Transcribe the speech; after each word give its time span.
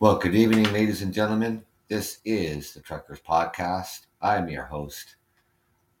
Well, 0.00 0.16
good 0.16 0.34
evening, 0.34 0.64
ladies 0.72 1.02
and 1.02 1.12
gentlemen. 1.12 1.62
This 1.88 2.20
is 2.24 2.72
the 2.72 2.80
Truckers 2.80 3.20
Podcast. 3.20 4.06
I'm 4.22 4.48
your 4.48 4.64
host, 4.64 5.16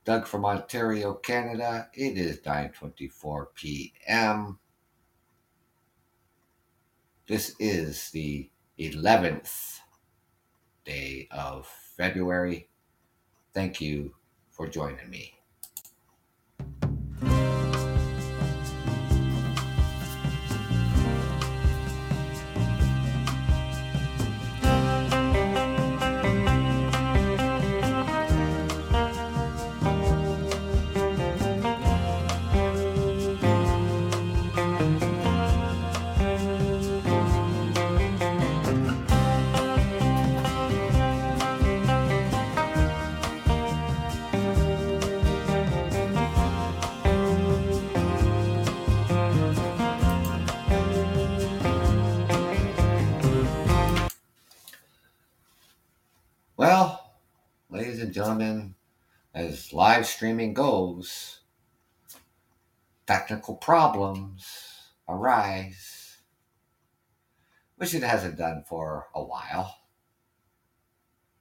Doug 0.06 0.26
from 0.26 0.46
Ontario, 0.46 1.12
Canada. 1.12 1.90
It 1.92 2.16
is 2.16 2.40
9:24 2.40 3.48
p.m. 3.54 4.58
This 7.26 7.54
is 7.58 8.10
the 8.12 8.50
11th 8.78 9.80
day 10.86 11.28
of 11.30 11.66
February. 11.98 12.70
Thank 13.52 13.82
you 13.82 14.14
for 14.48 14.66
joining 14.66 15.10
me. 15.10 15.39
Live 60.00 60.06
streaming 60.06 60.54
goes, 60.54 61.40
technical 63.06 63.54
problems 63.54 64.92
arise, 65.06 66.16
which 67.76 67.94
it 67.94 68.02
hasn't 68.02 68.38
done 68.38 68.64
for 68.66 69.08
a 69.14 69.22
while, 69.22 69.76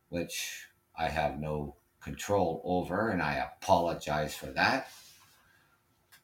which 0.10 0.68
I 0.98 1.08
have 1.08 1.40
no 1.40 1.78
control 2.04 2.62
over, 2.66 3.12
and 3.12 3.22
I 3.22 3.36
apologize 3.36 4.36
for 4.36 4.48
that. 4.48 4.90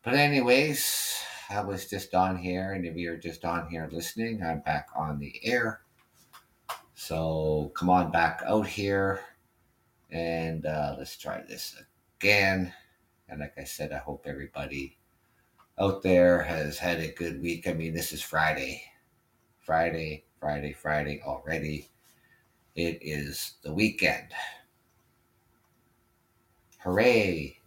But, 0.03 0.16
anyways, 0.16 1.17
I 1.50 1.61
was 1.61 1.89
just 1.89 2.13
on 2.13 2.36
here, 2.36 2.73
and 2.73 2.86
if 2.86 2.97
you're 2.97 3.16
just 3.16 3.45
on 3.45 3.69
here 3.69 3.88
listening, 3.89 4.44
I'm 4.44 4.59
back 4.59 4.89
on 4.94 5.19
the 5.19 5.39
air. 5.41 5.80
So 6.95 7.72
come 7.78 7.89
on 7.89 8.11
back 8.11 8.44
out 8.45 8.67
here 8.67 9.22
and 10.09 10.66
uh, 10.66 10.95
let's 10.97 11.17
try 11.17 11.41
this 11.47 11.75
again. 12.26 12.73
And 13.30 13.40
like 13.40 13.54
I 13.56 13.66
said, 13.66 13.94
I 13.94 14.00
hope 14.00 14.26
everybody 14.26 14.98
out 15.80 16.02
there 16.02 16.42
has 16.42 16.80
had 16.80 17.00
a 17.00 17.14
good 17.14 17.40
week. 17.40 17.68
I 17.68 17.73
mean, 17.73 17.94
this 17.94 18.12
is 18.12 18.22
Friday, 18.23 18.81
Friday, 19.59 20.26
Friday, 20.40 20.73
Friday 20.73 21.22
already. 21.23 21.88
It 22.76 22.98
is 23.03 23.58
the 23.62 23.72
weekend. 23.72 24.30
Hooray! 26.80 27.59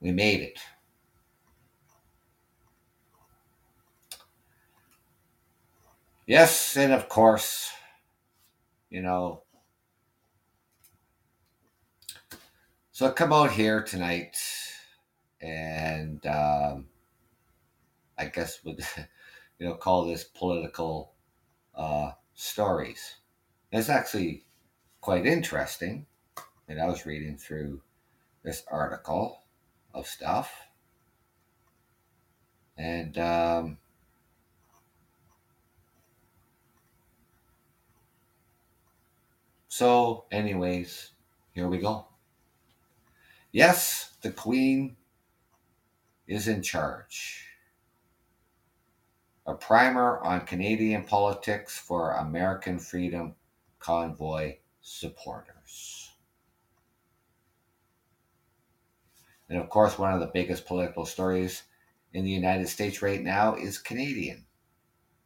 We 0.00 0.10
made 0.10 0.40
it. 0.40 0.58
Yes, 6.26 6.76
and 6.76 6.92
of 6.92 7.08
course, 7.08 7.70
you 8.90 9.02
know. 9.02 9.44
So 12.98 13.06
I 13.06 13.10
come 13.10 13.32
out 13.32 13.52
here 13.52 13.80
tonight, 13.80 14.36
and 15.40 16.26
um, 16.26 16.86
I 18.18 18.24
guess 18.24 18.58
would 18.64 18.80
you 19.60 19.68
know 19.68 19.74
call 19.74 20.04
this 20.04 20.24
political 20.24 21.12
uh, 21.76 22.10
stories. 22.34 23.14
It's 23.70 23.88
actually 23.88 24.46
quite 25.00 25.26
interesting, 25.26 26.06
and 26.66 26.80
I 26.80 26.86
was 26.88 27.06
reading 27.06 27.36
through 27.36 27.82
this 28.42 28.64
article 28.68 29.44
of 29.94 30.08
stuff, 30.08 30.52
and. 32.76 33.16
Um, 33.16 33.78
So, 39.70 40.24
anyways, 40.32 41.12
here 41.52 41.68
we 41.68 41.78
go. 41.78 42.08
Yes, 43.52 44.12
the 44.20 44.30
Queen 44.30 44.96
is 46.26 46.48
in 46.48 46.62
charge. 46.62 47.46
A 49.46 49.54
primer 49.54 50.18
on 50.18 50.42
Canadian 50.42 51.04
politics 51.04 51.78
for 51.78 52.12
American 52.12 52.78
Freedom 52.78 53.34
Convoy 53.78 54.56
supporters. 54.82 56.12
And 59.48 59.58
of 59.58 59.70
course, 59.70 59.98
one 59.98 60.12
of 60.12 60.20
the 60.20 60.26
biggest 60.26 60.66
political 60.66 61.06
stories 61.06 61.62
in 62.12 62.24
the 62.24 62.30
United 62.30 62.68
States 62.68 63.00
right 63.00 63.22
now 63.22 63.54
is 63.54 63.78
Canadian, 63.78 64.44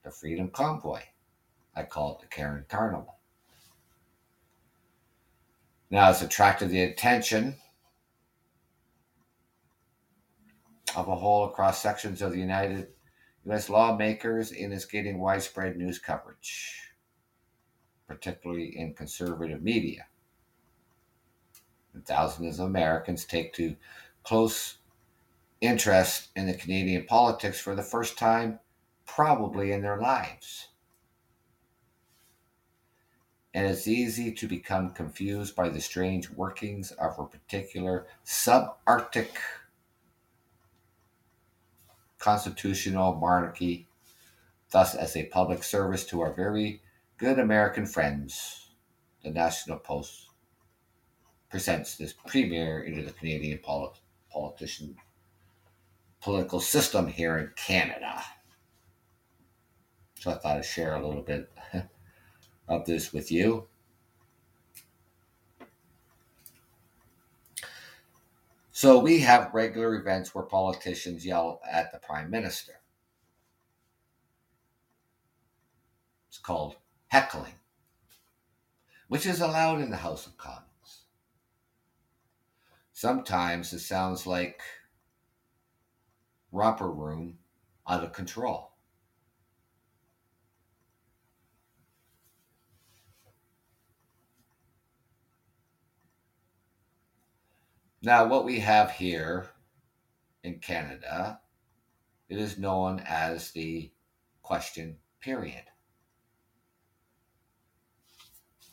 the 0.05 0.13
Freedom 0.13 0.49
Convoy. 0.49 1.01
I 1.75 1.83
call 1.83 2.15
it 2.15 2.21
the 2.21 2.29
Karen 2.29 2.67
Carnival. 2.69 3.17
Now 5.91 6.11
it's 6.11 6.23
attracted 6.23 6.71
the 6.71 6.85
attention 6.85 7.57
of 10.97 11.09
a 11.09 11.17
whole 11.17 11.45
across 11.45 11.83
sections 11.83 12.23
of 12.23 12.33
the 12.33 12.39
United 12.39 12.89
U.S. 13.47 13.69
lawmakers 13.69 14.53
and 14.53 14.73
is 14.73 14.85
getting 14.85 15.19
widespread 15.19 15.77
news 15.77 15.99
coverage, 15.99 16.93
particularly 18.07 18.77
in 18.77 18.95
conservative 18.95 19.63
media. 19.63 20.07
And 21.95 22.05
thousands 22.05 22.59
of 22.59 22.67
Americans 22.67 23.25
take 23.25 23.53
to 23.55 23.77
close 24.23 24.79
interest 25.61 26.29
in 26.37 26.47
the 26.47 26.55
Canadian 26.55 27.05
politics 27.05 27.61
for 27.61 27.75
the 27.75 27.83
first 27.83 28.17
time, 28.17 28.59
probably 29.07 29.73
in 29.73 29.83
their 29.83 30.01
lives 30.01 30.69
and 33.55 33.67
it's 33.67 33.87
easy 33.87 34.33
to 34.33 34.47
become 34.47 34.91
confused 34.91 35.55
by 35.55 35.69
the 35.69 35.81
strange 35.81 36.31
workings 36.31 36.91
of 36.93 37.19
a 37.19 37.27
particular 37.27 38.07
subarctic 38.25 39.29
constitutional 42.23 43.17
monarchy. 43.17 43.89
Thus, 44.71 44.95
as 44.95 45.17
a 45.17 45.27
public 45.27 45.65
service 45.65 46.07
to 46.07 46.21
our 46.21 46.33
very 46.33 46.81
good 47.19 47.39
American 47.39 47.85
friends, 47.85 48.71
the 49.25 49.31
National 49.31 49.79
Post 49.79 50.31
presents 51.51 51.97
this 51.97 52.13
premiere 52.13 52.85
into 52.85 53.03
the 53.03 53.13
Canadian 53.13 53.59
polit- 53.59 54.01
politician 54.31 54.97
political 56.23 56.61
system 56.61 57.09
here 57.09 57.39
in 57.39 57.51
Canada. 57.57 58.23
So 60.21 60.31
I 60.31 60.35
thought 60.35 60.59
I'd 60.59 60.65
share 60.65 60.95
a 60.95 61.05
little 61.05 61.23
bit 61.23 61.51
of 62.69 62.87
this 62.87 63.13
with 63.13 63.33
you. 63.33 63.67
So 68.83 68.99
we 68.99 69.21
have 69.21 69.55
regular 69.55 69.95
events 69.95 70.35
where 70.35 70.43
politicians 70.43 71.25
yell 71.25 71.61
at 71.71 71.93
the 71.93 72.01
prime 72.01 72.29
minister. 72.33 72.73
It's 76.29 76.39
called 76.39 76.75
heckling, 77.07 77.61
which 79.07 79.25
is 79.25 79.41
allowed 79.41 79.81
in 79.83 79.91
the 79.91 79.99
House 79.99 80.27
of 80.27 80.37
Commons. 80.37 81.05
Sometimes 82.93 83.73
it 83.73 83.79
sounds 83.79 84.27
like 84.27 84.61
romper 86.51 86.91
room 86.91 87.39
out 87.89 88.03
of 88.03 88.13
control. 88.13 88.72
Now, 98.05 98.27
what 98.27 98.45
we 98.45 98.59
have 98.59 98.91
here 98.91 99.47
in 100.43 100.59
Canada, 100.59 101.39
it 102.29 102.37
is 102.37 102.59
known 102.59 103.01
as 103.07 103.53
the 103.53 103.93
question 104.43 104.97
period. 105.21 105.63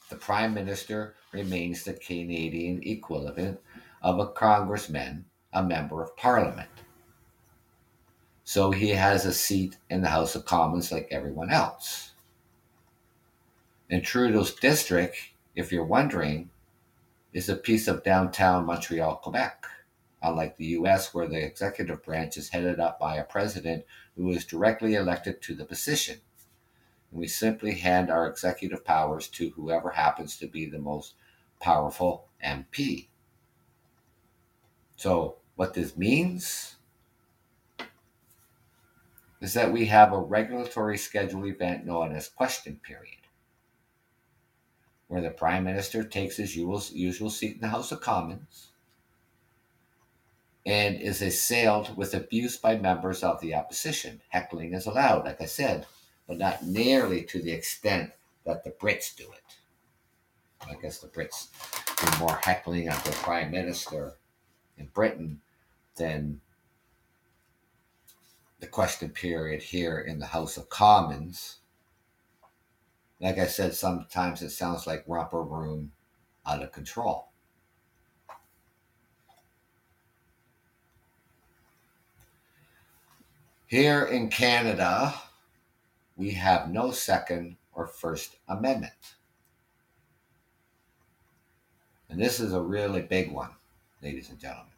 The 0.09 0.15
Prime 0.15 0.55
Minister 0.55 1.13
remains 1.31 1.83
the 1.83 1.93
Canadian 1.93 2.81
equivalent 2.81 3.59
of 4.01 4.17
a 4.17 4.31
congressman, 4.31 5.25
a 5.53 5.61
member 5.61 6.01
of 6.01 6.17
parliament. 6.17 6.69
So 8.43 8.71
he 8.71 8.89
has 8.89 9.25
a 9.25 9.33
seat 9.33 9.77
in 9.91 10.01
the 10.01 10.09
House 10.09 10.33
of 10.33 10.45
Commons 10.45 10.91
like 10.91 11.07
everyone 11.11 11.51
else. 11.51 12.13
In 13.91 14.01
Trudeau's 14.01 14.55
district, 14.55 15.17
if 15.53 15.71
you're 15.71 15.85
wondering, 15.85 16.49
is 17.33 17.49
a 17.49 17.55
piece 17.55 17.87
of 17.87 18.03
downtown 18.03 18.65
Montreal, 18.65 19.17
Quebec. 19.17 19.65
Unlike 20.21 20.57
the 20.57 20.65
US, 20.65 21.13
where 21.13 21.27
the 21.27 21.43
executive 21.43 22.03
branch 22.03 22.35
is 22.37 22.49
headed 22.49 22.79
up 22.79 22.99
by 22.99 23.15
a 23.15 23.23
president 23.23 23.85
who 24.15 24.29
is 24.31 24.45
directly 24.45 24.95
elected 24.95 25.41
to 25.41 25.55
the 25.55 25.65
position. 25.65 26.19
And 27.11 27.19
we 27.19 27.27
simply 27.27 27.75
hand 27.75 28.09
our 28.09 28.27
executive 28.27 28.83
powers 28.83 29.27
to 29.29 29.51
whoever 29.51 29.91
happens 29.91 30.37
to 30.37 30.47
be 30.47 30.65
the 30.65 30.79
most 30.79 31.13
powerful 31.59 32.27
MP. 32.45 33.07
So, 34.95 35.37
what 35.55 35.73
this 35.73 35.95
means 35.95 36.75
is 39.41 39.53
that 39.53 39.71
we 39.71 39.85
have 39.85 40.11
a 40.11 40.19
regulatory 40.19 40.97
schedule 40.97 41.45
event 41.45 41.85
known 41.85 42.13
as 42.13 42.27
question 42.27 42.79
period, 42.83 43.18
where 45.09 45.21
the 45.21 45.31
Prime 45.31 45.65
Minister 45.65 46.03
takes 46.03 46.37
his 46.37 46.55
usual, 46.55 46.79
seat 47.29 47.55
in 47.55 47.61
the 47.61 47.67
House 47.67 47.91
of 47.91 47.99
Commons 47.99 48.67
and 50.65 51.01
is 51.01 51.21
assailed 51.21 51.97
with 51.97 52.13
abuse 52.13 52.57
by 52.57 52.77
members 52.77 53.23
of 53.23 53.41
the 53.41 53.55
opposition. 53.55 54.21
Heckling 54.29 54.73
is 54.73 54.85
allowed, 54.85 55.25
like 55.25 55.41
I 55.41 55.45
said, 55.45 55.87
but 56.27 56.37
not 56.37 56.63
nearly 56.63 57.23
to 57.23 57.41
the 57.41 57.51
extent 57.51 58.11
that 58.45 58.63
the 58.63 58.69
Brits 58.69 59.15
do 59.15 59.23
it. 59.31 59.57
I 60.69 60.75
guess 60.79 60.99
the 60.99 61.07
Brits 61.07 61.47
do 61.97 62.19
more 62.19 62.39
heckling 62.43 62.87
of 62.87 63.03
the 63.03 63.11
Prime 63.11 63.49
Minister 63.49 64.13
in 64.77 64.87
Britain 64.93 65.41
than 65.95 66.41
the 68.59 68.67
question 68.67 69.09
period 69.09 69.63
here 69.63 69.99
in 69.99 70.19
the 70.19 70.27
House 70.27 70.55
of 70.55 70.69
Commons. 70.69 71.58
Like 73.21 73.37
I 73.37 73.47
said, 73.47 73.73
sometimes 73.73 74.41
it 74.41 74.51
sounds 74.51 74.87
like 74.87 75.03
romper 75.05 75.43
room 75.43 75.91
out 76.45 76.63
of 76.63 76.71
control. 76.71 77.29
Here 83.67 84.05
in 84.05 84.29
Canada, 84.29 85.13
we 86.15 86.31
have 86.31 86.71
no 86.71 86.91
Second 86.91 87.57
or 87.73 87.87
First 87.87 88.37
Amendment. 88.47 88.93
And 92.09 92.19
this 92.19 92.39
is 92.39 92.53
a 92.53 92.61
really 92.61 93.01
big 93.01 93.31
one, 93.31 93.51
ladies 94.01 94.29
and 94.29 94.39
gentlemen. 94.39 94.73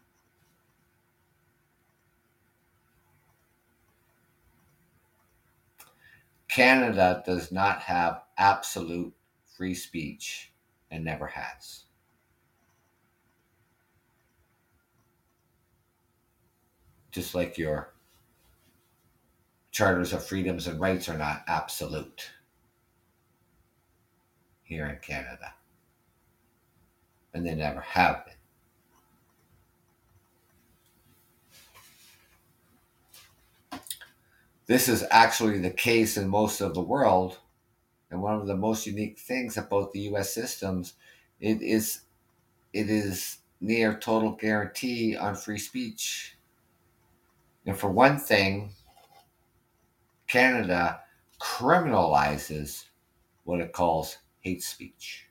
Canada 6.50 7.24
does 7.26 7.50
not 7.50 7.80
have 7.80 8.24
absolute 8.42 9.14
free 9.56 9.76
speech 9.76 10.52
and 10.90 11.06
never 11.06 11.28
has. 11.28 11.84
Just 17.12 17.36
like 17.36 17.58
your 17.58 17.94
charters 19.70 20.12
of 20.12 20.26
freedoms 20.26 20.68
and 20.68 20.80
rights 20.80 21.08
are 21.08 21.18
not 21.18 21.44
absolute 21.48 22.32
here 24.64 24.88
in 24.88 24.98
Canada. 24.98 25.54
And 27.34 27.46
they 27.46 27.54
never 27.54 27.82
have 27.82 28.26
been. 28.26 28.34
This 34.66 34.90
is 34.90 35.06
actually 35.12 35.60
the 35.60 35.70
case 35.70 36.18
in 36.18 36.28
most 36.28 36.62
of 36.62 36.74
the 36.74 36.82
world. 36.82 37.38
And 38.12 38.22
one 38.22 38.36
of 38.36 38.46
the 38.46 38.58
most 38.58 38.86
unique 38.86 39.18
things 39.18 39.58
about 39.58 39.94
the 39.94 40.02
US 40.12 40.34
systems 40.34 40.94
it 41.40 41.62
is 41.62 42.02
it 42.74 42.90
is 42.90 43.40
near 43.62 43.98
total 43.98 44.32
guarantee 44.32 45.16
on 45.16 45.36
free 45.36 45.58
speech. 45.58 46.38
And 47.66 47.78
for 47.78 47.90
one 47.90 48.18
thing, 48.18 48.72
Canada 50.28 51.02
criminalizes 51.40 52.86
what 53.44 53.60
it 53.60 53.74
calls 53.74 54.18
hate 54.42 54.64
speech. 54.64 55.28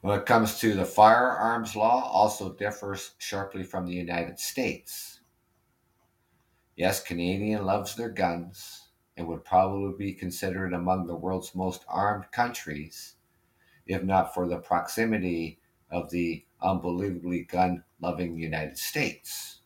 When 0.00 0.18
it 0.18 0.26
comes 0.26 0.58
to 0.58 0.74
the 0.74 0.84
firearms 0.84 1.76
law, 1.76 2.10
also 2.10 2.52
differs 2.54 3.12
sharply 3.18 3.62
from 3.62 3.86
the 3.86 3.92
United 3.92 4.38
States. 4.40 5.20
Yes, 6.76 7.02
Canadian 7.02 7.64
loves 7.66 7.94
their 7.94 8.08
guns 8.08 8.88
and 9.16 9.26
would 9.26 9.44
probably 9.44 9.94
be 9.96 10.14
considered 10.14 10.72
among 10.72 11.06
the 11.06 11.14
world's 11.16 11.54
most 11.54 11.84
armed 11.86 12.30
countries, 12.32 13.16
if 13.86 14.02
not 14.02 14.32
for 14.32 14.48
the 14.48 14.58
proximity 14.58 15.60
of 15.90 16.10
the 16.10 16.44
unbelievably 16.62 17.44
gun 17.44 17.84
loving 18.00 18.36
United 18.36 18.78
States. 18.78 19.60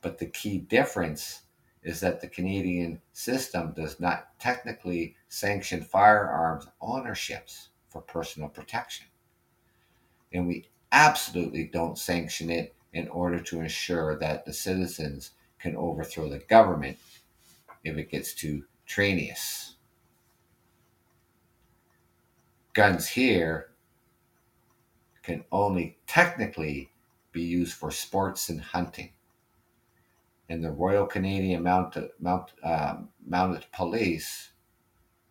But 0.00 0.18
the 0.18 0.26
key 0.26 0.58
difference 0.58 1.42
is 1.82 2.00
that 2.00 2.20
the 2.20 2.28
Canadian 2.28 3.00
system 3.12 3.72
does 3.72 3.98
not 3.98 4.38
technically 4.38 5.16
sanction 5.28 5.82
firearms 5.82 6.68
ownerships 6.80 7.70
for 7.88 8.00
personal 8.00 8.48
protection. 8.48 9.06
And 10.32 10.46
we 10.46 10.68
absolutely 10.92 11.64
don't 11.64 11.98
sanction 11.98 12.50
it 12.50 12.74
in 12.92 13.08
order 13.08 13.38
to 13.38 13.60
ensure 13.60 14.18
that 14.18 14.44
the 14.44 14.52
citizens 14.52 15.32
can 15.58 15.76
overthrow 15.76 16.28
the 16.28 16.38
government 16.38 16.98
if 17.84 17.96
it 17.96 18.10
gets 18.10 18.34
too 18.34 18.64
trainious. 18.86 19.74
Guns 22.74 23.08
here 23.08 23.70
can 25.22 25.44
only 25.52 25.98
technically 26.06 26.90
be 27.30 27.42
used 27.42 27.74
for 27.74 27.90
sports 27.90 28.48
and 28.48 28.60
hunting. 28.60 29.10
And 30.48 30.62
the 30.62 30.70
Royal 30.70 31.06
Canadian 31.06 31.62
Mount, 31.62 31.96
uh, 32.62 32.96
Mounted 33.26 33.66
Police 33.72 34.52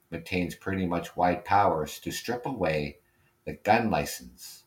maintains 0.10 0.56
pretty 0.56 0.86
much 0.86 1.16
wide 1.16 1.46
powers 1.46 2.00
to 2.00 2.12
strip 2.12 2.46
away 2.46 2.98
the 3.46 3.54
gun 3.54 3.90
license 3.90 4.64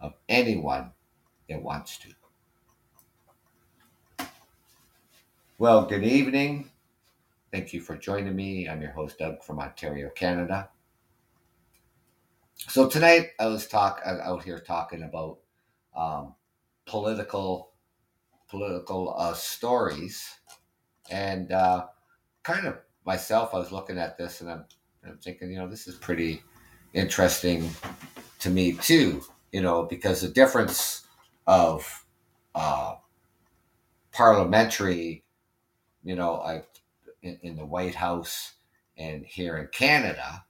of 0.00 0.14
anyone 0.28 0.92
it 1.48 1.62
wants 1.62 1.98
to. 1.98 2.08
Well, 5.58 5.86
good 5.86 6.04
evening. 6.04 6.70
Thank 7.52 7.72
you 7.72 7.80
for 7.80 7.96
joining 7.96 8.36
me. 8.36 8.68
I'm 8.68 8.80
your 8.82 8.92
host, 8.92 9.18
Doug 9.18 9.42
from 9.42 9.58
Ontario, 9.58 10.10
Canada. 10.10 10.68
So 12.68 12.88
tonight 12.88 13.30
I 13.40 13.46
was 13.46 13.66
talk 13.66 14.00
out 14.04 14.44
here 14.44 14.60
talking 14.60 15.02
about 15.02 15.38
um, 15.96 16.34
political 16.86 17.72
political 18.48 19.14
uh, 19.18 19.34
stories, 19.34 20.38
and 21.10 21.52
uh, 21.52 21.86
kind 22.42 22.66
of 22.66 22.78
myself, 23.08 23.54
I 23.54 23.58
was 23.58 23.72
looking 23.72 23.98
at 23.98 24.18
this 24.18 24.42
and 24.42 24.50
I'm, 24.50 24.64
I'm 25.04 25.16
thinking, 25.18 25.50
you 25.50 25.58
know, 25.58 25.66
this 25.66 25.88
is 25.88 25.96
pretty 25.96 26.42
interesting 26.92 27.68
to 28.40 28.50
me 28.50 28.72
too, 28.72 29.22
you 29.50 29.62
know, 29.62 29.84
because 29.84 30.20
the 30.20 30.28
difference 30.28 31.07
of 31.48 32.04
uh, 32.54 32.96
parliamentary, 34.12 35.24
you 36.04 36.14
know, 36.14 36.34
I, 36.34 36.62
in, 37.22 37.38
in 37.42 37.56
the 37.56 37.64
White 37.64 37.94
House 37.94 38.52
and 38.98 39.24
here 39.24 39.56
in 39.56 39.68
Canada, 39.68 40.44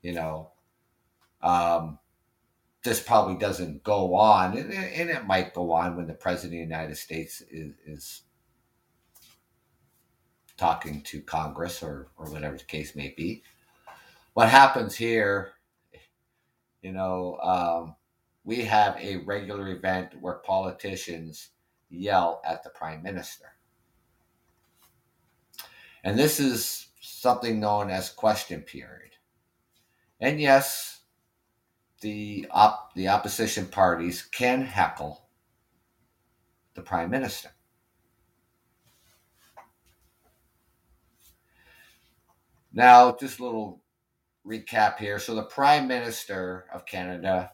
you 0.00 0.14
know, 0.14 0.50
um, 1.42 1.98
this 2.82 3.00
probably 3.00 3.36
doesn't 3.36 3.84
go 3.84 4.14
on, 4.14 4.56
and, 4.56 4.72
and, 4.72 5.10
it 5.10 5.26
might 5.26 5.52
go 5.52 5.72
on 5.72 5.96
when 5.96 6.06
the 6.06 6.14
president 6.14 6.54
of 6.54 6.68
the 6.68 6.74
United 6.74 6.96
States 6.96 7.42
is, 7.50 7.74
is 7.86 8.22
talking 10.56 11.02
to 11.02 11.20
Congress 11.20 11.82
or, 11.82 12.08
or 12.16 12.30
whatever 12.30 12.56
the 12.56 12.64
case 12.64 12.96
may 12.96 13.12
be. 13.14 13.42
What 14.32 14.48
happens 14.48 14.96
here, 14.96 15.52
you 16.80 16.92
know, 16.92 17.36
um, 17.42 17.96
we 18.44 18.62
have 18.62 18.96
a 18.98 19.16
regular 19.18 19.68
event 19.68 20.14
where 20.20 20.34
politicians 20.34 21.50
yell 21.88 22.40
at 22.44 22.62
the 22.62 22.70
prime 22.70 23.02
minister. 23.02 23.46
And 26.02 26.18
this 26.18 26.40
is 26.40 26.88
something 27.00 27.60
known 27.60 27.90
as 27.90 28.10
question 28.10 28.62
period. 28.62 29.16
And 30.20 30.40
yes, 30.40 31.00
the 32.00 32.46
op- 32.50 32.94
the 32.94 33.08
opposition 33.08 33.66
parties 33.66 34.22
can 34.22 34.62
heckle 34.62 35.28
the 36.74 36.82
prime 36.82 37.10
minister. 37.10 37.50
Now, 42.72 43.16
just 43.18 43.40
a 43.40 43.44
little 43.44 43.82
recap 44.46 44.98
here. 44.98 45.18
So, 45.18 45.34
the 45.34 45.42
Prime 45.42 45.88
Minister 45.88 46.66
of 46.72 46.86
Canada 46.86 47.52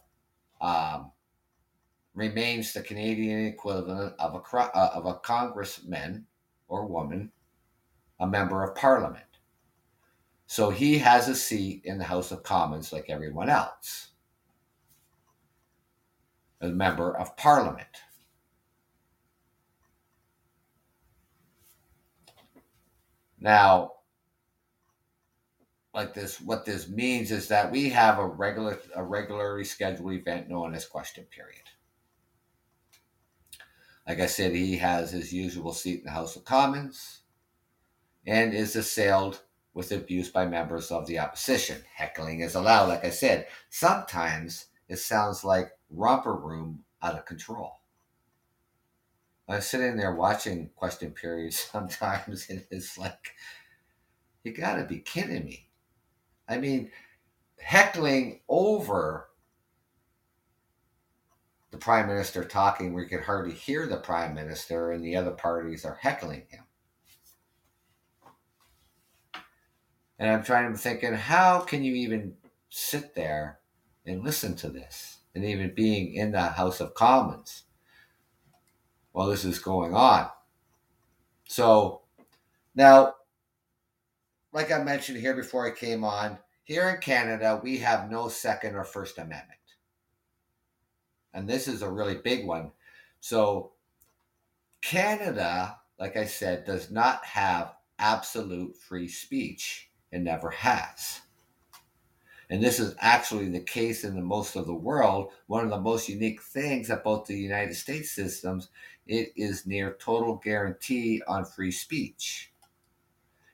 um, 0.60 1.10
remains 2.14 2.72
the 2.72 2.82
Canadian 2.82 3.46
equivalent 3.46 4.14
of 4.18 4.34
a 4.34 4.56
uh, 4.56 4.90
of 4.94 5.06
a 5.06 5.14
congressman 5.14 6.26
or 6.68 6.86
woman 6.86 7.30
a 8.20 8.26
member 8.26 8.62
of 8.62 8.74
parliament. 8.74 9.24
So 10.46 10.70
he 10.70 10.98
has 10.98 11.28
a 11.28 11.34
seat 11.34 11.82
in 11.84 11.98
the 11.98 12.04
House 12.04 12.30
of 12.30 12.42
Commons 12.42 12.92
like 12.92 13.10
everyone 13.10 13.50
else, 13.50 14.08
a 16.60 16.68
member 16.68 17.16
of 17.16 17.36
parliament. 17.36 17.88
Now, 23.38 23.92
like 25.96 26.12
this, 26.12 26.38
what 26.42 26.66
this 26.66 26.90
means 26.90 27.32
is 27.32 27.48
that 27.48 27.72
we 27.72 27.88
have 27.88 28.18
a 28.18 28.26
regular, 28.26 28.78
a 28.94 29.02
regularly 29.02 29.64
scheduled 29.64 30.12
event 30.12 30.46
known 30.46 30.74
as 30.74 30.84
question 30.84 31.24
period. 31.30 31.62
Like 34.06 34.20
I 34.20 34.26
said, 34.26 34.54
he 34.54 34.76
has 34.76 35.10
his 35.10 35.32
usual 35.32 35.72
seat 35.72 36.00
in 36.00 36.04
the 36.04 36.10
House 36.10 36.36
of 36.36 36.44
Commons 36.44 37.22
and 38.26 38.52
is 38.52 38.76
assailed 38.76 39.40
with 39.72 39.90
abuse 39.90 40.28
by 40.28 40.46
members 40.46 40.90
of 40.90 41.06
the 41.06 41.18
opposition. 41.18 41.82
Heckling 41.94 42.40
is 42.40 42.54
allowed. 42.54 42.88
Like 42.88 43.04
I 43.04 43.10
said, 43.10 43.46
sometimes 43.70 44.66
it 44.88 44.98
sounds 44.98 45.44
like 45.44 45.72
romper 45.90 46.36
room 46.36 46.84
out 47.02 47.14
of 47.14 47.24
control. 47.24 47.72
I'm 49.48 49.62
sitting 49.62 49.96
there 49.96 50.14
watching 50.14 50.70
question 50.76 51.12
periods 51.12 51.58
sometimes, 51.72 52.48
and 52.50 52.66
it's 52.70 52.98
like, 52.98 53.32
you 54.44 54.52
gotta 54.52 54.84
be 54.84 54.98
kidding 54.98 55.46
me. 55.46 55.65
I 56.48 56.58
mean, 56.58 56.90
heckling 57.58 58.40
over 58.48 59.28
the 61.70 61.78
prime 61.78 62.06
minister 62.06 62.44
talking 62.44 62.96
you 62.96 63.06
could 63.06 63.22
hardly 63.22 63.54
hear 63.54 63.86
the 63.86 63.96
prime 63.96 64.34
minister 64.34 64.92
and 64.92 65.04
the 65.04 65.16
other 65.16 65.32
parties 65.32 65.84
are 65.84 65.98
heckling 66.00 66.46
him. 66.48 66.64
And 70.18 70.30
I'm 70.30 70.42
trying 70.42 70.72
to 70.72 70.78
thinking, 70.78 71.12
how 71.12 71.60
can 71.60 71.84
you 71.84 71.94
even 71.94 72.34
sit 72.70 73.14
there 73.14 73.58
and 74.06 74.24
listen 74.24 74.56
to 74.56 74.70
this? 74.70 75.18
And 75.34 75.44
even 75.44 75.74
being 75.74 76.14
in 76.14 76.32
the 76.32 76.40
House 76.40 76.80
of 76.80 76.94
Commons 76.94 77.64
while 79.12 79.28
this 79.28 79.44
is 79.44 79.58
going 79.58 79.94
on. 79.94 80.28
So 81.48 82.02
now, 82.74 83.14
like 84.56 84.72
I 84.72 84.82
mentioned 84.82 85.18
here 85.18 85.34
before 85.34 85.66
I 85.66 85.70
came 85.70 86.02
on, 86.02 86.38
here 86.64 86.88
in 86.88 87.02
Canada, 87.02 87.60
we 87.62 87.76
have 87.76 88.10
no 88.10 88.28
Second 88.28 88.74
or 88.74 88.84
First 88.84 89.18
Amendment. 89.18 89.60
And 91.34 91.46
this 91.46 91.68
is 91.68 91.82
a 91.82 91.90
really 91.90 92.14
big 92.14 92.46
one. 92.46 92.72
So, 93.20 93.72
Canada, 94.80 95.76
like 96.00 96.16
I 96.16 96.24
said, 96.24 96.64
does 96.64 96.90
not 96.90 97.22
have 97.26 97.74
absolute 97.98 98.74
free 98.78 99.08
speech. 99.08 99.90
It 100.10 100.20
never 100.20 100.48
has. 100.48 101.20
And 102.48 102.62
this 102.62 102.80
is 102.80 102.94
actually 102.98 103.50
the 103.50 103.60
case 103.60 104.04
in 104.04 104.14
the 104.14 104.22
most 104.22 104.56
of 104.56 104.64
the 104.64 104.74
world. 104.74 105.32
One 105.48 105.64
of 105.64 105.70
the 105.70 105.78
most 105.78 106.08
unique 106.08 106.40
things 106.40 106.88
about 106.88 107.26
the 107.26 107.36
United 107.36 107.74
States 107.74 108.10
systems, 108.10 108.70
it 109.06 109.32
is 109.36 109.66
near 109.66 109.98
total 110.00 110.36
guarantee 110.36 111.20
on 111.28 111.44
free 111.44 111.72
speech. 111.72 112.52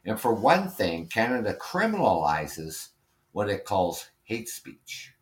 And 0.05 0.19
for 0.19 0.35
one 0.35 0.69
thing, 0.69 1.07
Canada 1.07 1.55
criminalizes 1.55 2.89
what 3.33 3.49
it 3.49 3.65
calls 3.65 4.11
hate 4.25 4.49
speech. 4.49 5.13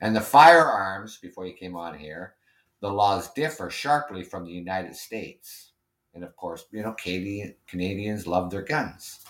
And 0.00 0.16
the 0.16 0.20
firearms, 0.20 1.18
before 1.18 1.46
you 1.46 1.54
came 1.54 1.76
on 1.76 1.98
here, 1.98 2.34
the 2.80 2.90
laws 2.90 3.32
differ 3.32 3.68
sharply 3.70 4.22
from 4.24 4.44
the 4.44 4.52
United 4.52 4.96
States. 4.96 5.72
And 6.14 6.24
of 6.24 6.34
course, 6.36 6.64
you 6.72 6.82
know, 6.82 6.94
Canadian, 6.94 7.54
Canadians 7.66 8.26
love 8.26 8.50
their 8.50 8.62
guns. 8.62 9.20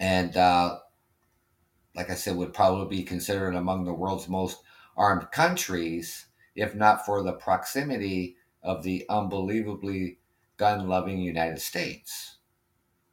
And 0.00 0.36
uh, 0.36 0.78
like 1.94 2.10
I 2.10 2.14
said, 2.14 2.36
would 2.36 2.54
probably 2.54 2.98
be 2.98 3.02
considered 3.02 3.54
among 3.54 3.84
the 3.84 3.94
world's 3.94 4.28
most 4.28 4.62
armed 4.96 5.30
countries, 5.30 6.26
if 6.54 6.74
not 6.74 7.04
for 7.04 7.22
the 7.22 7.32
proximity 7.34 8.35
of 8.66 8.82
the 8.82 9.06
unbelievably 9.08 10.18
gun 10.56 10.88
loving 10.88 11.20
United 11.20 11.60
States. 11.60 12.36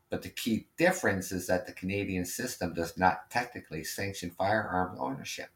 But 0.09 0.23
the 0.23 0.29
key 0.29 0.67
difference 0.77 1.31
is 1.31 1.47
that 1.47 1.65
the 1.65 1.73
Canadian 1.73 2.25
system 2.25 2.73
does 2.73 2.97
not 2.97 3.29
technically 3.29 3.83
sanction 3.83 4.31
firearm 4.31 4.97
ownership 4.99 5.49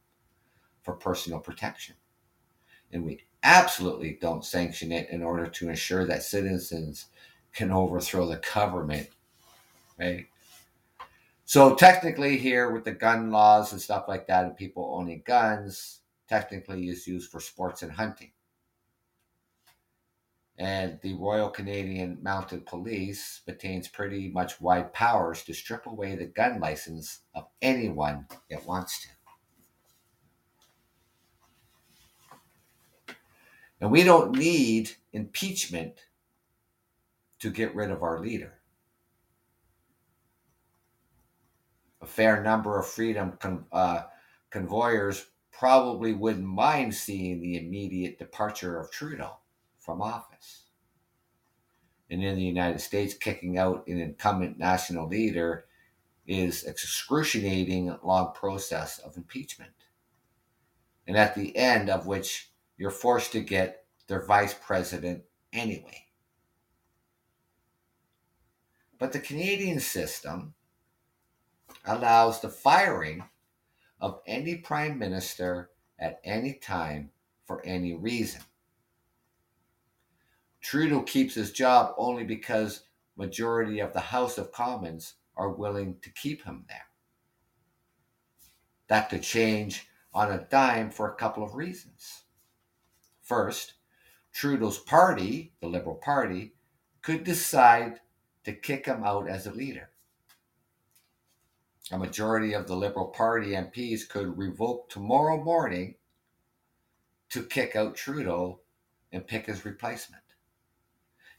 for 0.83 0.93
personal 0.93 1.39
protection. 1.39 1.95
And 2.91 3.03
we 3.03 3.25
absolutely 3.43 4.17
don't 4.21 4.45
sanction 4.45 4.91
it 4.91 5.09
in 5.09 5.23
order 5.23 5.47
to 5.47 5.69
ensure 5.69 6.05
that 6.05 6.23
citizens 6.23 7.07
can 7.53 7.71
overthrow 7.71 8.27
the 8.27 8.41
government, 8.53 9.09
right? 9.99 10.27
So 11.45 11.75
technically, 11.75 12.37
here 12.37 12.71
with 12.71 12.83
the 12.83 12.91
gun 12.91 13.31
laws 13.31 13.71
and 13.71 13.81
stuff 13.81 14.05
like 14.07 14.27
that, 14.27 14.45
and 14.45 14.55
people 14.55 14.93
owning 14.95 15.23
guns, 15.25 16.01
technically 16.27 16.89
is 16.89 17.07
used 17.07 17.31
for 17.31 17.39
sports 17.39 17.81
and 17.81 17.91
hunting. 17.91 18.31
And 20.59 20.99
the 21.03 21.13
Royal 21.13 21.49
Canadian 21.49 22.17
Mounted 22.23 22.65
Police 22.65 23.41
retains 23.47 23.87
pretty 23.87 24.29
much 24.29 24.59
wide 24.59 24.91
powers 24.91 25.43
to 25.43 25.53
strip 25.53 25.85
away 25.85 26.15
the 26.15 26.25
gun 26.25 26.59
license 26.59 27.19
of 27.35 27.45
anyone 27.61 28.25
it 28.49 28.65
wants 28.65 29.03
to. 29.03 29.09
And 33.79 33.91
we 33.91 34.03
don't 34.03 34.35
need 34.35 34.91
impeachment 35.13 36.05
to 37.39 37.51
get 37.51 37.75
rid 37.75 37.91
of 37.91 38.01
our 38.01 38.19
leader. 38.19 38.53
A 42.01 42.07
fair 42.07 42.41
number 42.41 42.79
of 42.79 42.87
freedom 42.87 43.33
con- 43.39 43.65
uh, 43.71 44.03
convoyers 44.49 45.27
probably 45.51 46.13
wouldn't 46.13 46.45
mind 46.45 46.95
seeing 46.95 47.39
the 47.39 47.57
immediate 47.57 48.17
departure 48.17 48.79
of 48.79 48.89
Trudeau 48.91 49.37
from 49.77 50.01
office. 50.01 50.36
And 52.09 52.23
in 52.23 52.35
the 52.35 52.43
United 52.43 52.79
States, 52.79 53.13
kicking 53.13 53.57
out 53.57 53.87
an 53.87 53.99
incumbent 53.99 54.57
national 54.57 55.07
leader 55.07 55.65
is 56.25 56.63
excruciating 56.63 57.97
long 58.03 58.33
process 58.33 58.99
of 58.99 59.17
impeachment. 59.17 59.71
And 61.07 61.17
at 61.17 61.35
the 61.35 61.55
end 61.55 61.89
of 61.89 62.05
which 62.05 62.51
you're 62.77 62.91
forced 62.91 63.31
to 63.31 63.39
get 63.39 63.85
their 64.07 64.25
vice 64.25 64.53
president 64.53 65.23
anyway. 65.51 66.05
But 68.99 69.13
the 69.13 69.19
Canadian 69.19 69.79
system 69.79 70.53
allows 71.85 72.41
the 72.41 72.49
firing 72.49 73.23
of 73.99 74.21
any 74.25 74.55
prime 74.55 74.99
minister 74.99 75.69
at 75.99 76.19
any 76.23 76.53
time 76.53 77.11
for 77.45 77.65
any 77.65 77.93
reason. 77.93 78.41
Trudeau 80.67 81.01
keeps 81.01 81.35
his 81.35 81.53
job 81.53 81.95
only 81.97 82.25
because 82.25 82.83
majority 83.15 83.79
of 83.79 83.93
the 83.93 84.01
House 84.01 84.37
of 84.37 84.51
Commons 84.51 85.13
are 85.37 85.53
willing 85.53 85.95
to 86.01 86.09
keep 86.09 86.43
him 86.43 86.65
there. 86.67 86.87
That 88.89 89.09
could 89.09 89.23
change 89.23 89.87
on 90.13 90.29
a 90.29 90.45
dime 90.49 90.91
for 90.91 91.09
a 91.09 91.15
couple 91.15 91.41
of 91.41 91.55
reasons. 91.55 92.23
First, 93.21 93.75
Trudeau's 94.33 94.77
party, 94.77 95.53
the 95.61 95.67
Liberal 95.67 95.95
Party, 95.95 96.55
could 97.01 97.23
decide 97.23 98.01
to 98.43 98.51
kick 98.51 98.87
him 98.87 99.05
out 99.05 99.29
as 99.29 99.47
a 99.47 99.53
leader. 99.53 99.91
A 101.93 101.97
majority 101.97 102.51
of 102.51 102.67
the 102.67 102.75
Liberal 102.75 103.07
Party 103.07 103.51
MPs 103.51 104.01
could 104.09 104.37
revoke 104.37 104.89
tomorrow 104.89 105.41
morning 105.41 105.95
to 107.29 107.43
kick 107.43 107.77
out 107.77 107.95
Trudeau 107.95 108.59
and 109.13 109.25
pick 109.25 109.45
his 109.45 109.63
replacement. 109.63 110.23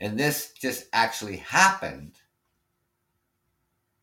And 0.01 0.19
this 0.19 0.53
just 0.53 0.87
actually 0.93 1.39
happened 1.39 2.13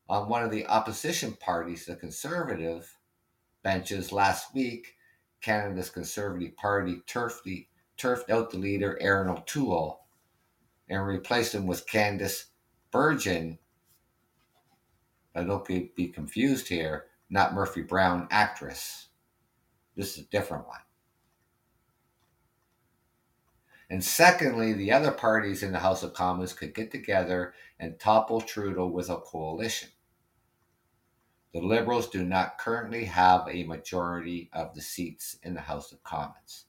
on 0.10 0.30
one 0.30 0.44
of 0.44 0.52
the 0.52 0.66
opposition 0.68 1.34
parties, 1.34 1.86
the 1.86 1.96
Conservative 1.96 2.98
benches 3.64 4.12
last 4.12 4.54
week. 4.54 4.96
Canada's 5.42 5.90
Conservative 5.90 6.56
Party 6.58 7.02
turfed 7.08 7.44
the 7.44 7.68
turfed 7.98 8.30
out 8.30 8.52
the 8.52 8.58
leader, 8.58 8.98
Erin 9.00 9.30
O'Toole, 9.30 10.02
and 10.90 11.06
replaced 11.06 11.56
him 11.56 11.66
with 11.66 11.88
Candice 11.88 12.46
Bergen. 12.92 13.58
I 15.34 15.44
don't 15.44 15.66
be 15.66 16.12
confused 16.14 16.68
here, 16.68 17.06
not 17.30 17.54
Murphy 17.54 17.82
Brown, 17.82 18.28
actress. 18.32 19.08
This 19.96 20.18
is 20.18 20.26
a 20.26 20.30
different 20.30 20.68
one. 20.68 20.80
And 23.96 24.04
secondly, 24.04 24.74
the 24.74 24.92
other 24.92 25.14
parties 25.14 25.64
in 25.64 25.72
the 25.72 25.80
House 25.80 26.04
of 26.04 26.14
Commons 26.14 26.52
could 26.52 26.76
get 26.76 26.92
together 26.92 27.54
and 27.80 27.98
topple 27.98 28.42
Trudeau 28.42 28.88
with 28.88 29.10
a 29.10 29.16
coalition. 29.16 29.88
The 31.54 31.62
Liberals 31.62 32.10
do 32.10 32.26
not 32.26 32.58
currently 32.58 33.06
have 33.06 33.48
a 33.50 33.64
majority 33.64 34.50
of 34.52 34.76
the 34.76 34.82
seats 34.82 35.38
in 35.44 35.54
the 35.54 35.62
House 35.62 35.94
of 35.94 36.04
Commons. 36.04 36.66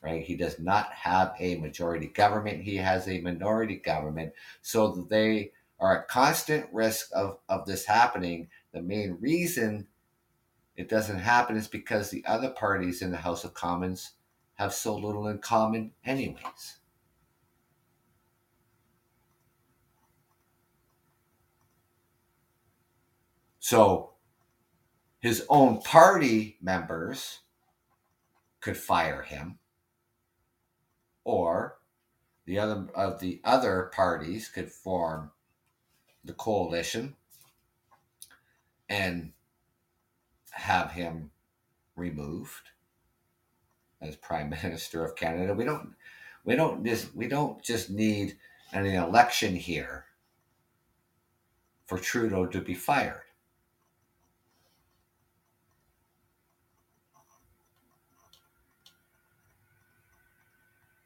right? 0.00 0.24
He 0.24 0.34
does 0.36 0.58
not 0.58 0.92
have 0.92 1.36
a 1.38 1.54
majority 1.54 2.08
government, 2.08 2.64
he 2.64 2.78
has 2.78 3.06
a 3.06 3.20
minority 3.20 3.76
government. 3.76 4.32
So 4.60 5.06
they 5.08 5.52
are 5.78 6.00
at 6.00 6.08
constant 6.08 6.66
risk 6.72 7.10
of, 7.14 7.38
of 7.48 7.64
this 7.64 7.84
happening. 7.84 8.48
The 8.72 8.82
main 8.82 9.18
reason 9.20 9.86
it 10.74 10.88
doesn't 10.88 11.20
happen 11.20 11.56
is 11.56 11.68
because 11.68 12.10
the 12.10 12.26
other 12.26 12.50
parties 12.50 13.02
in 13.02 13.12
the 13.12 13.18
House 13.18 13.44
of 13.44 13.54
Commons 13.54 14.14
have 14.54 14.72
so 14.72 14.96
little 14.96 15.26
in 15.26 15.38
common, 15.38 15.92
anyways. 16.04 16.78
So 23.58 24.10
his 25.20 25.44
own 25.48 25.80
party 25.80 26.58
members 26.60 27.40
could 28.60 28.76
fire 28.76 29.22
him, 29.22 29.58
or 31.24 31.78
the 32.44 32.58
other 32.58 32.86
of 32.94 33.20
the 33.20 33.40
other 33.42 33.90
parties 33.94 34.48
could 34.48 34.70
form 34.70 35.30
the 36.22 36.34
coalition 36.34 37.16
and 38.88 39.32
have 40.50 40.92
him 40.92 41.30
removed 41.96 42.68
as 44.00 44.16
prime 44.16 44.50
minister 44.62 45.04
of 45.04 45.16
Canada. 45.16 45.54
We 45.54 45.64
don't 45.64 45.94
we 46.44 46.56
don't 46.56 46.84
just 46.84 47.14
we 47.14 47.28
don't 47.28 47.62
just 47.62 47.90
need 47.90 48.36
an 48.72 48.86
election 48.86 49.54
here 49.54 50.06
for 51.86 51.98
Trudeau 51.98 52.46
to 52.46 52.60
be 52.60 52.74
fired. 52.74 53.22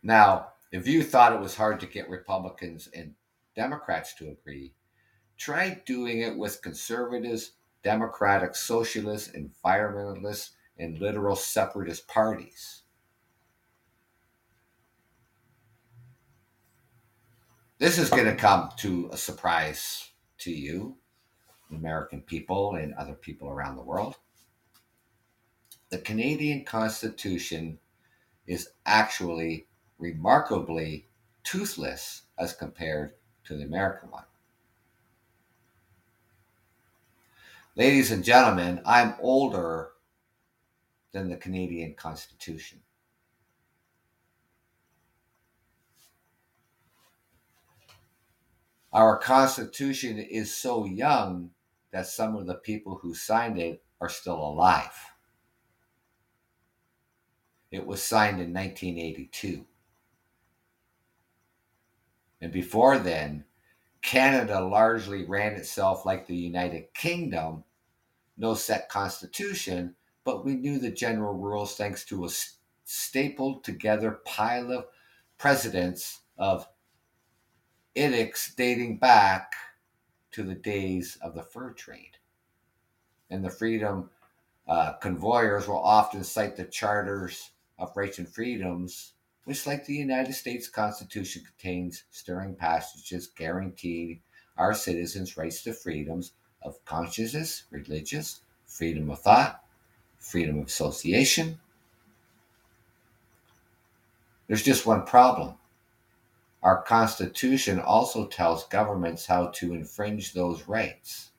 Now, 0.02 0.52
if 0.72 0.86
you 0.86 1.02
thought 1.02 1.32
it 1.32 1.40
was 1.40 1.56
hard 1.56 1.80
to 1.80 1.86
get 1.86 2.08
Republicans 2.08 2.88
and 2.94 3.14
Democrats 3.54 4.14
to 4.14 4.30
agree, 4.30 4.72
try 5.36 5.82
doing 5.84 6.20
it 6.20 6.36
with 6.36 6.62
conservatives, 6.62 7.52
democratic 7.82 8.54
socialists, 8.54 9.32
environmentalists, 9.36 10.50
and 10.78 10.98
literal 10.98 11.36
separatist 11.36 12.06
parties. 12.06 12.82
This 17.78 17.98
is 17.98 18.10
going 18.10 18.24
to 18.24 18.34
come 18.34 18.70
to 18.78 19.08
a 19.12 19.16
surprise 19.16 20.10
to 20.38 20.50
you, 20.50 20.96
American 21.70 22.22
people, 22.22 22.74
and 22.74 22.92
other 22.94 23.14
people 23.14 23.48
around 23.48 23.76
the 23.76 23.82
world. 23.82 24.16
The 25.90 25.98
Canadian 25.98 26.64
Constitution 26.64 27.78
is 28.46 28.70
actually 28.84 29.68
remarkably 29.98 31.06
toothless 31.44 32.22
as 32.38 32.52
compared 32.52 33.12
to 33.44 33.56
the 33.56 33.64
American 33.64 34.10
one. 34.10 34.24
Ladies 37.76 38.10
and 38.10 38.24
gentlemen, 38.24 38.80
I'm 38.84 39.14
older 39.20 39.90
than 41.18 41.28
the 41.28 41.36
Canadian 41.36 41.94
Constitution. 41.94 42.78
Our 48.92 49.18
Constitution 49.18 50.18
is 50.18 50.54
so 50.54 50.84
young 50.84 51.50
that 51.90 52.06
some 52.06 52.36
of 52.36 52.46
the 52.46 52.54
people 52.54 52.98
who 53.02 53.14
signed 53.14 53.58
it 53.58 53.82
are 54.00 54.08
still 54.08 54.36
alive. 54.40 54.94
It 57.72 57.84
was 57.84 58.00
signed 58.00 58.40
in 58.40 58.54
1982. 58.54 59.66
And 62.40 62.52
before 62.52 62.98
then, 62.98 63.44
Canada 64.02 64.60
largely 64.60 65.24
ran 65.24 65.54
itself 65.54 66.06
like 66.06 66.26
the 66.26 66.36
United 66.36 66.94
Kingdom, 66.94 67.64
no 68.36 68.54
set 68.54 68.88
constitution, 68.88 69.96
but 70.28 70.44
we 70.44 70.56
knew 70.56 70.78
the 70.78 70.90
general 70.90 71.32
rules 71.32 71.74
thanks 71.74 72.04
to 72.04 72.26
a 72.26 72.28
stapled 72.84 73.64
together 73.64 74.20
pile 74.26 74.70
of 74.70 74.84
precedents 75.38 76.20
of 76.36 76.68
edicts 77.94 78.54
dating 78.54 78.98
back 78.98 79.52
to 80.30 80.42
the 80.42 80.54
days 80.54 81.16
of 81.22 81.34
the 81.34 81.42
fur 81.42 81.72
trade. 81.72 82.18
And 83.30 83.42
the 83.42 83.48
freedom 83.48 84.10
uh, 84.66 84.92
convoyers 85.00 85.66
will 85.66 85.82
often 85.82 86.22
cite 86.22 86.56
the 86.56 86.66
charters 86.66 87.52
of 87.78 87.96
rights 87.96 88.18
and 88.18 88.28
freedoms 88.28 89.14
which, 89.44 89.66
like 89.66 89.86
the 89.86 89.94
United 89.94 90.34
States 90.34 90.68
Constitution, 90.68 91.42
contains 91.42 92.04
stirring 92.10 92.54
passages 92.54 93.28
guaranteeing 93.28 94.20
our 94.58 94.74
citizens' 94.74 95.38
rights 95.38 95.62
to 95.62 95.72
freedoms 95.72 96.32
of 96.60 96.84
consciousness, 96.84 97.64
religious, 97.70 98.42
freedom 98.66 99.08
of 99.08 99.20
thought, 99.20 99.62
freedom 100.18 100.58
of 100.58 100.66
association. 100.66 101.58
There's 104.46 104.64
just 104.64 104.86
one 104.86 105.04
problem. 105.04 105.54
Our 106.62 106.82
Constitution 106.82 107.78
also 107.78 108.26
tells 108.26 108.66
governments 108.68 109.26
how 109.26 109.48
to 109.48 109.74
infringe 109.74 110.32
those 110.32 110.66
rights. 110.66 111.30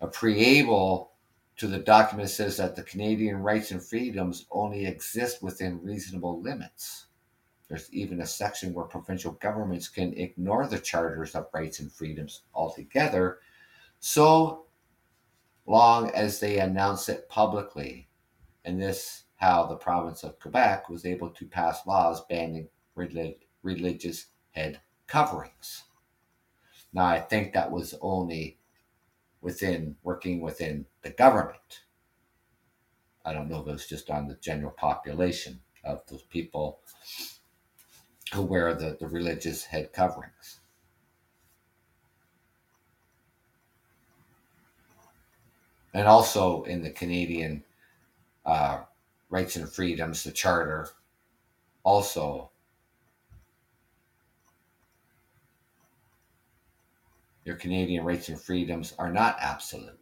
A 0.00 0.06
preamble 0.06 1.12
to 1.56 1.66
the 1.66 1.78
document 1.78 2.28
says 2.28 2.56
that 2.58 2.76
the 2.76 2.82
Canadian 2.82 3.38
rights 3.38 3.70
and 3.70 3.82
freedoms 3.82 4.46
only 4.50 4.86
exist 4.86 5.42
within 5.42 5.82
reasonable 5.82 6.40
limits. 6.42 7.06
There's 7.68 7.92
even 7.92 8.20
a 8.20 8.26
section 8.26 8.74
where 8.74 8.84
provincial 8.84 9.32
governments 9.32 9.88
can 9.88 10.12
ignore 10.14 10.66
the 10.66 10.78
charters 10.78 11.34
of 11.34 11.48
rights 11.52 11.80
and 11.80 11.90
freedoms 11.90 12.42
altogether, 12.54 13.38
so 14.00 14.65
long 15.66 16.10
as 16.10 16.40
they 16.40 16.58
announce 16.58 17.08
it 17.08 17.28
publicly. 17.28 18.08
And 18.64 18.80
this 18.80 19.24
how 19.36 19.66
the 19.66 19.76
province 19.76 20.24
of 20.24 20.40
Quebec 20.40 20.88
was 20.88 21.04
able 21.04 21.30
to 21.30 21.46
pass 21.46 21.86
laws 21.86 22.24
banning 22.28 22.68
relig- 22.94 23.46
religious 23.62 24.26
head 24.50 24.80
coverings. 25.06 25.84
Now, 26.92 27.04
I 27.04 27.20
think 27.20 27.52
that 27.52 27.70
was 27.70 27.94
only 28.00 28.58
within 29.42 29.96
working 30.02 30.40
within 30.40 30.86
the 31.02 31.10
government. 31.10 31.82
I 33.24 33.32
don't 33.32 33.48
know 33.48 33.60
if 33.60 33.68
it 33.68 33.72
was 33.72 33.86
just 33.86 34.10
on 34.10 34.26
the 34.26 34.36
general 34.36 34.72
population 34.72 35.60
of 35.84 36.02
those 36.08 36.22
people 36.22 36.80
who 38.32 38.42
wear 38.42 38.74
the, 38.74 38.96
the 38.98 39.06
religious 39.06 39.64
head 39.64 39.92
coverings. 39.92 40.60
And 45.96 46.06
also 46.06 46.64
in 46.64 46.82
the 46.82 46.90
Canadian 46.90 47.64
uh, 48.44 48.80
Rights 49.30 49.56
and 49.56 49.66
Freedoms, 49.66 50.24
the 50.24 50.30
Charter, 50.30 50.90
also 51.84 52.50
Your 57.46 57.56
Canadian 57.56 58.04
rights 58.04 58.28
and 58.28 58.38
freedoms 58.38 58.92
are 58.98 59.10
not 59.10 59.36
absolute. 59.40 59.98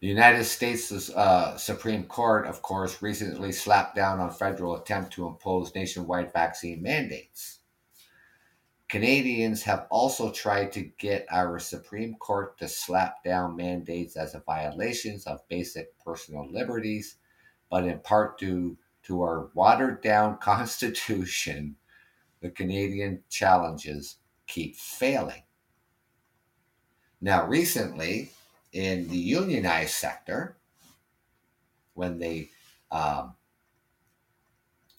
The 0.00 0.08
United 0.08 0.44
States 0.44 1.10
uh, 1.10 1.58
Supreme 1.58 2.04
Court, 2.04 2.46
of 2.46 2.62
course, 2.62 3.02
recently 3.02 3.52
slapped 3.52 3.94
down 3.94 4.18
on 4.18 4.32
federal 4.32 4.74
attempt 4.76 5.12
to 5.12 5.26
impose 5.26 5.74
nationwide 5.74 6.32
vaccine 6.32 6.82
mandates. 6.82 7.59
Canadians 8.90 9.62
have 9.62 9.86
also 9.88 10.32
tried 10.32 10.72
to 10.72 10.90
get 10.98 11.24
our 11.30 11.60
Supreme 11.60 12.16
Court 12.16 12.58
to 12.58 12.66
slap 12.66 13.22
down 13.22 13.54
mandates 13.54 14.16
as 14.16 14.34
a 14.34 14.40
violations 14.40 15.28
of 15.28 15.46
basic 15.48 15.96
personal 16.00 16.50
liberties, 16.50 17.14
but 17.70 17.84
in 17.84 18.00
part 18.00 18.36
due 18.36 18.76
to 19.04 19.22
our 19.22 19.48
watered 19.54 20.02
down 20.02 20.38
constitution, 20.42 21.76
the 22.40 22.50
Canadian 22.50 23.22
challenges 23.30 24.16
keep 24.48 24.74
failing. 24.74 25.44
Now, 27.20 27.46
recently, 27.46 28.32
in 28.72 29.08
the 29.08 29.16
unionized 29.16 29.94
sector, 29.94 30.56
when 31.94 32.18
they 32.18 32.50
um, 32.90 33.34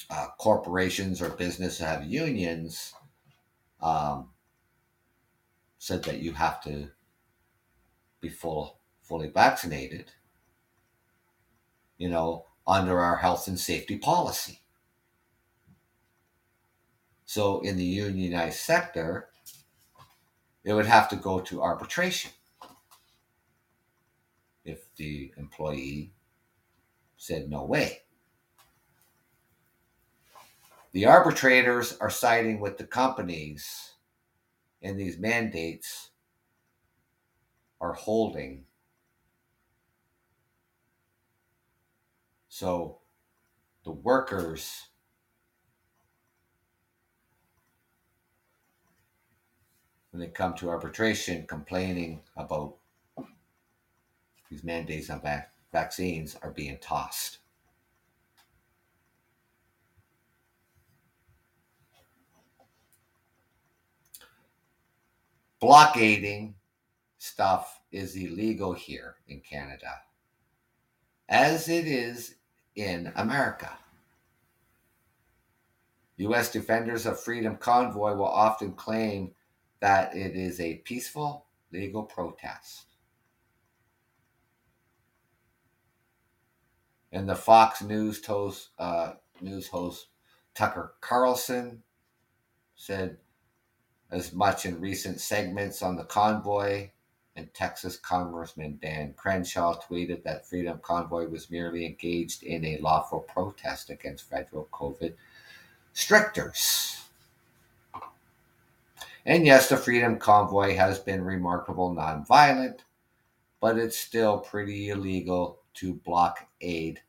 uh, 0.09 0.27
corporations 0.37 1.21
or 1.21 1.31
business 1.31 1.77
have 1.79 2.05
unions, 2.05 2.93
um, 3.81 4.29
said 5.77 6.03
that 6.03 6.19
you 6.19 6.33
have 6.33 6.61
to 6.63 6.89
be 8.19 8.29
full 8.29 8.79
fully 9.01 9.29
vaccinated. 9.29 10.11
You 11.97 12.09
know, 12.09 12.45
under 12.65 12.99
our 12.99 13.17
health 13.17 13.47
and 13.47 13.59
safety 13.59 13.97
policy. 13.97 14.61
So, 17.25 17.61
in 17.61 17.77
the 17.77 17.85
unionized 17.85 18.59
sector, 18.59 19.29
it 20.63 20.73
would 20.73 20.85
have 20.85 21.09
to 21.09 21.15
go 21.15 21.39
to 21.41 21.61
arbitration. 21.61 22.31
If 24.63 24.93
the 24.95 25.33
employee 25.37 26.13
said, 27.17 27.49
No 27.49 27.65
way. 27.65 28.01
The 30.93 31.05
arbitrators 31.05 31.97
are 31.99 32.09
siding 32.09 32.59
with 32.59 32.77
the 32.77 32.83
companies, 32.83 33.93
and 34.81 34.99
these 34.99 35.17
mandates 35.17 36.09
are 37.79 37.93
holding. 37.93 38.65
So 42.49 42.99
the 43.85 43.91
workers 43.91 44.87
when 50.11 50.19
they 50.19 50.27
come 50.27 50.53
to 50.55 50.69
arbitration 50.69 51.47
complaining 51.47 52.21
about 52.35 52.75
these 54.49 54.63
mandates 54.63 55.09
on 55.09 55.21
vac- 55.21 55.53
vaccines 55.71 56.35
are 56.41 56.51
being 56.51 56.77
tossed. 56.79 57.40
Blockading 65.61 66.55
stuff 67.19 67.81
is 67.91 68.15
illegal 68.15 68.73
here 68.73 69.17
in 69.27 69.41
Canada, 69.41 70.01
as 71.29 71.69
it 71.69 71.85
is 71.85 72.35
in 72.75 73.13
America. 73.15 73.69
U.S. 76.17 76.51
defenders 76.51 77.05
of 77.05 77.19
Freedom 77.19 77.57
Convoy 77.57 78.15
will 78.15 78.27
often 78.27 78.73
claim 78.73 79.31
that 79.81 80.15
it 80.15 80.35
is 80.35 80.59
a 80.59 80.77
peaceful 80.77 81.45
legal 81.71 82.03
protest. 82.03 82.85
And 87.11 87.29
the 87.29 87.35
Fox 87.35 87.83
News 87.83 88.25
host, 88.25 88.69
uh, 88.79 89.13
news 89.41 89.67
host 89.67 90.07
Tucker 90.55 90.95
Carlson 91.01 91.83
said 92.75 93.17
as 94.11 94.33
much 94.33 94.65
in 94.65 94.79
recent 94.79 95.19
segments 95.19 95.81
on 95.81 95.95
the 95.95 96.03
convoy. 96.03 96.89
And 97.37 97.53
Texas 97.53 97.95
Congressman 97.95 98.77
Dan 98.81 99.13
Crenshaw 99.15 99.79
tweeted 99.79 100.23
that 100.23 100.45
Freedom 100.45 100.79
Convoy 100.81 101.27
was 101.29 101.49
merely 101.49 101.85
engaged 101.85 102.43
in 102.43 102.65
a 102.65 102.77
lawful 102.79 103.21
protest 103.21 103.89
against 103.89 104.29
federal 104.29 104.67
COVID 104.73 105.13
strictures. 105.93 106.97
And 109.25 109.45
yes, 109.45 109.69
the 109.69 109.77
Freedom 109.77 110.17
Convoy 110.17 110.75
has 110.75 110.99
been 110.99 111.23
remarkable 111.23 111.95
nonviolent, 111.95 112.79
but 113.61 113.77
it's 113.77 113.97
still 113.97 114.39
pretty 114.39 114.89
illegal 114.89 115.59
to 115.75 115.93
blockade 115.93 116.99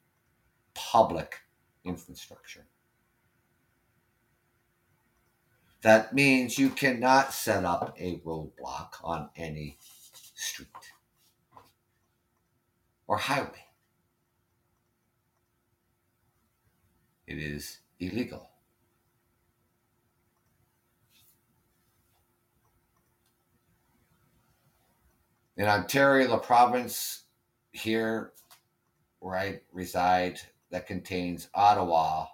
public 0.74 1.40
infrastructure. 1.84 2.64
That 5.82 6.14
means 6.14 6.58
you 6.58 6.70
cannot 6.70 7.34
set 7.34 7.64
up 7.64 7.96
a 7.98 8.18
roadblock 8.20 8.94
on 9.02 9.30
any 9.36 9.78
street 10.34 10.68
or 13.08 13.16
highway. 13.16 13.66
It 17.26 17.38
is 17.38 17.78
illegal. 17.98 18.48
In 25.56 25.66
Ontario, 25.66 26.28
the 26.28 26.38
province 26.38 27.24
here 27.72 28.32
where 29.18 29.36
I 29.36 29.60
reside 29.72 30.40
that 30.70 30.86
contains 30.86 31.48
Ottawa, 31.54 32.26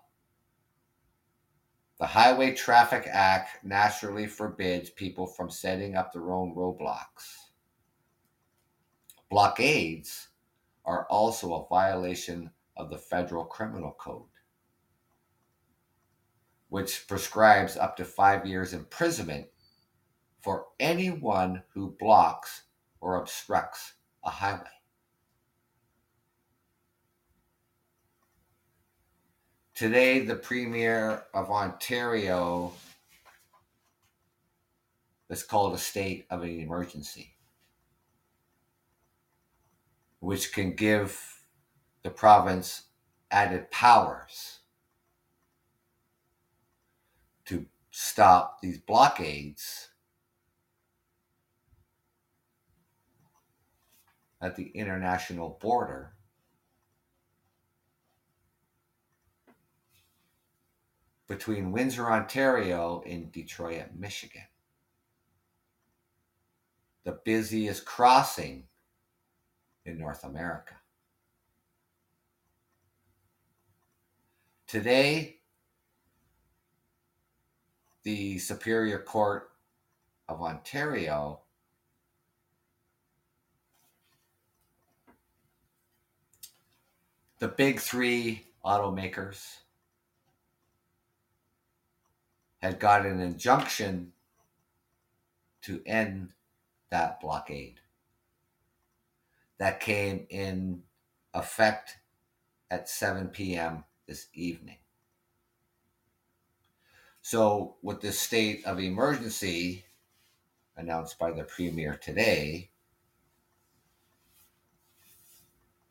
the 1.99 2.07
Highway 2.07 2.55
Traffic 2.55 3.09
Act 3.11 3.65
naturally 3.65 4.27
forbids 4.27 4.89
people 4.91 5.27
from 5.27 5.51
setting 5.51 5.97
up 5.97 6.13
their 6.13 6.33
own 6.33 6.55
roadblocks. 6.55 7.35
Blockades 9.29 10.29
are 10.85 11.07
also 11.11 11.55
a 11.55 11.69
violation 11.69 12.51
of 12.77 12.89
the 12.89 12.99
Federal 12.99 13.45
Criminal 13.45 13.97
Code, 13.99 14.23
which 16.69 17.07
prescribes 17.09 17.77
up 17.77 17.97
to 17.97 18.05
five 18.05 18.47
years 18.47 18.73
imprisonment 18.73 19.47
for 20.41 20.67
anyone 20.79 21.63
who 21.75 21.97
blocks 21.99 22.63
or 23.01 23.17
obstructs 23.17 23.95
a 24.25 24.31
highway. 24.31 24.78
Today, 29.79 30.19
the 30.19 30.35
Premier 30.35 31.23
of 31.33 31.53
Ontario 31.53 32.73
is 35.31 35.45
called 35.45 35.73
a 35.73 35.79
state 35.79 36.27
of 36.31 36.43
an 36.43 36.49
emergency, 36.49 37.37
which 40.19 40.53
can 40.53 40.75
give 40.75 41.45
the 42.03 42.11
province 42.11 42.87
added 43.31 43.71
powers 43.71 44.59
to 47.45 47.65
stop 47.93 48.61
these 48.61 48.79
blockades 48.79 49.91
at 54.43 54.57
the 54.57 54.73
international 54.75 55.57
border 55.61 56.15
between 61.29 61.73
Windsor, 61.73 62.11
Ontario, 62.11 63.03
and 63.07 63.31
Detroit, 63.31 63.87
Michigan. 63.97 64.43
The 67.05 67.19
busiest 67.25 67.85
crossing 67.85 68.65
in 69.85 69.99
North 69.99 70.25
America. 70.25 70.75
Today, 74.67 75.37
the 78.03 78.39
Superior 78.39 78.99
Court 78.99 79.51
of 80.29 80.43
Ontario 80.43 81.41
the 87.39 87.49
big 87.49 87.79
three 87.79 88.47
automakers 88.65 89.59
had 92.69 92.79
got 92.79 93.07
an 93.07 93.19
injunction 93.19 94.13
to 95.63 95.81
end 95.87 96.29
that 96.91 97.19
blockade. 97.19 97.81
That 99.57 99.81
came 99.81 100.27
in 100.29 100.83
effect 101.33 101.97
at 102.71 102.87
7 102.87 103.29
p.m. 103.29 103.85
this 104.07 104.27
evening. 104.35 104.77
So, 107.23 107.77
with 107.83 108.03
the 108.03 108.13
state 108.13 108.67
of 108.67 108.79
emergency 108.79 109.87
announced 110.77 111.19
by 111.19 111.33
the 111.33 111.45
Premier 111.45 111.99
today, 112.01 112.69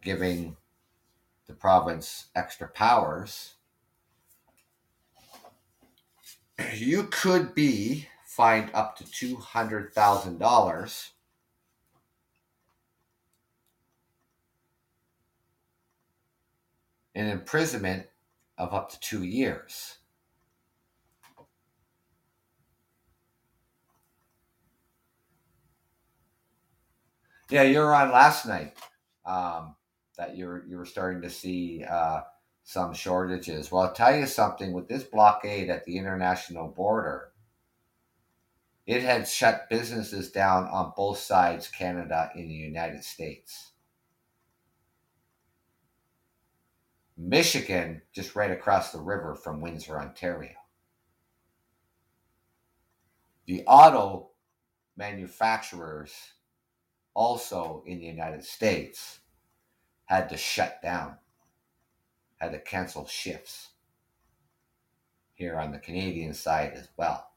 giving 0.04 0.58
the 1.48 1.54
province 1.54 2.28
extra 2.36 2.68
powers, 2.68 3.56
you 6.76 7.04
could 7.04 7.56
be 7.56 8.08
fined 8.26 8.72
up 8.74 8.98
to 8.98 9.04
$200,000 9.04 11.10
and 17.16 17.30
imprisonment 17.30 18.08
of 18.58 18.74
up 18.74 18.90
to 18.92 19.00
two 19.00 19.24
years. 19.24 19.98
Yeah, 27.50 27.64
you 27.64 27.80
were 27.80 27.96
on 27.96 28.12
last 28.12 28.46
night. 28.46 28.76
Um, 29.26 29.76
that 30.18 30.36
you're 30.36 30.66
you 30.68 30.78
were 30.78 30.86
starting 30.86 31.22
to 31.22 31.30
see 31.30 31.86
uh, 31.90 32.22
some 32.68 32.94
shortages. 32.94 33.72
Well, 33.72 33.84
I'll 33.84 33.94
tell 33.94 34.14
you 34.14 34.26
something. 34.26 34.74
With 34.74 34.90
this 34.90 35.06
blockade 35.06 35.70
at 35.70 35.86
the 35.86 35.98
international 35.98 36.68
border, 36.68 37.30
it 38.86 39.04
had 39.04 39.26
shut 39.26 39.70
businesses 39.70 40.32
down 40.32 40.66
on 40.66 40.92
both 40.98 41.18
sides, 41.18 41.70
Canada 41.70 42.30
and 42.36 42.50
the 42.52 42.54
United 42.54 43.06
States. 43.06 43.72
Michigan, 47.16 48.02
just 48.12 48.36
right 48.36 48.52
across 48.52 48.92
the 48.92 49.00
river 49.00 49.34
from 49.34 49.62
Windsor, 49.62 49.98
Ontario. 49.98 50.52
The 53.46 53.64
auto 53.66 54.32
manufacturers, 54.98 56.12
also 57.14 57.82
in 57.88 58.00
the 58.00 58.06
United 58.06 58.44
States, 58.44 59.20
had 60.04 60.28
to 60.28 60.36
shut 60.36 60.82
down, 60.82 61.16
had 62.38 62.52
to 62.52 62.60
cancel 62.60 63.06
shifts 63.06 63.70
here 65.34 65.60
on 65.60 65.72
the 65.72 65.80
Canadian 65.80 66.34
side 66.34 66.74
as 66.74 66.88
well. 66.98 67.32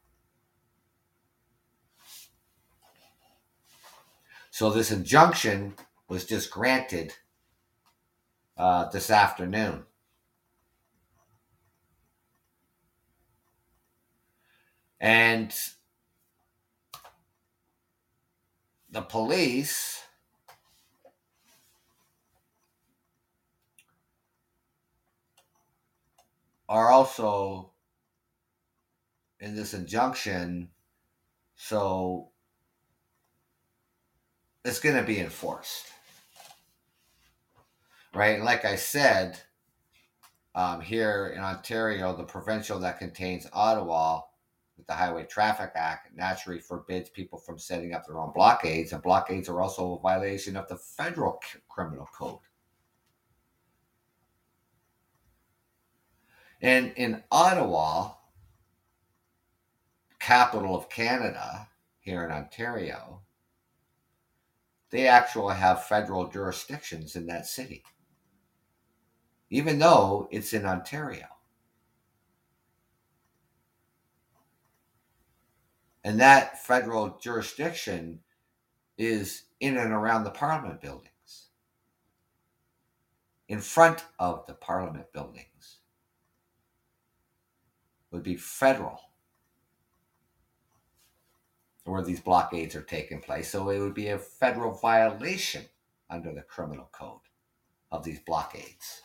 So 4.49 4.69
this 4.69 4.91
injunction 4.91 5.75
was 6.07 6.25
just 6.25 6.51
granted 6.51 7.13
uh, 8.57 8.89
this 8.89 9.09
afternoon. 9.09 9.85
And 14.99 15.51
the 18.91 19.01
police 19.01 20.03
are 26.71 26.89
also 26.89 27.69
in 29.41 29.57
this 29.57 29.73
injunction, 29.73 30.69
so 31.53 32.29
it's 34.63 34.79
going 34.79 34.95
to 34.95 35.03
be 35.03 35.19
enforced. 35.19 35.87
Right? 38.13 38.41
Like 38.41 38.63
I 38.63 38.77
said, 38.77 39.37
um, 40.55 40.79
here 40.79 41.33
in 41.35 41.41
Ontario, 41.41 42.15
the 42.15 42.23
provincial 42.23 42.79
that 42.79 42.99
contains 42.99 43.47
Ottawa 43.51 44.21
with 44.77 44.87
the 44.87 44.93
Highway 44.93 45.25
Traffic 45.25 45.71
Act 45.75 46.15
naturally 46.15 46.61
forbids 46.61 47.09
people 47.09 47.37
from 47.37 47.59
setting 47.59 47.93
up 47.93 48.07
their 48.07 48.17
own 48.17 48.31
blockades, 48.33 48.93
and 48.93 49.03
blockades 49.03 49.49
are 49.49 49.59
also 49.59 49.95
a 49.95 49.99
violation 49.99 50.55
of 50.55 50.69
the 50.69 50.77
federal 50.77 51.37
c- 51.43 51.59
criminal 51.67 52.07
code. 52.17 52.39
And 56.61 56.93
in 56.95 57.23
Ottawa, 57.31 58.11
capital 60.19 60.75
of 60.75 60.89
Canada, 60.89 61.67
here 61.99 62.23
in 62.23 62.31
Ontario, 62.31 63.21
they 64.91 65.07
actually 65.07 65.55
have 65.55 65.85
federal 65.85 66.27
jurisdictions 66.27 67.15
in 67.15 67.25
that 67.27 67.47
city, 67.47 67.83
even 69.49 69.79
though 69.79 70.27
it's 70.31 70.53
in 70.53 70.65
Ontario. 70.65 71.25
And 76.03 76.19
that 76.19 76.63
federal 76.63 77.17
jurisdiction 77.19 78.19
is 78.97 79.43
in 79.59 79.77
and 79.77 79.91
around 79.91 80.23
the 80.23 80.31
Parliament 80.31 80.81
buildings, 80.81 81.49
in 83.47 83.61
front 83.61 84.03
of 84.19 84.45
the 84.47 84.53
Parliament 84.53 85.11
buildings 85.13 85.80
would 88.11 88.23
be 88.23 88.35
federal 88.35 88.99
where 91.85 92.03
these 92.03 92.19
blockades 92.19 92.75
are 92.75 92.81
taking 92.81 93.21
place. 93.21 93.49
So 93.49 93.69
it 93.69 93.79
would 93.79 93.93
be 93.93 94.09
a 94.09 94.19
federal 94.19 94.71
violation 94.71 95.65
under 96.09 96.33
the 96.33 96.41
criminal 96.41 96.89
code 96.91 97.21
of 97.91 98.03
these 98.03 98.19
blockades. 98.19 99.01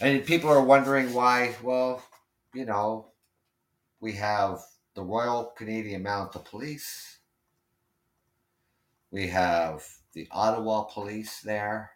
And 0.00 0.24
people 0.24 0.50
are 0.50 0.62
wondering 0.62 1.12
why, 1.12 1.54
well, 1.62 2.02
you 2.52 2.64
know, 2.64 3.08
we 4.00 4.12
have 4.12 4.60
the 4.94 5.02
Royal 5.02 5.52
Canadian 5.56 6.02
Mounted 6.02 6.44
Police, 6.44 7.18
we 9.10 9.28
have 9.28 9.84
the 10.12 10.28
Ottawa 10.30 10.82
Police 10.82 11.40
there, 11.40 11.90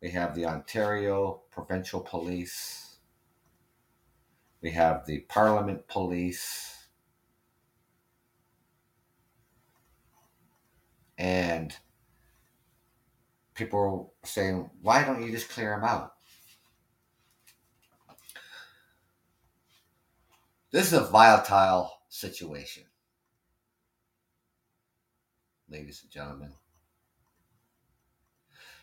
we 0.00 0.10
have 0.10 0.34
the 0.34 0.46
Ontario 0.46 1.42
Provincial 1.50 2.00
Police, 2.00 2.91
we 4.62 4.70
have 4.70 5.04
the 5.06 5.20
Parliament 5.20 5.86
Police 5.88 6.72
And 11.22 11.72
people 13.54 14.14
saying, 14.24 14.68
why 14.80 15.04
don't 15.04 15.22
you 15.22 15.30
just 15.30 15.50
clear 15.50 15.70
them 15.70 15.84
out? 15.84 16.14
This 20.72 20.88
is 20.88 20.94
a 20.94 21.04
volatile 21.04 21.92
situation, 22.08 22.82
ladies 25.68 26.00
and 26.02 26.10
gentlemen. 26.10 26.54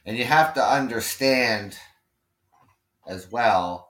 And 0.05 0.15
you 0.15 0.23
have 0.23 0.53
to 0.53 0.63
understand 0.63 1.77
as 3.05 3.29
well 3.29 3.88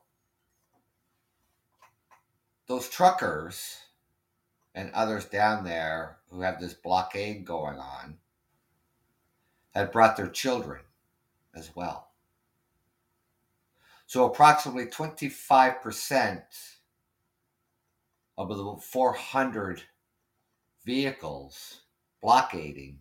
those 2.69 2.88
truckers 2.88 3.79
and 4.75 4.91
others 4.93 5.25
down 5.25 5.63
there 5.63 6.17
who 6.29 6.41
have 6.41 6.62
this 6.62 6.75
blockade 6.75 7.43
going 7.43 7.79
on 7.79 8.15
had 9.73 9.91
brought 9.91 10.15
their 10.15 10.29
children 10.29 10.79
as 11.55 11.75
well. 11.75 12.12
So 14.05 14.25
approximately 14.25 14.86
25% 14.86 16.43
of 18.38 18.49
the 18.49 18.75
400 18.79 19.82
vehicles 20.86 21.82
blockading 22.21 22.99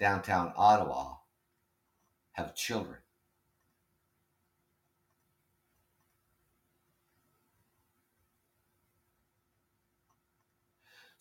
downtown 0.00 0.54
Ottawa 0.56 1.16
have 2.32 2.54
children. 2.54 2.96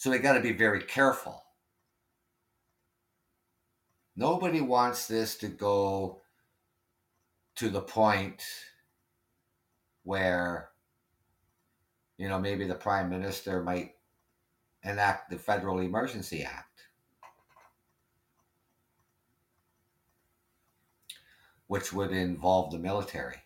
So 0.05 0.11
we 0.11 0.19
got 0.19 0.33
to 0.33 0.39
be 0.39 0.51
very 0.51 0.83
careful 0.83 1.45
Nobody 4.15 4.61
wants 4.61 5.07
this 5.07 5.35
to 5.39 5.47
go 5.47 6.21
to 7.55 7.69
the 7.69 7.81
point 7.81 8.43
where, 10.03 10.69
you 12.17 12.29
know, 12.29 12.37
maybe 12.37 12.65
the 12.65 12.75
prime 12.75 13.09
minister 13.09 13.63
might 13.63 13.95
enact 14.83 15.31
the 15.31 15.39
Federal 15.39 15.79
Emergency 15.79 16.43
Act, 16.43 16.83
which 21.65 21.91
would 21.91 22.11
involve 22.11 22.71
the 22.71 22.77
military. 22.77 23.37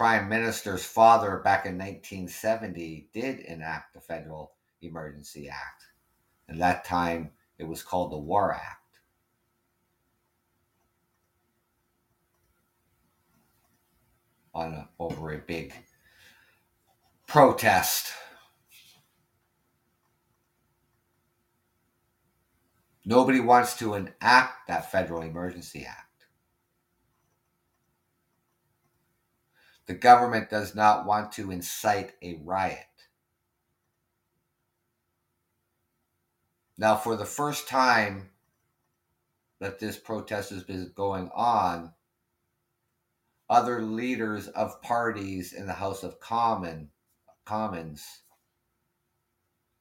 Prime 0.00 0.30
minister's 0.30 0.82
father 0.82 1.42
back 1.44 1.66
in 1.66 1.76
1970 1.76 3.10
did 3.12 3.40
enact 3.40 3.92
the 3.92 4.00
Federal 4.00 4.52
Emergency 4.80 5.46
Act. 5.46 5.84
And 6.48 6.58
that 6.58 6.86
time 6.86 7.32
it 7.58 7.64
was 7.64 7.82
called 7.82 8.10
the 8.10 8.16
War 8.16 8.50
Act. 8.50 8.98
On 14.54 14.72
a, 14.72 14.88
over 14.98 15.34
a 15.34 15.38
big 15.38 15.74
protest. 17.26 18.14
Nobody 23.04 23.40
wants 23.40 23.76
to 23.80 23.92
enact 23.92 24.66
that 24.68 24.90
Federal 24.90 25.20
Emergency 25.20 25.84
Act. 25.86 26.09
The 29.90 29.96
government 29.96 30.50
does 30.50 30.76
not 30.76 31.04
want 31.04 31.32
to 31.32 31.50
incite 31.50 32.12
a 32.22 32.34
riot. 32.44 32.86
Now, 36.78 36.94
for 36.94 37.16
the 37.16 37.24
first 37.24 37.66
time 37.66 38.30
that 39.58 39.80
this 39.80 39.98
protest 39.98 40.50
has 40.50 40.62
been 40.62 40.92
going 40.94 41.28
on, 41.34 41.92
other 43.48 43.82
leaders 43.82 44.46
of 44.46 44.80
parties 44.80 45.52
in 45.52 45.66
the 45.66 45.72
House 45.72 46.04
of 46.04 46.20
Common, 46.20 46.90
Commons 47.44 48.06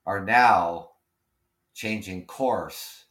are 0.08 0.26
now 0.26 0.90
changing 1.76 2.26
course 2.26 3.06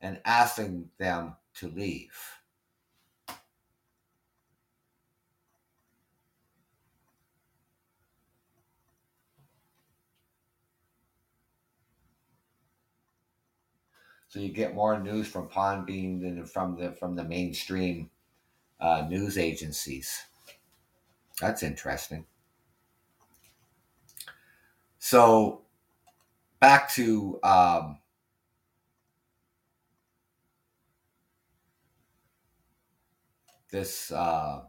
and 0.00 0.20
asking 0.24 0.90
them 0.98 1.36
to 1.58 1.68
leave. 1.68 2.33
So 14.34 14.40
you 14.40 14.48
get 14.48 14.74
more 14.74 14.98
news 14.98 15.28
from 15.28 15.48
Podbean 15.48 16.20
than 16.20 16.44
from 16.44 16.74
the 16.74 16.90
from 16.90 17.14
the 17.14 17.22
mainstream 17.22 18.10
uh, 18.80 19.06
news 19.08 19.38
agencies. 19.38 20.24
That's 21.40 21.62
interesting. 21.62 22.26
So 24.98 25.62
back 26.58 26.90
to 26.94 27.38
um, 27.44 27.98
this 33.70 34.10
uh, 34.10 34.62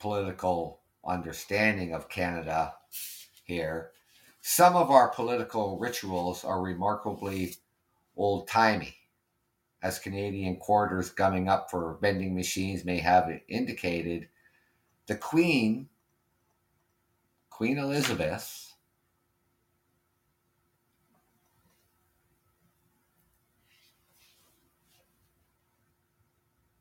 political 0.00 0.80
understanding 1.06 1.94
of 1.94 2.08
Canada 2.08 2.74
here. 3.44 3.92
Some 4.48 4.76
of 4.76 4.92
our 4.92 5.08
political 5.08 5.76
rituals 5.76 6.44
are 6.44 6.62
remarkably 6.62 7.56
old 8.16 8.46
timey, 8.46 8.94
as 9.82 9.98
Canadian 9.98 10.58
quarters 10.58 11.10
gumming 11.10 11.48
up 11.48 11.68
for 11.68 11.98
vending 12.00 12.32
machines 12.32 12.84
may 12.84 12.98
have 12.98 13.28
indicated. 13.48 14.28
The 15.08 15.16
Queen, 15.16 15.88
Queen 17.50 17.76
Elizabeth, 17.76 18.72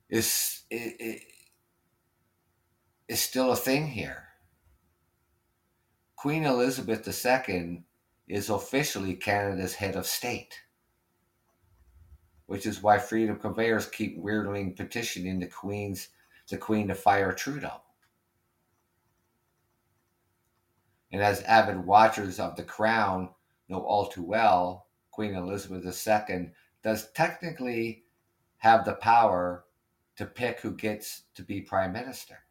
is, 0.08 0.66
is, 0.70 1.20
is 3.08 3.20
still 3.20 3.52
a 3.52 3.56
thing 3.56 3.88
here. 3.88 4.25
Queen 6.26 6.44
Elizabeth 6.44 7.08
II 7.08 7.84
is 8.28 8.50
officially 8.50 9.14
Canada's 9.14 9.76
head 9.76 9.96
of 9.96 10.08
state, 10.08 10.60
which 12.48 12.66
is 12.66 12.82
why 12.82 12.98
freedom 12.98 13.38
convoyers 13.38 13.86
keep 13.86 14.18
weirdly 14.18 14.72
petitioning 14.72 15.40
the 15.40 15.46
Queen's 15.46 16.08
the 16.50 16.58
Queen 16.58 16.88
to 16.88 16.96
fire 16.96 17.32
Trudeau. 17.32 17.80
And 21.12 21.22
as 21.22 21.44
avid 21.44 21.86
watchers 21.86 22.40
of 22.40 22.56
the 22.56 22.64
Crown 22.64 23.30
know 23.70 23.82
all 23.82 24.08
too 24.08 24.24
well, 24.24 24.88
Queen 25.12 25.36
Elizabeth 25.36 25.86
II 25.86 26.50
does 26.82 27.12
technically 27.12 28.04
have 28.58 28.84
the 28.84 28.96
power 28.96 29.66
to 30.16 30.26
pick 30.26 30.60
who 30.62 30.72
gets 30.72 31.26
to 31.36 31.44
be 31.44 31.62
Prime 31.62 31.94
Minister. 31.94 32.45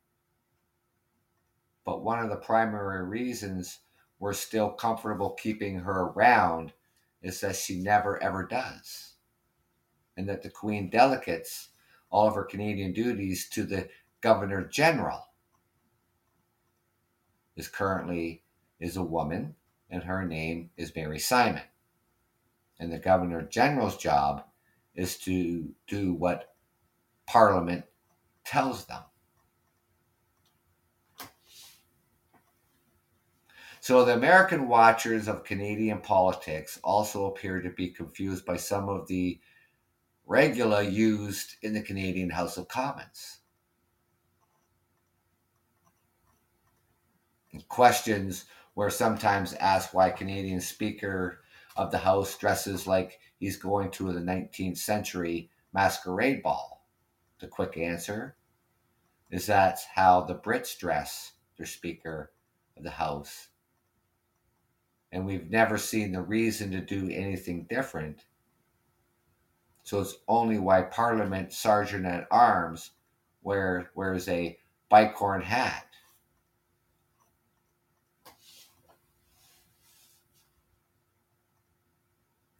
But 1.85 2.03
one 2.03 2.21
of 2.21 2.31
the 2.31 2.37
primary 2.37 3.05
reasons 3.05 3.81
we're 4.19 4.33
still 4.33 4.71
comfortable 4.71 5.31
keeping 5.31 5.81
her 5.81 6.07
around 6.07 6.73
is 7.23 7.41
that 7.41 7.57
she 7.57 7.77
never 7.77 8.23
ever 8.23 8.47
does. 8.47 9.15
And 10.17 10.29
that 10.29 10.43
the 10.43 10.51
Queen 10.51 10.91
delegates 10.91 11.71
all 12.11 12.29
of 12.29 12.35
her 12.35 12.45
Canadian 12.45 12.93
duties 12.93 13.49
to 13.51 13.65
the 13.65 13.89
Governor 14.21 14.65
General 14.65 15.29
is 17.57 17.69
currently 17.69 18.43
is 18.81 18.97
a 18.97 19.03
woman 19.03 19.55
and 19.91 20.03
her 20.03 20.25
name 20.25 20.71
is 20.77 20.95
Mary 20.95 21.19
Simon. 21.19 21.63
And 22.79 22.93
the 22.93 22.99
Governor 22.99 23.43
General's 23.43 23.97
job 23.97 24.45
is 24.95 25.19
to 25.19 25.69
do 25.87 26.15
what 26.15 26.55
Parliament 27.27 27.85
tells 28.45 28.87
them. 28.87 29.03
So 33.85 34.03
the 34.03 34.15
American 34.15 34.67
watchers 34.67 35.29
of 35.29 35.45
Canadian 35.45 36.01
politics 36.01 36.81
also 36.83 37.27
appear 37.27 37.61
to 37.61 37.69
be 37.69 37.91
confused 37.91 38.47
by 38.47 38.57
some 38.57 38.89
of 38.89 39.07
the 39.09 39.39
regalia 40.27 40.89
used 40.89 41.57
in 41.61 41.75
the 41.75 41.83
Canadian 41.83 42.31
House 42.31 42.57
of 42.57 42.67
Commons. 42.67 43.41
Questions 47.69 48.47
were 48.75 48.89
sometimes 48.89 49.53
asked 49.53 49.93
why 49.93 50.09
Canadian 50.09 50.63
Speaker 50.63 51.43
of 51.77 51.91
the 51.91 51.99
House 51.99 52.39
dresses 52.39 52.87
like 52.87 53.21
he's 53.39 53.59
going 53.59 53.91
to 53.91 54.15
the 54.15 54.21
19th 54.21 54.79
century 54.79 55.51
masquerade 55.75 56.43
ball. 56.43 56.87
The 57.39 57.49
quick 57.49 57.77
answer 57.77 58.35
is 59.31 59.45
that's 59.45 59.85
how 59.85 60.23
the 60.23 60.37
Brits 60.37 60.79
dress 60.79 61.33
their 61.59 61.67
Speaker 61.67 62.33
of 62.79 62.83
the 62.83 62.91
House 62.93 63.49
and 65.15 65.25
we've 65.25 65.49
never 65.49 65.79
seen 65.79 66.11
the 66.11 66.21
reason 66.21 66.73
to 66.73 66.81
do 66.81 67.09
anything 67.09 67.67
different. 67.71 68.25
So 69.85 70.01
it's 70.01 70.17
only 70.27 70.59
why 70.59 70.83
Parliament 70.83 71.53
Sergeant 71.53 72.05
at 72.05 72.27
Arms 72.33 72.91
wear, 73.45 73.91
wears 73.95 74.29
a 74.29 74.59
bicorn 74.91 75.45
hat. 75.45 75.87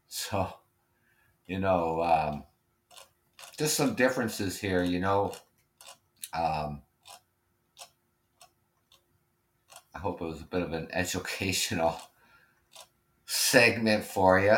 So, 0.07 0.49
you 1.49 1.59
know, 1.59 2.03
um, 2.03 2.45
just 3.59 3.75
some 3.75 3.97
differences 3.97 4.61
here, 4.61 4.85
you 4.85 5.01
know. 5.01 5.33
Um, 6.33 6.83
I 9.93 9.99
hope 9.99 10.21
it 10.21 10.25
was 10.25 10.41
a 10.41 10.45
bit 10.45 10.63
of 10.63 10.73
an 10.73 10.87
educational 10.93 12.01
segment 13.35 14.05
for 14.05 14.39
you. 14.39 14.57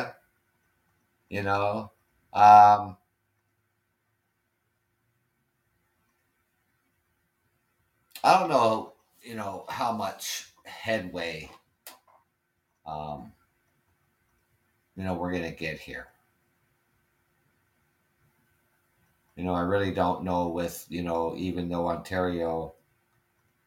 You 1.28 1.42
know, 1.42 1.90
um, 2.32 2.96
I 8.22 8.38
don't 8.38 8.50
know, 8.50 8.92
you 9.22 9.34
know, 9.34 9.64
how 9.68 9.92
much 9.92 10.52
headway, 10.64 11.50
um, 12.86 13.32
you 14.96 15.04
know, 15.04 15.14
we're 15.14 15.32
to 15.44 15.50
get 15.50 15.78
here. 15.78 16.08
You 19.36 19.44
know, 19.44 19.54
I 19.54 19.60
really 19.62 19.90
don't 19.90 20.22
know 20.22 20.48
with, 20.48 20.86
you 20.88 21.02
know, 21.02 21.34
even 21.36 21.68
though 21.68 21.88
Ontario 21.88 22.74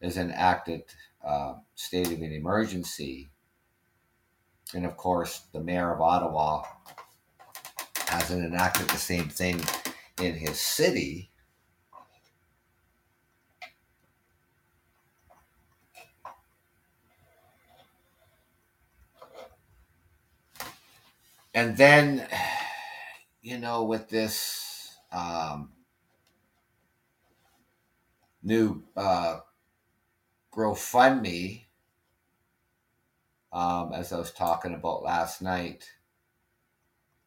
is 0.02 0.17
enacted 0.17 0.84
uh, 1.26 1.56
state 1.76 2.08
of 2.08 2.22
an 2.22 2.32
emergency, 2.32 3.30
and 4.73 4.86
of 4.86 4.97
course, 4.97 5.41
the 5.51 5.60
mayor 5.60 5.93
of 5.93 6.01
Ottawa 6.01 6.63
hasn't 8.08 8.45
enacted 8.45 8.88
the 8.89 8.97
same 8.97 9.29
thing 9.29 9.62
in 10.21 10.34
his 10.36 10.60
city. 10.60 11.29
And 21.53 21.75
then, 21.75 22.27
you 23.41 23.58
know, 23.58 23.84
with 23.84 24.08
this 24.08 24.95
um, 25.12 25.71
new 28.43 28.84
uh, 28.95 29.39
GoFundMe, 30.53 31.65
um, 33.52 33.94
as 33.94 34.14
I 34.14 34.18
was 34.18 34.32
talking 34.32 34.74
about 34.74 35.04
last 35.04 35.42
night, 35.42 35.90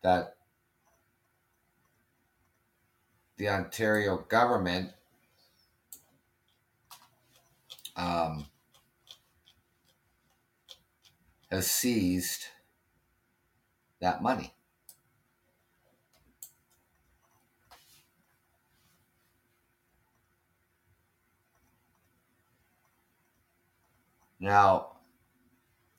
that 0.03 0.37
the 3.37 3.49
Ontario 3.49 4.19
government 4.29 4.91
um, 7.97 8.47
has 11.51 11.71
seized 11.71 12.47
that 14.01 14.23
money. 14.23 14.53
Now, 24.41 24.92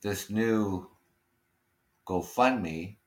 this 0.03 0.29
new 0.29 0.89
GoFundMe 2.05 2.97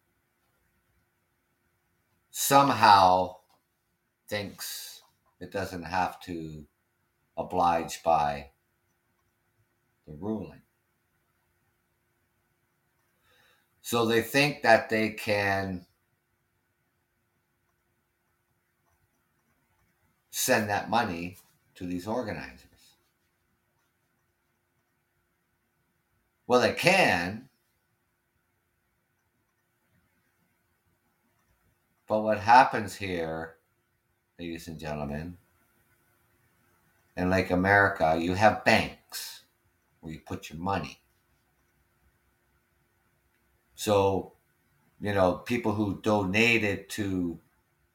somehow 2.31 3.37
thinks 4.29 5.03
it 5.39 5.53
doesn't 5.53 5.83
have 5.83 6.19
to 6.23 6.65
oblige 7.37 8.03
by 8.03 8.51
the 10.07 10.15
ruling. 10.15 10.63
So 13.83 14.07
they 14.07 14.23
think 14.23 14.63
that 14.63 14.89
they 14.89 15.11
can 15.11 15.85
send 20.31 20.71
that 20.71 20.89
money 20.89 21.37
to 21.75 21.85
these 21.85 22.07
organizers. 22.07 22.66
Well, 26.47 26.61
they 26.61 26.73
can. 26.73 27.49
But 32.07 32.23
what 32.23 32.39
happens 32.39 32.97
here, 32.97 33.57
ladies 34.39 34.69
and 34.69 34.79
gentlemen, 34.79 35.39
in 37.17 37.31
like 37.31 37.51
America, 37.51 38.17
you 38.21 38.35
have 38.35 38.65
banks 38.65 39.43
where 40.01 40.13
you 40.13 40.21
put 40.21 40.51
your 40.51 40.59
money. 40.59 41.01
So, 43.75 44.35
you 45.01 45.13
know, 45.13 45.35
people 45.35 45.73
who 45.75 46.01
donated 46.01 46.89
to 46.91 47.41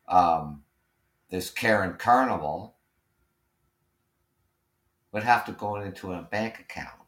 um, 0.08 0.64
this 1.30 1.50
Karen 1.50 1.96
Carnival 1.98 2.76
would 5.12 5.24
have 5.24 5.46
to 5.46 5.54
go 5.54 5.78
into 5.78 6.12
a 6.14 6.22
bank 6.22 6.60
account. 6.60 7.01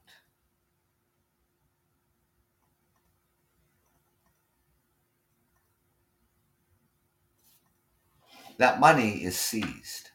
That 8.57 8.79
money 8.79 9.23
is 9.23 9.37
seized. 9.37 10.11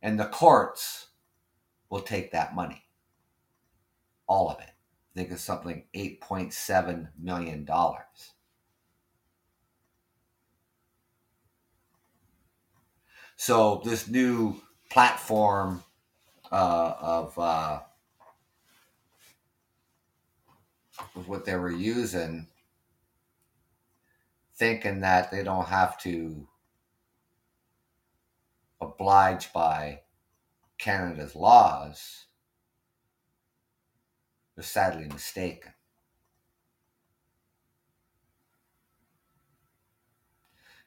And 0.00 0.18
the 0.18 0.26
courts 0.26 1.08
will 1.90 2.00
take 2.00 2.32
that 2.32 2.54
money. 2.54 2.84
All 4.26 4.50
of 4.50 4.58
it. 4.60 4.70
I 5.14 5.18
think 5.18 5.30
it's 5.30 5.42
something 5.42 5.84
$8.7 5.94 7.08
million. 7.18 7.68
So 13.36 13.82
this 13.84 14.08
new 14.08 14.56
platform 14.90 15.82
uh, 16.50 16.94
of 17.00 17.38
uh, 17.38 17.80
what 21.26 21.44
they 21.44 21.56
were 21.56 21.70
using, 21.70 22.46
thinking 24.62 25.00
that 25.00 25.32
they 25.32 25.42
don't 25.42 25.66
have 25.66 25.98
to 25.98 26.46
oblige 28.80 29.52
by 29.52 29.98
Canada's 30.78 31.34
laws, 31.34 32.26
they're 34.54 34.62
sadly 34.62 35.08
mistaken. 35.08 35.72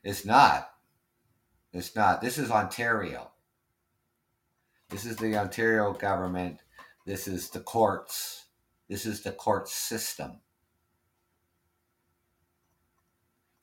It's 0.06 0.24
not. 0.24 0.70
It's 1.74 1.98
not. 1.98 2.22
This 2.22 2.38
is 2.38 2.52
Ontario. 2.52 3.32
This 4.90 5.04
is 5.04 5.18
the 5.18 5.36
Ontario 5.36 5.92
government. 5.92 6.60
This 7.06 7.28
is 7.28 7.50
the 7.50 7.60
courts. 7.60 8.46
This 8.88 9.06
is 9.06 9.22
the 9.22 9.34
court 9.34 9.68
system. 9.68 10.40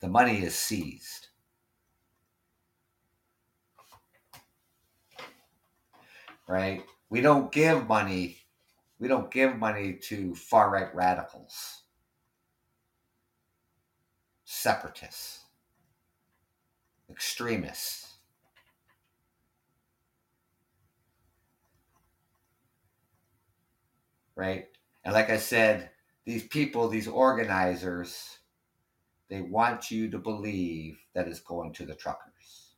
The 0.03 0.09
money 0.09 0.43
is 0.43 0.53
seized. 0.53 1.29
Right? 6.45 6.83
We 7.09 7.21
don't 7.21 7.53
give 7.53 7.87
money. 7.87 8.39
We 8.99 9.07
don't 9.07 9.31
give 9.31 9.57
money 9.57 9.93
to 10.09 10.35
far 10.35 10.69
right 10.69 10.93
radicals, 10.93 11.83
separatists, 14.43 15.45
extremists. 17.09 18.17
right? 24.35 24.65
And 25.05 25.13
like 25.13 25.29
I 25.29 25.37
said, 25.37 25.91
these 26.25 26.45
people, 26.47 26.89
these 26.89 27.07
organizers, 27.07 28.39
they 29.33 29.41
want 29.41 29.89
you 29.89 30.11
to 30.11 30.19
believe 30.19 30.99
that 31.15 31.27
it's 31.27 31.39
going 31.39 31.73
to 31.73 31.87
the 31.87 31.95
truckers. 31.95 32.75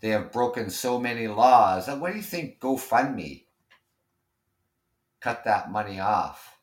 They 0.00 0.08
have 0.08 0.32
broken 0.32 0.70
so 0.70 0.98
many 0.98 1.28
laws. 1.28 1.88
What 1.88 2.12
do 2.12 2.16
you 2.16 2.22
think 2.22 2.60
GoFundMe 2.60 3.44
cut 5.20 5.44
that 5.44 5.70
money 5.70 6.00
off? 6.00 6.58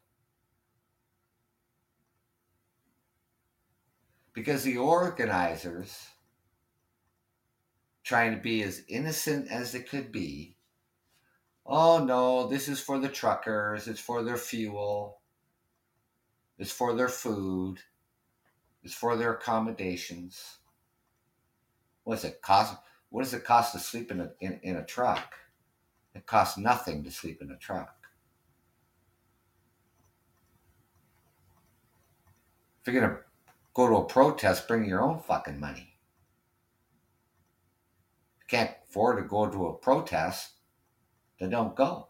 Because 4.34 4.64
the 4.64 4.78
organizers 4.78 6.08
trying 8.04 8.34
to 8.34 8.42
be 8.42 8.64
as 8.64 8.82
innocent 8.88 9.52
as 9.52 9.74
they 9.74 9.82
could 9.82 10.12
be. 10.12 10.55
Oh 11.66 12.04
no, 12.04 12.48
this 12.48 12.68
is 12.68 12.80
for 12.80 13.00
the 13.00 13.10
truckers, 13.10 13.88
it's 13.88 14.00
for 14.00 14.24
their 14.24 14.38
fuel, 14.38 15.20
it's 16.60 16.72
for 16.72 16.94
their 16.94 17.10
food, 17.10 17.80
it's 18.84 18.94
for 18.94 19.16
their 19.18 19.34
accommodations. 19.34 20.58
What 22.04 22.16
does 22.16 22.26
it 22.26 22.42
cost? 22.42 22.76
What 23.10 23.24
does 23.24 23.34
it 23.34 23.44
cost 23.44 23.72
to 23.72 23.80
sleep 23.80 24.12
in 24.12 24.22
a, 24.22 24.32
in, 24.42 24.60
in 24.62 24.76
a 24.76 24.86
truck? 24.86 25.36
It 26.14 26.26
costs 26.26 26.58
nothing 26.58 27.04
to 27.04 27.12
sleep 27.12 27.42
in 27.42 27.52
a 27.52 27.58
truck. 27.58 27.96
If 32.82 32.94
you're 32.94 33.02
going 33.02 33.16
to 33.16 33.22
go 33.74 33.88
to 33.88 33.96
a 33.96 34.06
protest, 34.06 34.68
bring 34.68 34.86
your 34.86 35.02
own 35.02 35.20
fucking 35.20 35.60
money 35.60 35.96
you 38.46 38.58
can't 38.58 38.76
afford 38.88 39.18
to 39.18 39.24
go 39.28 39.50
to 39.50 39.68
a 39.68 39.74
protest, 39.74 40.52
then 41.40 41.50
don't 41.50 41.76
go. 41.76 42.08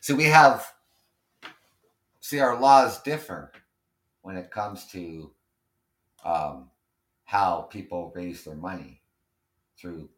So 0.00 0.14
we 0.14 0.24
have, 0.24 0.66
see, 2.20 2.40
our 2.40 2.58
laws 2.58 3.02
differ 3.02 3.52
when 4.22 4.36
it 4.36 4.50
comes 4.50 4.86
to 4.86 5.30
um, 6.24 6.70
how 7.24 7.68
people 7.70 8.12
raise 8.14 8.44
their 8.44 8.54
money 8.54 9.02
through 9.78 10.08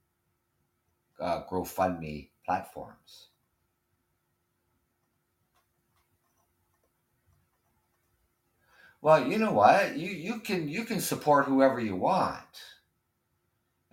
uh, 1.21 1.43
GoFundMe 1.51 2.31
platforms. 2.47 3.29
Well, 9.01 9.27
you 9.27 9.37
know 9.37 9.53
what? 9.53 9.97
You 9.97 10.11
you 10.11 10.39
can 10.39 10.69
you 10.69 10.85
can 10.85 11.01
support 11.01 11.47
whoever 11.47 11.81
you 11.81 11.97
want. 11.97 12.72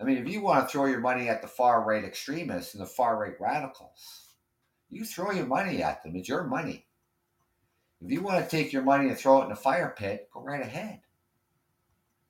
I 0.00 0.04
mean, 0.04 0.16
if 0.16 0.28
you 0.28 0.40
want 0.40 0.66
to 0.66 0.72
throw 0.72 0.86
your 0.86 1.00
money 1.00 1.28
at 1.28 1.42
the 1.42 1.48
far 1.48 1.82
right 1.82 2.04
extremists 2.04 2.74
and 2.74 2.82
the 2.82 2.86
far 2.86 3.20
right 3.20 3.38
radicals, 3.38 4.34
you 4.88 5.04
throw 5.04 5.30
your 5.30 5.46
money 5.46 5.82
at 5.82 6.02
them. 6.02 6.16
It's 6.16 6.28
your 6.28 6.44
money. 6.44 6.86
If 8.02 8.10
you 8.10 8.22
want 8.22 8.42
to 8.42 8.50
take 8.50 8.72
your 8.72 8.82
money 8.82 9.08
and 9.08 9.18
throw 9.18 9.42
it 9.42 9.46
in 9.46 9.52
a 9.52 9.56
fire 9.56 9.94
pit, 9.96 10.30
go 10.32 10.40
right 10.40 10.62
ahead. 10.62 11.00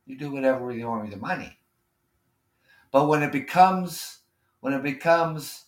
You 0.05 0.19
do 0.19 0.33
whatever 0.33 0.73
you 0.73 0.89
want 0.89 1.03
with 1.03 1.13
the 1.13 1.17
money. 1.17 1.59
But 2.91 3.07
when 3.07 3.23
it 3.23 3.31
becomes 3.31 4.19
when 4.59 4.73
it 4.73 4.83
becomes 4.83 5.67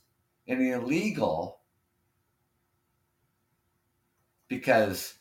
an 0.48 0.61
illegal 0.61 1.61
because 4.48 5.14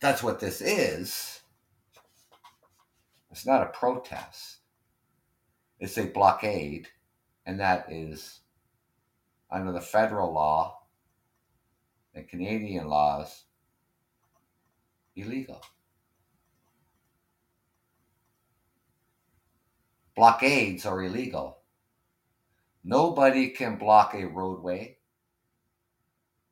that's 0.00 0.22
what 0.22 0.40
this 0.40 0.60
is. 0.60 1.42
It's 3.34 3.44
not 3.44 3.62
a 3.62 3.76
protest, 3.76 4.58
it's 5.80 5.98
a 5.98 6.04
blockade, 6.04 6.86
and 7.44 7.58
that 7.58 7.90
is 7.90 8.42
under 9.50 9.72
the 9.72 9.80
federal 9.80 10.32
law 10.32 10.82
and 12.14 12.28
Canadian 12.28 12.86
laws 12.86 13.46
illegal. 15.16 15.60
Blockades 20.14 20.86
are 20.86 21.02
illegal. 21.02 21.58
Nobody 22.84 23.48
can 23.48 23.78
block 23.78 24.14
a 24.14 24.26
roadway 24.26 24.98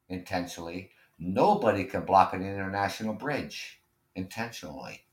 intentionally. 0.08 0.90
Nobody 1.20 1.84
can 1.84 2.04
block 2.04 2.34
an 2.34 2.42
international 2.42 3.14
bridge 3.14 3.80
intentionally. 4.16 5.04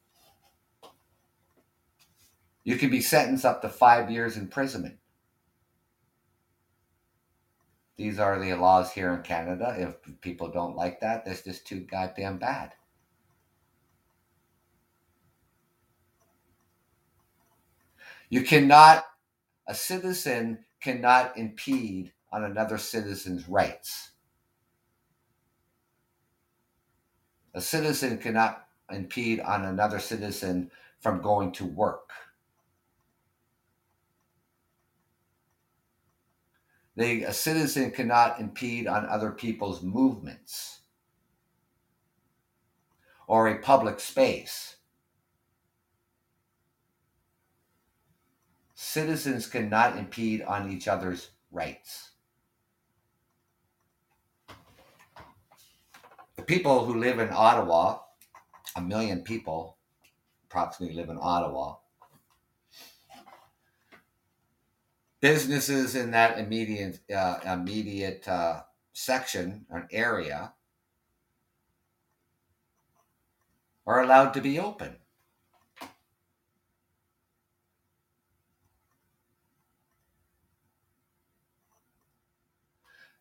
You 2.64 2.78
can 2.78 2.90
be 2.90 3.02
sentenced 3.02 3.46
up 3.46 3.62
to 3.62 3.70
five 3.70 4.12
years 4.12 4.38
imprisonment. 4.38 4.98
These 7.98 8.20
are 8.20 8.40
the 8.40 8.54
laws 8.54 8.94
here 8.94 9.14
in 9.14 9.24
Canada. 9.24 9.76
If 9.78 10.22
people 10.22 10.50
don't 10.50 10.76
like 10.76 11.02
that, 11.02 11.26
that's 11.26 11.44
just 11.44 11.68
too 11.68 11.82
goddamn 11.82 12.38
bad. 12.38 12.74
You 18.30 18.44
cannot, 18.44 19.06
a 19.68 19.74
citizen 19.74 20.60
cannot 20.80 21.38
impede 21.38 22.14
on 22.32 22.44
another 22.44 22.78
citizen's 22.78 23.50
rights. 23.50 24.12
A 27.54 27.62
citizen 27.62 28.20
cannot 28.20 28.68
impede 28.92 29.40
on 29.42 29.66
another 29.66 30.00
citizen 30.00 30.72
from 31.02 31.22
going 31.22 31.52
to 31.54 31.66
work. 31.66 32.12
They, 37.00 37.24
a 37.24 37.32
citizen 37.32 37.92
cannot 37.92 38.42
impede 38.42 38.86
on 38.86 39.06
other 39.06 39.32
people's 39.32 39.82
movements 39.82 40.82
or 43.26 43.48
a 43.48 43.60
public 43.60 44.02
space. 44.02 44.76
citizens 48.76 49.48
cannot 49.48 49.98
impede 49.98 50.42
on 50.42 50.70
each 50.70 50.90
other's 50.90 51.30
rights. 51.52 52.12
The 56.36 56.44
people 56.44 56.84
who 56.84 57.00
live 57.00 57.20
in 57.20 57.30
Ottawa, 57.32 58.00
a 58.76 58.82
million 58.82 59.22
people 59.22 59.78
approximately 60.46 60.98
live 60.98 61.10
in 61.10 61.18
Ottawa. 61.22 61.76
Businesses 65.22 65.96
in 65.96 66.12
that 66.12 66.38
immediate 66.40 67.00
uh, 67.10 67.40
immediate 67.46 68.28
uh, 68.28 68.64
section 68.94 69.66
or 69.70 69.88
area 69.92 70.54
are 73.86 74.02
allowed 74.02 74.34
to 74.34 74.40
be 74.42 74.58
open. 74.58 74.96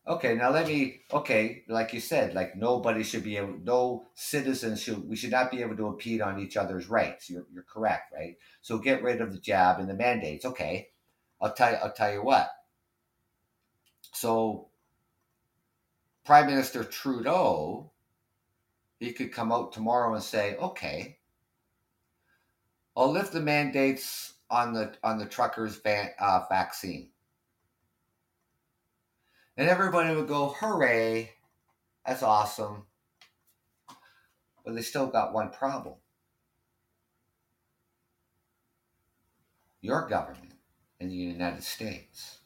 Okay, 0.07 0.33
now 0.35 0.49
let 0.49 0.67
me. 0.67 1.01
Okay, 1.13 1.63
like 1.67 1.93
you 1.93 1.99
said, 1.99 2.33
like 2.33 2.55
nobody 2.55 3.03
should 3.03 3.23
be 3.23 3.37
able, 3.37 3.59
no 3.63 4.07
citizens 4.15 4.81
should. 4.81 5.07
We 5.07 5.15
should 5.15 5.31
not 5.31 5.51
be 5.51 5.61
able 5.61 5.77
to 5.77 5.87
impede 5.87 6.21
on 6.21 6.39
each 6.39 6.57
other's 6.57 6.89
rights. 6.89 7.29
You're, 7.29 7.45
you're 7.53 7.63
correct, 7.71 8.13
right? 8.13 8.35
So 8.61 8.79
get 8.79 9.03
rid 9.03 9.21
of 9.21 9.31
the 9.31 9.39
jab 9.39 9.79
and 9.79 9.87
the 9.89 9.93
mandates. 9.93 10.45
Okay, 10.45 10.89
I'll 11.41 11.53
tell 11.53 11.71
you. 11.71 11.77
I'll 11.77 11.91
tell 11.91 12.11
you 12.11 12.23
what. 12.23 12.51
So, 14.13 14.67
Prime 16.25 16.47
Minister 16.47 16.83
Trudeau, 16.83 17.91
he 18.99 19.13
could 19.13 19.31
come 19.31 19.51
out 19.51 19.71
tomorrow 19.71 20.13
and 20.13 20.23
say, 20.23 20.55
okay, 20.57 21.17
I'll 22.97 23.11
lift 23.11 23.33
the 23.33 23.39
mandates 23.39 24.33
on 24.49 24.73
the 24.73 24.93
on 25.03 25.17
the 25.17 25.25
truckers' 25.25 25.77
van, 25.77 26.09
uh, 26.19 26.45
vaccine 26.49 27.09
and 29.59 29.67
everybody 29.67 30.15
would 30.15 30.29
go, 30.29 30.55
hooray, 30.57 31.33
that's 32.07 32.23
awesome. 32.23 32.83
But 34.63 34.73
they 34.73 34.81
still 34.81 35.07
got 35.07 35.33
one 35.33 35.49
problem. 35.49 35.95
Your 39.81 40.07
government 40.07 40.53
in 40.99 41.09
the 41.09 41.15
United 41.15 41.63
States. 41.63 42.39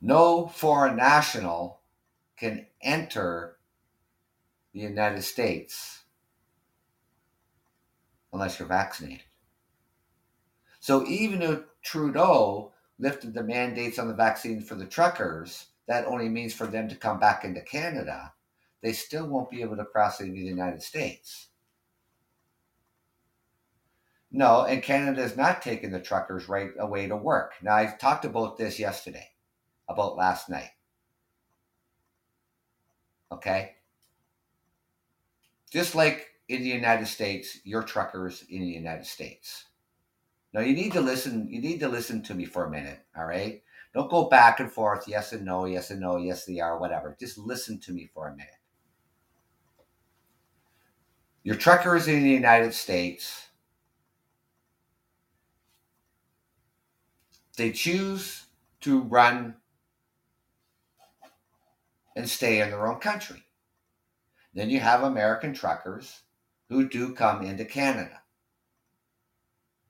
No 0.00 0.48
foreign 0.48 0.96
national 0.96 1.80
can 2.36 2.66
enter 2.82 3.56
the 4.72 4.80
United 4.80 5.22
States 5.22 6.02
unless 8.32 8.58
you're 8.58 8.68
vaccinated. 8.68 9.24
So 10.80 11.06
even 11.06 11.40
if 11.40 11.60
Trudeau 11.82 12.72
lifted 12.98 13.32
the 13.32 13.42
mandates 13.42 13.98
on 13.98 14.08
the 14.08 14.14
vaccine 14.14 14.60
for 14.60 14.74
the 14.74 14.84
truckers, 14.84 15.68
that 15.86 16.06
only 16.06 16.28
means 16.28 16.52
for 16.52 16.66
them 16.66 16.88
to 16.88 16.96
come 16.96 17.18
back 17.18 17.44
into 17.44 17.62
Canada. 17.62 18.32
They 18.82 18.92
still 18.92 19.26
won't 19.26 19.50
be 19.50 19.62
able 19.62 19.76
to 19.76 19.84
cross 19.84 20.20
into 20.20 20.32
the 20.32 20.40
United 20.40 20.82
States. 20.82 21.48
No, 24.36 24.64
and 24.64 24.82
Canada 24.82 25.22
is 25.22 25.36
not 25.36 25.62
taking 25.62 25.92
the 25.92 26.00
truckers 26.00 26.48
right 26.48 26.70
away 26.80 27.06
to 27.06 27.16
work. 27.16 27.52
Now, 27.62 27.76
I 27.76 27.94
talked 28.00 28.24
about 28.24 28.58
this 28.58 28.80
yesterday, 28.80 29.28
about 29.88 30.16
last 30.16 30.50
night. 30.50 30.70
Okay? 33.30 33.76
Just 35.70 35.94
like 35.94 36.26
in 36.48 36.62
the 36.62 36.68
United 36.68 37.06
States, 37.06 37.60
your 37.62 37.84
truckers 37.84 38.44
in 38.50 38.62
the 38.62 38.66
United 38.66 39.06
States. 39.06 39.66
Now 40.52 40.62
you 40.62 40.74
need 40.74 40.92
to 40.94 41.00
listen. 41.00 41.46
You 41.48 41.60
need 41.60 41.78
to 41.78 41.88
listen 41.88 42.20
to 42.24 42.34
me 42.34 42.44
for 42.44 42.64
a 42.64 42.70
minute. 42.70 43.00
All 43.16 43.26
right. 43.26 43.62
Don't 43.94 44.10
go 44.10 44.28
back 44.28 44.58
and 44.58 44.70
forth. 44.70 45.06
Yes 45.06 45.32
and 45.32 45.44
no. 45.44 45.66
Yes 45.66 45.90
and 45.90 46.00
no. 46.00 46.16
Yes 46.16 46.44
they 46.44 46.58
are. 46.58 46.78
Whatever. 46.80 47.16
Just 47.20 47.38
listen 47.38 47.78
to 47.80 47.92
me 47.92 48.10
for 48.12 48.28
a 48.28 48.36
minute. 48.36 48.50
Your 51.44 51.56
truckers 51.56 52.08
in 52.08 52.24
the 52.24 52.30
United 52.30 52.74
States, 52.74 53.48
they 57.56 57.72
choose 57.72 58.44
to 58.80 59.00
run 59.00 59.56
and 62.16 62.28
stay 62.28 62.60
in 62.60 62.70
their 62.70 62.86
own 62.86 63.00
country. 63.00 63.42
Then 64.54 64.70
you 64.70 64.80
have 64.80 65.02
American 65.02 65.52
truckers 65.52 66.22
who 66.68 66.88
do 66.88 67.14
come 67.14 67.42
into 67.42 67.64
Canada. 67.64 68.22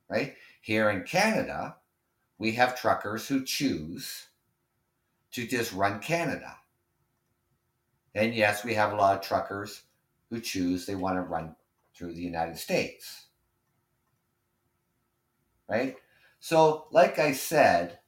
Right? 0.09 0.35
Here 0.63 0.91
in 0.91 1.03
Canada, 1.03 1.77
we 2.39 2.53
have 2.53 2.81
truckers 2.81 3.29
who 3.29 3.45
choose 3.45 4.27
to 5.33 5.47
just 5.47 5.73
run 5.73 6.01
Canada. 6.01 6.57
And 8.15 8.35
yes, 8.35 8.65
we 8.65 8.75
have 8.75 8.93
a 8.93 8.97
lot 8.97 9.17
of 9.17 9.23
truckers 9.23 9.83
who 10.31 10.41
choose 10.41 10.87
they 10.87 10.95
want 10.95 11.17
to 11.17 11.23
run 11.23 11.57
through 11.95 12.15
the 12.15 12.23
United 12.23 12.57
States. 12.57 13.27
Right? 15.69 15.97
So, 16.45 16.89
like 16.91 17.19
I 17.19 17.33
said, 17.33 18.01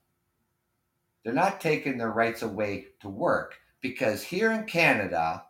they're 1.24 1.32
not 1.32 1.58
taking 1.58 1.96
their 1.96 2.10
rights 2.10 2.42
away 2.42 2.88
to 3.00 3.08
work 3.08 3.54
because 3.80 4.22
here 4.22 4.52
in 4.52 4.64
Canada 4.64 5.44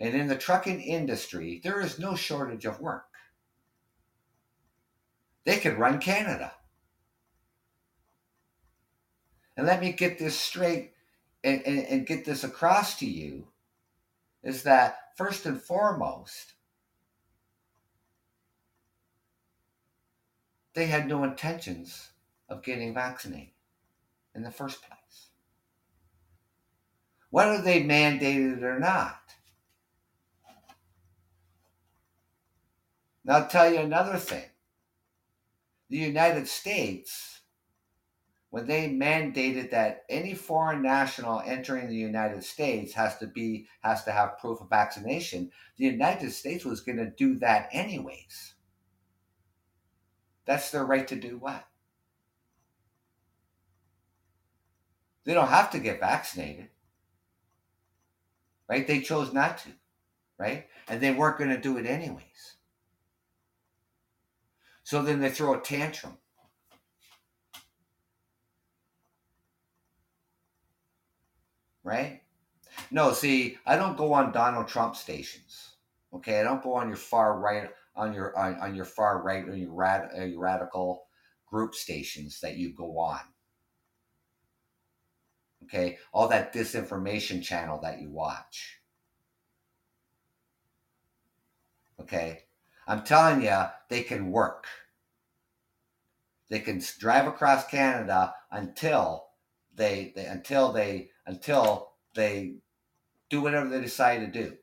and 0.00 0.16
in 0.16 0.26
the 0.26 0.34
trucking 0.34 0.80
industry, 0.80 1.60
there 1.62 1.80
is 1.80 2.00
no 2.00 2.16
shortage 2.16 2.64
of 2.64 2.80
work. 2.80 3.06
They 5.44 5.58
could 5.58 5.78
run 5.78 6.00
Canada. 6.00 6.52
And 9.56 9.64
let 9.64 9.80
me 9.80 9.92
get 9.92 10.18
this 10.18 10.36
straight 10.36 10.90
and, 11.44 11.62
and, 11.64 11.86
and 11.86 12.04
get 12.04 12.24
this 12.24 12.42
across 12.42 12.98
to 12.98 13.06
you 13.06 13.46
is 14.42 14.64
that 14.64 14.96
first 15.16 15.46
and 15.46 15.62
foremost, 15.62 16.54
they 20.74 20.86
had 20.86 21.06
no 21.06 21.22
intentions 21.22 22.10
of 22.48 22.62
getting 22.62 22.94
vaccinated 22.94 23.54
in 24.34 24.42
the 24.42 24.50
first 24.50 24.82
place. 24.82 25.28
Whether 27.30 27.62
they 27.62 27.82
mandated 27.82 28.58
it 28.58 28.64
or 28.64 28.78
not. 28.78 29.20
Now, 33.24 33.36
I'll 33.36 33.48
tell 33.48 33.72
you 33.72 33.80
another 33.80 34.18
thing 34.18 34.44
the 35.90 35.96
United 35.98 36.48
States, 36.48 37.40
when 38.50 38.66
they 38.66 38.88
mandated 38.88 39.70
that 39.70 40.04
any 40.08 40.34
foreign 40.34 40.82
national 40.82 41.40
entering 41.44 41.88
the 41.88 41.94
United 41.94 42.44
States 42.44 42.92
has 42.94 43.18
to 43.18 43.26
be 43.26 43.66
has 43.82 44.04
to 44.04 44.12
have 44.12 44.38
proof 44.38 44.60
of 44.60 44.68
vaccination, 44.68 45.50
the 45.76 45.84
United 45.84 46.32
States 46.32 46.64
was 46.64 46.80
going 46.80 46.98
to 46.98 47.10
do 47.10 47.38
that 47.38 47.68
anyways. 47.72 48.54
That's 50.46 50.70
their 50.70 50.84
right 50.84 51.06
to 51.08 51.16
do 51.16 51.38
what? 51.38 51.64
They 55.24 55.34
don't 55.34 55.48
have 55.48 55.70
to 55.72 55.78
get 55.78 56.00
vaccinated. 56.00 56.68
Right? 58.68 58.86
They 58.86 59.00
chose 59.00 59.32
not 59.32 59.58
to. 59.58 59.70
Right? 60.38 60.66
And 60.88 61.00
they 61.00 61.12
weren't 61.12 61.38
going 61.38 61.50
to 61.50 61.60
do 61.60 61.78
it 61.78 61.86
anyways. 61.86 62.56
So 64.82 65.02
then 65.02 65.20
they 65.20 65.30
throw 65.30 65.54
a 65.54 65.60
tantrum. 65.60 66.18
Right? 71.82 72.22
No, 72.90 73.12
see, 73.12 73.58
I 73.66 73.76
don't 73.76 73.96
go 73.96 74.12
on 74.12 74.32
Donald 74.32 74.68
Trump 74.68 74.96
stations. 74.96 75.76
Okay, 76.12 76.40
I 76.40 76.42
don't 76.42 76.62
go 76.62 76.74
on 76.74 76.88
your 76.88 76.96
far 76.96 77.38
right 77.38 77.70
on 77.96 78.12
your 78.12 78.36
on, 78.38 78.54
on 78.56 78.74
your 78.74 78.84
far 78.84 79.22
right 79.22 79.46
or 79.46 79.56
your, 79.56 79.72
rad, 79.72 80.10
uh, 80.16 80.24
your 80.24 80.40
radical 80.40 81.06
group 81.46 81.74
stations 81.74 82.40
that 82.40 82.56
you 82.56 82.72
go 82.74 82.98
on. 82.98 83.20
Okay, 85.64 85.98
all 86.12 86.28
that 86.28 86.52
disinformation 86.52 87.42
channel 87.42 87.78
that 87.82 88.00
you 88.00 88.10
watch. 88.10 88.80
Okay, 92.00 92.44
I'm 92.86 93.02
telling 93.02 93.42
you, 93.42 93.64
they 93.88 94.02
can 94.02 94.30
work. 94.30 94.66
They 96.50 96.60
can 96.60 96.82
drive 96.98 97.26
across 97.26 97.66
Canada 97.66 98.34
until 98.50 99.26
they, 99.74 100.12
they 100.14 100.26
until 100.26 100.72
they 100.72 101.10
until 101.26 101.92
they 102.14 102.56
do 103.30 103.40
whatever 103.40 103.68
they 103.68 103.80
decide 103.80 104.18
to 104.20 104.26
do. 104.26 104.56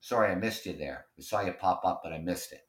Sorry, 0.00 0.30
I 0.30 0.36
missed 0.36 0.66
you 0.66 0.74
there. 0.74 1.06
I 1.18 1.22
saw 1.22 1.40
you 1.40 1.52
pop 1.52 1.82
up, 1.84 2.02
but 2.04 2.12
I 2.12 2.18
missed 2.18 2.52
it. 2.52 2.66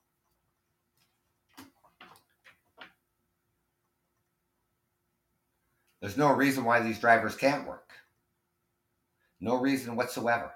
There's 6.05 6.17
no 6.17 6.33
reason 6.33 6.65
why 6.65 6.81
these 6.81 6.99
drivers 6.99 7.35
can't 7.35 7.65
work. 7.65 7.89
No 9.41 9.55
reason 9.55 9.95
whatsoever. 9.95 10.51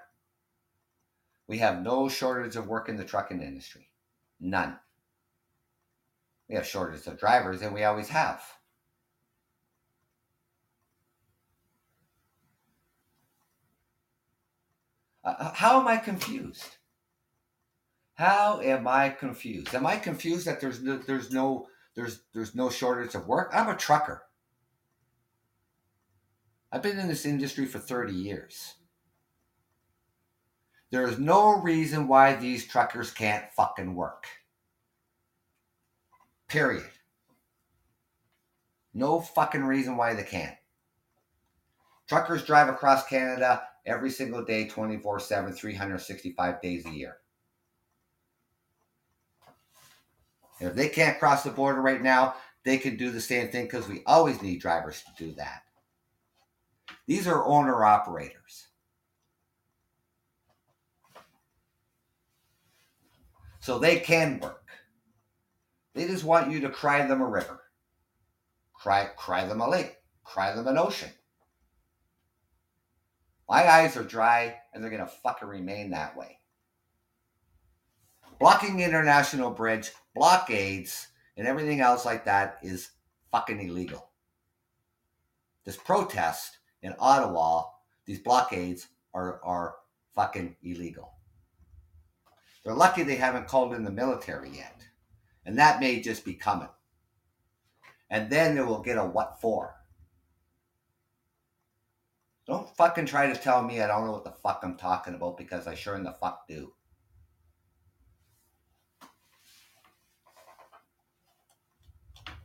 We 1.48 1.58
have 1.58 1.82
no 1.82 2.08
shortage 2.08 2.54
of 2.54 2.68
work 2.68 2.88
in 2.88 2.94
the 2.94 3.02
trucking 3.02 3.42
industry. 3.42 3.90
None. 4.38 4.78
We 6.48 6.54
have 6.54 6.64
shortage 6.64 7.04
of 7.08 7.18
drivers, 7.18 7.62
and 7.62 7.74
we 7.74 7.82
always 7.82 8.08
have. 8.10 8.44
Uh, 15.24 15.34
uh, 15.36 15.52
how 15.52 15.80
am 15.80 15.88
I 15.88 15.96
confused? 15.96 16.76
How 18.14 18.60
am 18.60 18.86
I 18.86 19.08
confused? 19.08 19.74
Am 19.74 19.84
I 19.84 19.96
confused 19.96 20.46
that 20.46 20.60
there's 20.60 20.80
no, 20.80 20.98
there's 20.98 21.32
no 21.32 21.66
there's 21.96 22.20
there's 22.32 22.54
no 22.54 22.70
shortage 22.70 23.16
of 23.16 23.26
work? 23.26 23.50
I'm 23.52 23.68
a 23.68 23.76
trucker. 23.76 24.22
I've 26.72 26.82
been 26.82 26.98
in 26.98 27.08
this 27.08 27.26
industry 27.26 27.66
for 27.66 27.78
30 27.78 28.12
years. 28.12 28.74
There 30.90 31.06
is 31.06 31.18
no 31.18 31.60
reason 31.60 32.08
why 32.08 32.34
these 32.34 32.66
truckers 32.66 33.10
can't 33.10 33.44
fucking 33.52 33.94
work. 33.94 34.26
Period. 36.48 36.90
No 38.92 39.20
fucking 39.20 39.64
reason 39.64 39.96
why 39.96 40.14
they 40.14 40.24
can't. 40.24 40.56
Truckers 42.08 42.44
drive 42.44 42.68
across 42.68 43.06
Canada 43.06 43.62
every 43.86 44.10
single 44.10 44.44
day, 44.44 44.66
24 44.66 45.20
7, 45.20 45.52
365 45.52 46.60
days 46.60 46.86
a 46.86 46.90
year. 46.90 47.16
if 50.58 50.74
they 50.74 50.88
can't 50.90 51.18
cross 51.18 51.42
the 51.42 51.50
border 51.50 51.80
right 51.80 52.02
now, 52.02 52.34
they 52.64 52.76
can 52.76 52.96
do 52.96 53.10
the 53.10 53.20
same 53.20 53.48
thing 53.48 53.64
because 53.64 53.88
we 53.88 54.02
always 54.06 54.42
need 54.42 54.60
drivers 54.60 55.02
to 55.02 55.24
do 55.24 55.32
that. 55.34 55.62
These 57.10 57.26
are 57.26 57.44
owner 57.44 57.84
operators. 57.84 58.68
So 63.58 63.80
they 63.80 63.98
can 63.98 64.38
work. 64.38 64.68
They 65.92 66.06
just 66.06 66.22
want 66.22 66.52
you 66.52 66.60
to 66.60 66.70
cry 66.70 67.04
them 67.04 67.20
a 67.20 67.26
river, 67.26 67.62
cry, 68.74 69.08
cry 69.16 69.44
them 69.44 69.60
a 69.60 69.68
lake, 69.68 69.96
cry 70.22 70.54
them 70.54 70.68
an 70.68 70.78
ocean. 70.78 71.10
My 73.48 73.68
eyes 73.68 73.96
are 73.96 74.04
dry 74.04 74.54
and 74.72 74.80
they're 74.80 74.88
going 74.88 75.04
to 75.04 75.08
fucking 75.08 75.48
remain 75.48 75.90
that 75.90 76.16
way. 76.16 76.38
Blocking 78.38 78.78
International 78.78 79.50
Bridge, 79.50 79.90
blockades, 80.14 81.08
and 81.36 81.48
everything 81.48 81.80
else 81.80 82.06
like 82.06 82.24
that 82.26 82.58
is 82.62 82.92
fucking 83.32 83.60
illegal. 83.60 84.10
This 85.64 85.76
protest 85.76 86.58
in 86.82 86.94
Ottawa, 86.98 87.64
these 88.06 88.20
blockades 88.20 88.88
are, 89.14 89.40
are 89.44 89.76
fucking 90.14 90.56
illegal. 90.62 91.12
They're 92.64 92.74
lucky 92.74 93.02
they 93.02 93.16
haven't 93.16 93.46
called 93.46 93.74
in 93.74 93.84
the 93.84 93.90
military 93.90 94.50
yet. 94.50 94.84
And 95.46 95.58
that 95.58 95.80
may 95.80 96.00
just 96.00 96.24
be 96.24 96.34
coming. 96.34 96.68
And 98.10 98.28
then 98.28 98.54
they 98.54 98.62
will 98.62 98.82
get 98.82 98.98
a 98.98 99.04
what 99.04 99.40
for. 99.40 99.74
Don't 102.46 102.68
fucking 102.76 103.06
try 103.06 103.32
to 103.32 103.40
tell 103.40 103.62
me 103.62 103.80
I 103.80 103.86
don't 103.86 104.04
know 104.04 104.12
what 104.12 104.24
the 104.24 104.32
fuck 104.32 104.60
I'm 104.64 104.76
talking 104.76 105.14
about 105.14 105.38
because 105.38 105.66
I 105.66 105.74
sure 105.74 105.94
in 105.94 106.02
the 106.02 106.12
fuck 106.12 106.48
do. 106.48 106.72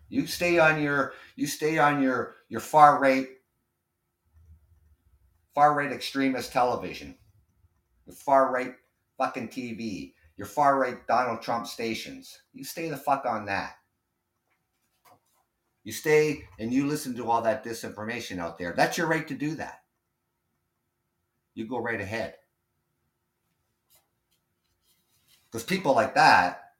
You 0.07 0.27
stay 0.27 0.59
on 0.59 0.81
your 0.81 1.13
you 1.35 1.47
stay 1.47 1.79
on 1.79 2.01
your 2.01 2.35
your 2.47 2.61
far 2.61 3.01
right 3.01 3.27
far 5.55 5.73
right 5.73 5.91
extremist 5.91 6.51
television, 6.51 7.15
your 8.05 8.15
far 8.15 8.51
right 8.53 8.75
fucking 9.17 9.47
TV, 9.47 10.13
your 10.37 10.47
far 10.47 10.77
right 10.77 11.07
Donald 11.07 11.41
Trump 11.41 11.65
stations. 11.65 12.37
You 12.53 12.63
stay 12.63 12.89
the 12.89 12.97
fuck 12.97 13.25
on 13.25 13.45
that. 13.45 13.77
You 15.83 15.91
stay 15.91 16.43
and 16.59 16.71
you 16.73 16.85
listen 16.85 17.15
to 17.15 17.29
all 17.29 17.41
that 17.43 17.63
disinformation 17.63 18.37
out 18.37 18.57
there. 18.57 18.73
That's 18.75 18.97
your 18.97 19.07
right 19.07 19.27
to 19.27 19.33
do 19.33 19.55
that 19.55 19.81
you 21.55 21.65
go 21.65 21.79
right 21.79 21.99
ahead. 21.99 22.35
Because 25.49 25.63
people 25.63 25.95
like 25.95 26.13
that 26.15 26.73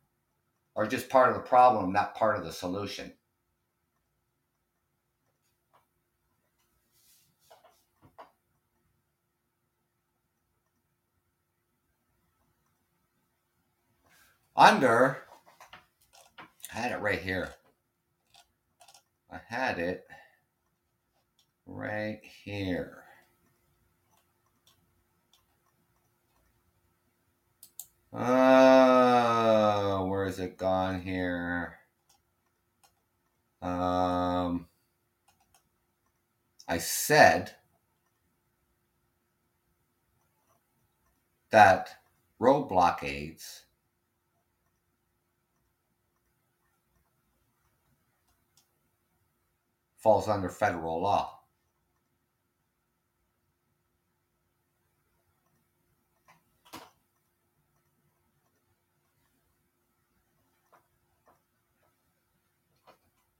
are 0.75 0.85
just 0.85 1.09
part 1.09 1.29
of 1.29 1.35
the 1.35 1.41
problem, 1.41 1.93
not 1.93 2.15
part 2.15 2.37
of 2.37 2.43
the 2.43 2.51
solution. 2.51 3.13
Under, 14.57 15.17
I 16.73 16.79
had 16.79 16.93
it 16.93 17.01
right 17.01 17.19
here. 17.19 17.53
I 19.29 19.39
had 19.49 19.79
it 19.79 20.07
right 21.65 22.21
here. 22.43 23.03
Uh, 28.13 29.99
where 30.03 30.25
is 30.25 30.39
it 30.39 30.57
gone 30.57 31.01
here? 31.01 31.79
Um, 33.61 34.67
I 36.65 36.77
said 36.77 37.51
that 41.49 41.89
road 42.39 42.69
blockades 42.69 43.64
falls 50.05 50.27
under 50.27 50.49
federal 50.49 51.01
law. 51.01 51.31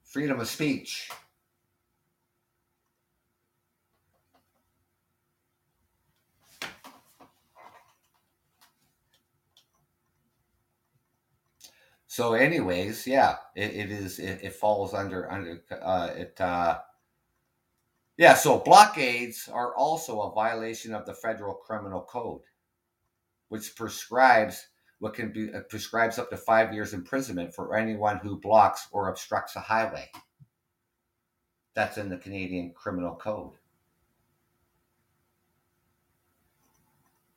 freedom 0.04 0.40
of 0.40 0.48
speech. 0.48 1.10
So, 12.16 12.34
anyways, 12.34 13.06
yeah, 13.06 13.36
it, 13.58 13.74
it 13.74 13.92
is. 13.92 14.20
It, 14.20 14.40
it, 14.42 14.54
falls 14.54 14.94
under 14.94 15.30
under 15.30 15.62
uh, 15.70 16.12
it. 16.16 16.40
Uh, 16.40 16.80
yeah, 18.16 18.36
so 18.36 18.60
blockades 18.60 19.50
are 19.52 19.76
also 19.76 20.22
a 20.22 20.32
violation 20.34 20.94
of 20.94 21.06
the 21.06 21.14
federal 21.14 21.56
criminal 21.56 22.00
code, 22.00 22.44
which 23.50 23.76
prescribes 23.76 24.66
what 25.00 25.14
can 25.14 25.34
be 25.34 25.54
uh, 25.54 25.60
prescribes 25.68 26.18
up 26.18 26.30
to 26.30 26.38
five 26.38 26.74
years 26.74 26.94
imprisonment 26.94 27.54
for 27.54 27.76
anyone 27.76 28.20
who 28.20 28.40
blocks 28.40 28.88
or 28.94 29.10
obstructs 29.10 29.58
a 29.58 29.60
highway. 29.60 30.10
That's 31.74 31.98
in 31.98 32.08
the 32.08 32.18
Canadian 32.18 32.72
Criminal 32.72 33.18
Code. 33.18 33.56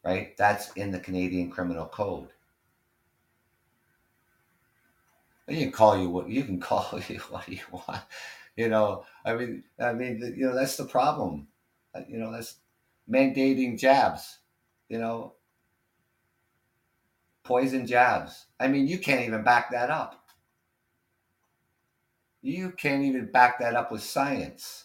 Right? 0.05 0.37
That's 0.37 0.71
in 0.75 0.93
the 0.93 1.01
Canadian 1.01 1.51
Criminal 1.51 1.87
Code. 1.87 2.29
You 5.49 5.59
can 5.59 5.73
call 5.73 5.99
you 5.99 6.11
what 6.11 6.29
you 6.29 6.45
can 6.45 6.61
call 6.71 7.01
you 7.09 7.19
what 7.31 7.49
you 7.49 7.61
want. 7.73 8.03
You 8.57 8.69
know, 8.69 9.05
I 9.25 9.35
mean, 9.35 9.65
I 9.81 9.93
mean, 9.93 10.35
you 10.37 10.47
know, 10.47 10.55
that's 10.55 10.77
the 10.77 10.85
problem. 10.85 11.49
Uh, 11.95 12.01
you 12.09 12.19
know, 12.19 12.33
that's 12.33 12.57
mandating 13.11 13.79
jabs. 13.79 14.39
You 14.89 14.99
know, 14.99 15.35
poison 17.45 17.87
jabs. 17.87 18.47
I 18.61 18.69
mean, 18.69 18.87
you 18.87 18.99
can't 18.99 19.27
even 19.27 19.43
back 19.43 19.71
that 19.73 19.91
up. 19.91 20.25
You 22.43 22.73
can't 22.73 23.03
even 23.05 23.31
back 23.33 23.59
that 23.61 23.75
up 23.75 23.91
with 23.93 24.03
science. 24.03 24.85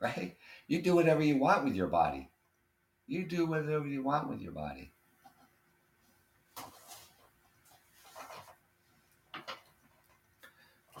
Right? 0.00 0.36
You 0.66 0.82
do 0.82 0.94
whatever 0.94 1.22
you 1.22 1.38
want 1.38 1.64
with 1.64 1.74
your 1.74 1.88
body. 1.88 2.30
You 3.06 3.26
do 3.26 3.46
whatever 3.46 3.86
you 3.86 4.02
want 4.02 4.30
with 4.30 4.40
your 4.40 4.52
body. 4.52 4.93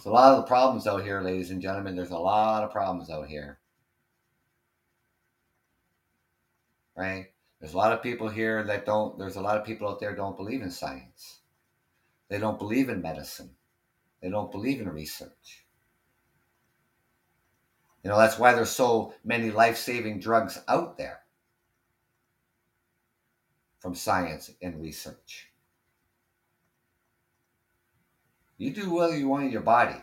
There's 0.04 0.10
a 0.10 0.16
lot 0.16 0.32
of 0.32 0.36
the 0.40 0.48
problems 0.48 0.86
out 0.86 1.02
here, 1.02 1.22
ladies 1.22 1.50
and 1.50 1.62
gentlemen. 1.62 1.96
There's 1.96 2.10
a 2.10 2.18
lot 2.18 2.62
of 2.62 2.70
problems 2.70 3.08
out 3.08 3.26
here. 3.26 3.58
Right? 6.94 7.28
There's 7.58 7.72
a 7.72 7.78
lot 7.78 7.92
of 7.92 8.02
people 8.02 8.28
here 8.28 8.62
that 8.64 8.84
don't, 8.84 9.18
there's 9.18 9.36
a 9.36 9.40
lot 9.40 9.56
of 9.56 9.64
people 9.64 9.88
out 9.88 10.00
there 10.00 10.14
don't 10.14 10.36
believe 10.36 10.60
in 10.60 10.70
science. 10.70 11.40
They 12.28 12.38
don't 12.38 12.58
believe 12.58 12.90
in 12.90 13.00
medicine. 13.00 13.52
They 14.20 14.28
don't 14.28 14.52
believe 14.52 14.82
in 14.82 14.90
research. 14.90 15.64
You 18.02 18.10
know, 18.10 18.18
that's 18.18 18.38
why 18.38 18.52
there's 18.52 18.68
so 18.68 19.14
many 19.24 19.50
life 19.50 19.78
saving 19.78 20.20
drugs 20.20 20.60
out 20.68 20.98
there 20.98 21.20
from 23.78 23.94
science 23.94 24.50
and 24.60 24.82
research. 24.82 25.48
You 28.56 28.72
do 28.72 28.90
what 28.90 29.12
you 29.12 29.28
want 29.28 29.44
in 29.44 29.50
your 29.50 29.62
body. 29.62 29.96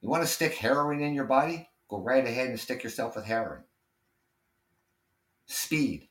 You 0.00 0.08
want 0.08 0.22
to 0.22 0.28
stick 0.28 0.54
heroin 0.54 1.00
in 1.00 1.14
your 1.14 1.24
body? 1.24 1.68
Go 1.88 2.00
right 2.00 2.24
ahead 2.24 2.48
and 2.48 2.60
stick 2.60 2.84
yourself 2.84 3.16
with 3.16 3.24
heroin. 3.24 3.64
Speed. 5.46 6.08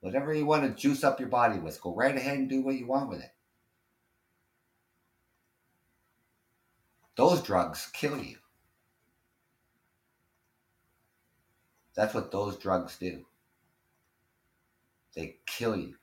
Whatever 0.00 0.34
you 0.34 0.44
want 0.44 0.64
to 0.64 0.70
juice 0.70 1.04
up 1.04 1.20
your 1.20 1.28
body 1.28 1.58
with, 1.58 1.80
go 1.80 1.94
right 1.94 2.16
ahead 2.16 2.38
and 2.38 2.48
do 2.48 2.62
what 2.62 2.74
you 2.74 2.86
want 2.86 3.08
with 3.08 3.20
it. 3.20 3.30
Those 7.16 7.42
drugs 7.42 7.88
kill 7.92 8.18
you. 8.18 8.36
That's 11.94 12.12
what 12.12 12.32
those 12.32 12.58
drugs 12.58 12.98
do. 12.98 13.24
They 15.14 15.36
kill 15.46 15.76
you. 15.76 15.94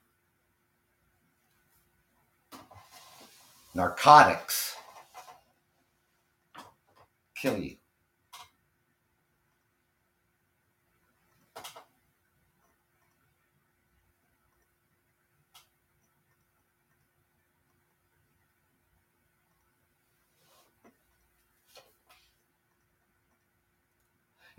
Narcotics 3.73 4.75
kill 7.35 7.57
you. 7.57 7.77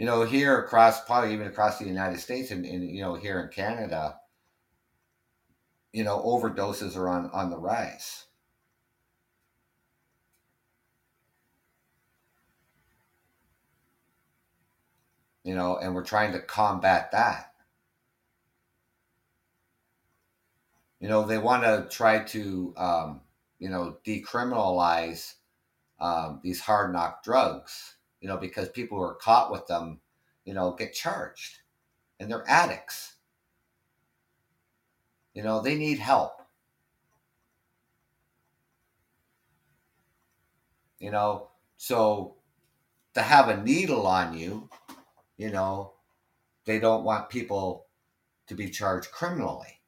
you 0.02 0.06
know, 0.06 0.24
here 0.24 0.58
across, 0.58 1.04
probably 1.04 1.32
even 1.32 1.46
across 1.46 1.78
the 1.78 1.84
United 1.84 2.18
States 2.18 2.50
and, 2.50 2.66
and 2.66 2.90
you 2.90 3.00
know, 3.00 3.14
here 3.14 3.38
in 3.38 3.48
Canada, 3.50 4.16
you 5.92 6.02
know, 6.02 6.18
overdoses 6.18 6.96
are 6.96 7.08
on, 7.08 7.30
on 7.32 7.50
the 7.50 7.56
rise. 7.56 8.24
You 15.44 15.54
know, 15.54 15.76
and 15.76 15.94
we're 15.94 16.04
trying 16.04 16.32
to 16.32 16.40
combat 16.40 17.10
that. 17.12 17.52
You 21.00 21.08
know, 21.08 21.26
they 21.26 21.38
want 21.38 21.64
to 21.64 21.88
try 21.90 22.22
to, 22.26 22.74
um, 22.76 23.20
you 23.58 23.68
know, 23.68 23.96
decriminalize 24.06 25.34
um, 26.00 26.40
these 26.42 26.60
hard 26.60 26.92
knock 26.92 27.24
drugs 27.24 27.96
you 28.22 28.28
know, 28.28 28.36
because 28.36 28.68
people 28.68 28.96
who 28.96 29.04
are 29.04 29.14
caught 29.16 29.50
with 29.50 29.66
them, 29.66 30.00
you 30.44 30.54
know, 30.54 30.72
get 30.72 30.94
charged 30.94 31.58
and 32.20 32.30
they're 32.30 32.48
addicts. 32.48 33.16
You 35.34 35.42
know, 35.42 35.60
they 35.60 35.74
need 35.74 35.98
help. 35.98 36.40
You 41.00 41.10
know, 41.10 41.48
so 41.76 42.36
to 43.14 43.22
have 43.22 43.48
a 43.48 43.60
needle 43.60 44.06
on 44.06 44.38
you, 44.38 44.70
you 45.36 45.50
know, 45.50 45.94
they 46.64 46.78
don't 46.78 47.04
want 47.04 47.30
people 47.30 47.86
to 48.46 48.54
be 48.54 48.70
charged 48.70 49.10
criminally. 49.10 49.80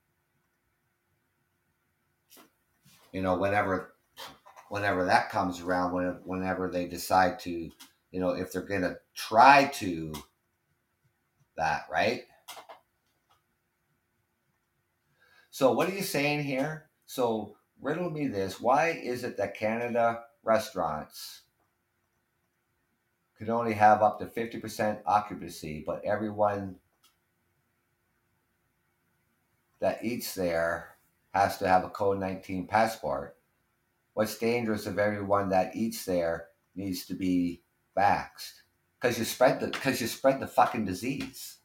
You 3.13 3.23
know, 3.23 3.37
whenever 3.37 3.95
whenever 4.69 5.05
that 5.05 5.31
comes 5.31 5.61
around, 5.61 5.93
when, 5.93 6.21
whenever 6.25 6.69
they 6.69 6.87
decide 6.87 7.39
to 7.41 7.71
you 8.15 8.21
know, 8.21 8.31
if 8.31 8.53
they're 8.53 8.63
going 8.63 8.83
to 8.83 8.97
try 9.13 9.65
to 9.75 10.15
that, 11.57 11.87
right? 11.91 12.23
So, 15.51 15.73
what 15.73 15.89
are 15.89 15.95
you 15.95 16.03
saying 16.05 16.45
here? 16.45 16.91
So, 17.07 17.57
riddle 17.81 18.11
me 18.11 18.29
this 18.29 18.61
why 18.61 18.91
is 18.91 19.25
it 19.25 19.37
that 19.39 19.57
Canada 19.59 20.21
restaurants 20.45 21.43
could 23.39 23.49
only 23.49 23.75
have 23.75 24.03
up 24.03 24.19
to 24.19 24.27
50% 24.27 25.01
occupancy, 25.07 25.83
but 25.87 26.05
everyone 26.05 26.77
that 29.81 30.05
eats 30.05 30.35
there 30.35 30.97
has 31.33 31.59
to 31.59 31.69
have 31.69 31.85
a 31.85 31.91
COVID 31.91 32.19
19 32.19 32.67
passport? 32.67 33.37
What's 34.15 34.39
dangerous 34.39 34.87
of 34.87 34.99
everyone 34.99 35.49
that 35.51 35.75
eats 35.75 36.05
there 36.05 36.47
needs 36.77 37.07
to 37.07 37.15
be 37.15 37.63
vaxxed 37.97 38.63
because 39.01 39.19
you 39.19 39.25
spread 39.25 39.61
the 39.61 39.67
because 39.67 40.01
you 40.01 40.07
spread 40.07 40.41
the 40.41 40.47
fucking 40.47 40.87
disease. 40.87 41.59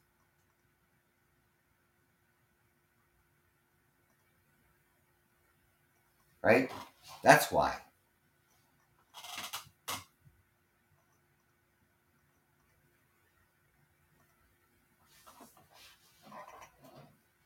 Right? 6.42 6.70
That's 7.22 7.50
why. 7.50 7.76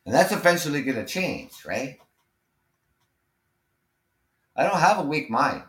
And 0.07 0.15
that's 0.15 0.33
eventually 0.33 0.83
going 0.83 0.97
to 0.99 1.07
change, 1.07 1.65
right? 1.65 1.99
I 4.57 4.65
don't 4.65 4.79
have 4.81 4.99
a 4.99 5.09
weak 5.09 5.31
mind. 5.31 5.65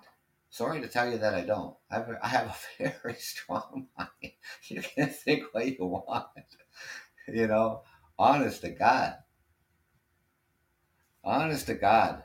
Sorry 0.49 0.81
to 0.81 0.87
tell 0.87 1.09
you 1.09 1.17
that 1.17 1.33
I 1.33 1.41
don't. 1.41 1.75
I 1.89 1.95
have, 1.95 2.09
I 2.21 2.27
have 2.27 2.67
a 2.79 2.89
very 3.03 3.15
strong 3.15 3.87
mind. 3.97 4.33
You 4.67 4.81
can 4.81 5.09
think 5.09 5.43
what 5.53 5.65
you 5.67 5.85
want. 5.85 6.27
You 7.27 7.47
know, 7.47 7.81
honest 8.19 8.61
to 8.61 8.69
God. 8.69 9.15
Honest 11.23 11.65
to 11.67 11.73
God. 11.73 12.23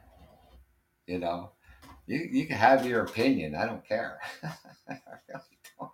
You 1.06 1.18
know, 1.18 1.52
you, 2.06 2.18
you 2.30 2.46
can 2.46 2.56
have 2.56 2.86
your 2.86 3.02
opinion. 3.02 3.54
I 3.54 3.66
don't 3.66 3.86
care. 3.86 4.20
I 4.42 4.98
really 5.28 5.58
don't. 5.78 5.90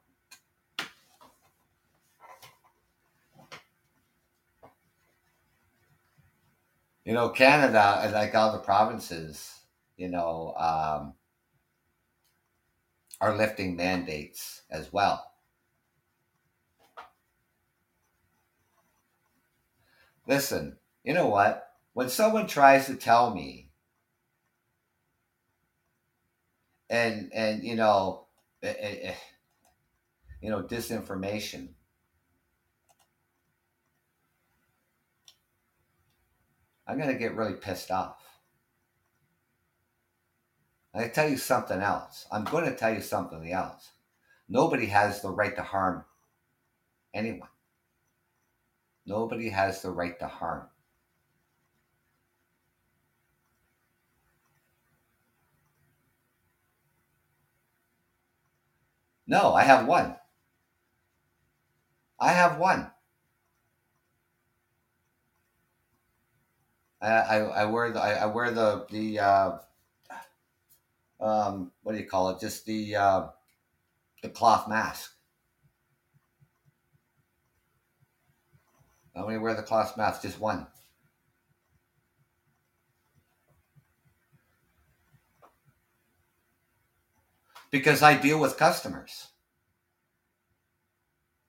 You 7.07 7.15
know, 7.15 7.31
Canada, 7.31 8.11
like 8.13 8.35
all 8.35 8.53
the 8.53 8.59
provinces, 8.59 9.61
you 9.97 10.09
know, 10.09 10.53
um, 10.59 11.15
are 13.21 13.37
lifting 13.37 13.77
mandates 13.77 14.63
as 14.71 14.91
well. 14.91 15.35
Listen, 20.27 20.79
you 21.05 21.15
know 21.15 21.27
what? 21.29 21.71
When 21.95 22.09
someone 22.11 22.47
tries 22.47 22.87
to 22.87 22.97
tell 22.97 23.35
me, 23.35 23.71
and 26.91 27.33
and 27.33 27.63
you 27.65 27.77
know, 27.77 28.27
eh, 28.63 28.75
eh, 28.79 28.97
eh, 29.11 29.15
you 30.41 30.51
know, 30.51 30.63
disinformation. 30.63 31.76
I'm 36.87 36.99
gonna 36.99 37.15
get 37.15 37.35
really 37.35 37.55
pissed 37.55 37.91
off. 37.91 38.27
I 40.97 41.09
tell 41.09 41.29
you 41.29 41.37
something 41.37 41.83
else. 41.83 42.27
I'm 42.33 42.45
going 42.45 42.65
to 42.65 42.75
tell 42.75 42.93
you 42.95 43.03
something 43.03 43.53
else. 43.53 43.91
Nobody 44.49 44.87
has 44.87 45.21
the 45.21 45.29
right 45.29 45.55
to 45.57 45.63
harm 45.63 46.05
anyone. 47.13 47.51
Nobody 49.05 49.51
has 49.51 49.83
the 49.83 49.91
right 49.91 50.19
to 50.21 50.27
harm. 50.27 50.69
No, 59.27 59.55
I 59.55 59.65
have 59.65 59.87
one. 59.87 60.17
I 62.19 62.33
have 62.33 62.59
one. 62.59 62.91
I, 67.01 67.09
I, 67.09 67.37
I 67.39 67.65
wear 67.67 67.93
the 67.93 68.01
I, 68.01 68.13
I 68.13 68.27
wear 68.27 68.51
the 68.51 68.87
the 68.91 69.19
uh, 69.19 69.59
um, 71.21 71.73
what 71.83 71.93
do 71.93 71.99
you 71.99 72.07
call 72.07 72.31
it? 72.31 72.41
Just 72.41 72.65
the 72.67 72.97
uh, 72.97 73.27
the 74.23 74.29
cloth 74.29 74.69
mask. 74.69 75.13
I 79.15 79.21
only 79.21 79.39
wear 79.39 79.55
the 79.55 79.63
cloth 79.63 79.97
mask, 79.97 80.23
just 80.23 80.39
one. 80.39 80.67
Because 87.71 88.03
I 88.03 88.17
deal 88.17 88.39
with 88.39 88.59
customers. 88.59 89.29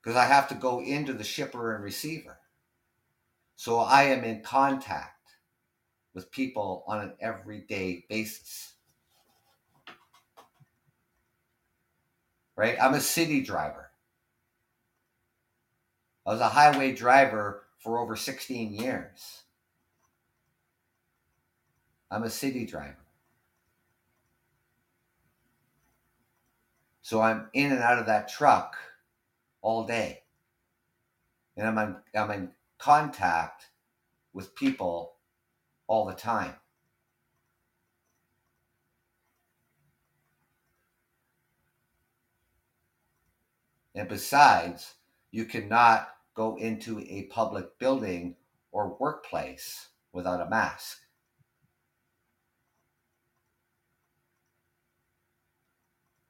Because 0.02 0.16
I 0.18 0.26
have 0.26 0.48
to 0.50 0.56
go 0.56 0.82
into 0.82 1.14
the 1.14 1.24
shipper 1.24 1.76
and 1.76 1.84
receiver. 1.84 2.38
So 3.56 3.80
I 3.80 4.04
am 4.04 4.24
in 4.24 4.42
contact 4.42 5.17
with 6.18 6.32
people 6.32 6.84
on 6.88 7.00
an 7.00 7.14
everyday 7.20 8.04
basis. 8.10 8.74
right? 12.56 12.76
I'm 12.82 12.96
a 12.96 13.00
city 13.00 13.40
driver. 13.42 13.92
I 16.26 16.32
was 16.32 16.42
a 16.42 16.50
highway 16.50 16.96
driver 16.96 17.66
for 17.78 18.00
over 18.00 18.16
16 18.16 18.74
years. 18.74 19.44
I'm 22.10 22.24
a 22.24 22.32
city 22.32 22.66
driver. 22.66 22.98
So 27.04 27.22
I'm 27.22 27.48
in 27.54 27.72
and 27.72 27.84
out 27.84 28.00
of 28.00 28.08
that 28.08 28.28
truck 28.28 28.76
all 29.62 29.86
day. 29.86 30.24
And 31.56 31.68
I'm 31.68 31.78
in, 31.78 31.96
I'm 32.20 32.32
in 32.32 32.52
contact 32.80 33.68
with 34.34 34.56
people 34.56 35.17
all 35.88 36.06
the 36.06 36.14
time. 36.14 36.56
And 43.96 44.08
besides, 44.08 44.94
you 45.32 45.46
cannot 45.46 46.10
go 46.36 46.56
into 46.58 47.00
a 47.00 47.24
public 47.24 47.80
building 47.80 48.36
or 48.72 48.96
workplace 49.00 49.88
without 50.14 50.40
a 50.40 50.50
mask. 50.50 51.00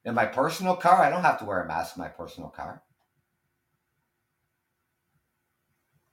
In 0.05 0.16
my 0.16 0.26
personal 0.26 0.78
car, 0.78 1.03
I 1.03 1.10
don't 1.10 1.24
have 1.24 1.39
to 1.39 1.45
wear 1.45 1.62
a 1.62 1.68
mask 1.68 1.97
in 1.97 2.01
my 2.01 2.08
personal 2.08 2.49
car. 2.49 2.82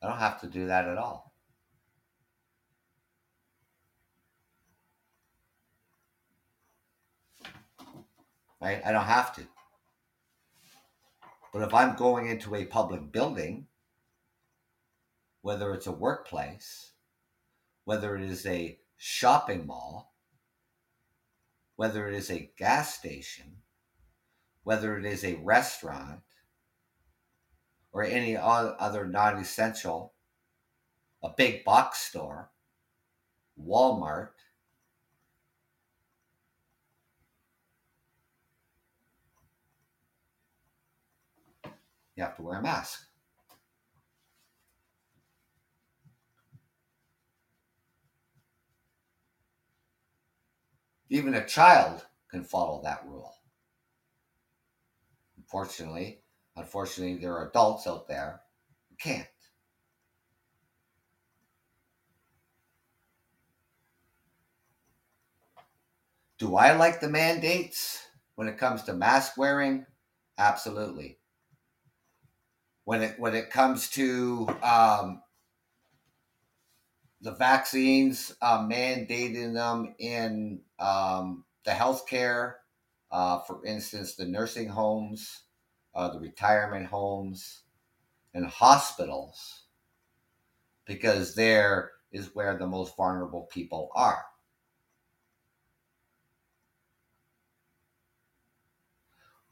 I 0.03 0.09
don't 0.09 0.19
have 0.19 0.41
to 0.41 0.49
do 0.49 0.67
that 0.67 0.89
at 0.89 0.99
all. 0.99 1.34
Right? 8.65 8.81
I 8.83 8.93
don't 8.93 9.05
have 9.05 9.35
to. 9.35 9.43
But 11.53 11.61
if 11.65 11.75
I'm 11.75 11.97
going 11.97 12.29
into 12.29 12.55
a 12.55 12.65
public 12.65 13.13
building, 13.13 13.67
whether 15.43 15.75
it's 15.75 15.87
a 15.87 15.93
workplace, 15.93 16.93
whether 17.85 18.17
it 18.17 18.23
is 18.23 18.47
a 18.47 18.79
shopping 18.97 19.67
mall, 19.67 20.15
whether 21.77 22.09
it 22.09 22.15
is 22.15 22.31
a 22.31 22.51
gas 22.57 22.95
station, 22.95 23.59
whether 24.63 24.97
it 24.97 25.05
is 25.05 25.25
a 25.25 25.35
restaurant, 25.35 26.21
or 27.93 28.03
any 28.03 28.35
other 28.35 29.07
non 29.07 29.37
essential, 29.37 30.15
a 31.23 31.29
big 31.29 31.67
box 31.67 31.99
store, 31.99 32.51
Walmart, 33.63 34.31
you 42.17 42.23
have 42.23 42.37
to 42.37 42.43
wear 42.43 42.59
a 42.59 42.63
mask. 42.63 43.07
Even 51.09 51.33
a 51.35 51.47
child 51.47 52.07
can 52.31 52.45
follow 52.45 52.83
that 52.83 53.07
rule. 53.07 53.35
Unfortunately, 55.37 56.23
unfortunately, 56.57 57.17
there 57.17 57.35
are 57.35 57.49
adults 57.49 57.87
out 57.87 58.09
there 58.09 58.43
who 58.89 58.97
can't. 58.97 59.29
Do 66.39 66.57
I 66.57 66.73
like 66.77 67.01
the 67.01 67.09
mandates 67.09 68.07
when 68.37 68.47
it 68.49 68.59
comes 68.59 68.83
to 68.85 68.93
mask 68.95 69.37
wearing? 69.37 69.87
Absolutely. 70.39 71.19
When 72.85 73.03
it 73.03 73.19
when 73.19 73.35
it 73.35 73.51
comes 73.51 73.89
to 73.91 74.47
um, 74.63 75.23
the 77.21 77.33
vaccines, 77.33 78.35
uh, 78.43 78.59
mandating 78.61 79.55
them 79.55 79.95
in 79.99 80.61
um, 80.79 81.45
the 81.65 81.71
healthcare, 81.71 82.55
uh, 83.11 83.41
for 83.41 83.65
instance, 83.65 84.15
the 84.15 84.27
nursing 84.27 84.69
homes, 84.69 85.45
uh, 85.95 86.13
the 86.13 86.21
retirement 86.21 86.87
homes, 86.87 87.63
and 88.35 88.47
hospitals, 88.47 89.63
because 90.85 91.35
there 91.35 91.93
is 92.13 92.35
where 92.35 92.59
the 92.59 92.67
most 92.67 92.95
vulnerable 92.97 93.49
people 93.51 93.91
are. 93.95 94.25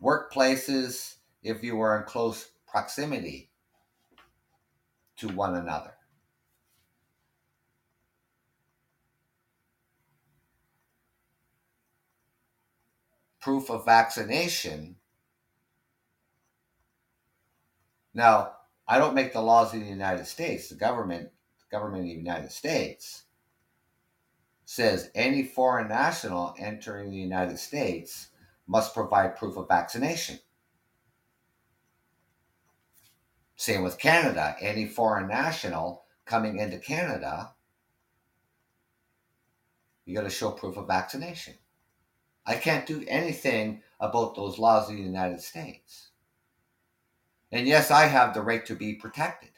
Workplaces, 0.03 1.15
if 1.43 1.65
you 1.65 1.81
are 1.81 1.99
in 1.99 2.05
close 2.05 2.51
proximity 2.73 3.51
to 5.19 5.29
one 5.29 5.55
another. 5.55 5.93
Proof 13.41 13.71
of 13.71 13.85
vaccination. 13.85 14.97
Now, 18.15 18.53
I 18.89 18.99
don't 18.99 19.15
make 19.15 19.35
the 19.35 19.43
laws 19.43 19.75
in 19.75 19.81
the 19.81 19.87
United 19.87 20.27
States. 20.27 20.71
The 20.71 20.75
government, 20.75 21.31
the 21.59 21.77
government 21.77 22.05
of 22.05 22.09
the 22.09 22.15
United 22.15 22.53
States 22.53 23.25
says 24.65 25.11
any 25.15 25.43
foreign 25.43 25.89
national 25.89 26.55
entering 26.59 27.11
the 27.11 27.17
United 27.17 27.59
States 27.59 28.29
must 28.67 28.95
provide 28.95 29.37
proof 29.37 29.59
of 29.59 29.69
vaccination. 29.69 30.39
Same 33.63 33.85
with 33.85 33.97
Canada. 33.97 34.57
Any 34.61 34.87
foreign 34.87 35.29
national 35.29 36.03
coming 36.25 36.59
into 36.59 36.79
Canada, 36.79 37.53
you 40.05 40.17
got 40.17 40.25
to 40.25 40.31
show 40.31 40.51
proof 40.51 40.77
of 40.77 40.89
vaccination. 40.89 41.55
I 42.45 42.57
can't 42.57 42.87
do 42.87 43.05
anything 43.07 43.83
about 44.01 44.35
those 44.35 44.59
laws 44.59 44.91
in 44.91 44.97
the 44.97 45.03
United 45.03 45.41
States. 45.41 46.09
And 47.53 47.69
yes, 47.69 47.93
I 47.93 48.07
have 48.07 48.35
the 48.35 48.43
right 48.43 48.67
to 48.67 48.75
be 48.75 48.95
protected. 48.95 49.51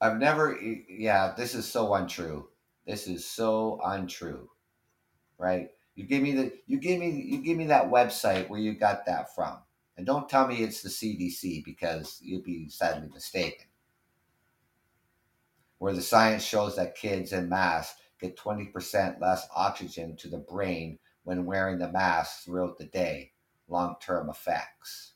I've 0.00 0.18
never, 0.18 0.58
yeah, 0.88 1.34
this 1.36 1.54
is 1.54 1.70
so 1.70 1.94
untrue. 1.94 2.48
This 2.84 3.06
is 3.06 3.24
so 3.24 3.80
untrue, 3.84 4.50
right? 5.38 5.70
You 5.98 6.04
give 6.04 6.22
me 6.22 6.30
the, 6.30 6.52
you 6.68 6.78
give 6.78 7.00
me, 7.00 7.10
you 7.10 7.42
give 7.42 7.58
me 7.58 7.66
that 7.66 7.90
website 7.90 8.48
where 8.48 8.60
you 8.60 8.72
got 8.72 9.04
that 9.06 9.34
from, 9.34 9.58
and 9.96 10.06
don't 10.06 10.28
tell 10.28 10.46
me 10.46 10.58
it's 10.58 10.80
the 10.80 10.88
CDC 10.88 11.64
because 11.64 12.20
you'd 12.22 12.44
be 12.44 12.68
sadly 12.68 13.08
mistaken. 13.12 13.66
Where 15.78 15.92
the 15.92 16.00
science 16.00 16.44
shows 16.44 16.76
that 16.76 16.94
kids 16.94 17.32
in 17.32 17.48
masks 17.48 18.00
get 18.20 18.38
20% 18.38 19.20
less 19.20 19.48
oxygen 19.56 20.14
to 20.18 20.28
the 20.28 20.38
brain 20.38 21.00
when 21.24 21.44
wearing 21.44 21.80
the 21.80 21.90
mask 21.90 22.44
throughout 22.44 22.78
the 22.78 22.86
day, 22.86 23.32
long-term 23.66 24.30
effects. 24.30 25.14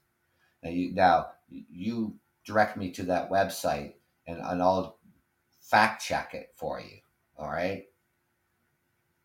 Now 0.64 0.70
you, 0.70 0.92
now 0.92 1.26
you 1.48 2.16
direct 2.44 2.76
me 2.76 2.90
to 2.90 3.04
that 3.04 3.30
website 3.30 3.92
and, 4.26 4.40
and 4.40 4.60
I'll 4.60 4.98
fact 5.60 6.04
check 6.04 6.34
it 6.34 6.50
for 6.56 6.80
you. 6.80 6.98
All 7.38 7.50
right. 7.50 7.84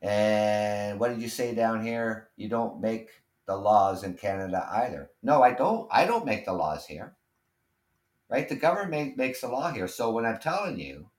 And 0.02 1.00
what 1.00 1.10
did 1.10 1.22
you 1.22 1.30
say 1.30 1.56
down 1.56 1.84
here? 1.84 2.30
You 2.36 2.50
don't 2.50 2.82
make 2.82 3.10
the 3.48 3.56
laws 3.56 4.04
in 4.04 4.14
Canada 4.14 4.68
either. 4.72 5.12
No, 5.24 5.42
I 5.42 5.54
don't. 5.54 5.88
I 5.92 6.06
don't 6.06 6.26
make 6.26 6.46
the 6.46 6.54
laws 6.54 6.86
here. 6.86 7.16
Right? 8.30 8.48
The 8.48 8.56
government 8.56 9.18
makes 9.18 9.42
the 9.42 9.48
law 9.48 9.72
here. 9.72 9.88
So 9.88 10.12
when 10.12 10.26
I'm 10.26 10.40
telling 10.40 10.80
you 10.80 11.10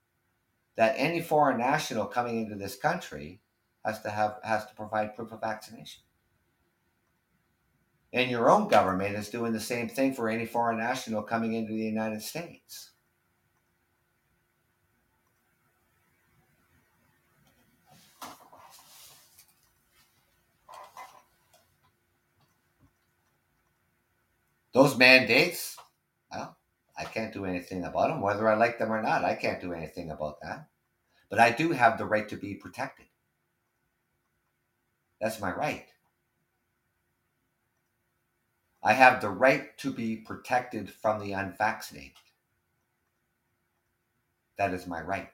that 0.77 0.95
any 0.97 1.21
foreign 1.21 1.59
national 1.59 2.07
coming 2.07 2.43
into 2.43 2.55
this 2.55 2.77
country 2.77 3.41
has 3.85 4.01
to 4.03 4.11
have 4.11 4.37
has 4.45 4.67
to 4.67 4.75
provide 4.75 5.17
proof 5.17 5.33
of 5.33 5.41
vaccination. 5.41 6.03
And 8.13 8.31
your 8.31 8.51
own 8.51 8.69
government 8.69 9.17
is 9.17 9.29
doing 9.29 9.53
the 9.53 9.61
same 9.61 9.89
thing 9.89 10.15
for 10.15 10.29
any 10.29 10.47
foreign 10.47 10.79
national 10.79 11.23
coming 11.23 11.55
into 11.55 11.73
the 11.73 11.79
United 11.79 12.23
States. 12.23 12.91
Those 24.73 24.97
mandates, 24.97 25.77
well, 26.31 26.57
I 26.97 27.05
can't 27.05 27.33
do 27.33 27.45
anything 27.45 27.85
about 27.85 28.09
them. 28.09 28.21
Whether 28.21 28.49
I 28.49 28.55
like 28.55 28.79
them 28.79 28.93
or 28.93 29.03
not, 29.03 29.25
I 29.25 29.35
can't 29.35 29.61
do 29.61 29.73
anything 29.73 30.11
about 30.11 30.41
that. 30.43 30.69
But 31.31 31.41
I 31.41 31.51
do 31.51 31.73
have 31.73 31.99
the 31.99 32.07
right 32.07 32.29
to 32.29 32.37
be 32.37 32.55
protected. 32.55 33.07
That's 35.21 35.41
my 35.41 35.53
right. 35.53 35.87
I 38.83 38.93
have 38.93 39.21
the 39.21 39.31
right 39.31 39.77
to 39.79 39.93
be 39.93 40.17
protected 40.17 40.91
from 40.91 41.21
the 41.21 41.33
unvaccinated. 41.33 42.13
That 44.57 44.73
is 44.73 44.87
my 44.87 45.01
right. 45.01 45.33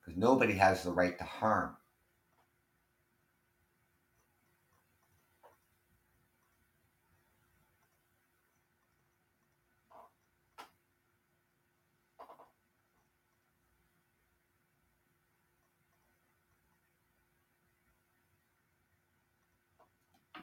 Because 0.00 0.18
nobody 0.18 0.54
has 0.54 0.82
the 0.82 0.92
right 0.92 1.16
to 1.18 1.24
harm 1.24 1.76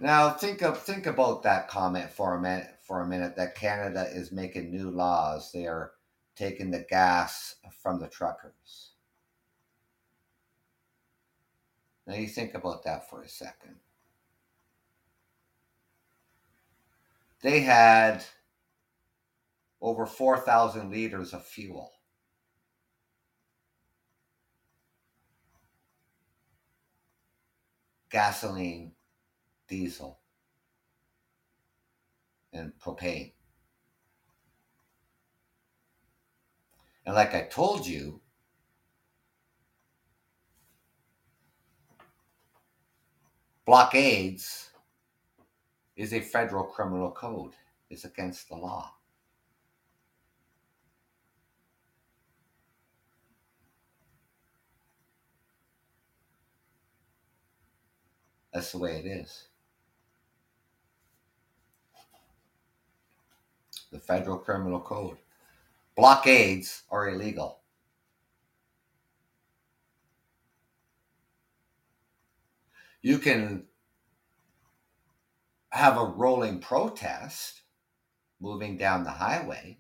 Now 0.01 0.31
think 0.31 0.63
of 0.63 0.81
think 0.81 1.05
about 1.05 1.43
that 1.43 1.67
comment 1.67 2.09
for 2.09 2.33
a 2.33 2.41
minute 2.41 2.75
for 2.81 3.01
a 3.01 3.07
minute 3.07 3.35
that 3.35 3.53
Canada 3.53 4.07
is 4.11 4.31
making 4.31 4.71
new 4.71 4.89
laws. 4.89 5.51
They 5.51 5.67
are 5.67 5.91
taking 6.35 6.71
the 6.71 6.83
gas 6.89 7.57
from 7.83 7.99
the 7.99 8.07
truckers. 8.07 8.93
Now 12.07 12.15
you 12.15 12.27
think 12.27 12.55
about 12.55 12.83
that 12.83 13.11
for 13.11 13.21
a 13.21 13.29
second. 13.29 13.75
They 17.43 17.59
had 17.59 18.23
over 19.81 20.07
4,000 20.07 20.89
liters 20.89 21.31
of 21.31 21.45
fuel. 21.45 21.91
Gasoline, 28.09 28.93
diesel, 29.71 30.19
and 32.51 32.73
propane. 32.77 33.31
And 37.05 37.15
like 37.15 37.33
I 37.33 37.43
told 37.43 37.87
you, 37.87 38.19
blockades 43.65 44.71
is 45.95 46.13
a 46.13 46.19
federal 46.19 46.65
criminal 46.65 47.11
code. 47.11 47.53
It's 47.89 48.03
against 48.03 48.49
the 48.49 48.55
law. 48.55 48.93
That's 58.53 58.73
the 58.73 58.79
way 58.79 58.97
it 58.99 59.05
is. 59.05 59.47
The 63.91 63.99
federal 63.99 64.37
criminal 64.37 64.79
code. 64.79 65.17
Blockades 65.95 66.83
are 66.89 67.09
illegal. 67.09 67.59
You 73.01 73.17
can 73.17 73.65
have 75.71 75.97
a 75.97 76.05
rolling 76.05 76.59
protest 76.59 77.61
moving 78.39 78.77
down 78.77 79.03
the 79.03 79.11
highway 79.11 79.77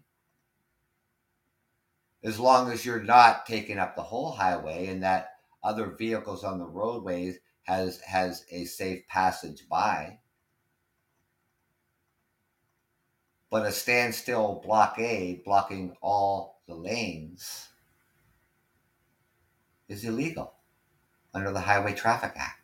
as 2.23 2.39
long 2.39 2.71
as 2.71 2.85
you're 2.85 3.03
not 3.03 3.45
taking 3.45 3.77
up 3.77 3.95
the 3.95 4.03
whole 4.03 4.31
highway 4.31 4.87
and 4.87 5.03
that 5.03 5.29
other 5.63 5.87
vehicles 5.97 6.43
on 6.43 6.59
the 6.59 6.65
roadways 6.65 7.39
has 7.63 7.99
has 8.01 8.45
a 8.51 8.65
safe 8.65 9.07
passage 9.07 9.67
by 9.69 10.17
but 13.51 13.67
a 13.67 13.71
standstill 13.71 14.61
blockade 14.65 15.43
blocking 15.43 15.95
all 16.01 16.61
the 16.67 16.73
lanes 16.73 17.67
is 19.87 20.03
illegal 20.03 20.53
under 21.33 21.51
the 21.51 21.59
highway 21.59 21.93
traffic 21.93 22.31
act 22.35 22.61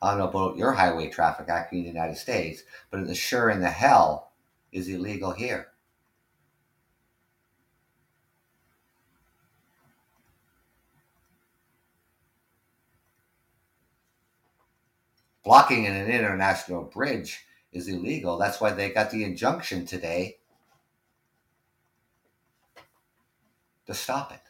I 0.00 0.10
don't 0.10 0.18
know 0.18 0.28
about 0.28 0.56
your 0.56 0.72
Highway 0.72 1.08
Traffic 1.08 1.48
Act 1.48 1.72
in 1.72 1.82
the 1.82 1.88
United 1.88 2.16
States, 2.16 2.62
but 2.90 3.04
the 3.06 3.14
sure 3.14 3.50
in 3.50 3.60
the 3.60 3.70
hell 3.70 4.30
is 4.70 4.88
illegal 4.88 5.32
here. 5.32 5.68
Blocking 15.42 15.84
in 15.84 15.94
an 15.94 16.10
international 16.10 16.84
bridge 16.84 17.44
is 17.72 17.88
illegal. 17.88 18.38
That's 18.38 18.60
why 18.60 18.72
they 18.72 18.90
got 18.90 19.10
the 19.10 19.24
injunction 19.24 19.86
today 19.86 20.38
to 23.86 23.94
stop 23.94 24.32
it. 24.32 24.40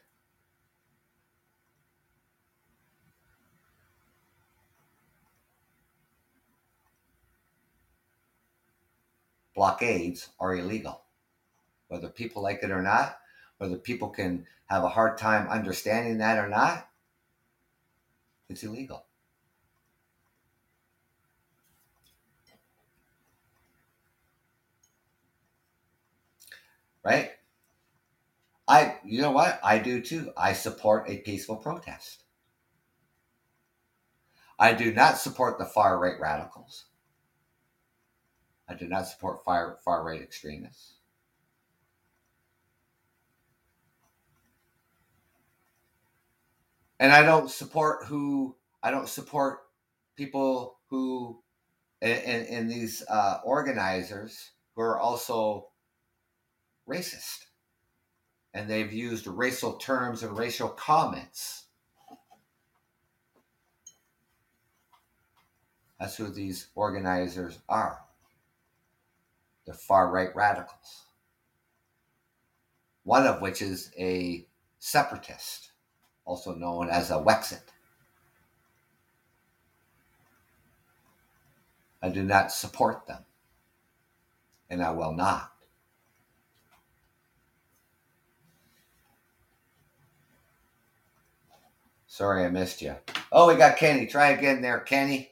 blockades 9.59 10.29
are 10.39 10.55
illegal. 10.55 11.03
Whether 11.89 12.09
people 12.09 12.45
like 12.45 12.63
it 12.63 12.71
or 12.71 12.81
not, 12.81 13.19
whether 13.57 13.77
people 13.77 14.09
can 14.09 14.47
have 14.67 14.85
a 14.85 14.89
hard 14.89 15.19
time 15.19 15.49
understanding 15.49 16.19
that 16.19 16.39
or 16.39 16.49
not, 16.49 16.89
it's 18.49 18.63
illegal. 18.63 19.08
Right? 27.05 27.31
I, 28.67 28.97
you 29.05 29.23
know 29.23 29.31
what? 29.31 29.59
I 29.65 29.79
do 29.79 30.03
too. 30.03 30.31
I 30.37 30.53
support 30.53 31.09
a 31.09 31.19
peaceful 31.19 31.57
protest. 31.57 32.25
I 34.59 34.75
do 34.75 34.93
not 34.93 35.17
support 35.17 35.59
the 35.59 35.65
far 35.65 35.99
right 35.99 36.21
radicals. 36.21 36.87
I 38.69 38.75
do 38.75 38.87
not 38.87 39.07
support 39.07 39.43
far, 39.45 39.79
far 39.85 40.05
right 40.05 40.21
extremists. 40.21 40.97
And 47.01 47.13
I 47.13 47.23
don't 47.23 47.51
support 47.51 48.07
who, 48.07 48.57
I 48.83 48.91
don't 48.91 49.09
support 49.09 49.61
people 50.17 50.79
who, 50.91 51.41
and, 52.03 52.47
and 52.49 52.71
these 52.71 53.05
uh, 53.09 53.39
organizers 53.45 54.51
who 54.75 54.83
are 54.83 54.99
also 54.99 55.68
racist. 56.89 57.47
And 58.55 58.69
they've 58.69 58.93
used 58.93 59.27
racial 59.27 59.75
terms 59.75 60.23
and 60.23 60.37
racial 60.37 60.69
comments. 60.69 61.65
That's 66.01 66.17
who 66.17 66.29
these 66.29 66.69
organizers 66.75 67.59
are 67.69 68.01
the 69.69 69.75
far 69.75 70.11
right 70.11 70.35
radicals. 70.35 71.05
One 73.05 73.27
of 73.27 73.43
which 73.43 73.61
is 73.61 73.93
a 73.99 74.47
separatist, 74.79 75.73
also 76.25 76.55
known 76.55 76.89
as 76.89 77.11
a 77.11 77.15
Wexit. 77.15 77.61
I 82.03 82.09
do 82.09 82.23
not 82.23 82.51
support 82.51 83.07
them, 83.07 83.25
and 84.71 84.83
I 84.83 84.91
will 84.93 85.13
not. 85.13 85.53
Sorry 92.19 92.45
I 92.45 92.51
missed 92.51 92.83
you. 92.83 92.97
Oh, 93.31 93.47
we 93.47 93.55
got 93.55 93.77
Kenny. 93.77 94.05
Try 94.05 94.31
again 94.31 94.61
there, 94.61 94.81
Kenny. 94.81 95.31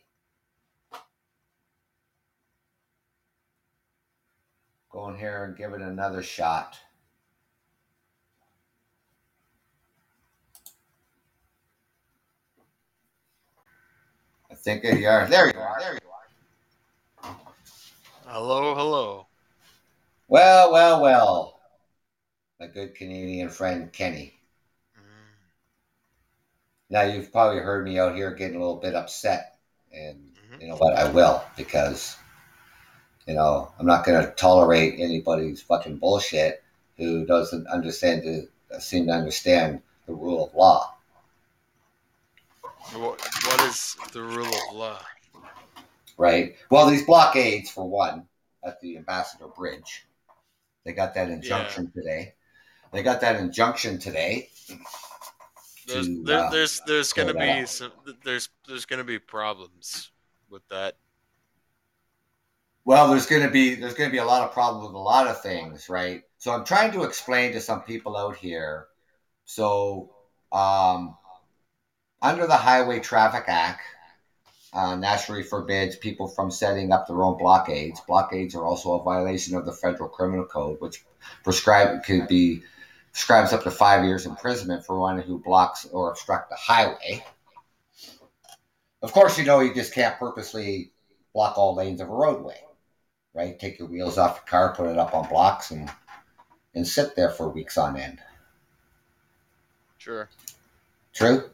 go 4.93 5.09
in 5.09 5.19
here 5.19 5.43
and 5.43 5.57
give 5.57 5.73
it 5.73 5.83
another 5.83 6.23
shot. 6.23 6.79
I 14.49 14.55
think 14.55 14.85
you 14.85 15.09
are. 15.09 15.27
There 15.27 15.49
you 15.49 15.59
are. 15.59 15.81
There 15.81 15.95
you 15.95 17.25
are. 17.25 17.37
Hello, 18.27 18.77
hello. 18.77 19.27
Well, 20.29 20.71
well, 20.71 21.03
well. 21.03 21.61
My 22.61 22.69
good 22.69 22.95
Canadian 22.95 23.49
friend 23.49 23.93
Kenny. 23.93 24.36
Now 26.89 27.03
you've 27.03 27.33
probably 27.33 27.61
heard 27.61 27.85
me 27.85 27.99
out 27.99 28.15
here 28.15 28.33
getting 28.35 28.57
a 28.57 28.61
little 28.61 28.77
bit 28.77 28.95
upset, 28.95 29.59
and 29.93 30.17
mm-hmm. 30.17 30.61
you 30.61 30.69
know 30.69 30.77
what? 30.77 30.97
I 30.97 31.11
will 31.11 31.43
because 31.57 32.17
you 33.27 33.35
know, 33.35 33.73
I'm 33.79 33.87
not 33.87 34.05
going 34.05 34.25
to 34.25 34.31
tolerate 34.33 34.95
anybody's 34.99 35.61
fucking 35.61 35.97
bullshit 35.97 36.63
who 36.97 37.27
doesn't 37.27 37.67
understand 37.67 38.23
to 38.23 38.81
seem 38.81 39.07
to 39.07 39.13
understand 39.13 39.83
the 40.07 40.15
rule 40.15 40.47
of 40.47 40.55
law. 40.55 40.95
What, 42.93 43.21
what 43.21 43.61
is 43.63 43.97
the 44.13 44.23
rule 44.23 44.47
of 44.47 44.77
law? 44.77 44.99
Right. 46.17 46.55
Well, 46.71 46.89
these 46.89 47.05
blockades, 47.05 47.69
for 47.69 47.89
one, 47.89 48.27
at 48.65 48.81
the 48.81 48.97
Ambassador 48.97 49.49
Bridge, 49.49 50.07
they 50.85 50.93
got 50.93 51.15
that 51.15 51.29
injunction 51.29 51.93
yeah. 51.95 52.03
today. 52.03 52.35
They 52.93 53.03
got 53.03 53.21
that 53.23 53.37
injunction 53.41 53.99
today. 53.99 54.51
There's 55.87 56.07
to, 56.07 56.25
there, 56.25 56.45
uh, 56.45 56.51
there's 56.51 56.81
there's 56.87 57.13
going 57.13 57.29
to 57.29 57.35
be 57.35 57.67
some 57.67 57.93
there's 58.25 58.49
there's 58.67 58.85
going 58.87 58.99
to 58.99 59.05
be 59.05 59.19
problems 59.19 60.11
with 60.51 60.67
that 60.69 60.97
well, 62.87 63.11
there's 63.11 63.27
going 63.27 63.43
to 63.43 63.51
be 63.51 63.75
there's 63.75 63.95
going 63.95 64.09
to 64.09 64.13
be 64.13 64.19
a 64.19 64.25
lot 64.25 64.45
of 64.45 64.53
problems 64.53 64.87
with 64.87 64.95
a 64.95 64.99
lot 64.99 65.27
of 65.27 65.43
things, 65.43 65.89
right? 65.89 66.23
So 66.39 66.53
I'm 66.53 66.65
trying 66.65 66.93
to 66.93 67.03
explain 67.03 67.53
to 67.53 67.61
some 67.61 67.83
people 67.83 68.17
out 68.17 68.37
here. 68.37 68.87
So, 69.45 70.15
um, 70.53 71.17
under 72.23 72.47
the 72.47 72.57
Highway 72.57 73.01
Traffic 73.01 73.45
Act, 73.49 73.83
uh, 74.73 74.95
naturally 74.95 75.43
forbids 75.43 75.97
people 75.97 76.29
from 76.29 76.53
setting 76.53 76.93
up 76.93 77.09
their 77.09 77.25
own 77.25 77.37
blockades. 77.39 78.01
Blockades 78.07 78.55
are 78.55 78.65
also 78.65 79.01
a 79.01 79.03
violation 79.03 79.57
of 79.57 79.67
the 79.67 79.73
Federal 79.73 80.09
Criminal 80.09 80.45
Code, 80.45 80.81
which 80.81 81.05
prescribe 81.43 82.05
could 82.05 82.29
be 82.29 82.63
prescribes 83.17 83.55
up 83.55 83.63
to 83.63 83.71
five 83.71 84.05
years 84.05 84.27
imprisonment 84.27 84.85
for 84.85 85.01
one 85.01 85.19
who 85.19 85.39
blocks 85.39 85.87
or 85.87 86.11
obstructs 86.11 86.51
the 86.51 86.55
highway. 86.55 87.25
Of 89.01 89.11
course, 89.11 89.39
you 89.39 89.45
know 89.47 89.61
you 89.61 89.73
just 89.73 89.95
can't 89.95 90.19
purposely 90.19 90.93
block 91.33 91.57
all 91.57 91.75
lanes 91.75 92.03
of 92.03 92.11
a 92.11 92.13
roadway, 92.13 92.61
right? 93.33 93.59
Take 93.59 93.79
your 93.79 93.89
wheels 93.89 94.19
off 94.19 94.37
your 94.37 94.45
car, 94.45 94.75
put 94.77 94.91
it 94.91 94.99
up 94.99 95.15
on 95.15 95.31
blocks, 95.31 95.71
and 95.71 95.91
and 96.75 96.87
sit 96.87 97.17
there 97.17 97.31
for 97.31 97.49
weeks 97.49 97.79
on 97.79 97.97
end. 97.97 98.19
Sure. 99.97 100.29
True. 101.15 101.49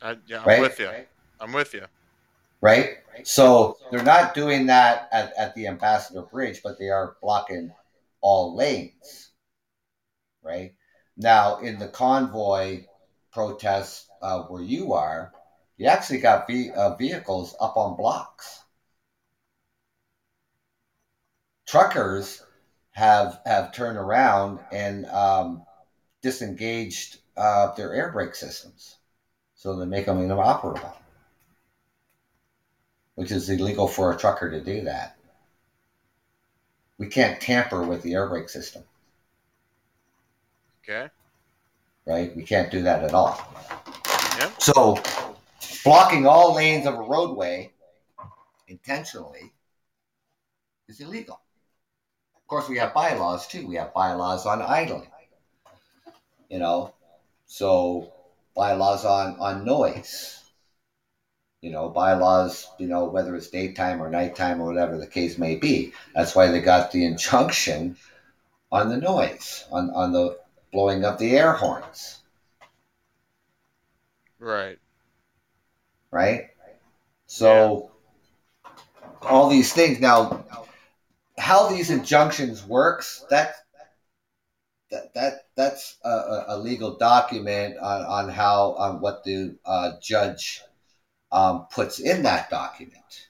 I, 0.00 0.16
yeah, 0.26 0.40
I'm 0.40 0.46
right? 0.46 0.60
with 0.62 0.80
you. 0.80 0.90
I'm 1.38 1.52
with 1.52 1.74
you. 1.74 1.84
Right? 2.62 2.96
So 3.24 3.76
they're 3.90 4.02
not 4.02 4.32
doing 4.32 4.64
that 4.68 5.10
at, 5.12 5.34
at 5.36 5.54
the 5.54 5.66
Ambassador 5.66 6.22
Bridge, 6.22 6.62
but 6.64 6.78
they 6.78 6.88
are 6.88 7.16
blocking 7.20 7.72
all 8.22 8.56
lanes. 8.56 9.32
Right? 10.46 10.74
Now, 11.16 11.58
in 11.58 11.78
the 11.78 11.88
convoy 11.88 12.84
protests 13.32 14.08
uh, 14.22 14.42
where 14.42 14.62
you 14.62 14.92
are, 14.92 15.32
you 15.76 15.86
actually 15.86 16.20
got 16.20 16.46
ve- 16.46 16.70
uh, 16.70 16.94
vehicles 16.94 17.56
up 17.60 17.76
on 17.76 17.96
blocks. 17.96 18.62
Truckers 21.66 22.42
have 22.92 23.40
have 23.44 23.72
turned 23.72 23.98
around 23.98 24.60
and 24.70 25.06
um, 25.06 25.66
disengaged 26.22 27.18
uh, 27.36 27.74
their 27.74 27.92
air 27.92 28.12
brake 28.12 28.34
systems, 28.34 28.96
so 29.54 29.76
they 29.76 29.86
make 29.86 30.06
them 30.06 30.22
inoperable 30.22 30.96
which 33.16 33.32
is 33.32 33.50
illegal 33.50 33.88
for 33.88 34.12
a 34.12 34.16
trucker 34.16 34.50
to 34.50 34.60
do 34.62 34.82
that. 34.82 35.16
We 36.98 37.08
can't 37.08 37.40
tamper 37.40 37.82
with 37.82 38.02
the 38.02 38.14
air 38.14 38.28
brake 38.28 38.48
system. 38.48 38.84
Okay. 40.88 41.08
Right? 42.06 42.34
We 42.36 42.44
can't 42.44 42.70
do 42.70 42.82
that 42.82 43.02
at 43.02 43.14
all. 43.14 43.40
Yeah. 44.38 44.50
So, 44.58 45.02
blocking 45.84 46.26
all 46.26 46.54
lanes 46.54 46.86
of 46.86 46.94
a 46.94 47.02
roadway 47.02 47.72
intentionally 48.68 49.52
is 50.88 51.00
illegal. 51.00 51.40
Of 52.36 52.46
course, 52.46 52.68
we 52.68 52.78
have 52.78 52.94
bylaws 52.94 53.48
too. 53.48 53.66
We 53.66 53.76
have 53.76 53.92
bylaws 53.92 54.46
on 54.46 54.62
idling. 54.62 55.10
You 56.48 56.60
know, 56.60 56.94
so 57.46 58.12
bylaws 58.54 59.04
on 59.04 59.36
on 59.40 59.64
noise 59.64 60.36
you 61.66 61.72
know, 61.72 61.88
bylaws, 61.88 62.68
you 62.78 62.86
know, 62.86 63.06
whether 63.06 63.34
it's 63.34 63.50
daytime 63.50 64.00
or 64.00 64.08
nighttime 64.08 64.60
or 64.60 64.66
whatever 64.66 64.98
the 64.98 65.06
case 65.06 65.36
may 65.36 65.56
be. 65.56 65.92
That's 66.14 66.32
why 66.32 66.46
they 66.46 66.60
got 66.60 66.92
the 66.92 67.04
injunction 67.04 67.96
on 68.70 68.88
the 68.88 68.98
noise, 68.98 69.64
on, 69.72 69.90
on 69.90 70.12
the 70.12 70.38
blowing 70.72 71.04
up 71.04 71.18
the 71.18 71.36
air 71.36 71.52
horns. 71.52 72.22
Right. 74.38 74.78
Right? 76.10 76.50
So, 77.26 77.90
yeah. 78.64 78.70
all 79.22 79.48
these 79.48 79.72
things. 79.72 80.00
Now, 80.00 80.44
how 81.38 81.68
these 81.68 81.90
injunctions 81.90 82.64
works, 82.64 83.24
that, 83.30 83.54
that, 84.90 85.14
that 85.14 85.32
that's 85.56 85.96
a, 86.04 86.44
a 86.48 86.58
legal 86.58 86.96
document 86.96 87.76
on, 87.78 88.02
on 88.02 88.28
how, 88.28 88.74
on 88.74 89.00
what 89.00 89.24
the 89.24 89.56
uh, 89.64 89.92
judge 90.00 90.62
um, 91.32 91.66
puts 91.70 91.98
in 91.98 92.22
that 92.22 92.50
document. 92.50 93.28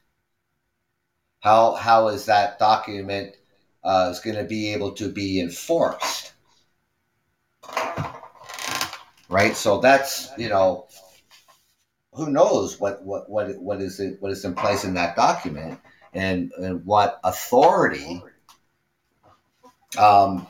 How 1.41 1.75
how 1.75 2.09
is 2.09 2.27
that 2.27 2.59
document 2.59 3.37
uh, 3.85 4.09
is 4.11 4.21
going 4.21 4.37
to 4.37 4.45
be 4.45 4.73
able 4.73 4.93
to 4.93 5.09
be 5.09 5.41
enforced? 5.41 6.33
Right. 9.29 9.57
So 9.57 9.81
that's 9.81 10.31
you 10.39 10.49
know 10.49 10.87
who 12.13 12.31
knows 12.31 12.79
what 12.81 13.03
what 13.03 13.29
what 13.29 13.57
what 13.59 13.81
is 13.81 14.01
it 14.01 14.21
what 14.21 14.33
is 14.33 14.45
in 14.45 14.55
place 14.55 14.85
in 14.85 14.95
that 14.95 15.17
document 15.17 15.81
and 16.15 16.53
and 16.59 16.85
what 16.85 17.21
authority 17.25 18.23
um, 19.99 20.47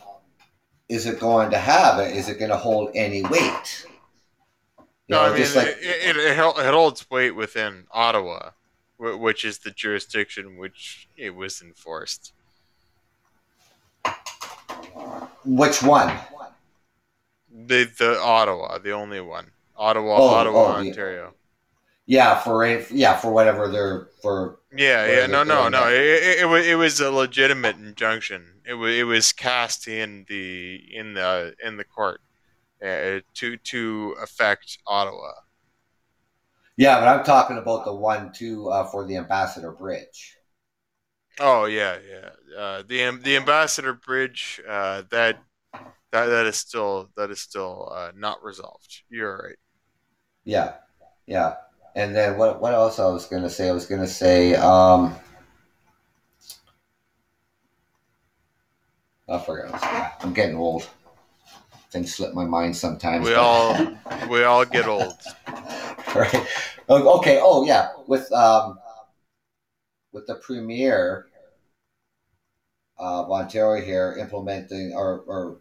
is 0.89 1.07
it 1.07 1.21
going 1.21 1.51
to 1.51 1.59
have? 1.59 2.01
Is 2.01 2.29
it 2.29 2.39
going 2.39 2.51
to 2.51 2.57
hold 2.57 2.91
any 2.95 3.23
weight? 3.23 3.87
No, 5.09 5.19
know, 5.19 5.33
I 5.33 5.39
mean, 5.39 5.55
like, 5.55 5.69
it, 5.81 6.17
it, 6.17 6.17
it, 6.17 6.75
holds 6.75 7.09
weight 7.11 7.33
within 7.33 7.87
Ottawa, 7.93 8.51
which 8.99 9.45
is 9.45 9.59
the 9.59 9.71
jurisdiction 9.71 10.57
which 10.57 11.09
it 11.17 11.35
was 11.35 11.62
enforced. 11.62 12.33
Which 15.45 15.83
one? 15.83 16.12
The 17.51 17.91
the 17.99 18.19
Ottawa, 18.21 18.79
the 18.79 18.93
only 18.93 19.21
one. 19.21 19.51
Ottawa, 19.77 20.17
oh, 20.17 20.29
Ottawa, 20.29 20.59
oh, 20.59 20.73
Ontario. 20.79 21.35
Yeah, 22.07 22.39
for 22.39 22.65
yeah 22.67 23.17
for 23.17 23.33
whatever 23.33 23.69
they're 23.69 24.09
for. 24.23 24.61
Yeah, 24.77 25.07
yeah, 25.07 25.27
no, 25.27 25.43
no, 25.43 25.69
no. 25.69 25.89
It, 25.89 26.45
it, 26.45 26.67
it 26.67 26.77
was 26.77 27.01
a 27.01 27.11
legitimate 27.11 27.77
injunction. 27.77 28.61
It 28.65 28.75
was 28.75 28.95
it 28.95 29.05
was 29.05 29.33
cast 29.33 29.89
in 29.89 30.25
the 30.29 30.81
in 30.93 31.15
the 31.15 31.55
in 31.65 31.77
the 31.77 31.85
court 31.85 32.21
uh, 32.83 33.21
to 33.35 33.57
to 33.57 34.17
affect 34.23 34.79
Ottawa. 34.87 35.33
Yeah, 36.77 37.01
but 37.01 37.09
I'm 37.09 37.25
talking 37.25 37.59
about 37.59 37.85
the 37.85 37.95
one 37.95 38.33
too 38.33 38.68
uh, 38.68 38.85
for 38.85 39.07
the 39.07 39.17
Ambassador 39.17 39.73
Bridge. 39.73 40.37
Oh 41.41 41.64
yeah, 41.64 41.97
yeah. 42.09 42.31
Uh, 42.57 42.83
the 42.87 43.18
the 43.23 43.37
Ambassador 43.37 43.93
Bridge 43.93 44.61
uh, 44.68 45.03
that 45.11 45.43
that 46.17 46.26
that 46.26 46.47
is 46.47 46.57
still 46.57 47.11
that 47.17 47.30
is 47.30 47.41
still 47.41 47.93
uh, 47.95 48.13
not 48.17 48.43
resolved. 48.43 49.03
You're 49.11 49.37
right. 49.37 49.59
Yeah, 50.45 50.75
yeah. 51.26 51.55
And 51.95 52.14
then 52.14 52.38
what 52.38 52.61
what 52.61 52.75
else 52.75 52.99
I 52.99 53.07
was 53.07 53.26
gonna 53.26 53.51
say? 53.51 53.68
I 53.68 53.72
was 53.72 53.87
gonna 53.87 54.07
say. 54.07 54.55
Um, 54.55 55.14
I 59.29 59.38
forgot. 59.38 60.18
I'm 60.21 60.33
getting 60.33 60.57
old 60.57 60.88
things 61.91 62.14
slip 62.14 62.34
my 62.34 62.45
mind 62.45 62.76
sometimes. 62.76 63.26
We 63.26 63.34
but... 63.34 63.38
all 63.41 64.29
we 64.29 64.45
all 64.45 64.64
get 64.64 64.87
old. 64.87 65.14
right. 66.14 66.47
Okay. 66.88 67.41
Oh 67.43 67.64
yeah. 67.67 67.91
With 68.07 68.30
um, 68.33 68.79
with 70.13 70.26
the 70.26 70.37
premier 70.37 71.26
of 72.99 73.30
Ontario 73.30 73.84
here 73.84 74.17
implementing 74.18 74.93
or, 74.95 75.21
or 75.26 75.61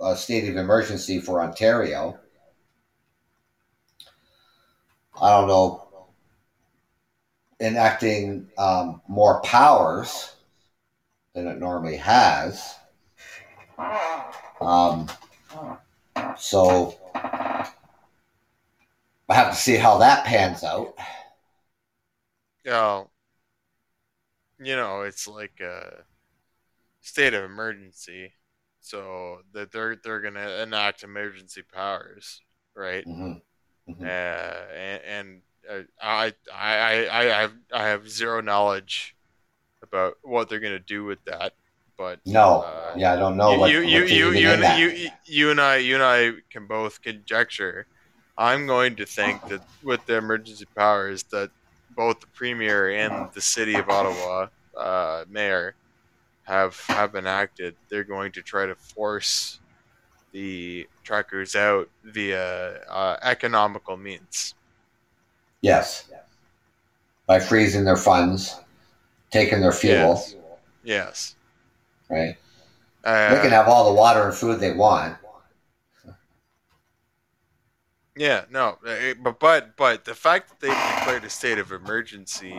a 0.00 0.16
state 0.16 0.48
of 0.48 0.56
emergency 0.56 1.20
for 1.20 1.42
Ontario. 1.42 2.18
I 5.20 5.30
don't 5.30 5.48
know. 5.48 5.84
Enacting 7.60 8.48
um, 8.56 9.02
more 9.08 9.40
powers 9.42 10.32
than 11.34 11.48
it 11.48 11.58
normally 11.58 11.96
has. 11.96 12.76
Um, 14.60 15.08
so 16.36 16.96
I 19.28 19.34
have 19.34 19.50
to 19.50 19.56
see 19.56 19.76
how 19.76 19.98
that 19.98 20.24
pans 20.24 20.62
out. 20.62 20.94
Yeah, 22.64 23.04
you 24.58 24.76
know, 24.76 25.02
it's 25.02 25.26
like 25.26 25.60
a 25.60 26.04
state 27.00 27.34
of 27.34 27.44
emergency, 27.44 28.32
so 28.88 29.40
that 29.52 29.72
they're 29.72 29.96
they're 29.96 30.20
gonna 30.20 30.48
enact 30.62 31.02
emergency 31.02 31.62
powers, 31.62 32.40
right? 32.74 33.06
Mm-hmm. 33.06 33.92
Mm-hmm. 33.92 34.02
Uh, 34.02 34.76
and, 34.76 35.02
and 35.04 35.42
uh, 35.70 35.82
I, 36.00 36.32
I 36.54 37.06
I 37.06 37.20
I 37.20 37.40
have 37.40 37.52
I 37.72 37.86
have 37.88 38.08
zero 38.08 38.40
knowledge 38.40 39.14
about 39.82 40.14
what 40.22 40.48
they're 40.48 40.60
gonna 40.60 40.78
do 40.78 41.04
with 41.04 41.22
that 41.24 41.54
but 41.98 42.20
no, 42.24 42.62
uh, 42.62 42.94
yeah, 42.96 43.12
I 43.12 43.16
don't 43.16 43.36
know. 43.36 43.50
You, 43.50 43.58
what, 43.58 43.70
you, 43.72 43.80
you, 43.80 44.04
you, 44.04 44.30
you, 44.30 44.30
you, 44.30 45.10
you, 45.24 45.50
and 45.50 45.60
I, 45.60 45.78
you 45.78 45.94
and 45.94 46.02
I 46.04 46.30
can 46.48 46.66
both 46.66 47.02
conjecture. 47.02 47.86
I'm 48.38 48.68
going 48.68 48.94
to 48.96 49.04
think 49.04 49.44
that 49.48 49.62
with 49.82 50.06
the 50.06 50.16
emergency 50.16 50.64
powers 50.76 51.24
that 51.24 51.50
both 51.96 52.20
the 52.20 52.28
premier 52.28 52.90
and 52.90 53.28
the 53.34 53.40
city 53.40 53.74
of 53.74 53.88
Ottawa 53.90 54.46
uh, 54.78 55.24
mayor 55.28 55.74
have 56.48 56.76
have 56.88 57.14
enacted, 57.14 57.76
they're 57.88 58.04
going 58.04 58.32
to 58.32 58.42
try 58.42 58.66
to 58.66 58.74
force 58.74 59.60
the 60.32 60.88
truckers 61.04 61.54
out 61.54 61.88
via 62.02 62.80
uh, 62.88 63.16
economical 63.22 63.96
means. 63.96 64.54
Yes, 65.60 66.10
by 67.26 67.38
freezing 67.38 67.84
their 67.84 67.96
funds, 67.96 68.56
taking 69.30 69.60
their 69.60 69.72
fuel. 69.72 69.94
Yes. 69.94 70.34
yes 70.82 71.34
right? 72.08 72.36
Uh, 73.04 73.34
they 73.34 73.42
can 73.42 73.50
have 73.50 73.68
all 73.68 73.88
the 73.88 73.94
water 73.94 74.24
and 74.24 74.34
food 74.34 74.60
they 74.60 74.72
want. 74.72 75.16
Yeah, 78.16 78.44
no, 78.50 78.78
eh, 78.84 79.14
but 79.22 79.38
but 79.38 79.76
but 79.76 80.04
the 80.04 80.14
fact 80.14 80.48
that 80.48 80.60
they 80.60 80.96
declared 80.98 81.24
a 81.24 81.30
state 81.30 81.58
of 81.58 81.70
emergency 81.70 82.50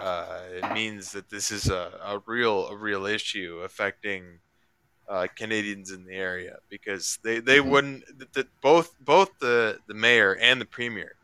uh, 0.00 0.40
it 0.50 0.72
means 0.72 1.12
that 1.12 1.30
this 1.30 1.50
is 1.50 1.68
a, 1.68 1.92
a 2.04 2.22
real 2.26 2.68
a 2.68 2.76
real 2.76 3.06
issue 3.06 3.60
affecting 3.64 4.40
uh, 5.08 5.26
Canadians 5.34 5.90
in 5.90 6.04
the 6.04 6.14
area 6.14 6.58
because 6.68 7.18
they, 7.22 7.40
they 7.40 7.58
mm-hmm. 7.58 7.70
wouldn't 7.70 8.32
that 8.34 8.46
both 8.60 8.94
both 9.00 9.30
the, 9.40 9.78
the 9.86 9.94
mayor 9.94 10.36
and 10.40 10.60
the 10.60 10.66
premier 10.66 11.14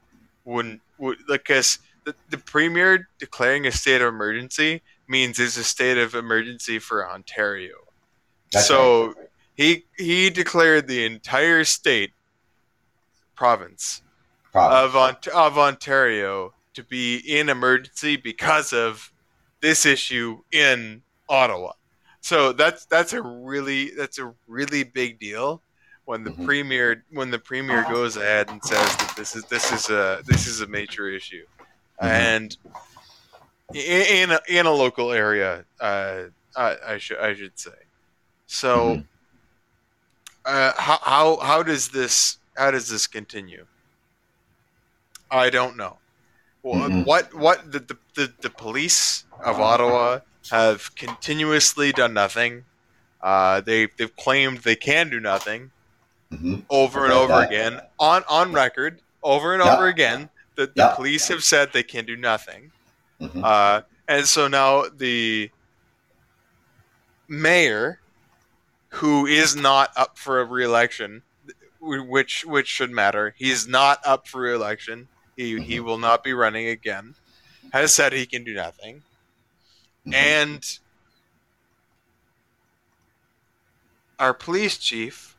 wouldn't 0.44 0.80
would 0.98 1.18
because 1.28 1.78
the, 2.05 2.14
the 2.30 2.38
premier 2.38 3.09
declaring 3.18 3.66
a 3.66 3.72
state 3.72 4.01
of 4.01 4.09
emergency 4.09 4.82
means 5.06 5.36
there's 5.36 5.56
a 5.56 5.64
state 5.64 5.98
of 5.98 6.14
emergency 6.14 6.78
for 6.78 7.09
Ontario. 7.09 7.76
That's 8.52 8.66
so 8.66 9.09
right. 9.09 9.16
he 9.55 9.84
he 9.96 10.30
declared 10.30 10.88
the 10.88 11.05
entire 11.05 11.64
state 11.64 12.12
province, 13.34 14.02
province. 14.52 14.96
of 14.96 15.34
of 15.34 15.59
Ontario 15.59 16.53
to 16.74 16.84
be 16.84 17.16
in 17.16 17.48
emergency 17.48 18.16
because 18.16 18.72
of 18.72 19.12
this 19.60 19.86
issue 19.86 20.40
in 20.52 21.02
Ottawa. 21.28 21.72
So 22.20 22.52
that's 22.52 22.86
that's 22.86 23.12
a 23.12 23.22
really 23.22 23.90
that's 23.90 24.18
a 24.18 24.32
really 24.46 24.84
big 24.84 25.18
deal 25.18 25.62
when 26.05 26.24
the 26.24 26.30
mm-hmm. 26.30 26.44
premier 26.44 27.05
when 27.10 27.30
the 27.30 27.38
premier 27.38 27.84
goes 27.84 28.16
ahead 28.16 28.51
and 28.51 28.62
says 28.64 28.96
that 28.96 29.14
this 29.16 29.36
is 29.36 29.44
this 29.46 29.72
is 29.72 29.90
a 29.90 30.22
this 30.26 30.46
is 30.46 30.60
a 30.60 30.66
major 30.66 31.09
issue, 31.09 31.44
mm-hmm. 32.01 32.06
and 32.06 32.56
in, 33.72 34.30
in 34.30 34.30
a, 34.30 34.40
in 34.48 34.66
a 34.66 34.70
local 34.70 35.12
area, 35.12 35.64
uh, 35.80 36.24
I, 36.56 36.76
I 36.86 36.98
should 36.98 37.18
I 37.18 37.34
should 37.34 37.59
say. 37.59 37.70
So, 38.46 38.76
mm-hmm. 38.78 39.01
uh, 40.44 40.72
how 40.76 40.98
how 41.02 41.36
how 41.38 41.62
does 41.62 41.88
this 41.88 42.38
how 42.56 42.70
does 42.70 42.88
this 42.88 43.06
continue? 43.06 43.66
I 45.30 45.51
don't 45.51 45.76
know. 45.76 45.98
Mm-hmm. 46.65 47.03
What 47.03 47.35
what 47.35 47.70
the, 47.70 47.81
the, 47.81 47.97
the, 48.15 48.32
the 48.41 48.51
police 48.51 49.24
of 49.45 49.61
Ottawa 49.61 50.20
have 50.51 50.95
continuously 50.95 51.93
done 51.93 52.15
nothing. 52.15 52.65
Uh, 53.20 53.61
they 53.61 53.89
they've 53.99 54.15
claimed 54.16 54.59
they 54.59 54.77
can 54.77 55.11
do 55.11 55.20
nothing 55.20 55.70
mm-hmm. 56.32 56.61
over 56.70 57.05
and 57.05 57.12
over 57.12 57.32
that. 57.32 57.49
again 57.49 57.81
on 57.99 58.23
on 58.28 58.53
record 58.53 59.01
over 59.23 59.55
and 59.55 59.62
yep. 59.62 59.74
over 59.74 59.86
again. 59.86 60.28
The, 60.57 60.66
the 60.66 60.73
yep. 60.77 60.97
police 60.97 61.28
have 61.28 61.43
said 61.43 61.73
they 61.73 61.82
can 61.82 62.05
do 62.05 62.16
nothing, 62.16 62.70
mm-hmm. 63.20 63.43
uh, 63.43 63.81
and 64.07 64.24
so 64.24 64.47
now 64.47 64.85
the 64.97 65.51
mayor, 67.28 67.99
who 68.89 69.27
is 69.27 69.57
not 69.57 69.91
up 69.97 70.16
for 70.16 70.41
a 70.41 70.45
reelection, 70.45 71.23
which 71.81 72.45
which 72.45 72.69
should 72.69 72.93
matter. 72.93 73.35
He's 73.36 73.66
not 73.66 73.99
up 74.07 74.28
for 74.28 74.43
re-election. 74.43 75.09
He 75.36 75.59
he 75.61 75.77
mm-hmm. 75.77 75.86
will 75.86 75.98
not 75.98 76.23
be 76.23 76.32
running 76.32 76.69
again. 76.69 77.15
Has 77.73 77.93
said 77.93 78.12
he 78.12 78.27
can 78.27 78.44
do 78.44 78.55
nothing, 78.55 79.02
mm-hmm. 80.06 80.15
and 80.15 80.78
our 84.19 84.35
police 84.35 84.78
chief 84.78 85.36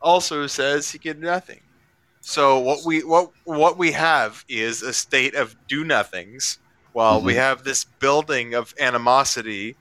also 0.00 0.46
says 0.46 0.90
he 0.90 0.98
can 0.98 1.20
do 1.20 1.26
nothing. 1.26 1.60
So 2.20 2.58
what 2.58 2.84
we 2.84 3.04
what 3.04 3.30
what 3.44 3.78
we 3.78 3.92
have 3.92 4.44
is 4.48 4.82
a 4.82 4.92
state 4.92 5.34
of 5.34 5.56
do 5.68 5.84
nothings, 5.84 6.58
while 6.92 7.18
mm-hmm. 7.18 7.26
we 7.26 7.34
have 7.34 7.64
this 7.64 7.84
building 7.84 8.54
of 8.54 8.74
animosity 8.80 9.76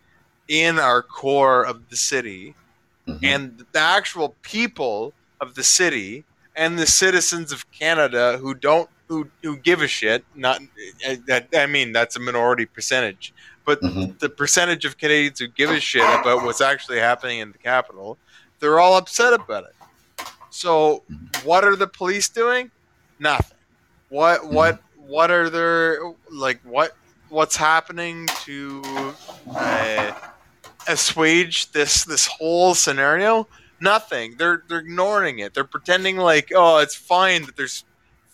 in 0.48 0.78
our 0.80 1.02
core 1.02 1.66
of 1.66 1.90
the 1.90 1.96
city, 1.96 2.56
mm-hmm. 3.08 3.24
and 3.24 3.66
the 3.72 3.80
actual 3.80 4.36
people 4.42 5.14
of 5.42 5.56
the 5.56 5.64
city 5.64 6.24
and 6.56 6.80
the 6.80 6.88
citizens 6.88 7.52
of 7.52 7.70
Canada 7.72 8.38
who 8.38 8.54
don't 8.54 8.90
who 9.08 9.28
who 9.44 9.58
give 9.58 9.82
a 9.82 9.88
shit. 9.88 10.26
Not 10.36 10.62
that 11.28 11.48
I 11.56 11.66
mean 11.66 11.92
that's 11.92 12.16
a 12.16 12.20
minority 12.20 12.66
percentage, 12.66 13.34
but 13.66 13.82
mm-hmm. 13.82 14.18
the 14.20 14.30
percentage 14.30 14.86
of 14.86 14.98
Canadians 14.98 15.40
who 15.40 15.48
give 15.48 15.70
a 15.70 15.80
shit 15.80 16.04
about 16.04 16.44
what's 16.44 16.62
actually 16.62 17.00
happening 17.00 17.40
in 17.40 17.52
the 17.52 17.58
capital, 17.58 18.18
they're 18.60 18.80
all 18.80 18.98
upset 18.98 19.34
about 19.34 19.66
it. 19.66 20.28
So 20.50 21.04
what 21.44 21.64
are 21.64 21.76
the 21.76 21.88
police 21.88 22.30
doing? 22.30 22.72
Nothing. 23.20 23.58
What 24.10 24.42
mm-hmm. 24.42 24.54
what 24.54 24.80
what 24.96 25.32
are 25.32 25.50
their 25.50 26.00
like 26.32 26.62
what 26.64 26.96
what's 27.30 27.56
happening 27.56 28.28
to 28.44 28.82
uh, 29.56 30.14
assuage 30.88 31.72
this 31.72 32.06
this 32.06 32.26
whole 32.28 32.74
scenario? 32.74 33.48
Nothing. 33.82 34.36
They're 34.38 34.64
they're 34.68 34.80
ignoring 34.80 35.40
it. 35.40 35.54
They're 35.54 35.64
pretending 35.64 36.18
like, 36.18 36.52
oh, 36.56 36.78
it's 36.78 36.96
fine 36.96 37.46
that 37.46 37.56
there's 37.56 37.84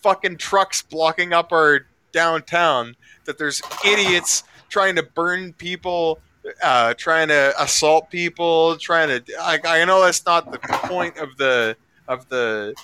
fucking 0.02 0.36
trucks 0.36 0.82
blocking 0.82 1.32
up 1.32 1.52
our 1.52 1.86
downtown. 2.12 2.96
That 3.24 3.38
there's 3.38 3.62
idiots 3.84 4.44
trying 4.68 4.96
to 4.96 5.02
burn 5.02 5.52
people, 5.52 6.18
uh, 6.62 6.94
trying 6.94 7.28
to 7.28 7.54
assault 7.58 8.10
people, 8.10 8.76
trying 8.76 9.08
to. 9.08 9.34
I, 9.40 9.58
I 9.64 9.84
know 9.84 10.04
that's 10.04 10.24
not 10.26 10.50
the 10.50 10.58
point 10.58 11.16
of 11.18 11.36
the 11.36 11.76
of 12.08 12.28
the 12.28 12.74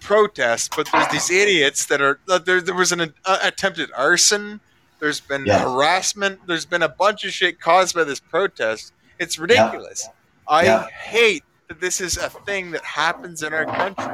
protest, 0.00 0.74
but 0.76 0.88
there's 0.92 1.08
these 1.08 1.30
idiots 1.30 1.86
that 1.86 2.00
are. 2.00 2.18
Uh, 2.28 2.38
there, 2.38 2.60
there 2.60 2.74
was 2.74 2.92
an 2.92 3.12
uh, 3.24 3.38
attempted 3.42 3.90
arson. 3.96 4.60
There's 5.00 5.20
been 5.20 5.46
yeah. 5.46 5.62
harassment. 5.62 6.46
There's 6.46 6.66
been 6.66 6.82
a 6.82 6.88
bunch 6.88 7.24
of 7.24 7.32
shit 7.32 7.60
caused 7.60 7.94
by 7.94 8.04
this 8.04 8.20
protest. 8.20 8.92
It's 9.18 9.38
ridiculous. 9.38 10.04
Yeah. 10.06 10.12
I 10.46 10.64
yeah. 10.64 10.86
hate 10.88 11.44
that 11.70 11.80
this 11.80 12.00
is 12.00 12.16
a 12.16 12.28
thing 12.28 12.72
that 12.72 12.84
happens 12.84 13.44
in 13.44 13.54
our 13.54 13.64
country 13.64 14.12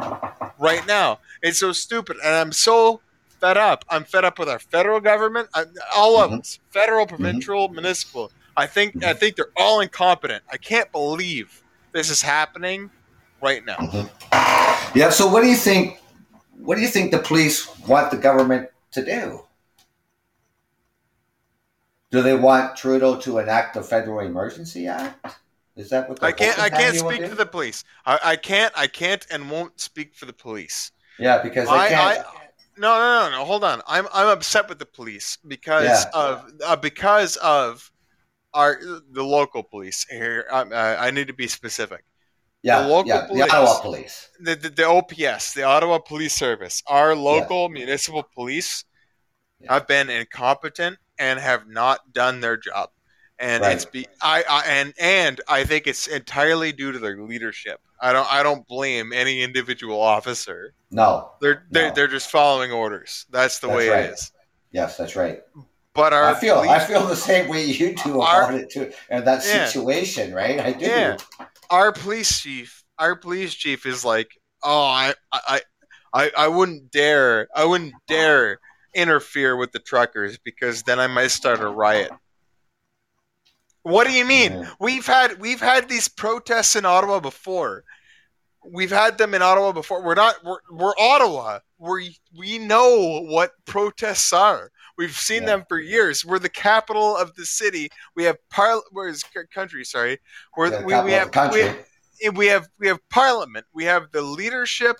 right 0.58 0.86
now. 0.86 1.18
It's 1.42 1.58
so 1.58 1.72
stupid, 1.72 2.18
and 2.22 2.34
I'm 2.34 2.52
so 2.52 3.00
fed 3.40 3.56
up. 3.56 3.82
I'm 3.88 4.04
fed 4.04 4.26
up 4.26 4.38
with 4.38 4.50
our 4.50 4.58
federal 4.58 5.00
government, 5.00 5.48
all 5.96 6.20
of 6.20 6.30
mm-hmm. 6.30 6.40
us, 6.40 6.58
federal, 6.68 7.06
mm-hmm. 7.06 7.16
provincial, 7.16 7.66
mm-hmm. 7.66 7.76
municipal. 7.76 8.30
I 8.58 8.66
think 8.66 9.02
I 9.02 9.14
think 9.14 9.36
they're 9.36 9.52
all 9.56 9.80
incompetent. 9.80 10.44
I 10.52 10.58
can't 10.58 10.92
believe 10.92 11.62
this 11.92 12.10
is 12.10 12.20
happening 12.20 12.90
right 13.42 13.64
now. 13.64 13.76
Mm-hmm. 13.76 14.98
Yeah. 14.98 15.08
So, 15.08 15.26
what 15.26 15.40
do 15.40 15.48
you 15.48 15.56
think? 15.56 15.98
What 16.58 16.74
do 16.74 16.82
you 16.82 16.88
think 16.88 17.10
the 17.10 17.18
police 17.18 17.66
want 17.86 18.10
the 18.10 18.18
government 18.18 18.68
to 18.92 19.02
do? 19.02 19.44
Do 22.10 22.20
they 22.20 22.34
want 22.34 22.76
Trudeau 22.76 23.18
to 23.20 23.38
enact 23.38 23.72
the 23.74 23.82
Federal 23.82 24.20
Emergency 24.20 24.88
Act? 24.88 25.38
Is 25.76 25.90
that 25.90 26.08
what 26.08 26.22
I 26.22 26.32
can't? 26.32 26.58
I 26.58 26.70
can't 26.70 26.96
speak 26.96 27.26
for 27.26 27.34
the 27.34 27.44
police. 27.44 27.84
I, 28.06 28.18
I 28.24 28.36
can't. 28.36 28.72
I 28.76 28.86
can't 28.86 29.26
and 29.30 29.50
won't 29.50 29.78
speak 29.78 30.14
for 30.14 30.24
the 30.24 30.32
police. 30.32 30.90
Yeah, 31.18 31.42
because 31.42 31.68
I, 31.68 31.88
I, 31.88 32.14
no, 32.78 32.98
no, 32.98 33.30
no, 33.30 33.38
no. 33.38 33.44
Hold 33.44 33.62
on. 33.62 33.82
I'm 33.86 34.06
I'm 34.12 34.28
upset 34.28 34.68
with 34.70 34.78
the 34.78 34.86
police 34.86 35.36
because 35.46 35.84
yeah. 35.84 36.04
of 36.14 36.50
uh, 36.64 36.76
because 36.76 37.36
of 37.36 37.90
our 38.54 38.80
the 39.12 39.22
local 39.22 39.62
police 39.62 40.06
here. 40.10 40.46
I, 40.50 41.08
I 41.08 41.10
need 41.10 41.26
to 41.26 41.34
be 41.34 41.46
specific. 41.46 42.04
Yeah, 42.62 42.82
the 42.82 42.88
local 42.88 43.08
yeah, 43.08 43.26
police, 43.26 43.44
the 43.44 43.52
Ottawa 43.52 43.80
police, 43.80 44.30
the, 44.40 44.56
the, 44.56 44.68
the 44.70 44.86
OPS, 44.86 45.52
the 45.52 45.62
Ottawa 45.62 45.98
Police 45.98 46.34
Service, 46.34 46.82
our 46.88 47.14
local 47.14 47.68
municipal 47.68 48.24
police 48.34 48.84
yeah. 49.60 49.74
have 49.74 49.86
been 49.86 50.10
incompetent 50.10 50.96
and 51.18 51.38
have 51.38 51.68
not 51.68 52.12
done 52.12 52.40
their 52.40 52.56
job 52.56 52.90
and 53.38 53.62
right. 53.62 53.72
it's 53.72 53.84
be 53.84 54.06
I, 54.22 54.44
I 54.48 54.64
and 54.66 54.94
and 54.98 55.40
I 55.48 55.64
think 55.64 55.86
it's 55.86 56.06
entirely 56.06 56.72
due 56.72 56.92
to 56.92 56.98
their 56.98 57.20
leadership. 57.20 57.80
I 58.00 58.12
don't 58.12 58.30
I 58.32 58.42
don't 58.42 58.66
blame 58.66 59.12
any 59.12 59.42
individual 59.42 60.00
officer. 60.00 60.74
No, 60.90 61.32
they're 61.40 61.66
they're, 61.70 61.88
no. 61.88 61.94
they're 61.94 62.08
just 62.08 62.30
following 62.30 62.72
orders. 62.72 63.26
That's 63.30 63.58
the 63.58 63.68
that's 63.68 63.76
way 63.76 63.88
right. 63.88 64.04
it 64.06 64.12
is. 64.12 64.32
Yes, 64.72 64.96
that's 64.96 65.16
right. 65.16 65.42
But 65.94 66.12
our 66.12 66.24
I 66.24 66.34
feel 66.34 66.56
I 66.56 66.78
feel 66.78 67.06
the 67.06 67.16
same 67.16 67.48
way 67.48 67.64
you 67.64 67.94
do 67.94 68.20
our, 68.22 68.44
about 68.44 68.60
it 68.60 68.70
too, 68.70 68.92
and 69.10 69.26
that 69.26 69.44
yeah. 69.46 69.66
situation, 69.66 70.34
right? 70.34 70.60
I 70.60 70.72
do. 70.72 70.86
Yeah. 70.86 71.16
Our 71.70 71.92
police 71.92 72.40
chief, 72.40 72.84
our 72.98 73.16
police 73.16 73.54
chief 73.54 73.86
is 73.86 74.04
like, 74.04 74.28
oh, 74.62 74.82
I 74.82 75.14
I 75.32 75.60
I 76.12 76.30
I 76.36 76.48
wouldn't 76.48 76.90
dare, 76.90 77.48
I 77.54 77.64
wouldn't 77.64 77.94
dare 78.06 78.58
interfere 78.94 79.56
with 79.56 79.72
the 79.72 79.78
truckers 79.78 80.38
because 80.38 80.82
then 80.82 80.98
I 80.98 81.06
might 81.06 81.28
start 81.28 81.60
a 81.60 81.68
riot. 81.68 82.10
What 83.86 84.08
do 84.08 84.12
you 84.12 84.24
mean? 84.24 84.52
Yeah. 84.52 84.70
We've 84.80 85.06
had 85.06 85.38
we've 85.38 85.60
had 85.60 85.88
these 85.88 86.08
protests 86.08 86.74
in 86.74 86.84
Ottawa 86.84 87.20
before. 87.20 87.84
We've 88.64 88.90
had 88.90 89.16
them 89.16 89.32
in 89.32 89.42
Ottawa 89.42 89.70
before. 89.70 90.02
We're 90.02 90.16
not 90.16 90.42
we're, 90.42 90.58
we're 90.72 90.94
Ottawa. 90.98 91.60
We 91.78 92.16
we 92.36 92.58
know 92.58 93.20
what 93.28 93.52
protests 93.64 94.32
are. 94.32 94.72
We've 94.98 95.16
seen 95.16 95.42
yeah. 95.42 95.50
them 95.50 95.64
for 95.68 95.78
years. 95.78 96.24
We're 96.24 96.40
the 96.40 96.48
capital 96.48 97.16
of 97.16 97.32
the 97.36 97.46
city. 97.46 97.88
We 98.16 98.24
have 98.24 98.38
par 98.50 98.82
where's 98.90 99.22
country, 99.54 99.84
sorry. 99.84 100.18
We're 100.56 100.72
yeah, 100.72 100.80
we, 100.80 101.04
we 101.04 101.12
have 101.12 101.52
we, 101.52 102.30
we 102.30 102.46
have 102.46 102.66
we 102.80 102.88
have 102.88 102.98
parliament. 103.08 103.66
We 103.72 103.84
have 103.84 104.10
the 104.10 104.22
leadership 104.22 104.96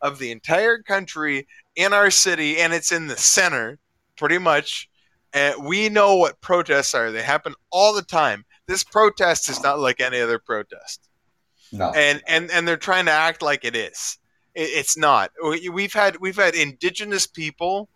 of 0.00 0.18
the 0.18 0.30
entire 0.30 0.78
country 0.78 1.46
in 1.76 1.92
our 1.92 2.10
city 2.10 2.56
and 2.56 2.72
it's 2.72 2.90
in 2.90 3.06
the 3.06 3.18
center 3.18 3.78
pretty 4.16 4.38
much 4.38 4.89
and 5.32 5.64
we 5.64 5.88
know 5.88 6.16
what 6.16 6.40
protests 6.40 6.94
are. 6.94 7.10
They 7.10 7.22
happen 7.22 7.54
all 7.70 7.94
the 7.94 8.02
time. 8.02 8.44
This 8.66 8.84
protest 8.84 9.48
is 9.48 9.62
not 9.62 9.78
like 9.78 10.00
any 10.00 10.20
other 10.20 10.38
protest. 10.38 11.08
No. 11.72 11.90
And 11.90 12.22
and 12.26 12.50
and 12.50 12.66
they're 12.66 12.76
trying 12.76 13.06
to 13.06 13.12
act 13.12 13.42
like 13.42 13.64
it 13.64 13.76
is. 13.76 14.18
It's 14.54 14.96
not. 14.96 15.30
We've 15.72 15.92
had 15.92 16.16
we've 16.20 16.36
had 16.36 16.54
indigenous 16.54 17.26
people 17.26 17.88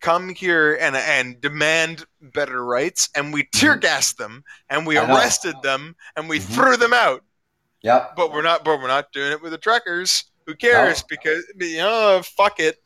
come 0.00 0.28
here 0.28 0.78
and 0.80 0.96
and 0.96 1.40
demand 1.40 2.04
better 2.20 2.64
rights, 2.64 3.08
and 3.16 3.32
we 3.32 3.48
tear 3.52 3.72
mm-hmm. 3.72 3.80
gassed 3.80 4.18
them, 4.18 4.44
and 4.70 4.86
we 4.86 4.96
arrested 4.96 5.56
them, 5.62 5.96
and 6.16 6.28
we 6.28 6.38
mm-hmm. 6.38 6.52
threw 6.54 6.76
them 6.76 6.92
out. 6.92 7.24
Yep. 7.82 8.16
But 8.16 8.32
we're 8.32 8.42
not. 8.42 8.64
But 8.64 8.80
we're 8.80 8.88
not 8.88 9.12
doing 9.12 9.32
it 9.32 9.42
with 9.42 9.52
the 9.52 9.58
truckers. 9.58 10.24
Who 10.48 10.54
cares? 10.54 11.02
No. 11.02 11.06
Because 11.10 11.44
you 11.60 11.76
know, 11.76 12.22
fuck 12.24 12.58
it. 12.58 12.78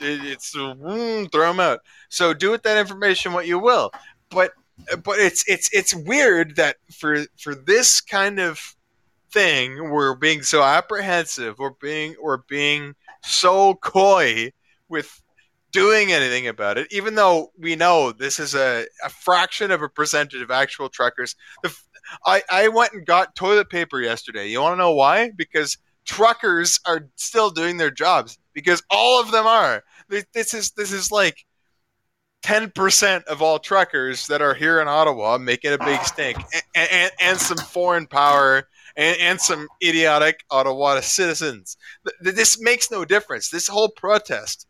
It's 0.00 0.54
mm, 0.54 1.32
throw 1.32 1.48
them 1.48 1.60
out. 1.60 1.80
So 2.10 2.34
do 2.34 2.50
with 2.50 2.62
that 2.64 2.76
information 2.76 3.32
what 3.32 3.46
you 3.46 3.58
will. 3.58 3.90
But 4.28 4.52
but 5.02 5.18
it's 5.18 5.42
it's 5.48 5.70
it's 5.72 5.94
weird 5.94 6.56
that 6.56 6.76
for 6.92 7.24
for 7.38 7.54
this 7.54 8.02
kind 8.02 8.38
of 8.38 8.60
thing, 9.32 9.90
we're 9.90 10.14
being 10.14 10.42
so 10.42 10.62
apprehensive. 10.62 11.58
We're 11.58 11.70
being 11.80 12.16
we're 12.20 12.42
being 12.48 12.94
so 13.22 13.76
coy 13.76 14.52
with 14.90 15.22
doing 15.72 16.12
anything 16.12 16.48
about 16.48 16.76
it, 16.76 16.86
even 16.90 17.14
though 17.14 17.50
we 17.58 17.76
know 17.76 18.12
this 18.12 18.38
is 18.38 18.54
a, 18.54 18.84
a 19.02 19.08
fraction 19.08 19.70
of 19.70 19.80
a 19.80 19.88
percentage 19.88 20.42
of 20.42 20.50
actual 20.50 20.90
truckers. 20.90 21.34
The, 21.62 21.74
I, 22.26 22.42
I 22.50 22.68
went 22.68 22.92
and 22.92 23.06
got 23.06 23.34
toilet 23.34 23.70
paper 23.70 24.02
yesterday. 24.02 24.48
You 24.48 24.60
want 24.60 24.74
to 24.74 24.78
know 24.78 24.92
why? 24.92 25.30
Because 25.34 25.78
truckers 26.06 26.80
are 26.86 27.08
still 27.16 27.50
doing 27.50 27.76
their 27.76 27.90
jobs 27.90 28.38
because 28.52 28.82
all 28.90 29.20
of 29.20 29.30
them 29.30 29.46
are. 29.46 29.82
This 30.08 30.54
is 30.54 30.70
this 30.70 30.92
is 30.92 31.10
like 31.10 31.44
ten 32.42 32.70
percent 32.70 33.24
of 33.26 33.42
all 33.42 33.58
truckers 33.58 34.26
that 34.28 34.40
are 34.40 34.54
here 34.54 34.80
in 34.80 34.88
Ottawa 34.88 35.38
making 35.38 35.72
a 35.72 35.78
big 35.78 36.02
stink, 36.04 36.38
and, 36.74 36.88
and, 36.90 37.12
and 37.20 37.38
some 37.38 37.58
foreign 37.58 38.06
power 38.06 38.68
and, 38.96 39.16
and, 39.20 39.40
some 39.40 39.68
idiotic 39.84 40.44
Ottawa 40.50 41.00
citizens. 41.00 41.76
This 42.20 42.60
makes 42.60 42.90
no 42.90 43.04
difference. 43.04 43.50
This 43.50 43.68
whole 43.68 43.90
protest 43.90 44.66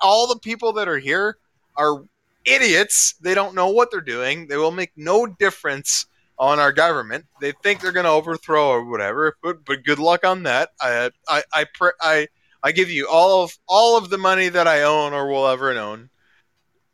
all 0.00 0.26
the 0.26 0.38
people 0.38 0.72
that 0.74 0.88
are 0.88 0.98
here 0.98 1.36
are 1.76 2.04
idiots. 2.44 3.14
They 3.20 3.34
don't 3.34 3.54
know 3.54 3.68
what 3.68 3.90
they're 3.90 4.00
doing. 4.00 4.46
They 4.48 4.56
will 4.56 4.70
make 4.70 4.92
no 4.96 5.26
difference 5.26 6.06
on 6.38 6.58
our 6.58 6.72
government. 6.72 7.26
They 7.40 7.52
think 7.62 7.80
they're 7.80 7.92
going 7.92 8.04
to 8.04 8.10
overthrow 8.10 8.68
or 8.68 8.84
whatever. 8.84 9.36
But 9.42 9.64
but 9.64 9.84
good 9.84 9.98
luck 9.98 10.24
on 10.24 10.44
that. 10.44 10.70
I 10.80 11.10
I 11.28 11.42
I 11.54 11.66
I, 12.00 12.28
I 12.62 12.72
give 12.72 12.90
you 12.90 13.08
all 13.08 13.44
of 13.44 13.56
all 13.68 13.96
of 13.96 14.10
the 14.10 14.18
money 14.18 14.48
that 14.48 14.68
I 14.68 14.82
own 14.82 15.12
or 15.12 15.28
will 15.28 15.46
ever 15.46 15.70
own 15.72 16.10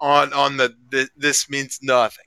on 0.01 0.33
on 0.33 0.57
the, 0.57 0.75
the 0.91 1.09
this 1.17 1.49
means 1.49 1.79
nothing. 1.83 2.25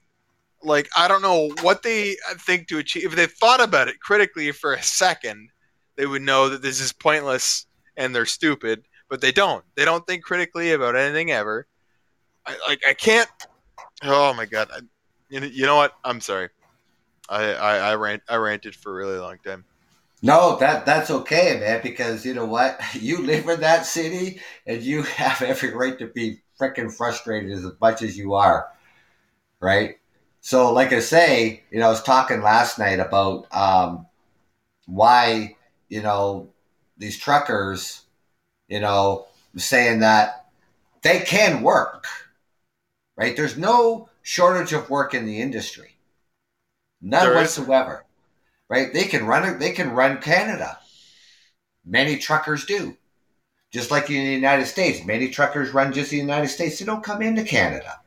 Like 0.63 0.89
I 0.95 1.07
don't 1.07 1.21
know 1.21 1.51
what 1.61 1.83
they 1.83 2.17
think 2.39 2.67
to 2.67 2.77
achieve. 2.77 3.05
If 3.05 3.15
they 3.15 3.27
thought 3.27 3.61
about 3.61 3.87
it 3.87 3.99
critically 3.99 4.51
for 4.51 4.73
a 4.73 4.83
second, 4.83 5.49
they 5.95 6.05
would 6.05 6.21
know 6.21 6.49
that 6.49 6.61
this 6.61 6.79
is 6.79 6.93
pointless 6.93 7.65
and 7.97 8.15
they're 8.15 8.25
stupid 8.25 8.83
but 9.11 9.19
they 9.19 9.33
don't. 9.33 9.63
They 9.75 9.83
don't 9.83 10.07
think 10.07 10.23
critically 10.23 10.71
about 10.71 10.95
anything 10.95 11.31
ever. 11.31 11.67
I 12.47 12.57
like 12.67 12.81
I 12.87 12.93
can't. 12.93 13.29
Oh 14.01 14.33
my 14.33 14.45
god! 14.45 14.69
I, 14.73 14.79
you, 15.29 15.41
you 15.41 15.65
know 15.65 15.75
what? 15.75 15.93
I'm 16.03 16.21
sorry. 16.21 16.49
I 17.31 17.53
I 17.53 17.77
I, 17.77 17.95
rant, 17.95 18.23
I 18.29 18.35
ranted 18.35 18.75
for 18.75 18.91
a 18.91 18.95
really 18.95 19.17
long 19.17 19.37
time. 19.43 19.65
No, 20.21 20.57
that 20.57 20.85
that's 20.85 21.09
okay, 21.09 21.57
man. 21.59 21.81
Because 21.81 22.25
you 22.25 22.33
know 22.33 22.45
what, 22.45 22.79
you 22.93 23.25
live 23.25 23.47
in 23.49 23.61
that 23.61 23.85
city, 23.85 24.41
and 24.67 24.81
you 24.81 25.01
have 25.19 25.41
every 25.41 25.73
right 25.73 25.97
to 25.99 26.07
be 26.07 26.41
freaking 26.59 26.93
frustrated 26.95 27.51
as 27.51 27.65
much 27.81 28.01
as 28.03 28.17
you 28.17 28.35
are, 28.35 28.67
right? 29.59 29.97
So, 30.41 30.73
like 30.73 30.93
I 30.93 30.99
say, 30.99 31.63
you 31.71 31.79
know, 31.79 31.87
I 31.87 31.89
was 31.89 32.03
talking 32.03 32.41
last 32.41 32.79
night 32.79 32.99
about 32.99 33.47
um, 33.55 34.07
why 34.85 35.55
you 35.89 36.01
know 36.01 36.49
these 36.97 37.17
truckers 37.17 38.01
you 38.71 38.79
know, 38.79 39.27
saying 39.57 39.99
that 39.99 40.45
they 41.01 41.19
can 41.19 41.61
work, 41.61 42.05
right? 43.17 43.35
There's 43.35 43.57
no 43.57 44.07
shortage 44.21 44.71
of 44.71 44.89
work 44.89 45.13
in 45.13 45.25
the 45.25 45.41
industry, 45.41 45.90
none 47.01 47.25
there 47.25 47.35
whatsoever, 47.35 48.05
is. 48.05 48.05
right? 48.69 48.93
They 48.93 49.03
can 49.05 49.25
run. 49.25 49.59
They 49.59 49.71
can 49.71 49.91
run 49.91 50.21
Canada. 50.21 50.79
Many 51.85 52.17
truckers 52.17 52.65
do, 52.65 52.95
just 53.71 53.91
like 53.91 54.09
in 54.09 54.25
the 54.25 54.31
United 54.31 54.65
States. 54.67 55.05
Many 55.05 55.29
truckers 55.29 55.73
run 55.73 55.93
just 55.93 56.11
the 56.11 56.17
United 56.17 56.49
States. 56.49 56.79
They 56.79 56.85
don't 56.85 57.03
come 57.03 57.21
into 57.21 57.43
Canada, 57.43 57.99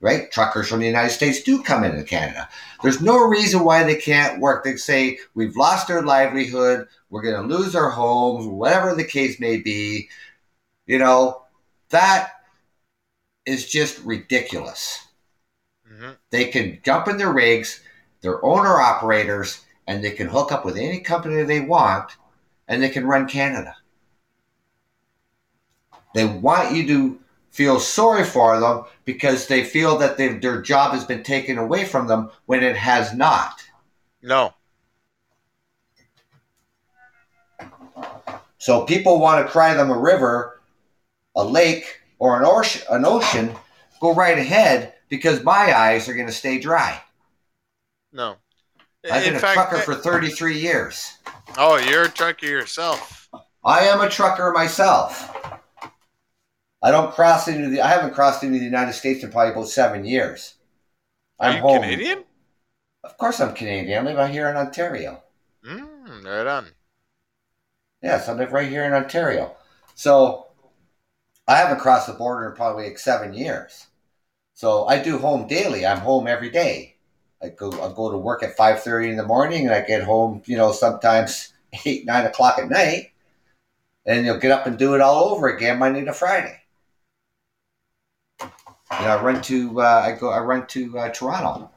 right? 0.00 0.30
Truckers 0.30 0.68
from 0.68 0.80
the 0.80 0.86
United 0.86 1.10
States 1.10 1.42
do 1.42 1.62
come 1.62 1.82
into 1.84 2.04
Canada. 2.04 2.48
There's 2.82 3.00
no 3.00 3.18
reason 3.26 3.64
why 3.64 3.84
they 3.84 3.96
can't 3.96 4.40
work. 4.40 4.64
They 4.64 4.76
say 4.76 5.18
we've 5.34 5.56
lost 5.56 5.90
our 5.90 6.02
livelihood 6.02 6.86
we're 7.10 7.22
going 7.22 7.48
to 7.48 7.54
lose 7.56 7.74
our 7.74 7.90
homes, 7.90 8.46
whatever 8.46 8.94
the 8.94 9.04
case 9.04 9.40
may 9.40 9.58
be. 9.58 10.08
You 10.86 10.98
know, 10.98 11.42
that 11.90 12.30
is 13.44 13.68
just 13.68 13.98
ridiculous. 14.04 15.06
Mm-hmm. 15.92 16.10
They 16.30 16.46
can 16.46 16.78
jump 16.84 17.08
in 17.08 17.18
their 17.18 17.32
rigs, 17.32 17.82
they're 18.20 18.44
owner 18.44 18.80
operators, 18.80 19.64
and 19.86 20.04
they 20.04 20.10
can 20.10 20.28
hook 20.28 20.52
up 20.52 20.64
with 20.64 20.76
any 20.76 21.00
company 21.00 21.42
they 21.42 21.60
want, 21.60 22.12
and 22.68 22.82
they 22.82 22.90
can 22.90 23.06
run 23.06 23.28
Canada. 23.28 23.76
They 26.14 26.24
want 26.24 26.74
you 26.74 26.86
to 26.86 27.20
feel 27.50 27.80
sorry 27.80 28.24
for 28.24 28.60
them 28.60 28.84
because 29.04 29.46
they 29.46 29.64
feel 29.64 29.98
that 29.98 30.16
their 30.16 30.62
job 30.62 30.92
has 30.92 31.04
been 31.04 31.22
taken 31.22 31.58
away 31.58 31.84
from 31.84 32.06
them 32.06 32.30
when 32.46 32.62
it 32.62 32.76
has 32.76 33.14
not. 33.14 33.62
No. 34.22 34.54
So 38.58 38.84
people 38.84 39.18
want 39.18 39.44
to 39.44 39.50
cry 39.50 39.74
them 39.74 39.90
a 39.90 39.98
river, 39.98 40.60
a 41.34 41.44
lake, 41.44 42.00
or 42.18 42.38
an 42.38 42.44
ocean, 42.44 42.82
an 42.90 43.04
ocean. 43.04 43.54
Go 44.00 44.14
right 44.14 44.38
ahead 44.38 44.94
because 45.08 45.42
my 45.42 45.76
eyes 45.76 46.08
are 46.08 46.14
going 46.14 46.26
to 46.26 46.32
stay 46.32 46.58
dry. 46.58 47.00
No. 48.12 48.36
I've 49.10 49.24
been 49.24 49.32
In 49.32 49.36
a 49.36 49.40
fact, 49.40 49.54
trucker 49.54 49.78
for 49.78 49.94
33 49.94 50.58
years. 50.58 51.18
Oh, 51.56 51.76
you're 51.76 52.04
a 52.04 52.08
trucker 52.08 52.46
yourself. 52.46 53.28
I 53.64 53.80
am 53.80 54.00
a 54.00 54.08
trucker 54.08 54.52
myself. 54.52 55.36
I 56.82 56.90
don't 56.90 57.12
cross 57.12 57.48
into 57.48 57.68
the. 57.68 57.82
I 57.82 57.88
haven't 57.88 58.14
crossed 58.14 58.42
into 58.42 58.58
the 58.58 58.64
United 58.64 58.94
States 58.94 59.22
in 59.22 59.30
probably 59.30 59.52
about 59.52 59.68
seven 59.68 60.04
years. 60.04 60.54
I'm 61.38 61.52
Are 61.52 61.56
you 61.56 61.62
home. 61.62 61.82
Canadian? 61.82 62.24
Of 63.04 63.16
course, 63.16 63.40
I'm 63.40 63.54
Canadian. 63.54 64.06
I 64.06 64.10
live 64.10 64.18
out 64.18 64.30
here 64.30 64.48
in 64.48 64.56
Ontario. 64.56 65.22
Mm, 65.64 66.24
right 66.24 66.46
on. 66.46 66.66
Yes, 68.02 68.28
I 68.28 68.32
live 68.32 68.52
right 68.52 68.68
here 68.68 68.84
in 68.84 68.92
Ontario. 68.92 69.56
So 69.94 70.46
I 71.46 71.56
haven't 71.56 71.80
crossed 71.80 72.06
the 72.06 72.14
border 72.14 72.48
in 72.48 72.56
probably 72.56 72.84
like 72.84 72.98
seven 72.98 73.34
years. 73.34 73.86
So 74.54 74.86
I 74.86 75.02
do 75.02 75.18
home 75.18 75.46
daily. 75.46 75.86
I'm 75.86 75.98
home 75.98 76.26
every 76.26 76.50
day. 76.50 76.96
I 77.42 77.48
go 77.48 77.70
I 77.70 77.92
go 77.94 78.10
to 78.10 78.18
work 78.18 78.42
at 78.42 78.56
five 78.56 78.82
thirty 78.82 79.10
in 79.10 79.16
the 79.16 79.26
morning 79.26 79.66
and 79.66 79.74
I 79.74 79.82
get 79.82 80.02
home, 80.02 80.42
you 80.46 80.56
know, 80.56 80.72
sometimes 80.72 81.52
eight, 81.84 82.06
nine 82.06 82.26
o'clock 82.26 82.58
at 82.58 82.68
night. 82.68 83.12
And 84.06 84.24
you'll 84.24 84.38
get 84.38 84.50
up 84.50 84.66
and 84.66 84.78
do 84.78 84.94
it 84.94 85.00
all 85.00 85.34
over 85.34 85.48
again 85.48 85.78
Monday 85.78 86.04
to 86.04 86.12
Friday. 86.12 86.58
And 88.40 88.50
I 89.06 89.22
run 89.22 89.40
to 89.42 89.80
uh, 89.80 90.02
I 90.06 90.12
go 90.12 90.30
I 90.30 90.40
run 90.40 90.66
to 90.68 90.98
uh, 90.98 91.08
Toronto 91.10 91.70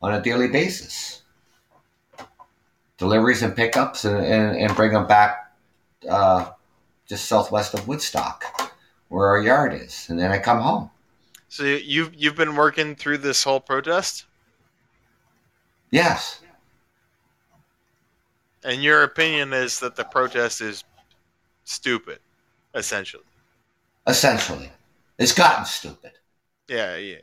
on 0.00 0.14
a 0.14 0.22
daily 0.22 0.48
basis 0.48 1.22
deliveries 2.98 3.42
and 3.42 3.56
pickups 3.56 4.04
and, 4.04 4.18
and, 4.18 4.56
and 4.56 4.76
bring 4.76 4.92
them 4.92 5.06
back 5.06 5.52
uh, 6.08 6.50
just 7.08 7.24
southwest 7.26 7.72
of 7.74 7.88
Woodstock, 7.88 8.44
where 9.08 9.28
our 9.28 9.40
yard 9.40 9.72
is, 9.72 10.06
and 10.10 10.18
then 10.18 10.30
I 10.30 10.38
come 10.38 10.60
home. 10.60 10.90
So 11.48 11.62
you've 11.62 12.14
you've 12.14 12.36
been 12.36 12.56
working 12.56 12.94
through 12.94 13.18
this 13.18 13.42
whole 13.42 13.60
protest. 13.60 14.26
Yes. 15.90 16.40
And 18.64 18.82
your 18.82 19.02
opinion 19.04 19.52
is 19.52 19.78
that 19.80 19.96
the 19.96 20.04
protest 20.04 20.60
is 20.60 20.84
stupid, 21.64 22.18
essentially. 22.74 23.24
Essentially, 24.06 24.70
it's 25.18 25.32
gotten 25.32 25.64
stupid. 25.64 26.12
Yeah, 26.68 26.96
yeah 26.96 27.18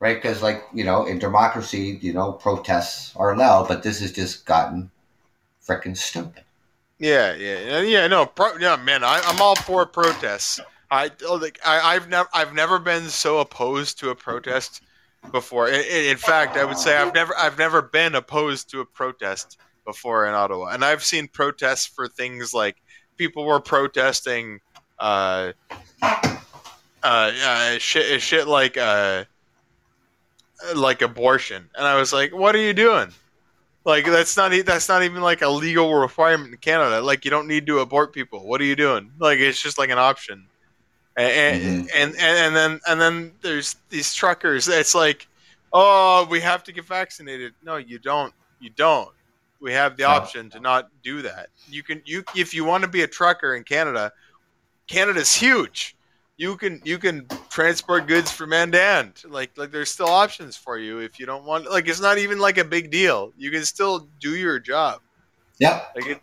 right? 0.00 0.20
Because, 0.20 0.42
like, 0.42 0.62
you 0.72 0.84
know, 0.84 1.06
in 1.06 1.18
democracy, 1.18 1.98
you 2.00 2.12
know, 2.12 2.32
protests 2.32 3.14
are 3.16 3.32
allowed, 3.32 3.68
but 3.68 3.82
this 3.82 4.00
has 4.00 4.12
just 4.12 4.46
gotten 4.46 4.90
freaking 5.66 5.96
stupid. 5.96 6.44
Yeah, 6.98 7.34
yeah, 7.34 7.80
yeah. 7.80 8.06
No, 8.06 8.26
pro, 8.26 8.56
yeah, 8.58 8.76
man, 8.76 9.04
I, 9.04 9.20
am 9.24 9.40
all 9.40 9.56
for 9.56 9.84
protests. 9.86 10.60
I, 10.90 11.10
like, 11.28 11.58
I, 11.64 11.94
have 11.94 12.08
never, 12.08 12.28
I've 12.32 12.54
never 12.54 12.78
been 12.78 13.08
so 13.08 13.38
opposed 13.38 13.98
to 14.00 14.10
a 14.10 14.14
protest 14.14 14.82
before. 15.32 15.68
In, 15.68 15.80
in, 15.82 16.16
fact, 16.16 16.56
I 16.56 16.64
would 16.64 16.78
say 16.78 16.96
I've 16.96 17.14
never, 17.14 17.36
I've 17.36 17.58
never 17.58 17.82
been 17.82 18.14
opposed 18.14 18.70
to 18.70 18.80
a 18.80 18.84
protest 18.84 19.58
before 19.84 20.26
in 20.26 20.34
Ottawa, 20.34 20.68
and 20.68 20.84
I've 20.84 21.04
seen 21.04 21.28
protests 21.28 21.86
for 21.86 22.08
things 22.08 22.52
like 22.52 22.76
people 23.16 23.44
were 23.44 23.60
protesting, 23.60 24.60
uh, 24.98 25.52
uh, 26.02 26.22
uh 27.02 27.78
shit, 27.78 28.20
shit 28.20 28.46
like, 28.46 28.76
uh 28.76 29.24
like 30.74 31.02
abortion. 31.02 31.68
And 31.76 31.86
I 31.86 31.96
was 31.96 32.12
like, 32.12 32.34
what 32.34 32.54
are 32.54 32.60
you 32.60 32.72
doing? 32.72 33.12
Like 33.84 34.04
that's 34.04 34.36
not 34.36 34.52
that's 34.66 34.88
not 34.88 35.04
even 35.04 35.22
like 35.22 35.42
a 35.42 35.48
legal 35.48 35.94
requirement 35.94 36.50
in 36.50 36.58
Canada. 36.58 37.00
Like 37.00 37.24
you 37.24 37.30
don't 37.30 37.46
need 37.46 37.66
to 37.68 37.78
abort 37.78 38.12
people. 38.12 38.44
What 38.46 38.60
are 38.60 38.64
you 38.64 38.74
doing? 38.74 39.12
Like 39.18 39.38
it's 39.38 39.62
just 39.62 39.78
like 39.78 39.90
an 39.90 39.98
option. 39.98 40.48
And 41.16 41.62
mm-hmm. 41.62 41.86
and, 41.94 42.14
and, 42.14 42.18
and 42.18 42.56
then 42.56 42.80
and 42.86 43.00
then 43.00 43.32
there's 43.40 43.76
these 43.88 44.14
truckers. 44.14 44.68
It's 44.68 44.94
like, 44.94 45.28
oh, 45.72 46.26
we 46.30 46.40
have 46.40 46.62
to 46.64 46.72
get 46.72 46.84
vaccinated. 46.84 47.54
No, 47.62 47.76
you 47.76 47.98
don't. 47.98 48.34
You 48.60 48.70
don't. 48.70 49.10
We 49.60 49.72
have 49.72 49.96
the 49.96 50.04
option 50.04 50.50
to 50.50 50.60
not 50.60 50.90
do 51.02 51.22
that. 51.22 51.48
You 51.68 51.82
can 51.82 52.02
you 52.04 52.22
if 52.34 52.52
you 52.52 52.64
want 52.64 52.82
to 52.84 52.88
be 52.88 53.02
a 53.02 53.06
trucker 53.06 53.56
in 53.56 53.64
Canada, 53.64 54.12
Canada's 54.86 55.32
huge 55.32 55.96
you 56.36 56.56
can 56.56 56.80
you 56.84 56.98
can 56.98 57.26
transport 57.48 58.06
goods 58.06 58.30
from 58.30 58.52
end 58.52 58.72
to 58.72 58.82
end. 58.82 59.22
Like 59.26 59.56
like 59.56 59.70
there's 59.70 59.90
still 59.90 60.08
options 60.08 60.56
for 60.56 60.78
you 60.78 60.98
if 60.98 61.18
you 61.18 61.26
don't 61.26 61.44
want. 61.44 61.70
Like 61.70 61.88
it's 61.88 62.00
not 62.00 62.18
even 62.18 62.38
like 62.38 62.58
a 62.58 62.64
big 62.64 62.90
deal. 62.90 63.32
You 63.38 63.50
can 63.50 63.64
still 63.64 64.06
do 64.20 64.36
your 64.36 64.58
job. 64.58 65.00
Yep. 65.58 65.92
Like 65.96 66.06
it. 66.06 66.20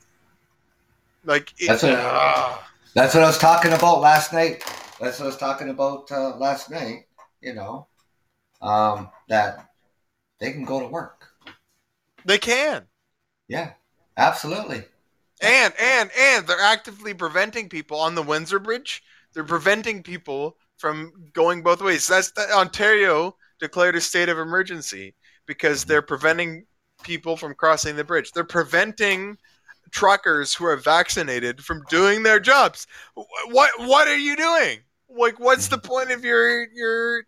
Like 1.26 1.54
it, 1.58 1.68
that's 1.68 1.84
what. 1.84 1.94
Uh, 1.94 2.58
that's 2.94 3.16
what 3.16 3.24
I 3.24 3.28
was 3.28 3.40
talking 3.40 3.74
about 3.74 4.02
last 4.02 4.34
night. 4.34 4.64
That's 5.04 5.20
what 5.20 5.26
I 5.26 5.28
was 5.28 5.38
talking 5.38 5.70
about 5.70 6.12
uh, 6.12 6.36
last 6.38 6.72
night. 6.72 7.06
You 7.42 7.54
know, 7.54 7.88
um, 8.62 9.10
that 9.30 9.70
they 10.40 10.52
can 10.52 10.66
go 10.66 10.80
to 10.80 10.88
work. 10.88 11.28
They 12.26 12.38
can. 12.38 12.88
Yeah, 13.48 13.74
absolutely. 14.18 14.84
And 15.42 15.74
and 15.80 16.10
and 16.18 16.48
they're 16.48 16.60
actively 16.60 17.14
preventing 17.14 17.70
people 17.70 18.00
on 18.00 18.16
the 18.16 18.24
Windsor 18.24 18.60
Bridge 18.60 19.04
they're 19.34 19.44
preventing 19.44 20.04
people 20.04 20.58
from 20.78 21.12
going 21.34 21.64
both 21.64 21.82
ways. 21.82 22.08
That's 22.08 22.32
that 22.32 22.52
Ontario 22.52 23.36
declared 23.60 23.96
a 23.96 24.02
state 24.02 24.30
of 24.30 24.38
emergency 24.38 25.16
because 25.46 25.82
mm-hmm. 25.82 25.90
they're 25.90 26.02
preventing 26.02 26.66
people 27.04 27.36
from 27.36 27.56
crossing 27.56 27.96
the 27.96 28.04
bridge. 28.04 28.32
They're 28.32 28.44
preventing 28.44 29.38
truckers 29.92 30.54
who 30.54 30.66
are 30.66 30.78
vaccinated 30.78 31.64
from 31.64 31.84
doing 31.90 32.24
their 32.24 32.40
jobs. 32.40 32.88
What 33.16 33.72
what 33.80 34.08
are 34.08 34.18
you 34.18 34.36
doing? 34.36 34.80
Like 35.16 35.40
what's 35.40 35.68
the 35.68 35.78
point 35.78 36.12
of 36.12 36.24
your 36.24 36.68
your 36.74 37.24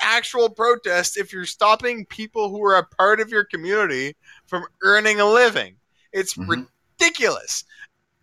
actual 0.00 0.48
protest 0.48 1.16
if 1.16 1.32
you're 1.32 1.44
stopping 1.44 2.06
people 2.06 2.48
who 2.48 2.64
are 2.64 2.76
a 2.76 2.86
part 2.96 3.20
of 3.20 3.28
your 3.28 3.44
community 3.44 4.16
from 4.46 4.64
earning 4.82 5.20
a 5.20 5.26
living? 5.26 5.76
It's 6.12 6.34
mm-hmm. 6.34 6.64
ridiculous. 6.98 7.64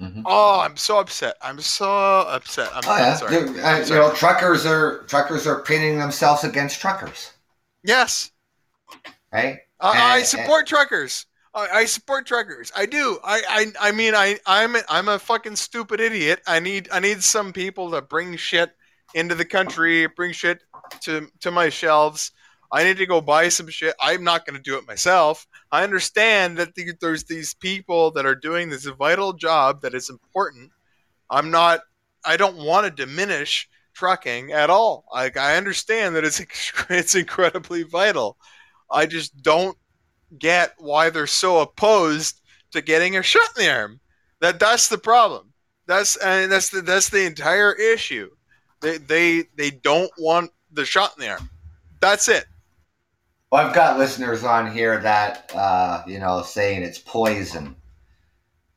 Mm-hmm. 0.02 0.24
Oh, 0.26 0.60
I'm 0.60 0.76
so 0.76 1.00
upset. 1.00 1.36
I'm 1.42 1.60
so 1.62 2.26
upset. 2.28 2.70
I'm, 2.74 2.82
oh, 2.86 2.98
yeah. 2.98 3.16
sorry. 3.16 3.38
Uh, 3.38 3.40
I'm 3.64 3.86
sorry. 3.86 4.02
You 4.02 4.08
know, 4.08 4.14
truckers 4.14 4.66
are 4.66 5.04
truckers 5.04 5.48
are 5.48 5.62
pitting 5.62 6.00
themselves 6.00 6.44
against 6.44 6.82
truckers. 6.82 7.32
Yes. 7.84 8.32
Right. 9.32 9.60
Uh, 9.80 9.92
and, 9.94 10.04
I 10.04 10.24
support 10.24 10.62
and, 10.62 10.68
truckers. 10.68 11.26
I, 11.56 11.68
I, 11.68 11.86
support 11.86 12.26
truckers. 12.26 12.72
I 12.76 12.86
do. 12.86 13.20
I, 13.24 13.42
I 13.48 13.90
I 13.90 13.92
mean 13.92 14.16
I 14.16 14.40
I'm 14.46 14.76
I'm 14.90 15.08
a 15.08 15.20
fucking 15.20 15.56
stupid 15.56 16.00
idiot. 16.00 16.42
I 16.48 16.60
need 16.60 16.90
I 16.92 17.00
need 17.00 17.24
some 17.24 17.54
people 17.54 17.92
to 17.92 18.02
bring 18.02 18.36
shit 18.38 18.72
into 19.14 19.36
the 19.36 19.46
country, 19.46 20.08
bring 20.08 20.32
shit 20.32 20.64
to 21.02 21.28
to 21.42 21.52
my 21.52 21.70
shelves. 21.70 22.32
I 22.72 22.84
need 22.84 22.98
to 22.98 23.06
go 23.06 23.22
buy 23.22 23.50
some 23.50 23.68
shit. 23.70 23.94
I'm 24.02 24.24
not 24.24 24.48
going 24.48 24.56
to 24.56 24.62
do 24.62 24.78
it 24.78 24.88
myself. 24.88 25.46
I 25.72 25.84
understand 25.84 26.58
that 26.58 26.74
the, 26.74 26.94
there's 27.00 27.26
these 27.26 27.54
people 27.54 28.10
that 28.12 28.26
are 28.26 28.34
doing 28.34 28.70
this 28.70 28.86
vital 28.86 29.34
job 29.34 29.82
that 29.82 29.94
is 29.94 30.10
important. 30.10 30.72
I'm 31.30 31.52
not. 31.52 31.82
I 32.26 32.36
don't 32.36 32.58
want 32.58 32.86
to 32.86 33.06
diminish 33.06 33.70
trucking 33.94 34.54
at 34.54 34.72
all. 34.72 35.06
Like 35.14 35.38
I 35.38 35.56
understand 35.58 36.16
that 36.16 36.26
it's 36.26 36.42
it's 36.90 37.16
incredibly 37.16 37.84
vital. 37.84 38.38
I 38.90 39.06
just 39.06 39.42
don't 39.42 39.78
get 40.38 40.74
why 40.78 41.10
they're 41.10 41.28
so 41.28 41.60
opposed 41.60 42.42
to 42.72 42.82
getting 42.82 43.18
a 43.18 43.24
shot 43.24 43.48
in 43.58 43.66
the 43.66 43.72
arm. 43.72 44.00
That 44.42 44.60
that's 44.60 44.90
the 44.90 44.98
problem. 44.98 45.54
That's 45.88 46.16
and 46.18 46.52
that's 46.52 46.70
the 46.70 46.82
that's 46.82 47.10
the 47.10 47.26
entire 47.26 47.74
issue. 47.74 48.30
They 48.82 48.98
they 48.98 49.44
they 49.56 49.72
don't 49.72 50.12
want 50.18 50.52
the 50.72 50.86
shot 50.86 51.14
in 51.18 51.26
the 51.26 51.32
arm. 51.32 51.50
That's 52.02 52.28
it. 52.28 52.46
Well, 53.52 53.66
I've 53.66 53.76
got 53.76 54.00
listeners 54.00 54.44
on 54.44 54.72
here 54.72 55.00
that 55.00 55.52
uh, 55.56 56.04
you 56.08 56.20
know 56.20 56.42
saying 56.42 56.84
it's 56.84 56.98
poison, 56.98 57.76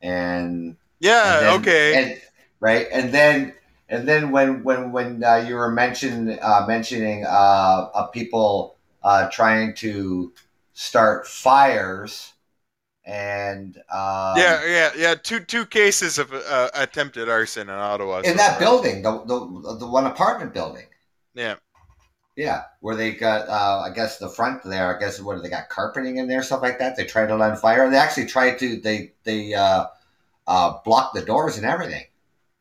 and 0.01 0.77
yeah, 0.99 1.39
and 1.39 1.45
then, 1.45 1.59
okay, 1.59 2.11
and, 2.11 2.21
right, 2.59 2.87
and 2.91 3.11
then 3.11 3.53
and 3.89 4.07
then 4.07 4.31
when 4.31 4.63
when 4.63 4.91
when 4.91 5.23
uh, 5.23 5.43
you 5.47 5.55
were 5.55 5.71
mentioning 5.71 6.37
uh, 6.41 6.65
mentioning 6.67 7.25
uh, 7.27 8.05
people 8.13 8.77
uh, 9.03 9.29
trying 9.29 9.73
to 9.75 10.31
start 10.79 11.25
fires 11.25 12.33
and 13.03 13.77
um, 13.91 14.37
yeah 14.37 14.63
yeah 14.63 14.91
yeah 14.95 15.15
two 15.15 15.39
two 15.39 15.65
cases 15.65 16.19
of 16.19 16.31
uh, 16.31 16.69
attempted 16.75 17.27
arson 17.27 17.67
in 17.67 17.75
Ottawa 17.75 18.19
in 18.19 18.25
so 18.25 18.33
that 18.35 18.51
far. 18.51 18.59
building 18.59 19.01
the, 19.01 19.11
the 19.25 19.77
the 19.79 19.87
one 19.87 20.05
apartment 20.05 20.53
building 20.53 20.85
yeah 21.33 21.55
yeah, 22.37 22.65
where 22.81 22.95
they 22.95 23.13
got, 23.13 23.49
uh, 23.49 23.81
I 23.83 23.89
guess 23.89 24.19
the 24.19 24.29
front 24.29 24.63
there. 24.63 24.95
I 24.95 24.99
guess 24.99 25.19
what 25.19 25.41
they 25.41 25.49
got 25.49 25.69
carpeting 25.69 26.17
in 26.17 26.27
there, 26.27 26.43
stuff 26.43 26.61
like 26.61 26.77
that. 26.77 26.95
They 26.95 27.03
tried 27.03 27.29
to 27.29 27.35
light 27.35 27.57
fire. 27.57 27.89
They 27.89 27.97
actually 27.97 28.27
tried 28.27 28.59
to. 28.59 28.79
They 28.79 29.13
they 29.23 29.55
uh, 29.55 29.87
uh, 30.45 30.73
blocked 30.85 31.15
the 31.15 31.25
doors 31.25 31.57
and 31.57 31.65
everything. 31.65 32.03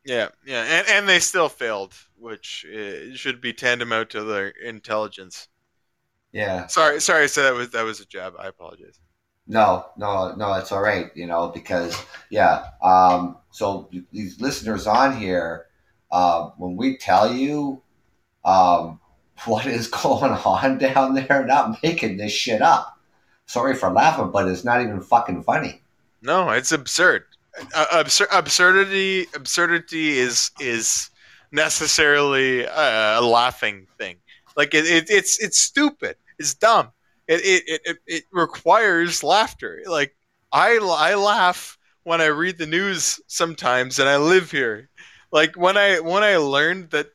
Yeah, 0.07 0.29
yeah, 0.47 0.63
and 0.63 0.89
and 0.89 1.09
they 1.09 1.21
still 1.21 1.51
failed, 1.51 1.93
which 2.19 2.65
uh, 2.75 3.15
should 3.15 3.43
be 3.43 3.53
tantamount 3.53 4.09
to 4.11 4.25
their 4.25 4.49
intelligence. 4.49 5.49
Yeah. 6.37 6.67
Sorry, 6.67 7.01
sorry. 7.01 7.29
So 7.29 7.43
that 7.45 7.55
was 7.55 7.71
that 7.71 7.83
was 7.83 7.99
a 8.01 8.05
jab. 8.05 8.35
I 8.39 8.49
apologize. 8.49 9.01
No, 9.47 9.87
no, 9.97 10.35
no. 10.35 10.53
It's 10.55 10.71
all 10.71 10.83
right. 10.83 11.11
You 11.15 11.27
know, 11.27 11.49
because 11.49 11.99
yeah. 12.29 12.67
Um. 12.83 13.39
So 13.53 13.89
these 14.13 14.39
listeners 14.39 14.87
on 14.87 15.17
here, 15.17 15.65
uh, 16.13 16.51
when 16.59 16.77
we 16.77 16.99
tell 16.99 17.33
you, 17.33 17.81
um 18.45 19.01
what 19.47 19.65
is 19.65 19.89
going 19.89 20.33
on 20.33 20.77
down 20.77 21.15
there? 21.15 21.47
Not 21.47 21.83
making 21.83 22.19
this 22.19 22.33
shit 22.33 22.61
up. 22.61 22.99
Sorry 23.47 23.75
for 23.75 23.91
laughing, 23.91 24.31
but 24.31 24.47
it's 24.47 24.65
not 24.65 24.83
even 24.83 25.01
fucking 25.01 25.43
funny. 25.43 25.81
No, 26.21 26.51
it's 26.51 26.73
absurd. 26.73 27.25
Uh, 27.75 27.87
absur- 28.05 28.29
absurdity, 28.31 29.27
absurdity 29.35 30.19
is 30.19 30.51
is 30.61 31.09
necessarily 31.51 32.65
a, 32.65 33.21
a 33.21 33.23
laughing 33.23 33.87
thing. 33.97 34.17
Like 34.55 34.75
it, 34.75 34.85
it, 34.85 35.09
it's 35.09 35.43
it's 35.43 35.59
stupid. 35.59 36.17
It's 36.39 36.55
dumb. 36.55 36.91
It, 37.29 37.41
it 37.45 37.81
it 37.85 37.99
it 38.07 38.25
requires 38.33 39.25
laughter. 39.25 39.83
Like 39.87 40.17
I 40.53 40.79
I 40.81 41.15
laugh 41.15 41.77
when 42.05 42.21
I 42.21 42.27
read 42.27 42.59
the 42.59 42.67
news 42.67 43.21
sometimes, 43.27 43.99
and 43.99 44.09
I 44.09 44.17
live 44.17 44.51
here. 44.51 44.89
Like 45.33 45.57
when 45.57 45.77
I 45.77 46.01
when 46.01 46.23
I 46.23 46.37
learned 46.37 46.91
that 46.91 47.09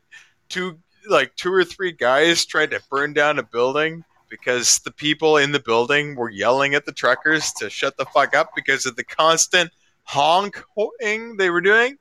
two 0.48 0.78
like 1.08 1.34
two 1.36 1.52
or 1.52 1.64
three 1.64 1.92
guys 1.92 2.44
tried 2.44 2.70
to 2.72 2.82
burn 2.90 3.12
down 3.12 3.38
a 3.38 3.42
building 3.42 4.04
because 4.28 4.78
the 4.84 4.90
people 4.90 5.36
in 5.36 5.52
the 5.52 5.60
building 5.60 6.14
were 6.14 6.30
yelling 6.30 6.74
at 6.74 6.86
the 6.86 6.92
truckers 6.92 7.52
to 7.52 7.68
shut 7.68 7.96
the 7.96 8.06
fuck 8.06 8.34
up 8.34 8.50
because 8.54 8.86
of 8.86 8.96
the 8.96 9.04
constant 9.04 9.70
honking 10.04 11.36
they 11.36 11.50
were 11.50 11.60
doing. 11.60 11.96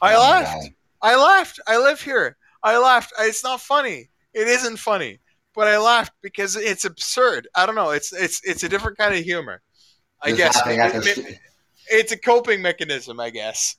I 0.00 0.14
oh 0.14 0.20
laughed. 0.20 0.70
I 1.02 1.16
laughed. 1.16 1.60
I 1.66 1.78
live 1.78 2.00
here. 2.00 2.36
I 2.62 2.78
laughed. 2.78 3.12
It's 3.20 3.44
not 3.44 3.60
funny. 3.60 4.10
It 4.34 4.48
isn't 4.48 4.78
funny, 4.78 5.20
but 5.56 5.68
I 5.68 5.78
laughed 5.78 6.12
because 6.22 6.56
it's 6.56 6.84
absurd. 6.84 7.48
I 7.56 7.66
don't 7.66 7.74
know. 7.74 7.90
It's 7.90 8.12
it's 8.12 8.40
it's 8.44 8.62
a 8.62 8.68
different 8.68 8.98
kind 8.98 9.14
of 9.14 9.24
humor. 9.24 9.62
I 10.22 10.32
Just 10.32 10.64
guess 10.64 11.18
it, 11.18 11.38
it's 11.88 12.12
a 12.12 12.18
coping 12.18 12.62
mechanism. 12.62 13.18
I 13.18 13.30
guess. 13.30 13.76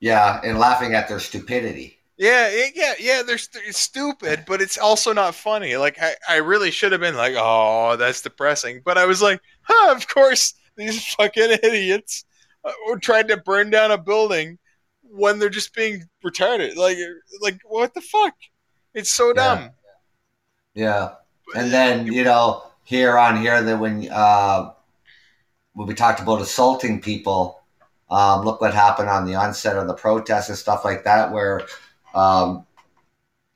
Yeah, 0.00 0.40
and 0.44 0.58
laughing 0.58 0.94
at 0.94 1.08
their 1.08 1.20
stupidity. 1.20 1.98
Yeah, 2.16 2.68
yeah, 2.74 2.94
yeah. 2.98 3.22
They're 3.22 3.38
st- 3.38 3.74
stupid, 3.74 4.44
but 4.46 4.60
it's 4.60 4.78
also 4.78 5.12
not 5.12 5.34
funny. 5.34 5.76
Like 5.76 5.98
I, 6.00 6.14
I 6.28 6.36
really 6.36 6.70
should 6.70 6.92
have 6.92 7.00
been 7.00 7.16
like, 7.16 7.34
oh, 7.36 7.96
that's 7.96 8.22
depressing. 8.22 8.82
But 8.84 8.98
I 8.98 9.06
was 9.06 9.22
like, 9.22 9.40
huh, 9.62 9.94
of 9.94 10.08
course, 10.08 10.54
these 10.76 11.04
fucking 11.14 11.50
idiots 11.62 12.24
uh, 12.64 12.72
trying 13.00 13.28
to 13.28 13.36
burn 13.36 13.70
down 13.70 13.92
a 13.92 13.98
building 13.98 14.58
when 15.02 15.38
they're 15.38 15.48
just 15.48 15.74
being 15.74 16.04
retarded. 16.24 16.76
Like, 16.76 16.98
like 17.40 17.60
what 17.64 17.94
the 17.94 18.00
fuck? 18.00 18.34
It's 18.94 19.12
so 19.12 19.32
dumb. 19.32 19.70
Yeah, 20.78 21.14
and 21.56 21.72
then 21.72 22.06
you 22.06 22.22
know 22.22 22.62
here 22.84 23.18
on 23.18 23.40
here 23.40 23.60
that 23.60 23.80
when 23.80 24.08
uh, 24.12 24.70
when 25.72 25.88
we 25.88 25.94
talked 25.94 26.20
about 26.20 26.40
assaulting 26.40 27.00
people, 27.00 27.60
um, 28.08 28.44
look 28.44 28.60
what 28.60 28.74
happened 28.74 29.08
on 29.08 29.26
the 29.26 29.34
onset 29.34 29.76
of 29.76 29.88
the 29.88 29.94
protests 29.94 30.50
and 30.50 30.56
stuff 30.56 30.84
like 30.84 31.02
that, 31.02 31.32
where 31.32 31.62
um, 32.14 32.64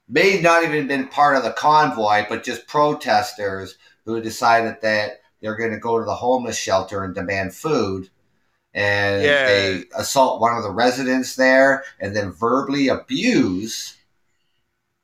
may 0.08 0.40
not 0.40 0.64
even 0.64 0.88
been 0.88 1.06
part 1.06 1.36
of 1.36 1.44
the 1.44 1.52
convoy, 1.52 2.26
but 2.28 2.42
just 2.42 2.66
protesters 2.66 3.76
who 4.04 4.20
decided 4.20 4.78
that 4.82 5.20
they're 5.40 5.56
going 5.56 5.70
to 5.70 5.78
go 5.78 6.00
to 6.00 6.04
the 6.04 6.16
homeless 6.16 6.58
shelter 6.58 7.04
and 7.04 7.14
demand 7.14 7.54
food. 7.54 8.10
And 8.74 9.22
yeah. 9.22 9.46
they 9.46 9.84
assault 9.94 10.40
one 10.40 10.56
of 10.56 10.64
the 10.64 10.72
residents 10.72 11.36
there 11.36 11.84
and 12.00 12.16
then 12.16 12.32
verbally 12.32 12.88
abuse 12.88 13.96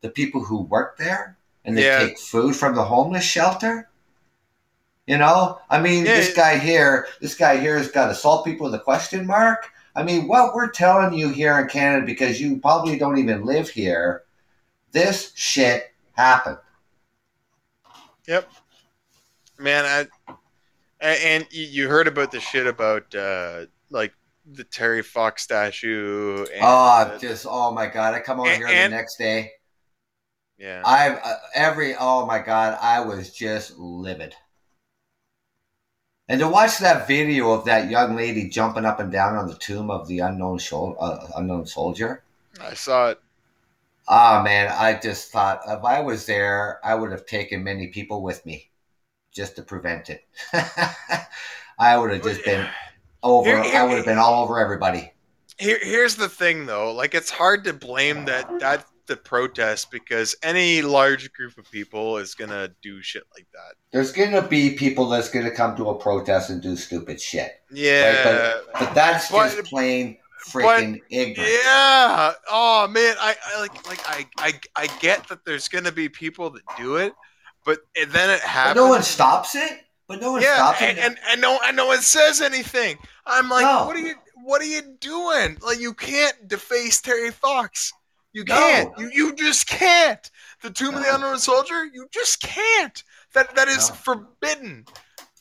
the 0.01 0.11
people 0.11 0.43
who 0.43 0.63
work 0.63 0.97
there 0.97 1.38
and 1.69 1.77
they 1.77 1.85
yeah. 1.85 1.99
take 1.99 2.19
food 2.19 2.57
from 2.57 2.75
the 2.75 2.83
homeless 2.83 3.25
shelter. 3.25 3.91
You 5.07 5.19
know, 5.19 5.59
I 5.69 5.81
mean, 5.81 6.07
yeah, 6.07 6.17
this 6.17 6.35
guy 6.35 6.57
here, 6.57 7.09
this 7.21 7.35
guy 7.35 7.59
here 7.59 7.77
has 7.77 7.91
got 7.91 8.07
to 8.07 8.13
assault 8.13 8.47
people 8.47 8.65
with 8.65 8.75
a 8.75 8.83
question 8.83 9.27
mark. 9.27 9.71
I 9.95 10.03
mean, 10.03 10.29
what 10.29 10.55
we're 10.55 10.71
telling 10.71 11.13
you 11.13 11.29
here 11.29 11.59
in 11.59 11.69
Canada, 11.69 12.07
because 12.07 12.41
you 12.41 12.59
probably 12.59 12.99
don't 12.99 13.19
even 13.19 13.45
live 13.45 13.69
here, 13.69 14.23
this 14.93 15.33
shit 15.35 15.93
happened. 16.13 16.57
Yep, 18.27 18.51
man. 19.59 19.85
I 19.85 20.27
and 21.01 21.47
you 21.51 21.89
heard 21.89 22.09
about 22.09 22.33
the 22.33 22.41
shit 22.41 22.67
about 22.67 23.15
uh, 23.15 23.67
like 23.91 24.15
the 24.51 24.65
Terry 24.65 25.03
Fox 25.03 25.43
statue. 25.43 26.47
And, 26.47 26.63
oh, 26.63 27.19
just 27.21 27.47
oh 27.49 27.73
my 27.73 27.89
god! 27.89 28.15
I 28.15 28.21
come 28.21 28.41
over 28.41 28.49
and, 28.49 28.57
here 28.59 28.69
and, 28.69 28.91
the 28.91 28.97
next 28.97 29.17
day. 29.19 29.53
Yeah, 30.59 30.83
I've 30.85 31.21
uh, 31.23 31.37
every 31.55 31.95
oh 31.99 32.27
my 32.27 32.41
god! 32.41 32.79
I 32.81 33.01
was 33.01 33.33
just 33.33 33.79
livid. 33.79 34.35
And 36.29 36.41
to 36.41 36.49
watch 36.49 36.79
that 36.79 37.09
video 37.09 37.53
of 37.53 37.65
that 37.65 37.91
young 37.91 38.15
lady 38.15 38.51
jumping 38.51 38.85
up 38.85 39.01
and 39.01 39.11
down 39.11 39.37
on 39.37 39.49
the 39.49 39.55
tomb 39.55 39.91
of 39.91 40.07
the 40.09 40.19
unknown, 40.19 40.59
uh, 40.73 41.27
unknown 41.37 41.65
soldier. 41.65 42.23
I 42.61 42.75
saw 42.75 43.09
it. 43.11 43.21
Ah, 44.07 44.41
oh, 44.41 44.43
man, 44.43 44.71
I 44.71 44.99
just 44.99 45.31
thought 45.33 45.63
if 45.67 45.85
I 45.85 46.01
was 46.01 46.27
there, 46.27 46.81
I 46.85 46.95
would 46.95 47.13
have 47.13 47.25
taken 47.25 47.65
many 47.65 47.89
people 47.89 48.23
with 48.23 48.45
me 48.45 48.71
just 49.33 49.57
to 49.57 49.63
prevent 49.63 50.11
it. 50.11 50.27
I 51.79 51.97
would 51.97 52.11
have 52.11 52.23
just 52.23 52.45
been 52.45 52.67
over, 53.23 53.49
here, 53.49 53.63
here, 53.63 53.81
I 53.81 53.85
would 53.85 53.97
have 53.97 54.07
been 54.07 54.19
all 54.19 54.45
over 54.45 54.59
everybody. 54.59 55.13
Here, 55.59 55.79
here's 55.81 56.17
the 56.17 56.29
thing, 56.29 56.67
though. 56.67 56.93
Like, 56.93 57.15
it's 57.15 57.31
hard 57.31 57.65
to 57.65 57.73
blame 57.73 58.27
that 58.27 58.61
that 58.61 58.87
the 59.09 59.17
protest 59.17 59.91
because 59.91 60.37
any 60.43 60.83
large 60.83 61.33
group 61.33 61.59
of 61.59 61.69
people 61.71 62.19
is 62.19 62.35
gonna 62.35 62.71
do 62.83 63.03
shit 63.03 63.25
like 63.35 63.47
that. 63.53 63.75
There's 63.91 64.13
gonna 64.13 64.47
be 64.47 64.71
people 64.71 65.09
that's 65.09 65.29
gonna 65.29 65.51
come 65.51 65.77
to 65.77 65.91
a 65.91 65.95
protest 65.99 66.51
and 66.51 66.63
do 66.63 66.77
stupid 66.77 67.21
shit. 67.21 67.61
Yeah, 67.73 68.07
right? 68.07 68.55
but, 68.73 68.81
but, 68.81 68.95
that's 68.95 69.31
but, 69.31 69.51
just 69.51 69.69
plain 69.69 70.19
freaking 70.49 71.01
but, 71.01 71.01
ignorant. 71.11 71.51
Yeah. 71.65 72.33
Oh 72.49 72.87
man, 72.89 73.17
I, 73.19 73.35
I 73.45 73.61
like 73.61 73.89
like 73.89 74.01
I, 74.07 74.27
I 74.39 74.61
I 74.77 74.87
get 75.01 75.27
that 75.29 75.45
there's 75.45 75.69
gonna 75.69 75.93
be 75.93 76.09
people 76.09 76.51
that 76.51 76.63
do 76.77 76.97
it, 76.97 77.13
but 77.65 77.81
then 77.95 78.31
it 78.31 78.41
happens. 78.41 78.75
But 78.75 78.81
no 78.81 78.89
one 78.89 79.03
stops 79.03 79.57
it. 79.57 79.81
But 80.07 80.23
no 80.23 80.33
one 80.33 80.43
yeah, 80.43 80.57
stops 80.57 80.83
and, 80.83 80.99
it. 80.99 81.05
And, 81.05 81.19
and 81.31 81.41
no 81.41 81.59
and 81.65 81.77
no 81.77 81.87
one 81.87 82.01
says 82.01 82.41
anything. 82.41 82.99
I'm 83.27 83.49
like, 83.49 83.65
no. 83.65 83.87
what 83.87 83.97
are 83.97 84.01
you 84.01 84.15
what 84.45 84.63
are 84.63 84.67
you 84.67 84.83
doing? 85.01 85.59
Like 85.61 85.81
you 85.81 85.93
can't 85.95 86.49
deface 86.49 87.01
Terry 87.01 87.31
Fox. 87.31 87.93
You 88.33 88.45
can't. 88.45 88.97
No. 88.97 89.05
You 89.05 89.11
you 89.13 89.35
just 89.35 89.69
can't. 89.69 90.31
The 90.63 90.71
Tomb 90.71 90.93
no. 90.93 90.99
of 90.99 91.05
the 91.05 91.15
Unknown 91.15 91.39
Soldier, 91.39 91.87
you 91.87 92.07
just 92.11 92.41
can't. 92.41 93.03
That 93.35 93.55
that 93.57 93.69
is 93.69 93.89
no. 93.89 93.95
forbidden. 93.95 94.85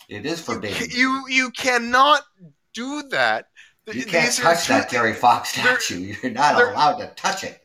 It 0.10 0.26
is 0.26 0.42
forbidden. 0.42 0.90
You, 0.90 0.98
you 0.98 1.24
you 1.30 1.52
cannot 1.52 2.24
do 2.74 3.04
that. 3.10 3.48
You 3.88 4.04
can't 4.04 4.26
These 4.26 4.38
touch 4.40 4.68
that 4.68 4.90
Terry 4.90 5.14
Fox 5.14 5.50
statue. 5.50 6.14
You're 6.22 6.32
not 6.32 6.56
allowed 6.56 6.98
to 6.98 7.08
touch 7.16 7.44
it. 7.44 7.62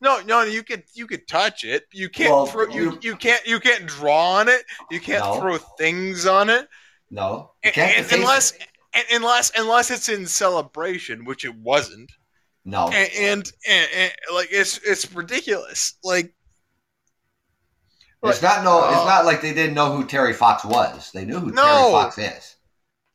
No, 0.00 0.20
no, 0.22 0.42
you 0.42 0.62
could 0.62 0.84
you 0.94 1.06
could 1.06 1.26
touch 1.26 1.64
it. 1.64 1.84
You 1.92 2.08
can't 2.08 2.30
well, 2.30 2.46
throw 2.46 2.68
you, 2.68 2.92
you, 2.92 2.98
you 3.02 3.16
can't 3.16 3.44
you 3.46 3.58
can't 3.60 3.86
draw 3.86 4.32
on 4.32 4.48
it. 4.48 4.62
You 4.90 5.00
can't 5.00 5.24
no. 5.24 5.40
throw 5.40 5.56
things 5.56 6.26
on 6.26 6.50
it. 6.50 6.68
No, 7.10 7.52
and, 7.62 7.76
and, 7.78 8.12
unless 8.12 8.52
it. 8.52 9.06
unless 9.12 9.52
unless 9.56 9.90
it's 9.90 10.08
in 10.08 10.26
celebration, 10.26 11.24
which 11.24 11.44
it 11.44 11.54
wasn't. 11.54 12.12
No, 12.68 12.88
and, 12.88 13.52
and 13.68 14.12
like 14.34 14.48
it's 14.50 14.78
it's 14.78 15.12
ridiculous. 15.14 15.94
Like 16.02 16.34
it's 18.24 18.42
not 18.42 18.64
no. 18.64 18.82
Uh, 18.82 18.90
it's 18.90 19.06
not 19.06 19.24
like 19.24 19.40
they 19.40 19.54
didn't 19.54 19.74
know 19.74 19.94
who 19.94 20.04
Terry 20.04 20.32
Fox 20.32 20.64
was. 20.64 21.12
They 21.12 21.24
knew 21.24 21.38
who 21.38 21.52
no. 21.52 21.62
Terry 21.62 21.92
Fox 21.92 22.18
is. 22.18 22.56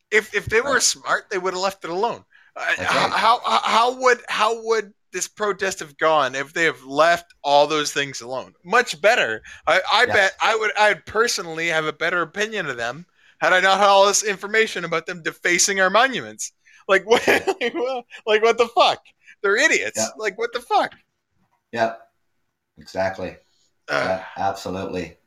If 0.09 0.33
if 0.33 0.45
they 0.45 0.61
were 0.61 0.75
right. 0.75 0.81
smart, 0.81 1.25
they 1.29 1.37
would 1.37 1.53
have 1.53 1.61
left 1.61 1.83
it 1.83 1.89
alone. 1.89 2.23
Uh, 2.55 2.63
right. 2.65 2.87
how, 2.87 3.41
how 3.43 3.59
how 3.63 3.99
would 3.99 4.19
how 4.29 4.63
would 4.63 4.93
this 5.11 5.27
protest 5.27 5.79
have 5.79 5.97
gone 5.97 6.33
if 6.33 6.53
they 6.53 6.63
have 6.63 6.83
left 6.85 7.33
all 7.43 7.67
those 7.67 7.91
things 7.91 8.21
alone? 8.21 8.53
Much 8.63 9.01
better. 9.01 9.41
I, 9.67 9.81
I 9.91 10.05
yes. 10.05 10.15
bet 10.15 10.31
I 10.41 10.55
would 10.55 10.71
I 10.77 10.89
would 10.89 11.05
personally 11.05 11.67
have 11.67 11.85
a 11.85 11.93
better 11.93 12.21
opinion 12.21 12.67
of 12.67 12.77
them 12.77 13.05
had 13.39 13.51
I 13.51 13.59
not 13.59 13.79
had 13.79 13.87
all 13.87 14.07
this 14.07 14.23
information 14.23 14.85
about 14.85 15.07
them 15.07 15.23
defacing 15.23 15.81
our 15.81 15.89
monuments. 15.89 16.53
Like 16.87 17.05
what? 17.09 17.27
like 17.27 18.43
what 18.43 18.57
the 18.57 18.69
fuck? 18.73 18.99
They're 19.41 19.57
idiots. 19.57 19.97
Yeah. 19.97 20.07
Like 20.17 20.37
what 20.37 20.53
the 20.53 20.59
fuck? 20.59 20.93
Yep. 21.71 22.01
exactly. 22.77 23.37
Uh, 23.87 24.03
yeah, 24.05 24.25
absolutely. 24.37 25.17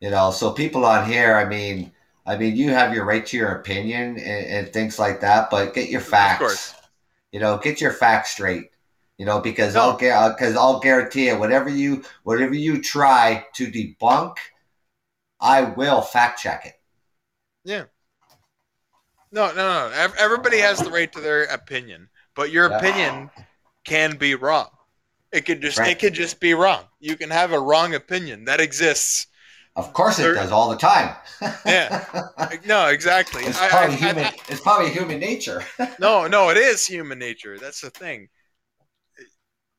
You 0.00 0.10
know, 0.10 0.30
so 0.30 0.50
people 0.50 0.84
on 0.84 1.08
here, 1.08 1.34
I 1.36 1.44
mean, 1.46 1.92
I 2.26 2.36
mean, 2.36 2.56
you 2.56 2.70
have 2.70 2.94
your 2.94 3.04
right 3.04 3.24
to 3.26 3.36
your 3.36 3.52
opinion 3.52 4.18
and, 4.18 4.46
and 4.46 4.72
things 4.72 4.98
like 4.98 5.20
that, 5.20 5.50
but 5.50 5.74
get 5.74 5.90
your 5.90 6.00
facts. 6.00 6.74
You 7.32 7.40
know, 7.40 7.58
get 7.58 7.80
your 7.80 7.92
facts 7.92 8.30
straight. 8.30 8.70
You 9.18 9.26
know, 9.26 9.40
because 9.40 9.74
no. 9.74 9.82
I'll 9.82 9.96
because 9.96 10.56
uh, 10.56 10.60
I'll 10.60 10.80
guarantee 10.80 11.26
you, 11.26 11.38
whatever 11.38 11.68
you 11.68 12.02
whatever 12.24 12.54
you 12.54 12.82
try 12.82 13.46
to 13.54 13.70
debunk, 13.70 14.36
I 15.40 15.62
will 15.62 16.00
fact 16.00 16.40
check 16.40 16.66
it. 16.66 16.74
Yeah. 17.64 17.84
No, 19.30 19.48
no, 19.48 19.90
no. 19.90 20.12
Everybody 20.18 20.58
has 20.58 20.78
the 20.78 20.90
right 20.90 21.12
to 21.12 21.20
their 21.20 21.44
opinion, 21.44 22.08
but 22.34 22.50
your 22.50 22.70
yeah. 22.70 22.78
opinion 22.78 23.30
can 23.84 24.16
be 24.16 24.34
wrong. 24.34 24.68
It 25.32 25.46
could 25.46 25.60
just 25.60 25.78
right. 25.78 25.90
it 25.90 25.98
could 25.98 26.14
just 26.14 26.38
be 26.38 26.54
wrong. 26.54 26.84
You 27.00 27.16
can 27.16 27.30
have 27.30 27.52
a 27.52 27.58
wrong 27.58 27.94
opinion 27.94 28.44
that 28.44 28.60
exists. 28.60 29.26
Of 29.76 29.92
course, 29.92 30.20
it 30.20 30.34
does 30.34 30.52
all 30.52 30.70
the 30.70 30.76
time. 30.76 31.16
yeah. 31.66 32.04
No, 32.64 32.86
exactly. 32.86 33.42
It's 33.42 33.58
probably 33.58 33.96
I, 33.96 33.98
human. 33.98 34.24
I, 34.24 34.28
I, 34.28 34.34
it's 34.48 34.60
probably 34.60 34.90
human 34.90 35.18
nature. 35.18 35.64
no, 35.98 36.28
no, 36.28 36.50
it 36.50 36.56
is 36.56 36.86
human 36.86 37.18
nature. 37.18 37.58
That's 37.58 37.80
the 37.80 37.90
thing. 37.90 38.28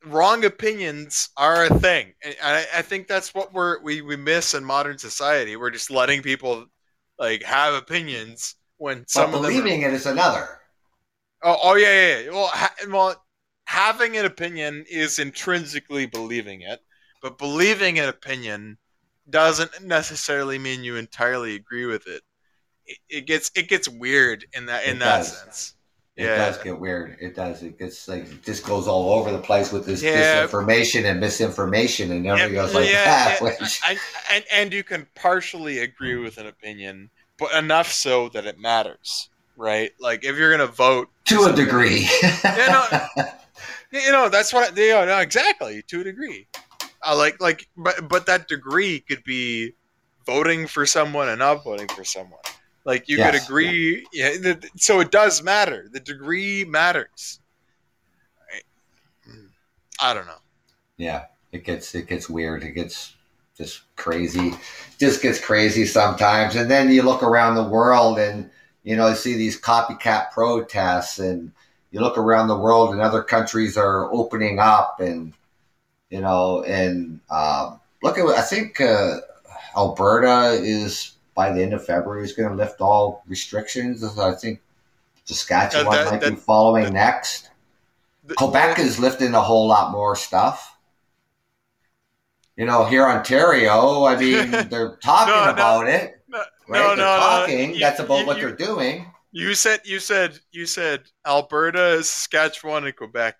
Wrong 0.05 0.43
opinions 0.43 1.29
are 1.37 1.65
a 1.65 1.79
thing, 1.79 2.13
and 2.21 2.35
I, 2.75 2.81
think 2.83 3.07
that's 3.07 3.33
what 3.33 3.53
we're 3.53 3.81
we, 3.81 4.01
we 4.01 4.15
miss 4.17 4.53
in 4.53 4.63
modern 4.63 4.99
society. 4.99 5.55
We're 5.55 5.71
just 5.71 5.89
letting 5.89 6.21
people 6.21 6.65
like 7.17 7.41
have 7.41 7.73
opinions 7.73 8.55
when 8.77 9.05
some 9.07 9.31
but 9.31 9.41
believing 9.41 9.83
are, 9.83 9.87
it 9.87 9.93
is 9.93 10.05
another. 10.05 10.59
Oh, 11.45 11.57
oh 11.61 11.75
yeah, 11.75 11.93
yeah. 11.93 12.19
yeah. 12.19 12.29
Well, 12.31 12.47
ha, 12.47 12.73
well, 12.89 13.23
having 13.65 14.17
an 14.17 14.25
opinion 14.25 14.83
is 14.89 15.19
intrinsically 15.19 16.07
believing 16.07 16.61
it, 16.61 16.81
but 17.21 17.37
believing 17.37 17.99
an 17.99 18.09
opinion 18.09 18.77
doesn't 19.29 19.83
necessarily 19.83 20.57
mean 20.57 20.83
you 20.83 20.95
entirely 20.95 21.55
agree 21.55 21.85
with 21.85 22.07
it. 22.07 22.23
It, 22.87 22.97
it 23.09 23.27
gets 23.27 23.51
it 23.55 23.69
gets 23.69 23.87
weird 23.87 24.45
in 24.53 24.65
that 24.65 24.85
in 24.85 24.97
it 24.97 24.99
that 24.99 25.17
does. 25.17 25.37
sense. 25.37 25.71
It 26.15 26.23
yeah. 26.23 26.37
does 26.37 26.57
get 26.59 26.79
weird. 26.79 27.17
It 27.19 27.35
does. 27.35 27.61
It 27.61 27.77
gets 27.77 28.07
like 28.07 28.23
it 28.23 28.41
just 28.41 28.65
goes 28.65 28.87
all 28.87 29.11
over 29.19 29.31
the 29.31 29.39
place 29.39 29.71
with 29.71 29.85
this 29.85 30.01
yeah. 30.01 30.47
disinformation 30.47 31.03
and 31.03 31.19
misinformation, 31.19 32.11
and 32.11 32.25
everything 32.25 32.53
yeah, 32.53 32.61
goes 32.61 32.73
like 32.73 32.91
that. 32.91 33.41
Which... 33.41 33.81
And, 33.87 33.99
and 34.31 34.45
and 34.51 34.73
you 34.73 34.83
can 34.83 35.07
partially 35.13 35.79
agree 35.79 36.15
with 36.15 36.37
an 36.37 36.47
opinion, 36.47 37.09
but 37.37 37.53
enough 37.53 37.91
so 37.91 38.29
that 38.29 38.45
it 38.45 38.57
matters, 38.57 39.29
right? 39.57 39.91
Like 39.99 40.23
if 40.23 40.37
you're 40.37 40.51
gonna 40.51 40.67
vote 40.67 41.09
to 41.25 41.43
a 41.45 41.53
degree, 41.53 42.07
yeah, 42.43 42.87
no, 43.17 43.25
you 43.91 44.11
know 44.11 44.29
that's 44.29 44.53
what 44.53 44.75
you 44.77 44.89
know 44.89 45.19
exactly 45.19 45.81
to 45.83 46.01
a 46.01 46.03
degree. 46.03 46.47
Uh, 47.01 47.15
like 47.15 47.39
like 47.41 47.67
but 47.77 48.07
but 48.07 48.25
that 48.25 48.47
degree 48.47 48.99
could 48.99 49.23
be 49.23 49.73
voting 50.25 50.67
for 50.67 50.85
someone 50.85 51.29
and 51.29 51.39
not 51.39 51.63
voting 51.63 51.87
for 51.87 52.03
someone. 52.03 52.39
Like 52.83 53.09
you 53.09 53.17
yes. 53.17 53.31
could 53.31 53.43
agree, 53.43 54.05
yeah. 54.13 54.55
So 54.77 54.99
it 54.99 55.11
does 55.11 55.41
matter. 55.41 55.87
The 55.91 55.99
degree 55.99 56.65
matters. 56.65 57.39
I 59.99 60.13
don't 60.13 60.27
know. 60.27 60.33
Yeah, 60.97 61.25
it 61.51 61.63
gets 61.63 61.95
it 61.95 62.07
gets 62.07 62.29
weird. 62.29 62.63
It 62.63 62.71
gets 62.71 63.15
just 63.57 63.81
crazy. 63.95 64.53
Just 64.99 65.21
gets 65.21 65.39
crazy 65.39 65.85
sometimes. 65.85 66.55
And 66.55 66.69
then 66.69 66.91
you 66.91 67.01
look 67.01 67.23
around 67.23 67.55
the 67.55 67.63
world 67.63 68.19
and 68.19 68.49
you 68.85 68.95
know 68.95 69.05
I 69.05 69.15
see 69.15 69.33
these 69.33 69.59
copycat 69.59 70.31
protests 70.31 71.19
and 71.19 71.51
you 71.91 71.99
look 71.99 72.17
around 72.17 72.47
the 72.47 72.57
world 72.57 72.93
and 72.93 73.01
other 73.01 73.23
countries 73.23 73.75
are 73.75 74.09
opening 74.13 74.59
up 74.59 75.01
and 75.01 75.33
you 76.09 76.21
know 76.21 76.63
and 76.63 77.19
um, 77.29 77.81
look 78.01 78.17
at 78.17 78.25
I 78.25 78.41
think 78.41 78.79
uh, 78.79 79.17
Alberta 79.75 80.51
is 80.51 81.13
by 81.33 81.51
the 81.51 81.61
end 81.61 81.73
of 81.73 81.85
February 81.85 82.23
is 82.23 82.31
going 82.31 82.49
to 82.49 82.55
lift 82.55 82.79
all 82.79 83.23
restrictions. 83.27 84.03
I 84.17 84.33
think 84.33 84.61
Saskatchewan 85.25 85.91
that, 85.91 86.11
might 86.11 86.21
that, 86.21 86.29
be 86.29 86.35
following 86.35 86.85
that, 86.85 86.93
next. 86.93 87.49
Quebec 88.37 88.79
is 88.79 88.99
lifting 88.99 89.33
a 89.33 89.41
whole 89.41 89.67
lot 89.67 89.91
more 89.91 90.15
stuff. 90.15 90.77
You 92.55 92.65
know, 92.65 92.85
here 92.85 93.05
Ontario, 93.05 94.05
I 94.05 94.15
mean, 94.15 94.51
they're 94.69 94.95
talking 94.97 95.33
no, 95.33 95.51
about 95.51 95.85
no, 95.85 95.91
it. 95.91 96.14
No, 96.67 96.79
right? 96.79 96.81
No, 96.81 96.87
they're 96.87 96.97
no, 96.97 97.17
talking. 97.17 97.71
No. 97.71 97.79
That's 97.79 97.99
about 97.99 98.19
you, 98.19 98.25
what 98.25 98.37
you, 98.37 98.43
they're 98.43 98.55
doing. 98.55 99.11
You 99.31 99.53
said 99.53 99.81
you 99.83 99.99
said 99.99 100.39
you 100.51 100.65
said 100.65 101.03
Alberta, 101.27 102.03
Saskatchewan, 102.03 102.85
and 102.85 102.95
Quebec. 102.95 103.35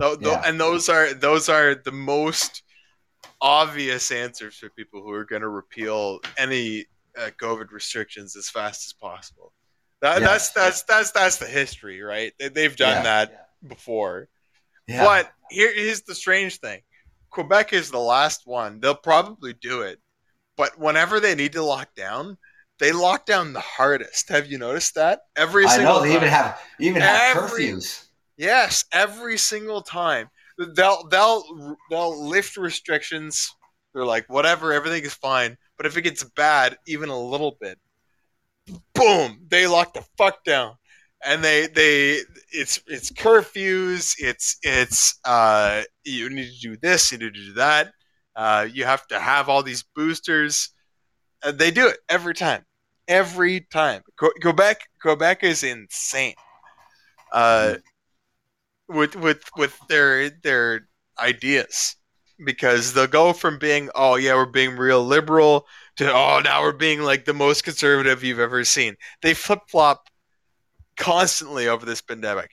Th- 0.00 0.18
th- 0.18 0.30
yeah. 0.30 0.42
And 0.44 0.60
those 0.60 0.88
are 0.88 1.14
those 1.14 1.48
are 1.48 1.74
the 1.74 1.92
most 1.92 2.62
obvious 3.40 4.10
answers 4.10 4.56
for 4.56 4.68
people 4.70 5.02
who 5.02 5.10
are 5.12 5.24
going 5.24 5.42
to 5.42 5.48
repeal 5.48 6.20
any 6.38 6.86
uh, 7.18 7.30
COVID 7.40 7.70
restrictions 7.72 8.36
as 8.36 8.48
fast 8.48 8.86
as 8.86 8.92
possible. 8.92 9.52
That, 10.00 10.20
yeah. 10.20 10.26
That's 10.26 10.50
that's 10.50 10.82
that's 10.82 11.12
that's 11.12 11.36
the 11.36 11.46
history, 11.46 12.02
right? 12.02 12.32
They, 12.38 12.64
have 12.64 12.76
done 12.76 12.98
yeah. 12.98 13.02
that 13.02 13.48
before. 13.66 14.28
But 14.88 15.32
here 15.50 15.70
is 15.70 16.02
the 16.02 16.14
strange 16.14 16.58
thing: 16.58 16.80
Quebec 17.30 17.72
is 17.72 17.90
the 17.90 17.98
last 17.98 18.42
one. 18.44 18.80
They'll 18.80 18.94
probably 18.94 19.54
do 19.54 19.82
it, 19.82 19.98
but 20.56 20.78
whenever 20.78 21.20
they 21.20 21.34
need 21.34 21.52
to 21.52 21.62
lock 21.62 21.94
down, 21.94 22.36
they 22.82 22.90
lock 22.90 23.26
down 23.26 23.52
the 23.52 23.60
hardest. 23.60 24.28
Have 24.28 24.48
you 24.48 24.58
noticed 24.58 24.96
that? 24.96 25.20
Every 25.36 25.68
single 25.68 25.86
I 25.86 25.98
know 25.98 26.02
they 26.02 26.08
time. 26.08 26.16
even 26.16 26.28
have 26.28 26.60
even 26.80 27.02
have 27.02 27.36
every, 27.36 27.66
curfews. 27.66 28.06
Yes, 28.36 28.84
every 28.92 29.38
single 29.38 29.82
time 29.82 30.28
they'll 30.74 31.06
they'll 31.08 31.76
they'll 31.90 32.28
lift 32.28 32.56
restrictions. 32.56 33.54
They're 33.94 34.04
like 34.04 34.28
whatever, 34.28 34.72
everything 34.72 35.04
is 35.04 35.14
fine. 35.14 35.56
But 35.76 35.86
if 35.86 35.96
it 35.96 36.02
gets 36.02 36.24
bad, 36.24 36.76
even 36.88 37.08
a 37.08 37.18
little 37.18 37.56
bit, 37.60 37.78
boom, 38.96 39.46
they 39.48 39.68
lock 39.68 39.94
the 39.94 40.04
fuck 40.18 40.42
down. 40.44 40.74
And 41.24 41.44
they 41.44 41.68
they 41.68 42.18
it's 42.50 42.80
it's 42.88 43.12
curfews. 43.12 44.16
It's 44.18 44.56
it's 44.62 45.20
uh 45.24 45.82
you 46.04 46.28
need 46.30 46.50
to 46.50 46.60
do 46.60 46.76
this. 46.82 47.12
You 47.12 47.18
need 47.18 47.34
to 47.34 47.46
do 47.46 47.52
that. 47.54 47.92
Uh, 48.34 48.66
you 48.72 48.86
have 48.86 49.06
to 49.08 49.20
have 49.20 49.48
all 49.48 49.62
these 49.62 49.84
boosters. 49.94 50.70
Uh, 51.44 51.52
they 51.52 51.70
do 51.70 51.86
it 51.86 51.98
every 52.08 52.34
time 52.34 52.64
every 53.12 53.60
time. 53.60 54.02
Quebec 54.40 54.80
Quebec 55.00 55.44
is 55.44 55.62
insane. 55.62 56.34
Uh, 57.32 57.74
with 58.88 59.16
with 59.16 59.42
with 59.56 59.78
their 59.88 60.30
their 60.30 60.88
ideas 61.18 61.96
because 62.44 62.92
they'll 62.92 63.06
go 63.06 63.32
from 63.32 63.58
being 63.58 63.90
oh 63.94 64.16
yeah 64.16 64.34
we're 64.34 64.46
being 64.46 64.76
real 64.76 65.04
liberal 65.04 65.66
to 65.96 66.10
oh 66.10 66.40
now 66.42 66.62
we're 66.62 66.72
being 66.72 67.02
like 67.02 67.24
the 67.24 67.34
most 67.34 67.64
conservative 67.64 68.24
you've 68.24 68.38
ever 68.38 68.64
seen. 68.64 68.96
They 69.22 69.34
flip 69.34 69.60
flop 69.68 70.08
constantly 70.96 71.68
over 71.68 71.84
this 71.86 72.00
pandemic, 72.00 72.50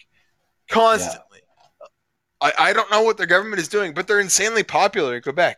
constantly. 0.70 1.40
Yeah. 1.40 1.88
I, 2.42 2.70
I 2.70 2.74
don't 2.74 2.90
know 2.90 3.02
what 3.02 3.18
their 3.18 3.28
government 3.28 3.62
is 3.62 3.68
doing, 3.68 3.94
but 3.94 4.08
they're 4.08 4.22
insanely 4.22 4.64
popular 4.64 5.18
in 5.18 5.22
Quebec. 5.22 5.58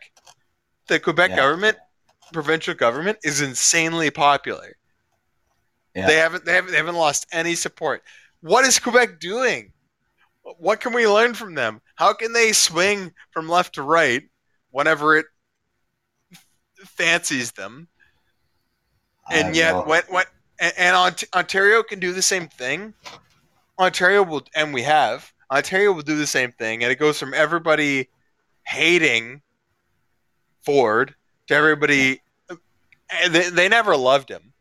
The 0.88 0.98
Quebec 0.98 1.30
yeah. 1.30 1.36
government, 1.36 1.76
provincial 2.32 2.74
government, 2.74 3.18
is 3.22 3.40
insanely 3.40 4.10
popular. 4.10 4.74
Yeah. 5.94 6.06
They 6.06 6.16
haven't 6.16 6.44
they 6.44 6.54
haven't 6.54 6.70
they 6.70 6.76
haven't 6.78 6.94
lost 6.94 7.26
any 7.32 7.54
support. 7.54 8.02
What 8.40 8.64
is 8.64 8.78
Quebec 8.78 9.20
doing? 9.20 9.72
What 10.58 10.80
can 10.80 10.92
we 10.92 11.06
learn 11.06 11.34
from 11.34 11.54
them? 11.54 11.80
How 11.94 12.14
can 12.14 12.32
they 12.32 12.52
swing 12.52 13.12
from 13.30 13.48
left 13.48 13.74
to 13.74 13.82
right 13.82 14.24
whenever 14.70 15.16
it 15.16 15.26
fancies 16.78 17.52
them? 17.52 17.88
And 19.30 19.54
yet, 19.54 19.86
when 19.86 20.02
when 20.08 20.24
and, 20.58 20.72
and 20.76 21.24
Ontario 21.34 21.82
can 21.82 22.00
do 22.00 22.12
the 22.12 22.22
same 22.22 22.48
thing. 22.48 22.94
Ontario 23.78 24.22
will, 24.22 24.42
and 24.54 24.74
we 24.74 24.82
have 24.82 25.32
Ontario 25.50 25.92
will 25.92 26.02
do 26.02 26.16
the 26.16 26.26
same 26.26 26.52
thing, 26.52 26.82
and 26.82 26.90
it 26.90 26.98
goes 26.98 27.18
from 27.18 27.34
everybody 27.34 28.08
hating 28.66 29.42
Ford 30.64 31.14
to 31.48 31.54
everybody. 31.54 32.20
They, 33.28 33.50
they 33.50 33.68
never 33.68 33.94
loved 33.96 34.30
him 34.30 34.51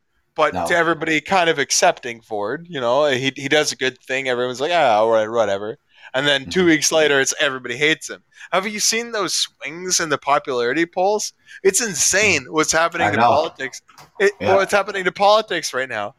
but 0.42 0.56
no. 0.56 0.66
to 0.66 0.76
everybody 0.76 1.22
kind 1.22 1.52
of 1.52 1.60
accepting 1.60 2.20
Ford. 2.20 2.66
You 2.68 2.82
know, 2.82 3.06
he 3.06 3.32
he 3.36 3.48
does 3.48 3.72
a 3.72 3.76
good 3.76 4.00
thing. 4.00 4.28
Everyone's 4.28 4.60
like, 4.60 4.72
ah, 4.74 4.98
all 4.98 5.12
right, 5.12 5.30
whatever. 5.30 5.78
And 6.16 6.26
then 6.26 6.46
2 6.46 6.62
mm-hmm. 6.62 6.68
weeks 6.70 6.92
later, 6.92 7.22
it's 7.22 7.34
everybody 7.40 7.78
hates 7.78 8.10
him. 8.10 8.24
Have 8.52 8.66
you 8.66 8.80
seen 8.80 9.12
those 9.12 9.36
swings 9.36 10.00
in 10.00 10.10
the 10.10 10.18
popularity 10.18 10.88
polls? 10.88 11.34
It's 11.62 11.80
insane 11.80 12.48
what's 12.50 12.72
happening 12.72 13.06
I 13.06 13.12
to 13.12 13.18
know. 13.18 13.24
politics. 13.24 13.84
It, 14.20 14.32
yeah. 14.42 14.56
What's 14.56 14.72
happening 14.72 15.04
to 15.04 15.12
politics 15.12 15.76
right 15.76 15.88
now? 15.88 16.16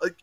Like, 0.00 0.16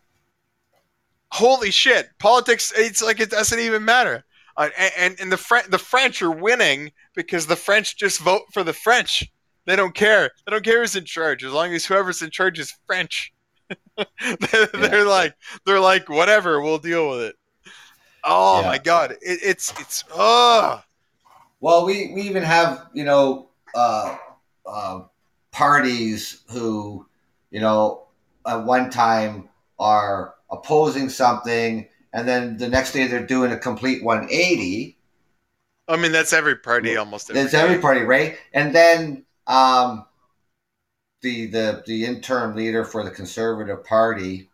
holy 1.31 1.69
shit, 1.69 2.09
politics! 2.17 2.73
It's 2.75 3.03
like 3.03 3.19
it 3.19 3.29
doesn't 3.29 3.59
even 3.59 3.85
matter. 3.85 4.25
Uh, 4.57 4.69
and 4.97 5.15
and 5.19 5.31
the 5.31 5.37
French 5.37 5.67
the 5.67 5.77
French 5.77 6.23
are 6.23 6.31
winning 6.31 6.91
because 7.13 7.45
the 7.45 7.55
French 7.55 7.97
just 7.97 8.19
vote 8.19 8.45
for 8.51 8.63
the 8.63 8.73
French. 8.73 9.31
They 9.65 9.75
don't 9.75 9.93
care. 9.93 10.31
They 10.43 10.49
don't 10.49 10.65
care 10.65 10.81
who's 10.81 10.95
in 10.95 11.05
charge 11.05 11.43
as 11.43 11.53
long 11.53 11.71
as 11.75 11.85
whoever's 11.85 12.23
in 12.23 12.31
charge 12.31 12.57
is 12.57 12.73
French. 12.87 13.32
they're, 13.97 14.07
yeah. 14.27 14.65
they're, 14.73 15.05
like 15.05 15.35
they're 15.65 15.79
like 15.79 16.09
whatever 16.09 16.61
we'll 16.61 16.77
deal 16.77 17.09
with 17.09 17.21
it. 17.21 17.35
Oh 18.23 18.61
yeah. 18.61 18.67
my 18.67 18.77
god. 18.77 19.11
It, 19.11 19.39
it's 19.43 19.73
it's 19.79 20.03
oh 20.13 20.81
well 21.63 21.85
we 21.85 22.11
we 22.13 22.21
even 22.23 22.43
have 22.43 22.87
you 22.93 23.03
know 23.05 23.47
uh, 23.73 24.17
uh, 24.65 25.01
parties 25.51 26.43
who 26.49 27.07
you 27.49 27.59
know 27.59 28.07
at 28.45 28.63
one 28.65 28.89
time 28.89 29.49
are 29.79 30.35
opposing 30.51 31.09
something 31.09 31.87
and 32.13 32.27
then 32.27 32.57
the 32.57 32.67
next 32.67 32.91
day 32.91 33.07
they're 33.07 33.25
doing 33.25 33.51
a 33.51 33.57
complete 33.57 34.03
180 34.03 34.95
i 35.87 35.97
mean 35.97 36.11
that's 36.11 36.33
every 36.33 36.55
party 36.55 36.95
almost 36.95 37.29
every 37.29 37.41
that's 37.41 37.53
every 37.53 37.79
party 37.79 38.01
right? 38.01 38.37
And 38.53 38.75
then 38.75 39.25
um 39.47 40.05
the 41.23 41.47
the 41.47 41.83
the 41.87 42.05
interim 42.05 42.55
leader 42.55 42.85
for 42.85 43.03
the 43.03 43.09
Conservative 43.09 43.83
Party. 43.83 44.49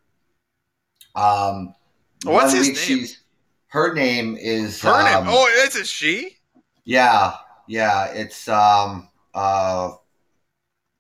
Um, 1.16 1.76
what's 2.24 2.54
his 2.54 2.68
name? 2.68 2.76
She's, 2.76 3.24
her 3.68 3.94
name 3.94 4.38
is 4.40 4.82
her 4.82 4.90
um, 4.90 5.26
name. 5.26 5.34
Oh, 5.36 5.52
it's 5.66 5.76
a 5.76 5.84
she. 5.84 6.38
Yeah, 6.86 7.34
yeah. 7.68 8.06
It's 8.14 8.48
um 8.48 9.10
uh 9.34 9.92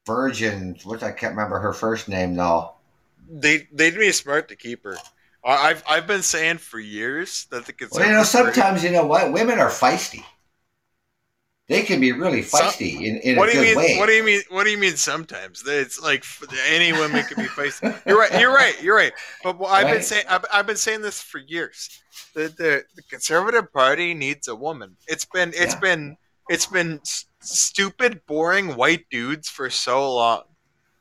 Bergen. 0.06 0.76
What 0.84 1.04
I 1.04 1.12
can't 1.12 1.36
remember 1.36 1.60
her 1.60 1.74
first 1.74 2.10
name 2.10 2.36
though. 2.36 2.74
They 3.30 3.68
they'd 3.72 3.98
be 3.98 4.12
smart 4.12 4.50
to 4.50 4.56
keep 4.56 4.84
her. 4.84 4.98
I've 5.46 5.84
I've 5.88 6.08
been 6.08 6.24
saying 6.24 6.58
for 6.58 6.80
years 6.80 7.48
that 7.52 7.66
the 7.66 7.74
conservative. 7.74 8.02
Well, 8.02 8.10
you 8.10 8.18
know, 8.18 8.24
sometimes 8.24 8.84
you 8.84 8.92
know 8.92 9.06
what 9.06 9.32
women 9.32 9.60
are 9.60 9.70
feisty 9.70 10.26
they 11.70 11.84
can 11.84 12.02
be 12.02 12.12
really 12.12 12.42
feisty 12.42 12.96
Some, 12.96 13.04
in, 13.04 13.18
in 13.18 13.36
what 13.38 13.50
a 13.50 13.52
do 13.52 13.60
you 13.60 13.64
good 13.64 13.78
mean, 13.78 13.86
way. 13.86 13.98
What 14.00 14.08
do 14.08 14.14
you 14.14 14.24
mean? 14.24 14.42
What 14.50 14.64
do 14.64 14.72
you 14.72 14.78
mean? 14.80 14.98
Sometimes 14.98 15.64
it's 15.68 16.02
like 16.02 16.26
any 16.68 16.92
woman 16.92 17.24
can 17.24 17.42
be 17.42 17.48
feisty. 17.48 17.96
You're 18.08 18.20
right. 18.20 18.40
You're 18.40 18.54
right. 18.54 18.82
You're 18.82 18.96
right. 18.96 19.14
But 19.44 19.52
I've 19.64 19.86
right? 19.86 19.94
been 19.94 20.02
saying 20.02 20.26
I've, 20.28 20.46
I've, 20.52 20.66
been 20.66 20.76
saying 20.76 21.04
this 21.04 21.22
for 21.22 21.38
years. 21.38 22.02
The, 22.34 22.50
the, 22.50 22.84
the 22.96 23.04
conservative 23.04 23.72
party 23.72 24.16
needs 24.16 24.48
a 24.48 24.56
woman. 24.56 24.98
It's 25.08 25.26
been 25.26 25.50
it's 25.50 25.76
yeah. 25.76 25.80
been 25.80 26.18
it's 26.50 26.66
been 26.66 27.02
stupid, 27.40 28.22
boring 28.26 28.76
white 28.76 29.06
dudes 29.12 29.48
for 29.48 29.70
so 29.70 30.16
long. 30.16 30.44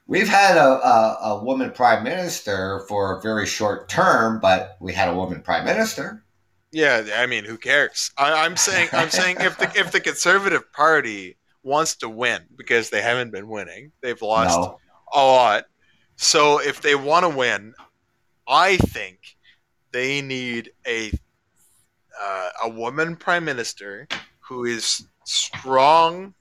We've 0.06 0.28
had 0.28 0.58
a, 0.58 0.86
a, 0.86 1.18
a 1.22 1.44
woman 1.44 1.70
prime 1.70 2.04
minister 2.04 2.84
for 2.88 3.16
a 3.16 3.22
very 3.22 3.46
short 3.46 3.88
term, 3.88 4.38
but 4.38 4.76
we 4.80 4.92
had 4.92 5.08
a 5.08 5.14
woman 5.14 5.40
prime 5.40 5.64
minister. 5.64 6.24
Yeah, 6.78 7.06
I 7.16 7.26
mean, 7.26 7.44
who 7.44 7.58
cares? 7.58 8.12
I, 8.16 8.46
am 8.46 8.56
saying, 8.56 8.90
I'm 8.92 9.10
saying, 9.10 9.38
if 9.40 9.58
the 9.58 9.68
if 9.74 9.90
the 9.90 9.98
Conservative 9.98 10.72
Party 10.72 11.36
wants 11.64 11.96
to 11.96 12.08
win 12.08 12.42
because 12.56 12.88
they 12.88 13.02
haven't 13.02 13.32
been 13.32 13.48
winning, 13.48 13.90
they've 14.00 14.22
lost 14.22 14.56
no. 14.56 14.78
a 15.12 15.18
lot. 15.18 15.64
So 16.14 16.60
if 16.60 16.80
they 16.80 16.94
want 16.94 17.24
to 17.24 17.36
win, 17.36 17.74
I 18.46 18.76
think 18.76 19.18
they 19.90 20.22
need 20.22 20.70
a 20.86 21.10
uh, 22.16 22.50
a 22.62 22.68
woman 22.68 23.16
prime 23.16 23.44
minister 23.44 24.06
who 24.38 24.64
is 24.64 25.04
strong 25.24 26.32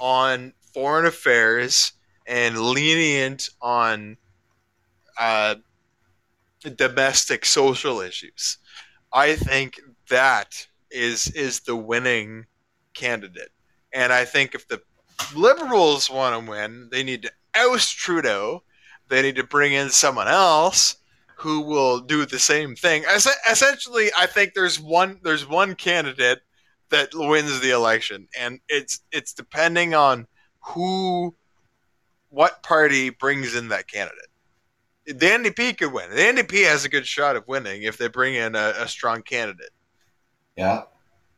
on 0.00 0.54
foreign 0.72 1.06
affairs 1.06 1.92
and 2.26 2.58
lenient 2.58 3.48
on 3.62 4.16
uh, 5.20 5.54
domestic 6.76 7.44
social 7.44 8.00
issues. 8.00 8.58
I 9.14 9.36
think 9.36 9.80
that 10.10 10.66
is 10.90 11.28
is 11.28 11.60
the 11.60 11.76
winning 11.76 12.46
candidate. 12.94 13.50
And 13.92 14.12
I 14.12 14.24
think 14.24 14.54
if 14.54 14.66
the 14.66 14.82
liberals 15.34 16.10
want 16.10 16.44
to 16.44 16.50
win, 16.50 16.88
they 16.90 17.04
need 17.04 17.22
to 17.22 17.32
oust 17.54 17.96
Trudeau. 17.96 18.64
They 19.08 19.22
need 19.22 19.36
to 19.36 19.44
bring 19.44 19.72
in 19.72 19.90
someone 19.90 20.26
else 20.26 20.96
who 21.36 21.60
will 21.60 22.00
do 22.00 22.26
the 22.26 22.40
same 22.40 22.74
thing. 22.74 23.04
essentially, 23.48 24.10
I 24.18 24.26
think 24.26 24.54
there's 24.54 24.80
one 24.80 25.20
there's 25.22 25.48
one 25.48 25.76
candidate 25.76 26.40
that 26.90 27.10
wins 27.14 27.60
the 27.60 27.70
election, 27.70 28.28
and 28.38 28.58
it's 28.68 29.00
it's 29.12 29.32
depending 29.32 29.94
on 29.94 30.26
who, 30.60 31.36
what 32.30 32.62
party 32.62 33.10
brings 33.10 33.54
in 33.54 33.68
that 33.68 33.86
candidate 33.86 34.28
the 35.06 35.14
NDP 35.14 35.78
could 35.78 35.92
win. 35.92 36.10
The 36.10 36.16
NDP 36.16 36.64
has 36.64 36.84
a 36.84 36.88
good 36.88 37.06
shot 37.06 37.36
of 37.36 37.46
winning 37.46 37.82
if 37.82 37.98
they 37.98 38.08
bring 38.08 38.34
in 38.34 38.54
a, 38.54 38.74
a 38.78 38.88
strong 38.88 39.22
candidate. 39.22 39.70
Yeah. 40.56 40.82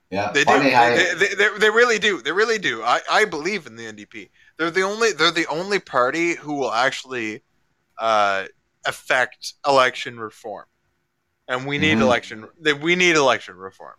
Yeah, 0.09 0.31
they 0.31 0.45
do. 0.45 0.59
They, 0.61 1.15
they, 1.19 1.35
they, 1.35 1.59
they, 1.59 1.71
really 1.71 1.99
do. 1.99 2.23
They 2.23 2.31
really 2.31 2.59
do. 2.59 2.81
I, 2.81 3.01
I 3.11 3.25
believe 3.25 3.67
in 3.67 3.75
the 3.75 3.83
NDP. 3.87 4.31
They're 4.57 4.71
the 4.71 4.83
only 4.83 5.13
they're 5.13 5.33
the 5.33 5.49
only 5.49 5.81
party 5.81 6.37
who 6.37 6.55
will 6.55 6.73
actually 6.73 7.43
uh, 7.99 8.45
affect 8.87 9.55
election 9.67 10.21
reform, 10.21 10.67
and 11.49 11.67
we 11.67 11.79
need 11.79 11.95
mm-hmm. 11.95 12.03
election. 12.03 12.47
We 12.81 12.95
need 12.95 13.17
election 13.17 13.57
reform. 13.57 13.97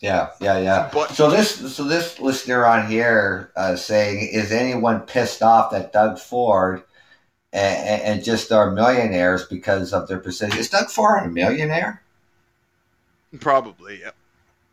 Yeah, 0.00 0.30
yeah, 0.40 0.58
yeah. 0.58 0.90
But, 0.92 1.12
so 1.12 1.30
this 1.30 1.74
so 1.74 1.84
this 1.84 2.18
listener 2.18 2.66
on 2.66 2.90
here 2.90 3.52
uh, 3.56 3.76
saying, 3.76 4.28
is 4.32 4.50
anyone 4.50 5.02
pissed 5.02 5.42
off 5.42 5.70
that 5.70 5.92
Doug 5.92 6.18
Ford 6.18 6.82
and, 7.56 8.02
and 8.02 8.24
just 8.24 8.52
are 8.52 8.70
millionaires 8.70 9.46
because 9.46 9.92
of 9.92 10.08
their 10.08 10.18
position. 10.18 10.58
Is 10.58 10.68
Doug 10.68 10.90
Ford 10.90 11.24
a 11.24 11.28
millionaire? 11.28 12.02
Probably, 13.40 14.00
yeah. 14.00 14.10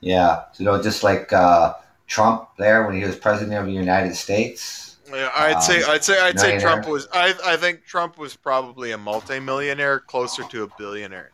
Yeah, 0.02 0.44
you 0.58 0.66
know, 0.66 0.82
just 0.82 1.02
like 1.02 1.32
uh, 1.32 1.76
Trump 2.08 2.50
there 2.58 2.86
when 2.86 2.96
he 2.96 3.06
was 3.06 3.16
president 3.16 3.58
of 3.58 3.66
the 3.66 3.72
United 3.72 4.16
States. 4.16 4.98
Yeah, 5.10 5.32
I'd 5.36 5.56
um, 5.56 5.62
say 5.62 5.84
I'd 5.84 6.04
say 6.04 6.20
I'd 6.20 6.40
say 6.40 6.60
Trump 6.60 6.88
was 6.88 7.08
I 7.14 7.34
I 7.46 7.56
think 7.56 7.86
Trump 7.86 8.18
was 8.18 8.36
probably 8.36 8.92
a 8.92 8.98
multimillionaire, 8.98 10.02
closer 10.02 10.44
to 10.44 10.64
a 10.64 10.68
billionaire. 10.78 11.32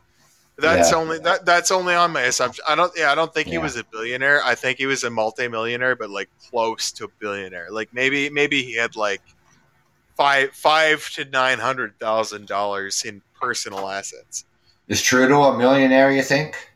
That's 0.58 0.92
yeah. 0.92 0.98
only 0.98 1.20
that 1.20 1.46
that's 1.46 1.72
only 1.72 1.96
on 1.96 2.12
my 2.12 2.24
assumption. 2.24 2.64
I 2.68 2.76
don't 2.76 2.92
yeah, 2.96 3.12
I 3.12 3.16
don't 3.16 3.34
think 3.34 3.48
yeah. 3.48 3.54
he 3.54 3.58
was 3.58 3.76
a 3.76 3.84
billionaire. 3.86 4.44
I 4.44 4.54
think 4.54 4.78
he 4.78 4.86
was 4.86 5.04
a 5.04 5.10
multimillionaire, 5.10 5.96
but 5.96 6.10
like 6.10 6.30
close 6.50 6.92
to 6.94 7.06
a 7.06 7.08
billionaire. 7.20 7.68
Like 7.72 7.90
maybe 7.94 8.30
maybe 8.30 8.62
he 8.64 8.76
had 8.76 8.96
like 8.96 9.22
five 10.20 10.52
five 10.52 11.10
to 11.12 11.24
nine 11.26 11.60
hundred 11.60 11.98
thousand 11.98 12.46
dollars 12.46 13.06
in 13.06 13.22
personal 13.40 13.88
assets. 13.88 14.44
Is 14.90 15.02
Trudeau 15.02 15.44
a 15.44 15.58
millionaire? 15.58 16.12
You 16.12 16.22
think? 16.22 16.72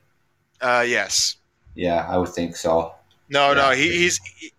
Uh, 0.61 0.86
yes. 0.88 1.36
Yeah, 1.76 2.07
I 2.10 2.18
would 2.18 2.30
think 2.30 2.56
so. 2.56 2.94
No, 3.30 3.49
yeah. 3.49 3.53
no, 3.56 3.72
he, 3.72 3.91
he's. 3.91 4.22
He, 4.38 4.53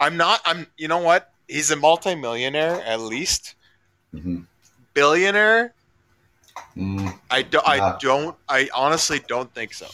I'm 0.00 0.16
not. 0.16 0.40
I'm. 0.46 0.66
You 0.78 0.88
know 0.88 0.98
what? 0.98 1.30
He's 1.46 1.70
a 1.70 1.76
multimillionaire 1.76 2.82
at 2.86 3.00
least. 3.00 3.54
Mm-hmm. 4.14 4.40
Billionaire. 4.94 5.74
Mm, 6.76 7.18
I, 7.30 7.42
do, 7.42 7.60
I 7.66 7.96
don't. 8.00 8.36
I 8.48 8.70
honestly 8.72 9.20
don't 9.28 9.52
think 9.54 9.74
so. 9.74 9.86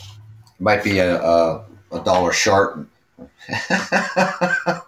Might 0.60 0.84
be 0.84 0.98
a 0.98 1.20
a, 1.20 1.64
a 1.90 2.00
dollar 2.04 2.32
short. 2.32 2.86
yeah, 3.48 4.82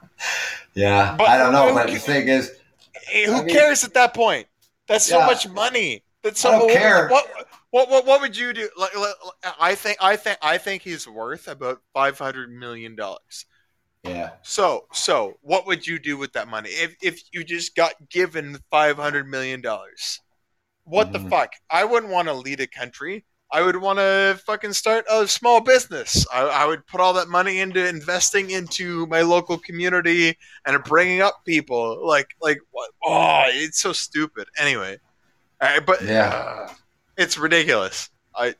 but, 1.16 1.28
I 1.28 1.38
don't 1.38 1.52
know. 1.52 1.74
But 1.74 1.88
the 1.88 1.98
thing 1.98 2.28
is, 2.28 2.52
who 3.26 3.32
I 3.32 3.42
mean, 3.44 3.48
cares 3.48 3.84
at 3.84 3.94
that 3.94 4.14
point? 4.14 4.46
That's 4.86 5.06
so 5.06 5.18
yeah, 5.18 5.26
much 5.26 5.48
money. 5.48 6.04
That's 6.22 6.40
so. 6.40 6.50
I 6.50 6.58
don't 6.58 6.70
care. 6.70 7.08
What, 7.08 7.26
what, 7.70 7.90
what, 7.90 8.06
what 8.06 8.20
would 8.20 8.36
you 8.36 8.52
do? 8.52 8.68
Like, 8.76 8.92
I 9.60 9.74
think 9.74 9.98
I 10.00 10.16
think 10.16 10.38
I 10.42 10.58
think 10.58 10.82
he's 10.82 11.08
worth 11.08 11.48
about 11.48 11.80
five 11.94 12.18
hundred 12.18 12.50
million 12.50 12.96
dollars. 12.96 13.46
Yeah. 14.02 14.30
So 14.42 14.86
so 14.92 15.38
what 15.42 15.66
would 15.66 15.86
you 15.86 15.98
do 15.98 16.16
with 16.16 16.32
that 16.32 16.48
money 16.48 16.70
if 16.70 16.96
if 17.02 17.22
you 17.32 17.44
just 17.44 17.74
got 17.76 17.94
given 18.10 18.58
five 18.70 18.96
hundred 18.96 19.28
million 19.28 19.60
dollars? 19.60 20.20
What 20.84 21.12
mm-hmm. 21.12 21.24
the 21.24 21.30
fuck? 21.30 21.52
I 21.70 21.84
wouldn't 21.84 22.12
want 22.12 22.28
to 22.28 22.34
lead 22.34 22.60
a 22.60 22.66
country. 22.66 23.24
I 23.52 23.60
would 23.60 23.76
want 23.76 23.98
to 23.98 24.40
fucking 24.46 24.72
start 24.72 25.04
a 25.10 25.28
small 25.28 25.60
business. 25.60 26.26
I, 26.32 26.40
I, 26.40 26.64
would 26.64 26.86
put 26.86 27.02
all 27.02 27.12
that 27.12 27.28
money 27.28 27.60
into 27.60 27.86
investing 27.86 28.50
into 28.50 29.06
my 29.08 29.20
local 29.20 29.58
community 29.58 30.38
and 30.64 30.82
bringing 30.84 31.20
up 31.20 31.44
people. 31.44 32.06
Like, 32.06 32.30
like 32.40 32.60
what? 32.70 32.90
Oh, 33.04 33.44
it's 33.48 33.82
so 33.82 33.92
stupid. 33.92 34.48
Anyway, 34.58 34.98
but 35.60 36.02
yeah, 36.02 36.28
uh, 36.28 36.72
it's 37.18 37.36
ridiculous. 37.36 38.08
I. 38.34 38.54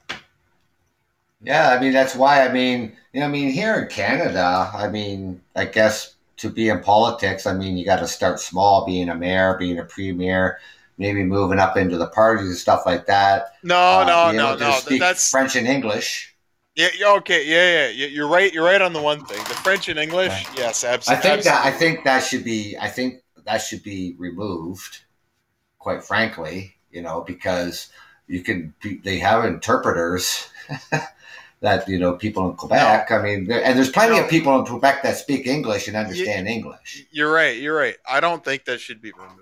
Yeah, 1.43 1.71
I 1.71 1.81
mean 1.81 1.93
that's 1.93 2.15
why. 2.15 2.47
I 2.47 2.53
mean, 2.53 2.95
you 3.15 3.21
know, 3.21 3.27
I 3.27 3.31
mean 3.31 3.51
here 3.51 3.75
in 3.77 3.89
Canada, 3.89 4.71
I 4.75 4.89
mean, 4.89 5.41
I 5.57 5.65
guess 5.65 6.17
to 6.37 6.51
be 6.51 6.69
in 6.69 6.81
politics, 6.81 7.47
I 7.47 7.55
mean 7.55 7.79
you 7.79 7.85
got 7.87 7.99
to 8.01 8.07
start 8.07 8.41
small, 8.41 8.85
being 8.85 9.09
a 9.09 9.15
mayor, 9.15 9.57
being 9.59 9.79
a 9.79 9.85
premier 9.85 10.59
maybe 10.99 11.25
moving 11.25 11.59
up 11.59 11.77
into 11.77 11.97
the 11.97 12.07
parties 12.07 12.47
and 12.47 12.57
stuff 12.57 12.83
like 12.87 13.07
that. 13.07 13.55
No, 13.63 13.77
uh, 13.77 14.33
no, 14.33 14.33
no, 14.33 14.57
no. 14.57 14.99
That's 14.99 15.31
French 15.31 15.57
and 15.57 15.67
English. 15.67 16.35
Yeah. 16.75 16.89
Okay. 17.19 17.47
Yeah. 17.47 17.89
Yeah. 17.89 18.07
You're 18.07 18.29
right. 18.29 18.53
You're 18.53 18.65
right 18.65 18.81
on 18.81 18.93
the 18.93 19.03
one 19.03 19.25
thing. 19.25 19.39
The 19.45 19.55
French 19.55 19.89
and 19.89 19.99
English. 19.99 20.31
Right. 20.31 20.49
Yes. 20.57 20.85
Absolutely. 20.85 21.19
I 21.19 21.35
think 21.35 21.45
that. 21.45 21.67
I 21.67 21.71
think 21.71 22.05
that 22.05 22.21
should 22.21 22.45
be. 22.45 22.77
I 22.81 22.89
think 22.89 23.23
that 23.45 23.59
should 23.59 23.83
be 23.83 24.15
removed. 24.19 25.01
Quite 25.79 26.05
frankly, 26.05 26.77
you 26.91 27.03
know, 27.03 27.23
because 27.27 27.89
you 28.27 28.43
can. 28.43 28.75
They 29.05 29.19
have 29.19 29.45
interpreters. 29.45 30.49
that 31.63 31.89
you 31.89 31.99
know 31.99 32.15
people 32.15 32.51
in 32.51 32.57
Quebec. 32.57 33.11
I 33.11 33.23
mean, 33.23 33.47
there, 33.47 33.65
and 33.65 33.79
there's 33.79 33.91
plenty 33.91 34.19
of 34.19 34.29
people 34.29 34.59
in 34.59 34.67
Quebec 34.67 35.03
that 35.05 35.17
speak 35.17 35.47
English 35.47 35.89
and 35.89 35.97
understand 35.97 36.47
you, 36.47 36.55
English. 36.55 37.07
You're 37.11 37.33
right. 37.33 37.57
You're 37.57 37.77
right. 37.77 37.97
I 38.09 38.21
don't 38.21 38.45
think 38.45 38.65
that 38.67 38.81
should 38.81 39.01
be 39.01 39.13
removed. 39.13 39.42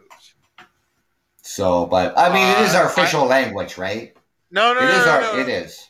So, 1.51 1.85
but 1.87 2.17
I 2.17 2.33
mean, 2.33 2.47
it 2.47 2.61
is 2.61 2.77
our 2.77 2.85
uh, 2.85 2.89
official 2.89 3.23
I, 3.23 3.27
language, 3.27 3.77
right? 3.77 4.17
No, 4.53 4.73
no, 4.73 4.81
it 4.81 4.85
no, 4.85 4.91
is 4.91 5.07
no, 5.07 5.13
our, 5.13 5.21
no. 5.21 5.39
It 5.41 5.49
is. 5.49 5.89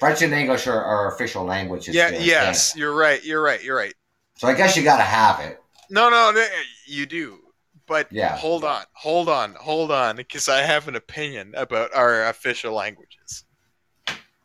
French 0.00 0.20
and 0.22 0.34
English 0.34 0.66
are 0.66 0.82
our 0.82 1.14
official 1.14 1.44
languages. 1.44 1.94
Yeah. 1.94 2.10
Yes, 2.10 2.72
Canada. 2.72 2.80
you're 2.80 2.96
right. 2.96 3.24
You're 3.24 3.42
right. 3.42 3.62
You're 3.62 3.76
right. 3.76 3.94
So 4.36 4.48
I 4.48 4.54
guess 4.54 4.76
you 4.76 4.82
got 4.82 4.96
to 4.96 5.04
have 5.04 5.38
it. 5.40 5.62
No, 5.90 6.10
no, 6.10 6.32
no, 6.34 6.44
you 6.86 7.06
do. 7.06 7.38
But 7.86 8.10
yeah. 8.10 8.36
hold 8.36 8.64
on, 8.64 8.82
hold 8.94 9.28
on, 9.28 9.54
hold 9.54 9.92
on, 9.92 10.16
because 10.16 10.48
I 10.48 10.62
have 10.62 10.88
an 10.88 10.96
opinion 10.96 11.54
about 11.56 11.94
our 11.94 12.26
official 12.26 12.74
languages. 12.74 13.44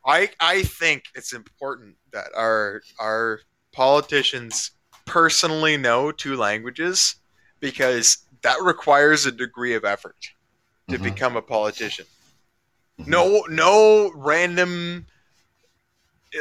I 0.06 0.30
I 0.40 0.62
think 0.62 1.06
it's 1.16 1.34
important 1.34 1.96
that 2.14 2.28
our 2.36 2.82
our 3.00 3.40
politicians 3.72 4.72
personally 5.06 5.76
know 5.76 6.12
two 6.12 6.36
languages 6.36 7.16
because 7.60 8.26
that 8.42 8.62
requires 8.62 9.26
a 9.26 9.32
degree 9.32 9.76
of 9.76 9.86
effort 9.86 10.32
to 10.90 10.96
mm-hmm. 10.96 11.04
become 11.04 11.36
a 11.36 11.42
politician. 11.42 12.06
Mm-hmm. 13.00 13.12
No, 13.12 13.44
no 13.50 14.12
random 14.16 15.06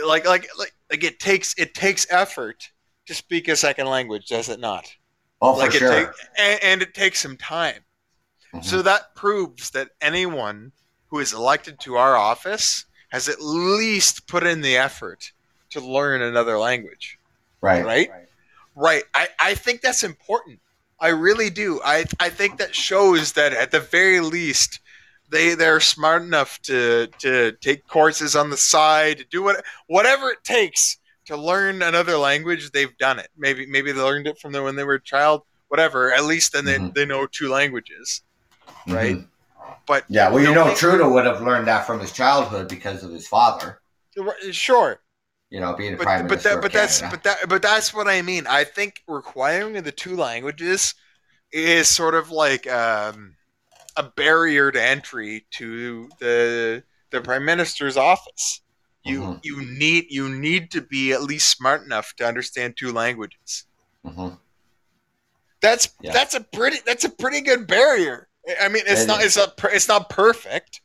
like 0.07 0.27
like 0.27 0.49
like 0.59 0.75
like 0.91 1.05
it 1.05 1.19
takes 1.19 1.55
it 1.57 1.75
takes 1.75 2.07
effort 2.11 2.71
to 3.07 3.15
speak 3.15 3.49
a 3.49 3.57
second 3.57 3.87
language, 3.87 4.27
does 4.27 4.49
it 4.49 4.61
not? 4.61 4.95
Oh, 5.41 5.53
like 5.53 5.73
for 5.73 5.79
sure. 5.79 5.91
Take, 5.91 6.09
and, 6.37 6.63
and, 6.63 6.83
it 6.83 6.95
takes 6.95 7.21
some 7.21 7.37
time. 7.37 7.85
Mm-hmm. 8.53 8.63
So 8.63 8.83
that 8.83 9.15
proves 9.15 9.71
that 9.71 9.91
anyone 10.01 10.73
who 11.07 11.21
is 11.21 11.33
elected 11.33 11.79
to 11.81 11.97
our 11.97 12.17
office 12.17 12.85
has 13.11 13.29
at 13.29 13.41
least 13.41 14.27
put 14.27 14.45
in 14.45 14.61
the 14.61 14.77
effort 14.77 15.33
to 15.71 15.81
learn 15.81 16.23
another 16.23 16.59
language. 16.59 17.19
Right. 17.61 17.85
Right. 17.85 18.11
Right. 18.11 18.29
right. 18.75 19.03
I, 19.15 19.29
I 19.41 19.55
think 19.55 19.81
that's 19.81 20.03
important. 20.03 20.61
I 21.01 21.09
really 21.09 21.51
do. 21.51 21.81
I 21.85 22.05
I 22.19 22.29
think 22.29 22.59
that 22.59 22.75
shows 22.75 23.33
that 23.33 23.53
at 23.53 23.71
the 23.71 23.81
very 23.81 24.21
least 24.21 24.81
they 25.31 25.55
they're 25.55 25.81
smart 25.81 26.23
enough 26.23 26.61
to 26.63 27.09
to 27.21 27.53
take 27.61 27.87
courses 27.87 28.35
on 28.35 28.51
the 28.51 28.57
side, 28.57 29.27
do 29.31 29.43
what 29.43 29.65
whatever 29.87 30.31
it 30.31 30.43
takes 30.45 30.99
to 31.27 31.37
learn 31.37 31.83
another 31.83 32.17
language. 32.17 32.71
They've 32.71 32.97
done 32.99 33.19
it. 33.19 33.29
Maybe 33.37 33.67
maybe 33.67 33.93
they 33.93 34.01
learned 34.01 34.27
it 34.27 34.39
from 34.39 34.53
the, 34.53 34.63
when 34.63 34.77
they 34.77 34.85
were 34.85 34.95
a 34.95 35.03
child. 35.03 35.43
Whatever. 35.69 36.13
At 36.13 36.25
least 36.25 36.53
then 36.55 36.65
mm-hmm. 36.65 36.87
they, 36.87 37.03
they 37.03 37.07
know 37.07 37.27
two 37.27 37.49
languages, 37.49 38.23
right? 38.87 39.17
Mm-hmm. 39.17 39.73
But 39.87 40.05
yeah, 40.09 40.31
well, 40.31 40.43
you 40.43 40.55
know, 40.55 40.75
Trudeau 40.75 41.11
would 41.13 41.27
have 41.27 41.43
learned 41.43 41.69
that 41.69 41.87
from 41.87 42.01
his 42.01 42.13
childhood 42.13 42.69
because 42.69 43.03
of 43.03 43.11
his 43.11 43.29
father. 43.29 43.81
Sure, 44.51 45.01
you 45.51 45.61
know, 45.61 45.75
being 45.75 45.95
a 45.95 45.97
but, 45.97 46.05
prime 46.05 46.23
but 46.27 46.31
minister. 46.31 46.55
That, 46.55 46.63
but 46.63 46.73
that's 46.73 47.01
but 47.03 47.23
that 47.23 47.49
but 47.49 47.63
that's 47.63 47.95
what 47.95 48.09
I 48.09 48.23
mean. 48.23 48.47
I 48.47 48.65
think 48.65 49.03
requiring 49.07 49.83
the 49.83 49.93
two 49.93 50.17
languages 50.17 50.95
is 51.53 51.89
sort 51.89 52.15
of 52.15 52.31
like 52.31 52.71
um, 52.71 53.37
a 53.97 54.03
barrier 54.03 54.71
to 54.71 54.83
entry 54.83 55.47
to 55.53 56.09
the 56.21 56.83
the 57.11 57.21
prime 57.21 57.45
minister's 57.45 57.97
office. 57.97 58.61
You 59.05 59.21
mm-hmm. 59.21 59.39
you 59.43 59.65
need 59.65 60.07
you 60.11 60.29
need 60.29 60.71
to 60.73 60.83
be 60.83 61.13
at 61.13 61.23
least 61.23 61.51
smart 61.51 61.83
enough 61.83 62.15
to 62.17 62.27
understand 62.27 62.77
two 62.77 62.93
languages. 62.93 63.65
Mm-hmm. 64.05 64.35
That's 65.61 65.89
yeah. 66.03 66.13
that's 66.13 66.35
a 66.35 66.41
pretty 66.41 66.79
that's 66.85 67.05
a 67.05 67.09
pretty 67.09 67.41
good 67.41 67.67
barrier. 67.67 68.29
I 68.61 68.69
mean, 68.69 68.83
it's 68.87 69.03
it 69.03 69.07
not 69.07 69.25
it's 69.25 69.37
not 69.37 69.59
it's 69.65 69.89
not 69.89 70.11
perfect, 70.11 70.83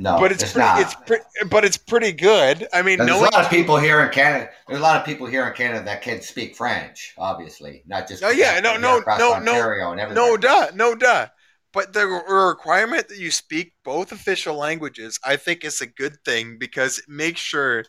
no, 0.00 0.16
but 0.18 0.30
it's, 0.30 0.44
it's 0.44 0.52
pretty, 0.52 0.66
not. 0.66 0.80
It's 0.80 0.94
pretty, 0.94 1.24
but 1.50 1.64
it's 1.64 1.76
pretty 1.76 2.12
good. 2.12 2.68
I 2.72 2.82
mean, 2.82 2.98
there's 2.98 3.10
a 3.10 3.16
lot 3.16 3.34
of 3.34 3.50
people 3.50 3.76
here 3.78 4.00
in 4.00 4.10
Canada. 4.10 4.48
There's 4.68 4.78
a 4.78 4.82
lot 4.82 4.96
of 4.96 5.04
people 5.04 5.26
here 5.26 5.44
in 5.44 5.52
Canada 5.54 5.84
that 5.84 6.02
can 6.02 6.22
speak 6.22 6.54
French. 6.54 7.14
Obviously, 7.18 7.82
not 7.84 8.06
just. 8.06 8.22
Oh 8.22 8.30
yeah, 8.30 8.60
no, 8.60 8.76
no, 8.76 9.02
no, 9.18 9.40
no, 9.40 9.94
no, 9.94 10.36
duh, 10.36 10.68
no, 10.74 10.94
duh. 10.94 11.26
But 11.72 11.92
the 11.92 12.06
requirement 12.06 13.08
that 13.08 13.18
you 13.18 13.32
speak 13.32 13.72
both 13.84 14.12
official 14.12 14.54
languages, 14.54 15.18
I 15.24 15.34
think, 15.36 15.64
is 15.64 15.80
a 15.80 15.86
good 15.86 16.16
thing 16.24 16.58
because 16.58 16.98
it 16.98 17.08
makes 17.08 17.40
sure 17.40 17.84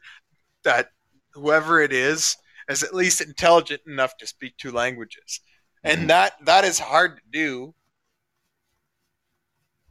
that 0.64 0.90
whoever 1.34 1.80
it 1.80 1.94
is 1.94 2.38
is 2.68 2.82
at 2.82 2.96
least 2.96 3.22
intelligent 3.22 3.82
enough 3.88 4.18
to 4.18 4.26
speak 4.26 4.58
two 4.58 4.72
languages, 4.72 5.42
and 5.84 6.00
mm-hmm. 6.00 6.08
that 6.08 6.34
that 6.46 6.64
is 6.66 6.80
hard 6.80 7.18
to 7.18 7.24
do 7.32 7.76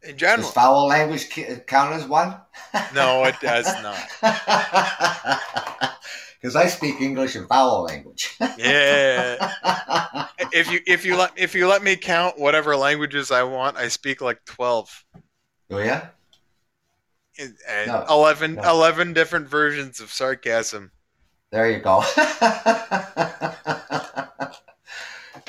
in 0.03 0.17
general. 0.17 0.43
Does 0.43 0.53
foul 0.53 0.87
language 0.87 1.29
count 1.67 1.95
as 1.95 2.07
one? 2.07 2.37
no, 2.95 3.25
it 3.25 3.37
does 3.41 3.67
not. 3.83 5.43
Because 6.41 6.55
I 6.55 6.69
speak 6.69 7.01
English 7.01 7.35
and 7.35 7.49
foul 7.49 7.83
language. 7.83 8.37
yeah. 8.57 9.51
If 10.53 10.71
you 10.71 10.79
if 10.87 11.05
you 11.05 11.17
let 11.17 11.33
if 11.37 11.53
you 11.55 11.67
let 11.67 11.83
me 11.83 11.97
count 11.97 12.39
whatever 12.39 12.77
languages 12.77 13.33
I 13.33 13.43
want, 13.43 13.77
I 13.77 13.89
speak 13.89 14.21
like 14.21 14.45
twelve. 14.45 15.05
Oh 15.69 15.79
yeah. 15.79 16.11
And, 17.39 17.87
no, 17.87 18.05
11, 18.11 18.55
no. 18.55 18.63
11 18.69 19.13
different 19.13 19.49
versions 19.49 20.01
of 20.01 20.11
sarcasm. 20.11 20.91
There 21.53 21.71
you 21.71 21.79
go. 21.79 21.99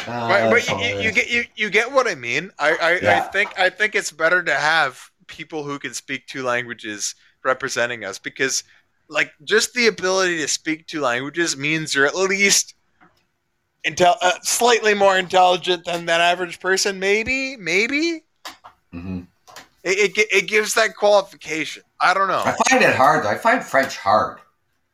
Uh, 0.08 0.50
but, 0.50 0.52
but, 0.52 0.68
you, 0.68 0.78
you, 0.78 1.02
you, 1.02 1.12
get 1.12 1.30
you, 1.30 1.44
you 1.56 1.70
get 1.70 1.92
what 1.92 2.08
I 2.08 2.16
mean. 2.16 2.52
I 2.60 2.72
I, 2.72 3.00
yeah. 3.02 3.18
I 3.18 3.20
think 3.32 3.60
I 3.60 3.70
think 3.70 3.96
it's 3.96 4.12
better 4.12 4.44
to 4.44 4.56
have 4.56 5.12
people 5.28 5.64
who 5.64 5.80
can 5.80 5.94
speak 5.94 6.28
two 6.28 6.44
languages 6.44 7.16
representing 7.44 8.04
us 8.04 8.20
because 8.20 8.64
like 9.08 9.32
just 9.44 9.74
the 9.74 9.88
ability 9.88 10.38
to 10.38 10.48
speak 10.48 10.88
two 10.88 11.02
languages 11.02 11.58
means 11.58 11.96
you're 11.96 12.06
at 12.06 12.16
least 12.16 12.76
intel 13.86 14.16
uh, 14.22 14.34
slightly 14.42 14.94
more 14.94 15.18
intelligent 15.18 15.86
than 15.86 16.06
that 16.06 16.20
average 16.20 16.60
person 16.60 17.00
maybe 17.00 17.56
maybe 17.58 18.24
mm-hmm. 18.94 19.22
it, 19.84 20.18
it, 20.18 20.28
it 20.32 20.48
gives 20.48 20.74
that 20.74 20.96
qualification 20.96 21.82
i 22.02 22.14
don't 22.14 22.28
know 22.28 22.42
i 22.46 22.56
find 22.70 22.84
it 22.84 22.96
hard 22.96 23.24
though. 23.24 23.30
i 23.30 23.38
find 23.38 23.64
french 23.64 23.98
hard 23.98 24.40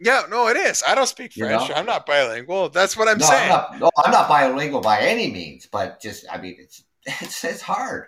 yeah 0.06 0.24
no 0.30 0.48
it 0.48 0.56
is 0.56 0.84
i 0.88 0.96
don't 0.96 1.08
speak 1.08 1.34
french 1.34 1.64
you 1.64 1.70
know? 1.70 1.76
i'm 1.76 1.86
not 1.86 2.06
bilingual 2.06 2.70
that's 2.70 2.96
what 2.96 3.08
i'm 3.08 3.18
no, 3.18 3.26
saying 3.26 3.52
I'm 3.52 3.80
not, 3.80 3.80
no 3.80 3.92
i'm 4.04 4.12
not 4.12 4.30
bilingual 4.30 4.82
by 4.82 5.00
any 5.00 5.32
means 5.32 5.68
but 5.70 6.02
just 6.02 6.26
i 6.32 6.40
mean 6.40 6.56
it's 6.60 6.84
it's, 7.06 7.44
it's 7.44 7.62
hard 7.62 8.08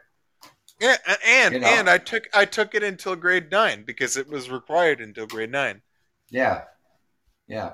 yeah 0.79 0.95
and 1.25 1.55
you 1.55 1.59
know? 1.59 1.67
and 1.67 1.89
i 1.89 1.97
took 1.97 2.29
i 2.33 2.45
took 2.45 2.75
it 2.75 2.83
until 2.83 3.15
grade 3.15 3.51
nine 3.51 3.83
because 3.85 4.15
it 4.15 4.29
was 4.29 4.49
required 4.49 5.01
until 5.01 5.27
grade 5.27 5.51
nine 5.51 5.81
yeah 6.29 6.63
yeah 7.47 7.73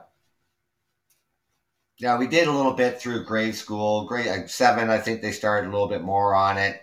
yeah, 2.00 2.18
we 2.18 2.28
did 2.28 2.48
a 2.48 2.52
little 2.52 2.74
bit 2.74 3.00
through 3.00 3.24
grade 3.24 3.56
school. 3.56 4.06
Grade 4.06 4.50
seven, 4.50 4.90
I 4.90 4.98
think 4.98 5.22
they 5.22 5.32
started 5.32 5.70
a 5.70 5.72
little 5.72 5.88
bit 5.88 6.02
more 6.02 6.36
on 6.36 6.58
it 6.58 6.82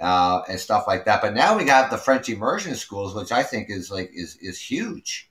uh, 0.00 0.42
and 0.48 0.58
stuff 0.58 0.86
like 0.86 1.04
that. 1.04 1.22
But 1.22 1.34
now 1.34 1.56
we 1.56 1.64
got 1.64 1.90
the 1.90 1.98
French 1.98 2.28
immersion 2.28 2.74
schools, 2.74 3.14
which 3.14 3.32
I 3.32 3.42
think 3.42 3.70
is 3.70 3.90
like 3.90 4.10
is 4.12 4.36
is 4.40 4.60
huge. 4.60 5.30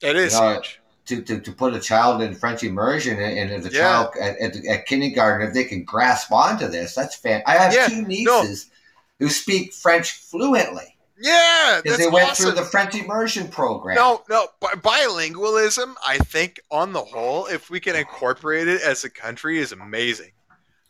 It 0.00 0.16
is 0.16 0.34
you 0.34 0.40
know, 0.40 0.54
huge. 0.54 0.80
To, 1.06 1.20
to, 1.20 1.40
to 1.40 1.50
put 1.50 1.74
a 1.74 1.80
child 1.80 2.22
in 2.22 2.32
French 2.32 2.62
immersion 2.62 3.18
and, 3.18 3.50
and 3.50 3.64
the 3.64 3.72
yeah. 3.72 3.80
child 3.80 4.14
at, 4.20 4.38
at, 4.38 4.64
at, 4.66 4.86
kindergarten, 4.86 5.48
if 5.48 5.52
they 5.52 5.64
can 5.64 5.82
grasp 5.82 6.30
onto 6.30 6.68
this, 6.68 6.94
that's 6.94 7.16
fan. 7.16 7.42
I 7.44 7.56
have 7.56 7.74
yeah, 7.74 7.88
two 7.88 8.02
nieces 8.02 8.70
no. 9.18 9.26
who 9.26 9.28
speak 9.28 9.72
French 9.72 10.12
fluently. 10.12 10.96
Yeah, 11.22 11.80
because 11.82 11.98
they 11.98 12.08
went 12.08 12.30
awesome. 12.30 12.46
through 12.46 12.60
the 12.60 12.68
French 12.68 12.94
immersion 12.96 13.48
program. 13.48 13.94
No, 13.94 14.22
no, 14.28 14.48
bilingualism. 14.60 15.94
I 16.06 16.18
think 16.18 16.60
on 16.70 16.92
the 16.92 17.02
whole, 17.02 17.46
if 17.46 17.70
we 17.70 17.78
can 17.78 17.94
incorporate 17.94 18.66
it 18.66 18.82
as 18.82 19.04
a 19.04 19.10
country, 19.10 19.58
is 19.58 19.72
amazing. 19.72 20.32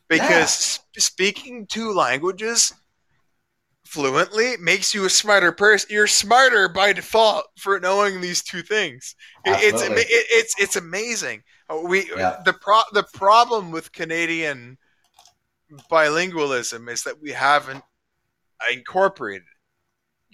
Because 0.09 0.81
yeah. 0.95 1.01
speaking 1.01 1.67
two 1.67 1.93
languages 1.93 2.73
fluently 3.93 4.57
makes 4.59 4.95
you 4.95 5.05
a 5.05 5.11
smarter 5.11 5.53
person. 5.53 5.89
You're 5.93 6.07
smarter 6.07 6.69
by 6.69 6.95
default 6.95 7.45
for 7.59 7.79
knowing 7.79 8.21
these 8.21 8.43
two 8.43 8.63
things. 8.63 9.15
It's 9.45 9.83
it, 9.83 9.93
it's 10.09 10.55
it's 10.59 10.77
amazing. 10.77 11.43
Uh, 11.69 11.83
we 11.85 12.09
yeah. 12.17 12.41
the 12.45 12.55
pro 12.55 12.81
the 12.93 13.05
problem 13.13 13.71
with 13.71 13.93
Canadian 13.93 14.79
bilingualism 15.91 16.91
is 16.91 17.03
that 17.05 17.21
we 17.21 17.33
haven't 17.33 17.85
incorporated 18.73 19.45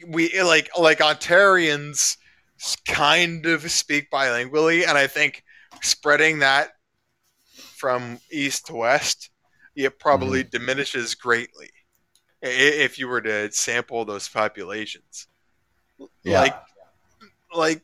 we 0.07 0.41
like 0.41 0.71
like 0.79 0.99
Ontarians 0.99 2.17
kind 2.87 3.47
of 3.47 3.71
speak 3.71 4.11
bilingually, 4.11 4.87
and 4.87 4.97
I 4.97 5.07
think 5.07 5.43
spreading 5.83 6.41
that 6.41 6.71
from 7.77 8.21
east 8.31 8.67
to 8.67 8.75
west, 8.75 9.31
it 9.75 9.99
probably 9.99 10.43
mm-hmm. 10.43 10.51
diminishes 10.51 11.15
greatly 11.15 11.71
if 12.43 12.99
you 12.99 13.09
were 13.09 13.21
to 13.21 13.51
sample 13.53 14.05
those 14.05 14.29
populations. 14.29 15.27
Yeah. 16.23 16.41
Like, 16.41 16.57
like 17.55 17.83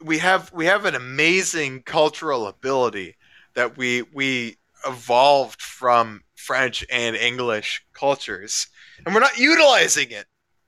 we 0.00 0.18
have 0.18 0.52
we 0.52 0.66
have 0.66 0.84
an 0.84 0.94
amazing 0.94 1.82
cultural 1.82 2.46
ability 2.46 3.16
that 3.54 3.76
we 3.76 4.02
we 4.02 4.58
evolved 4.86 5.62
from 5.62 6.22
French 6.34 6.84
and 6.90 7.16
English 7.16 7.84
cultures, 7.92 8.68
and 9.04 9.14
we're 9.14 9.20
not 9.20 9.38
utilizing 9.38 10.10
it. 10.10 10.26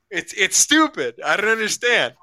It's 0.09 0.33
it's 0.33 0.57
stupid. 0.57 1.15
I 1.23 1.37
don't 1.37 1.49
understand. 1.49 2.13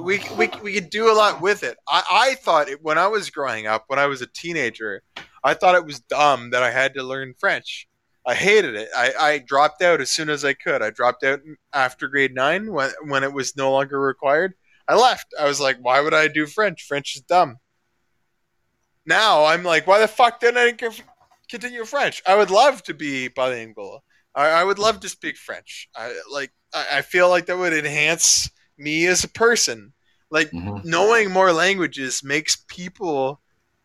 We 0.00 0.22
we 0.36 0.50
we 0.62 0.74
could 0.74 0.90
do 0.90 1.10
a 1.10 1.14
lot 1.14 1.40
with 1.40 1.62
it. 1.62 1.76
I 1.88 2.02
I 2.10 2.34
thought 2.36 2.68
it, 2.68 2.82
when 2.82 2.98
I 2.98 3.08
was 3.08 3.30
growing 3.30 3.66
up, 3.66 3.84
when 3.88 3.98
I 3.98 4.06
was 4.06 4.22
a 4.22 4.26
teenager, 4.26 5.02
I 5.42 5.54
thought 5.54 5.74
it 5.74 5.84
was 5.84 6.00
dumb 6.00 6.50
that 6.50 6.62
I 6.62 6.70
had 6.70 6.94
to 6.94 7.02
learn 7.02 7.34
French. 7.38 7.88
I 8.26 8.34
hated 8.34 8.74
it. 8.74 8.88
I, 8.96 9.12
I 9.20 9.38
dropped 9.38 9.82
out 9.82 10.00
as 10.00 10.10
soon 10.10 10.30
as 10.30 10.44
I 10.44 10.54
could. 10.54 10.82
I 10.82 10.90
dropped 10.90 11.24
out 11.24 11.40
after 11.72 12.08
grade 12.08 12.34
nine 12.34 12.72
when 12.72 12.90
when 13.06 13.22
it 13.22 13.32
was 13.32 13.56
no 13.56 13.72
longer 13.72 14.00
required. 14.00 14.54
I 14.88 14.94
left. 14.94 15.34
I 15.38 15.46
was 15.46 15.60
like, 15.60 15.78
why 15.80 16.00
would 16.00 16.14
I 16.14 16.28
do 16.28 16.46
French? 16.46 16.86
French 16.86 17.16
is 17.16 17.22
dumb. 17.22 17.58
Now 19.06 19.44
I'm 19.44 19.62
like, 19.62 19.86
why 19.86 19.98
the 19.98 20.08
fuck 20.08 20.40
didn't 20.40 20.58
I 20.58 20.72
continue 21.48 21.84
French. 21.84 22.22
I 22.26 22.36
would 22.36 22.50
love 22.50 22.82
to 22.84 22.94
be 22.94 23.28
bilingual. 23.28 24.02
I, 24.34 24.48
I 24.48 24.64
would 24.64 24.78
love 24.78 25.00
to 25.00 25.08
speak 25.08 25.36
French. 25.36 25.88
I 25.94 26.18
like. 26.30 26.52
I, 26.72 26.98
I, 26.98 27.02
feel 27.02 27.28
like 27.28 27.46
that 27.46 27.58
would 27.58 27.72
enhance 27.72 28.50
me 28.76 29.06
as 29.06 29.22
a 29.24 29.28
person. 29.28 29.92
Like 30.30 30.50
mm-hmm. 30.50 30.88
knowing 30.88 31.30
more 31.30 31.52
languages 31.52 32.24
makes 32.24 32.56
people 32.66 33.40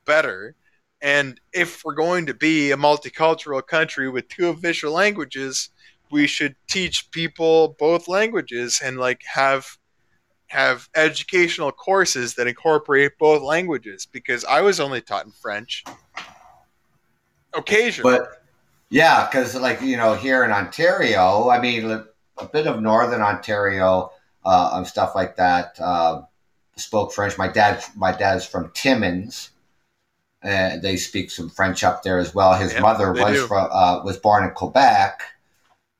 better. 0.05 0.55
And 1.01 1.39
if 1.53 1.83
we're 1.83 1.93
going 1.93 2.25
to 2.25 2.33
be 2.33 2.71
a 2.71 2.77
multicultural 2.77 3.65
country 3.65 4.09
with 4.09 4.27
two 4.27 4.49
official 4.49 4.91
languages, 4.91 5.69
we 6.11 6.27
should 6.27 6.55
teach 6.67 7.09
people 7.11 7.75
both 7.79 8.07
languages 8.07 8.81
and 8.83 8.97
like 8.97 9.21
have 9.33 9.77
have 10.47 10.89
educational 10.95 11.71
courses 11.71 12.33
that 12.33 12.47
incorporate 12.47 13.11
both 13.19 13.43
languages 13.43 14.07
because 14.11 14.43
I 14.43 14.61
was 14.61 14.79
only 14.79 14.99
taught 14.99 15.25
in 15.25 15.31
French 15.31 15.83
occasionally. 17.53 18.17
But 18.17 18.41
yeah, 18.89 19.27
because 19.27 19.55
like 19.55 19.81
you 19.81 19.95
know 19.95 20.15
here 20.15 20.43
in 20.43 20.51
Ontario, 20.51 21.49
I 21.49 21.61
mean 21.61 22.03
a 22.39 22.45
bit 22.45 22.67
of 22.67 22.81
Northern 22.81 23.21
Ontario 23.21 24.11
uh, 24.43 24.71
and 24.73 24.87
stuff 24.87 25.13
like 25.15 25.35
that. 25.35 25.79
Uh, 25.79 26.23
spoke 26.75 27.13
French. 27.13 27.37
My 27.37 27.47
dad, 27.47 27.83
my 27.95 28.11
dad's 28.11 28.45
from 28.45 28.71
Timmins. 28.73 29.51
And 30.41 30.81
they 30.81 30.95
speak 30.95 31.31
some 31.31 31.49
French 31.49 31.83
up 31.83 32.03
there 32.03 32.17
as 32.17 32.33
well. 32.33 32.53
His 32.53 32.77
mother 32.79 33.11
was 33.11 33.45
from, 33.45 33.67
uh, 33.71 34.01
was 34.03 34.17
born 34.17 34.43
in 34.43 34.51
Quebec. 34.51 35.21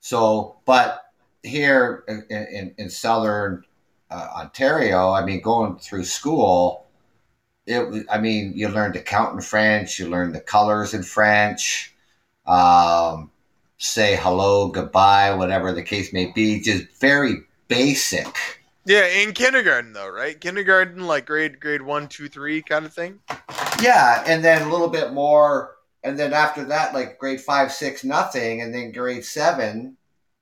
So, 0.00 0.56
but 0.64 1.04
here 1.42 2.04
in, 2.08 2.24
in, 2.30 2.74
in 2.78 2.90
southern 2.90 3.64
uh, 4.10 4.28
Ontario, 4.36 5.10
I 5.10 5.24
mean, 5.24 5.40
going 5.40 5.76
through 5.76 6.04
school, 6.04 6.86
it 7.66 8.06
I 8.10 8.18
mean, 8.18 8.52
you 8.54 8.68
learn 8.68 8.92
to 8.94 9.02
count 9.02 9.34
in 9.34 9.40
French, 9.40 9.98
you 9.98 10.08
learn 10.08 10.32
the 10.32 10.40
colors 10.40 10.94
in 10.94 11.02
French, 11.02 11.94
um, 12.46 13.30
say 13.78 14.16
hello, 14.16 14.68
goodbye, 14.68 15.34
whatever 15.34 15.72
the 15.72 15.82
case 15.82 16.12
may 16.12 16.32
be, 16.32 16.60
just 16.60 16.86
very 16.98 17.42
basic. 17.68 18.59
Yeah, 18.90 19.06
in 19.06 19.34
kindergarten 19.34 19.92
though, 19.92 20.08
right? 20.08 20.40
Kindergarten, 20.40 21.06
like 21.06 21.24
grade 21.24 21.60
grade 21.60 21.80
one, 21.80 22.08
two, 22.08 22.28
three, 22.28 22.60
kind 22.60 22.84
of 22.84 22.92
thing. 22.92 23.20
Yeah, 23.80 24.24
and 24.26 24.44
then 24.44 24.62
a 24.62 24.68
little 24.68 24.88
bit 24.88 25.12
more, 25.12 25.76
and 26.02 26.18
then 26.18 26.32
after 26.32 26.64
that, 26.64 26.92
like 26.92 27.16
grade 27.20 27.40
five, 27.40 27.70
six, 27.70 28.02
nothing, 28.02 28.62
and 28.62 28.74
then 28.74 28.90
grade 28.90 29.24
seven, 29.24 29.96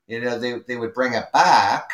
you 0.07 0.23
know, 0.23 0.39
they 0.39 0.61
they 0.61 0.77
would 0.77 0.95
bring 0.95 1.12
it 1.12 1.31
back, 1.31 1.91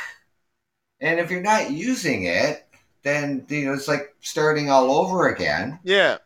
and 1.00 1.18
if 1.18 1.28
you're 1.28 1.42
not 1.42 1.72
using 1.72 2.22
it, 2.26 2.68
then 3.02 3.44
you 3.48 3.66
know 3.66 3.72
it's 3.72 3.88
like 3.88 4.14
starting 4.20 4.70
all 4.70 4.92
over 4.92 5.26
again. 5.26 5.80
Yeah. 5.82 6.18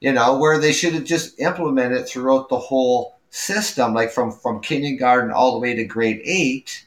You 0.00 0.12
know, 0.12 0.38
where 0.38 0.60
they 0.60 0.72
should 0.72 0.94
have 0.94 1.04
just 1.04 1.40
implemented 1.40 2.06
throughout 2.06 2.48
the 2.48 2.60
whole 2.60 3.18
system, 3.30 3.92
like 3.92 4.12
from 4.12 4.30
from 4.30 4.60
kindergarten 4.60 5.32
all 5.32 5.54
the 5.54 5.58
way 5.58 5.74
to 5.74 5.84
grade 5.84 6.20
eight, 6.24 6.86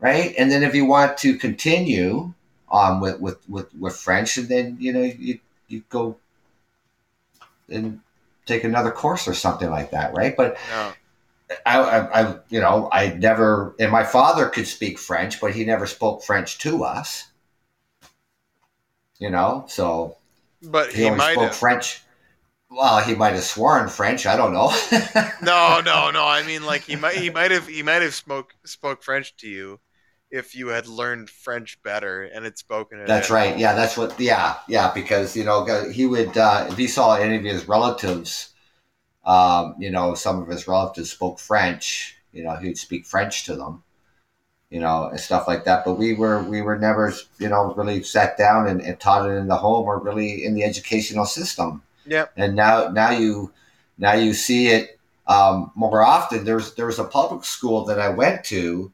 right? 0.00 0.34
And 0.38 0.50
then 0.50 0.62
if 0.62 0.74
you 0.74 0.84
want 0.84 1.18
to 1.18 1.36
continue 1.36 2.32
on 2.68 3.00
with 3.00 3.20
with 3.20 3.48
with, 3.48 3.74
with 3.74 3.96
French, 3.96 4.36
and 4.36 4.48
then 4.48 4.76
you 4.80 4.92
know 4.92 5.02
you 5.02 5.38
you 5.68 5.82
go 5.88 6.16
and 7.68 8.00
take 8.46 8.64
another 8.64 8.90
course 8.90 9.28
or 9.28 9.34
something 9.34 9.70
like 9.70 9.90
that, 9.92 10.14
right? 10.14 10.36
But. 10.36 10.56
I, 11.66 11.80
I, 11.80 12.20
I, 12.20 12.36
you 12.48 12.60
know, 12.60 12.88
I 12.92 13.08
never, 13.08 13.74
and 13.80 13.90
my 13.90 14.04
father 14.04 14.48
could 14.48 14.68
speak 14.68 15.00
French, 15.00 15.40
but 15.40 15.52
he 15.52 15.64
never 15.64 15.84
spoke 15.84 16.22
French 16.22 16.58
to 16.58 16.84
us 16.84 17.30
you 19.20 19.30
know. 19.30 19.64
So, 19.68 20.16
but 20.62 20.92
he, 20.92 21.04
he 21.04 21.10
might 21.10 21.34
spoke 21.34 21.44
have. 21.44 21.56
French. 21.56 22.02
Well, 22.68 23.00
he 23.02 23.14
might 23.14 23.34
have 23.34 23.44
sworn 23.44 23.88
French. 23.88 24.26
I 24.26 24.36
don't 24.36 24.52
know. 24.52 24.72
no, 25.42 25.80
no, 25.84 26.10
no. 26.12 26.24
I 26.24 26.42
mean, 26.44 26.64
like 26.64 26.82
he 26.82 26.96
might, 26.96 27.16
he 27.16 27.30
might 27.30 27.52
have, 27.52 27.68
he 27.68 27.82
might 27.82 28.02
have 28.02 28.14
spoke 28.14 28.54
spoke 28.64 29.02
French 29.04 29.36
to 29.36 29.48
you 29.48 29.78
if 30.30 30.54
you 30.54 30.68
had 30.68 30.86
learned 30.86 31.28
French 31.30 31.82
better 31.82 32.22
and 32.24 32.44
had 32.44 32.56
spoken 32.58 33.00
it. 33.00 33.06
That's 33.06 33.30
right. 33.30 33.58
Yeah, 33.58 33.74
that's 33.74 33.96
what. 33.96 34.18
Yeah, 34.18 34.56
yeah. 34.68 34.92
Because 34.92 35.36
you 35.36 35.44
know, 35.44 35.64
he 35.90 36.06
would 36.06 36.36
uh, 36.36 36.66
if 36.68 36.76
he 36.76 36.86
saw 36.86 37.16
any 37.16 37.36
of 37.36 37.44
his 37.44 37.68
relatives, 37.68 38.50
um, 39.24 39.74
you 39.78 39.90
know, 39.90 40.14
some 40.14 40.40
of 40.40 40.48
his 40.48 40.66
relatives 40.68 41.10
spoke 41.10 41.38
French. 41.38 42.16
You 42.32 42.44
know, 42.44 42.56
he'd 42.56 42.78
speak 42.78 43.06
French 43.06 43.44
to 43.46 43.56
them 43.56 43.82
you 44.70 44.78
know, 44.78 45.08
and 45.08 45.18
stuff 45.18 45.48
like 45.48 45.64
that. 45.64 45.84
But 45.84 45.94
we 45.94 46.14
were 46.14 46.44
we 46.44 46.62
were 46.62 46.78
never, 46.78 47.12
you 47.40 47.48
know, 47.48 47.74
really 47.74 48.04
sat 48.04 48.38
down 48.38 48.68
and, 48.68 48.80
and 48.80 49.00
taught 49.00 49.28
it 49.28 49.34
in 49.34 49.48
the 49.48 49.56
home 49.56 49.84
or 49.84 49.98
really 49.98 50.44
in 50.44 50.54
the 50.54 50.62
educational 50.62 51.24
system. 51.24 51.82
Yeah. 52.06 52.26
And 52.36 52.54
now 52.54 52.88
now 52.88 53.10
you 53.10 53.52
Now 53.98 54.14
you 54.14 54.32
see 54.32 54.68
it 54.68 54.98
um, 55.26 55.70
more 55.74 56.02
often. 56.02 56.44
There's 56.44 56.74
there's 56.74 56.98
a 56.98 57.04
public 57.04 57.44
school 57.44 57.84
that 57.84 58.00
I 58.00 58.08
went 58.08 58.44
to 58.44 58.90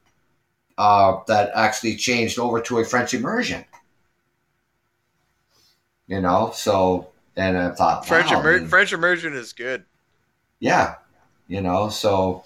uh, 0.79 1.19
that 1.29 1.51
actually 1.55 1.97
changed 1.97 2.39
over 2.39 2.61
to 2.63 2.79
a 2.79 2.85
French 2.85 3.15
immersion. 3.15 3.65
You 6.09 6.21
know, 6.21 6.51
so 6.53 7.13
and 7.37 7.57
I 7.57 7.71
thought 7.71 8.07
French 8.07 8.31
wow, 8.31 8.33
immer- 8.33 8.51
I 8.51 8.61
mean, 8.61 8.69
French 8.69 8.93
immersion 8.93 9.35
is 9.35 9.53
good. 9.53 9.87
yeah, 10.61 10.97
you 11.49 11.61
know, 11.61 11.89
so 11.89 12.45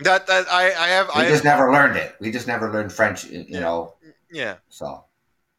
That 0.00 0.26
that 0.26 0.48
I 0.50 0.72
I 0.72 0.88
have 0.88 1.10
we 1.14 1.24
I 1.24 1.24
just 1.24 1.44
have, 1.44 1.44
never 1.44 1.72
learned 1.72 1.96
it. 1.96 2.16
We 2.20 2.30
just 2.32 2.46
never 2.46 2.70
learned 2.72 2.92
French. 2.92 3.24
You 3.24 3.46
Yeah. 3.46 3.60
know, 3.60 3.94
yeah 4.30 4.58
so 4.68 5.04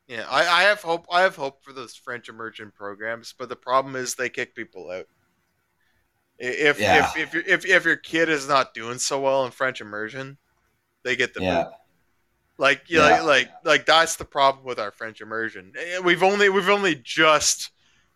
yeah 0.08 0.26
I, 0.30 0.42
I 0.48 0.64
have 0.64 0.82
hope 0.82 1.06
I 1.12 1.22
have 1.22 1.36
hope 1.36 1.64
for 1.64 1.74
those 1.74 1.96
French 1.96 2.30
immersion 2.30 2.72
programs, 2.72 3.34
but 3.38 3.50
the 3.50 3.56
problem 3.56 3.96
is 3.96 4.16
they 4.16 4.30
kick 4.30 4.56
people 4.56 4.90
out. 4.92 5.08
If 6.40 6.80
Yeah. 6.80 7.12
if 7.16 7.16
if, 7.16 7.34
your 7.34 7.44
if 7.46 7.66
if 7.66 7.86
your 7.86 7.96
kid 7.96 8.28
is 8.28 8.48
not 8.48 8.74
doing 8.74 9.00
so 9.00 9.22
well 9.22 9.46
in 9.46 9.52
French 9.52 9.80
immersion, 9.80 10.38
they 11.04 11.16
get 11.16 11.34
the 11.34 11.42
yeah, 11.42 11.64
boot. 11.64 11.68
Like 12.58 12.90
you 12.90 13.00
Yeah. 13.00 13.22
like, 13.22 13.24
like 13.24 13.50
like 13.64 13.86
that's 13.86 14.16
the 14.18 14.26
problem 14.26 14.66
with 14.66 14.80
our 14.80 14.92
French 14.92 15.22
immersion. 15.22 15.74
Eh, 15.78 16.00
We've 16.00 16.24
only 16.24 16.50
we've 16.50 16.70
only 16.70 16.96
just 16.96 17.72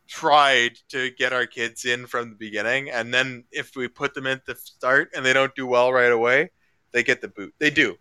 tried 0.08 0.78
to 0.90 1.10
get 1.12 1.34
our 1.34 1.48
kids 1.48 1.86
in 1.86 2.06
from 2.08 2.30
the 2.30 2.36
beginning, 2.36 2.92
and 2.92 3.14
then 3.14 3.46
if 3.52 3.76
we 3.76 3.88
put 3.88 4.14
them 4.14 4.28
in 4.28 4.34
at 4.38 4.46
the 4.46 4.56
start 4.56 5.10
and 5.16 5.26
they 5.26 5.34
don't 5.34 5.56
do 5.56 5.66
well 5.68 5.92
right 5.92 6.12
away, 6.12 6.52
they 6.92 7.04
get 7.04 7.22
the 7.22 7.28
boot. 7.30 7.54
They 7.60 7.72
do. 7.72 7.98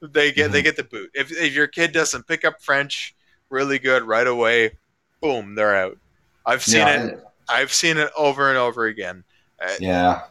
They 0.00 0.32
get 0.32 0.52
they 0.52 0.62
Mhm. 0.62 0.64
get 0.64 0.76
the 0.76 0.84
boot. 0.84 1.10
If 1.14 1.32
if 1.32 1.54
your 1.54 1.66
kid 1.66 1.92
doesn't 1.92 2.28
pick 2.28 2.44
up 2.44 2.62
French 2.62 3.14
really 3.50 3.78
good 3.80 4.04
right 4.04 4.26
away, 4.26 4.78
boom, 5.20 5.54
they're 5.56 5.74
out. 5.76 5.98
I've 6.46 6.62
seen 6.64 6.86
yeah, 6.86 7.04
it. 7.04 7.24
I've 7.48 7.72
seen 7.72 7.98
it 7.98 8.10
over 8.16 8.48
and 8.50 8.58
over 8.58 8.86
again. 8.86 9.24
yeah. 9.80 10.22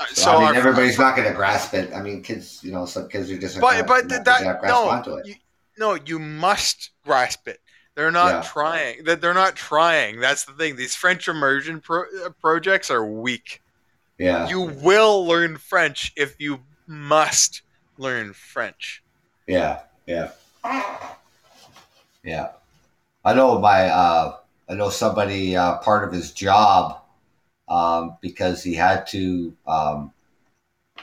Uh, 0.00 0.06
So, 0.14 0.30
I 0.30 0.38
mean, 0.40 0.48
our- 0.48 0.54
everybody's 0.54 0.98
not 0.98 1.14
going 1.16 1.28
to 1.28 1.34
grasp 1.34 1.74
it. 1.74 1.92
I 1.92 2.00
mean, 2.02 2.22
kids, 2.22 2.60
you 2.64 2.72
know, 2.72 2.86
some 2.86 3.08
kids 3.08 3.30
are 3.30 3.38
just 3.38 3.60
but 3.60 3.86
but 3.86 4.08
not 4.08 4.24
that 4.24 4.62
no 4.64 4.88
onto 4.88 5.14
it. 5.16 5.26
you, 5.26 5.34
no 5.78 5.94
you 5.94 6.18
must 6.18 6.90
grasp 7.04 7.46
it 7.48 7.60
they're 7.94 8.10
not 8.10 8.32
Yeah. 8.32 8.42
trying 8.42 9.04
that 9.04 9.20
they're 9.20 9.34
not 9.34 9.56
trying 9.56 10.20
that's 10.20 10.44
the 10.44 10.52
thing 10.52 10.76
these 10.76 10.94
french 10.94 11.28
immersion 11.28 11.80
pro- 11.80 12.04
uh, 12.24 12.30
projects 12.40 12.90
are 12.90 13.04
weak 13.04 13.62
Yeah, 14.18 14.48
you 14.48 14.60
will 14.60 15.26
learn 15.26 15.56
french 15.58 16.12
if 16.16 16.36
you 16.38 16.60
must 16.86 17.62
learn 17.98 18.32
french 18.32 19.02
yeah, 19.46 19.80
yeah, 20.06 20.30
yeah. 22.22 22.48
I 23.24 23.34
know 23.34 23.58
my, 23.58 23.88
uh, 23.88 24.36
I 24.68 24.74
know 24.74 24.90
somebody 24.90 25.56
uh, 25.56 25.78
part 25.78 26.04
of 26.06 26.12
his 26.12 26.32
job 26.32 26.99
um, 27.70 28.16
because 28.20 28.62
he 28.62 28.74
had 28.74 29.06
to 29.06 29.56
um, 29.66 30.12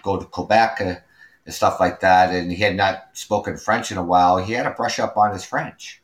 go 0.03 0.19
to 0.19 0.25
Quebec 0.25 0.81
and 0.81 1.01
stuff 1.47 1.79
like 1.79 2.01
that, 2.01 2.33
and 2.33 2.51
he 2.51 2.57
had 2.57 2.75
not 2.75 3.07
spoken 3.13 3.57
French 3.57 3.89
in 3.91 3.97
a 3.97 4.03
while. 4.03 4.37
He 4.37 4.53
had 4.53 4.63
to 4.63 4.71
brush 4.71 4.99
up 4.99 5.15
on 5.15 5.31
his 5.31 5.45
French, 5.45 6.01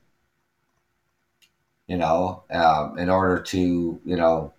you 1.85 1.97
know, 1.97 2.43
um, 2.49 2.97
in 2.97 3.09
order 3.09 3.41
to, 3.41 3.99
you 4.05 4.15
know, 4.15 4.53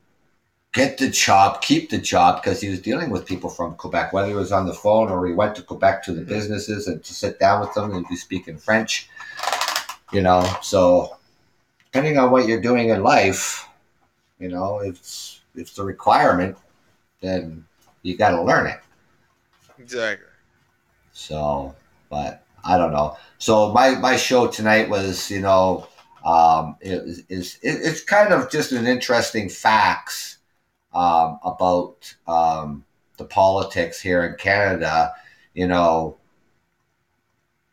get 0.75 0.99
the 0.99 1.09
job, 1.09 1.63
keep 1.63 1.89
the 1.89 1.99
job, 1.99 2.43
because 2.43 2.61
he 2.61 2.69
was 2.69 2.83
dealing 2.83 3.09
with 3.09 3.25
people 3.25 3.49
from 3.49 3.75
Quebec, 3.77 4.13
whether 4.13 4.29
he 4.29 4.35
was 4.35 4.53
on 4.53 4.67
the 4.67 4.75
phone 4.75 5.09
or 5.09 5.27
he 5.27 5.33
went 5.33 5.57
to 5.57 5.63
Quebec 5.63 6.05
to 6.05 6.13
the 6.13 6.21
businesses 6.21 6.87
and 6.87 7.03
to 7.03 7.15
sit 7.15 7.39
down 7.39 7.61
with 7.61 7.73
them 7.73 7.95
and 7.95 8.07
be 8.09 8.17
speaking 8.17 8.59
French, 8.59 9.09
you 10.13 10.21
know. 10.21 10.45
So, 10.61 11.17
depending 11.87 12.19
on 12.19 12.31
what 12.31 12.47
you're 12.47 12.61
doing 12.61 12.91
in 12.91 13.03
life, 13.03 13.67
you 14.39 14.49
know, 14.49 14.81
it's, 14.81 15.41
if 15.55 15.69
it's 15.69 15.79
a 15.79 15.85
requirement, 15.85 16.57
then 17.21 17.65
you 18.03 18.17
got 18.17 18.31
to 18.31 18.43
learn 18.43 18.67
it. 18.67 18.81
exactly 19.79 20.27
So, 21.13 21.75
but 22.11 22.45
I 22.65 22.79
don't 22.79 22.93
know. 22.93 23.17
So 23.39 23.73
my 23.73 23.91
my 23.97 24.17
show 24.17 24.47
tonight 24.47 24.89
was, 24.89 25.31
you 25.31 25.41
know, 25.41 25.89
um, 26.25 26.77
is 26.81 27.25
it, 27.29 27.59
it's 27.63 28.03
kind 28.03 28.33
of 28.33 28.51
just 28.51 28.73
an 28.73 28.87
interesting 28.87 29.49
facts 29.49 30.39
um, 30.93 31.39
about 31.45 32.15
um, 32.27 32.85
the 33.19 33.25
politics 33.25 34.01
here 34.01 34.25
in 34.25 34.37
Canada. 34.37 35.13
You 35.55 35.69
know, 35.69 36.17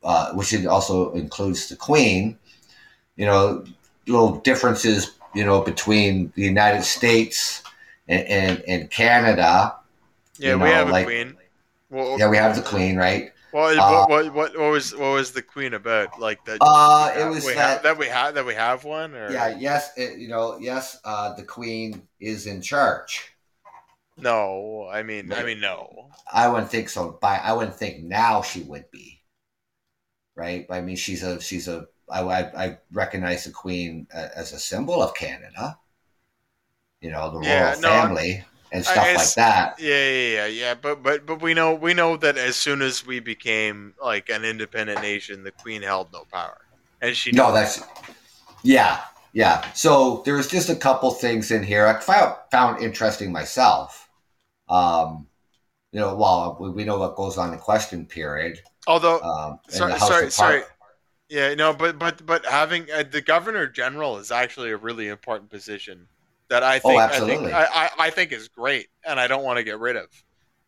uh, 0.04 0.34
which 0.34 0.54
it 0.54 0.66
also 0.68 1.12
includes 1.14 1.70
the 1.70 1.76
Queen. 1.76 2.38
You 3.16 3.26
know, 3.26 3.66
little 4.08 4.38
differences. 4.38 5.12
You 5.34 5.46
know, 5.46 5.62
between 5.62 6.34
the 6.36 6.42
United 6.42 6.84
States 6.84 7.64
and 8.12 8.28
and, 8.28 8.64
and 8.68 8.92
Canada. 8.92 9.76
yeah 10.38 10.54
You 10.54 10.60
we 10.60 10.70
know, 10.70 10.76
have 10.76 10.90
a 10.90 11.04
queen 11.04 11.38
well, 11.90 12.18
Yeah, 12.20 12.30
we 12.30 12.38
have 12.38 12.56
the 12.56 12.62
Queen, 12.62 12.96
right? 12.96 13.32
what, 13.52 13.78
uh, 13.78 14.06
what, 14.08 14.34
what, 14.34 14.58
what, 14.58 14.72
was 14.72 14.96
what 14.96 15.12
was 15.14 15.32
the 15.32 15.42
queen 15.42 15.74
about 15.74 16.20
like 16.20 16.44
that 16.46 16.60
Uh, 16.62 17.12
we 17.16 17.22
it 17.22 17.30
was 17.30 17.46
we 17.46 17.54
that- 17.54 17.58
have, 17.58 17.84
that 17.84 17.98
we 17.98 18.08
have 18.08 18.34
that 18.36 18.46
we 18.46 18.54
have 18.54 18.84
one 18.86 19.14
or 19.14 19.32
Yeah, 19.32 19.50
yes, 19.60 19.92
it, 19.98 20.18
you 20.20 20.30
know, 20.30 20.58
yes, 20.60 21.00
uh, 21.04 21.34
the 21.36 21.44
queen 21.44 22.08
is 22.20 22.48
in 22.48 22.62
charge. 22.62 23.34
no 24.18 24.88
i 24.92 25.04
mean 25.04 25.32
i 25.34 25.44
mean 25.44 25.60
no 25.60 26.10
I 26.32 26.48
wouldn't 26.48 26.72
think 26.72 26.88
so. 26.90 27.18
By 27.22 27.38
I 27.38 27.52
wouldn't 27.54 27.76
think 27.76 28.04
now 28.04 28.42
she 28.42 28.62
would 28.64 28.90
be, 28.92 29.22
right? 30.36 30.66
I 30.70 30.82
mean, 30.82 30.96
she's 30.96 31.24
a 31.24 31.42
she's 31.42 31.68
a. 31.68 31.88
I 32.10 32.22
I, 32.22 32.66
I 32.66 32.78
recognize 32.92 33.44
the 33.44 33.52
queen 33.52 34.08
uh, 34.14 34.30
as 34.36 34.54
a 34.54 34.60
symbol 34.60 35.02
of 35.02 35.14
Canada. 35.14 35.78
You 37.02 37.12
know, 37.12 37.32
the 37.32 37.40
Yeah, 37.40 37.50
royal 37.50 37.76
no, 37.80 38.08
family 38.08 38.46
and 38.72 38.86
stuff 38.86 39.08
I- 39.08 39.16
like 39.16 39.36
that. 39.36 39.76
Yeah, 39.78 40.10
yeah, 40.10 40.34
yeah, 40.36 40.46
yeah. 40.48 40.74
But 40.76 41.02
but 41.04 41.26
but 41.26 41.42
we 41.42 41.54
know 41.56 41.74
we 41.74 41.94
know 41.96 42.18
that 42.18 42.38
as 42.38 42.56
soon 42.58 42.82
as 42.84 43.06
we 43.06 43.20
became 43.20 43.96
like 44.04 44.30
an 44.30 44.46
independent 44.46 45.02
nation, 45.02 45.44
the 45.44 45.52
queen 45.52 45.82
held 45.82 46.12
no 46.14 46.26
power, 46.26 46.68
and 47.02 47.16
she 47.18 47.32
No, 47.32 47.52
that's 47.54 47.82
yeah, 48.64 49.02
yeah. 49.34 49.72
So 49.74 50.24
there 50.26 50.36
was 50.36 50.50
just 50.50 50.70
a 50.70 50.76
couple 50.76 51.12
things 51.12 51.52
in 51.52 51.64
here 51.64 51.88
I 51.88 52.00
found 52.02 52.36
found 52.52 52.82
interesting 52.84 53.32
myself. 53.32 54.10
Um, 54.70 55.28
you 55.94 56.00
know, 56.00 56.16
well, 56.16 56.58
we, 56.60 56.72
we 56.72 56.84
know 56.86 57.00
what 57.00 57.16
goes 57.18 57.38
on 57.38 57.54
in 57.54 57.60
question 57.60 58.06
period. 58.08 58.60
Although, 58.88 59.24
Um, 59.24 59.60
sorry, 59.70 60.00
sorry, 60.00 60.32
sorry. 60.32 60.64
Yeah, 61.30 61.54
no, 61.56 61.74
but 61.74 62.00
but 62.00 62.26
but 62.26 62.46
having 62.46 62.92
uh, 62.92 63.04
the 63.04 63.22
governor 63.22 63.68
general 63.68 64.18
is 64.20 64.32
actually 64.32 64.72
a 64.72 64.78
really 64.78 65.08
important 65.08 65.50
position 65.50 66.08
that 66.52 66.64
I 66.64 66.80
think 66.80 66.94
Oh, 67.02 67.06
I 67.06 67.20
think 67.20 67.44
I, 67.54 67.90
I, 67.98 68.10
think 68.10 68.34
is 68.34 68.50
great, 68.50 68.88
and 69.08 69.20
I 69.22 69.28
don't 69.28 69.44
want 69.44 69.56
to 69.58 69.64
get 69.64 69.80
rid 69.80 69.96
of. 69.96 70.08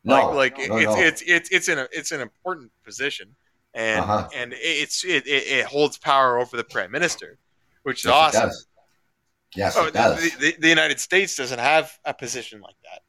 No, 0.06 0.32
like, 0.32 0.58
like 0.58 0.70
no, 0.70 0.78
it's, 0.78 0.86
no. 0.86 0.98
it's 0.98 1.22
it's 1.28 1.50
it's 1.52 1.68
an 1.68 1.88
it's 1.92 2.12
an 2.14 2.22
important 2.22 2.72
position, 2.86 3.36
and 3.74 4.00
Uh-huh. 4.00 4.30
and 4.34 4.54
it's 4.56 5.04
it, 5.04 5.24
it, 5.28 5.66
holds 5.66 5.98
power 5.98 6.38
over 6.40 6.56
the 6.56 6.64
prime 6.64 6.90
minister, 6.90 7.38
which 7.84 8.00
is 8.00 8.06
Yes, 8.06 8.14
it 8.34 8.38
awesome. 8.38 8.50
does. 8.50 8.68
Yes, 9.56 9.76
Oh, 9.78 9.86
it 9.88 9.94
does. 9.94 10.22
the, 10.22 10.38
the, 10.40 10.56
the 10.62 10.70
United 10.70 11.00
States 11.02 11.36
doesn't 11.36 11.60
have 11.60 11.92
a 12.06 12.14
position 12.14 12.62
like 12.62 12.76
that. 12.84 13.02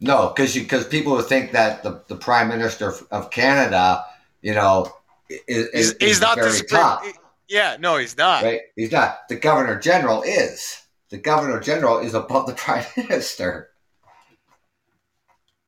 No, 0.00 0.32
because 0.34 0.54
because 0.54 0.86
people 0.88 1.12
would 1.12 1.26
think 1.26 1.52
that 1.52 1.84
the, 1.84 2.02
the 2.08 2.16
prime 2.16 2.48
minister 2.48 2.92
of- 3.12 3.30
Canada, 3.30 4.04
you 4.42 4.52
know, 4.52 4.92
is, 5.30 5.68
He's, 5.72 5.90
is, 5.92 5.96
he's 6.00 6.20
not 6.20 6.36
the 6.36 6.42
very 6.42 6.60
top, 6.66 7.02
Yeah, 7.48 7.76
no, 7.78 7.96
he's 7.98 8.16
not. 8.16 8.42
right? 8.42 8.60
He's 8.74 8.90
not. 8.92 9.28
The 9.28 9.36
governor 9.36 9.78
general 9.78 10.22
is. 10.22 10.82
The 11.16 11.22
governor 11.22 11.60
general 11.60 12.00
is 12.00 12.12
above 12.12 12.46
the 12.46 12.52
prime 12.64 12.84
minister, 12.94 13.70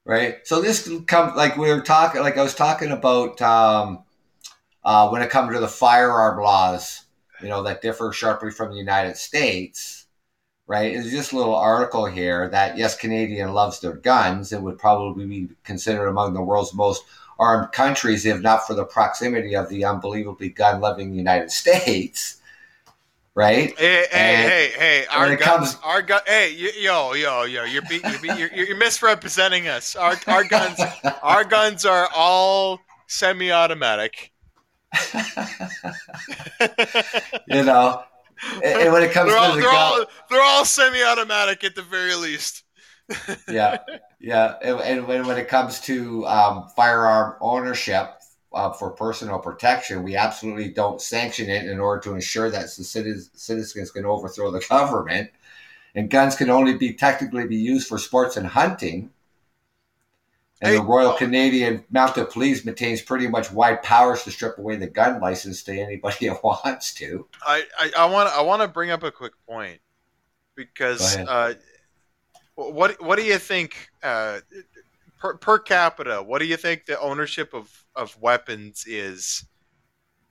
right? 0.04 0.46
So 0.46 0.60
this 0.60 0.86
comes 1.06 1.36
like 1.36 1.56
we 1.56 1.72
were 1.72 1.80
talking, 1.80 2.20
like 2.20 2.36
I 2.36 2.42
was 2.42 2.54
talking 2.54 2.90
about 2.90 3.40
um, 3.40 4.04
uh, 4.84 5.08
when 5.08 5.22
it 5.22 5.30
comes 5.30 5.54
to 5.54 5.60
the 5.60 5.66
firearm 5.66 6.42
laws, 6.42 7.06
you 7.42 7.48
know, 7.48 7.62
that 7.62 7.80
differ 7.80 8.12
sharply 8.12 8.50
from 8.50 8.72
the 8.72 8.76
United 8.76 9.16
States. 9.16 10.06
Right, 10.66 10.94
it's 10.94 11.10
just 11.10 11.32
a 11.32 11.36
little 11.38 11.56
article 11.56 12.04
here 12.04 12.46
that 12.50 12.76
yes, 12.76 12.94
Canadian 12.94 13.54
loves 13.54 13.80
their 13.80 13.94
guns 13.94 14.52
It 14.52 14.60
would 14.60 14.78
probably 14.78 15.24
be 15.24 15.48
considered 15.64 16.08
among 16.08 16.34
the 16.34 16.42
world's 16.42 16.74
most 16.74 17.04
armed 17.38 17.72
countries 17.72 18.26
if 18.26 18.42
not 18.42 18.66
for 18.66 18.74
the 18.74 18.84
proximity 18.84 19.56
of 19.56 19.70
the 19.70 19.86
unbelievably 19.86 20.50
gun-loving 20.50 21.14
United 21.14 21.50
States. 21.50 22.37
Right? 23.38 23.72
Hey, 23.78 23.86
hey, 23.86 24.06
And 24.12 24.50
hey, 24.50 24.72
hey! 24.76 25.06
Our 25.12 25.36
guns, 25.36 25.40
comes- 25.42 25.78
our 25.84 26.02
gun. 26.02 26.22
Hey, 26.26 26.54
yo, 26.56 27.12
yo, 27.12 27.44
yo! 27.44 27.62
You're, 27.62 27.82
be, 27.82 28.00
you're, 28.02 28.18
be, 28.18 28.28
you're, 28.36 28.52
you're 28.52 28.76
misrepresenting 28.76 29.68
us. 29.68 29.94
Our, 29.94 30.16
our 30.26 30.42
guns, 30.42 30.80
our 31.22 31.44
guns 31.44 31.86
are 31.86 32.08
all 32.16 32.80
semi-automatic. 33.06 34.32
you 37.46 37.62
know, 37.62 38.02
and, 38.64 38.92
when 38.92 39.04
it 39.04 39.12
comes 39.12 39.30
they're 39.30 39.38
to 39.38 39.40
all, 39.40 39.54
the 39.54 39.60
they're 39.60 39.70
gun, 39.70 39.74
all, 39.76 40.04
they're 40.28 40.42
all 40.42 40.64
semi-automatic 40.64 41.62
at 41.62 41.76
the 41.76 41.82
very 41.82 42.16
least. 42.16 42.64
yeah, 43.48 43.78
yeah, 44.18 44.54
and, 44.64 44.80
and 44.80 45.06
when, 45.06 45.24
when 45.28 45.38
it 45.38 45.46
comes 45.46 45.78
to 45.82 46.26
um, 46.26 46.68
firearm 46.74 47.36
ownership 47.40 48.17
uh, 48.52 48.72
for 48.72 48.90
personal 48.90 49.38
protection, 49.38 50.02
we 50.02 50.16
absolutely 50.16 50.70
don't 50.70 51.00
sanction 51.00 51.48
it 51.50 51.66
in 51.66 51.78
order 51.78 52.00
to 52.02 52.14
ensure 52.14 52.50
that 52.50 52.62
the 52.62 52.84
citizens, 52.84 53.30
citizens 53.34 53.90
can 53.90 54.04
overthrow 54.04 54.50
the 54.50 54.64
government. 54.68 55.30
and 55.94 56.10
guns 56.10 56.36
can 56.36 56.50
only 56.50 56.74
be 56.76 56.92
technically 56.92 57.46
be 57.46 57.56
used 57.56 57.88
for 57.88 57.98
sports 57.98 58.36
and 58.36 58.46
hunting. 58.46 59.10
And 60.60 60.76
the 60.76 60.82
Royal 60.82 61.12
Canadian 61.12 61.84
Mounted 61.90 62.30
Police 62.30 62.64
maintains 62.64 63.00
pretty 63.00 63.28
much 63.28 63.52
wide 63.52 63.82
powers 63.82 64.24
to 64.24 64.32
strip 64.32 64.58
away 64.58 64.74
the 64.74 64.88
gun 64.88 65.20
license 65.20 65.62
to 65.64 65.78
anybody 65.78 66.26
that 66.28 66.42
wants 66.42 66.94
to. 66.94 67.26
I, 67.42 67.62
I, 67.78 67.90
I 67.98 68.04
want 68.06 68.28
I 68.30 68.42
want 68.42 68.62
to 68.62 68.68
bring 68.68 68.90
up 68.90 69.04
a 69.04 69.12
quick 69.12 69.34
point 69.46 69.80
because 70.56 71.16
uh, 71.16 71.54
what 72.56 73.00
what 73.00 73.16
do 73.16 73.24
you 73.24 73.38
think 73.38 73.88
uh, 74.02 74.40
per, 75.18 75.36
per 75.36 75.58
capita? 75.58 76.22
What 76.22 76.40
do 76.40 76.46
you 76.46 76.56
think 76.56 76.86
the 76.86 76.98
ownership 77.00 77.54
of, 77.54 77.77
of 77.94 78.18
weapons 78.20 78.84
is 78.86 79.44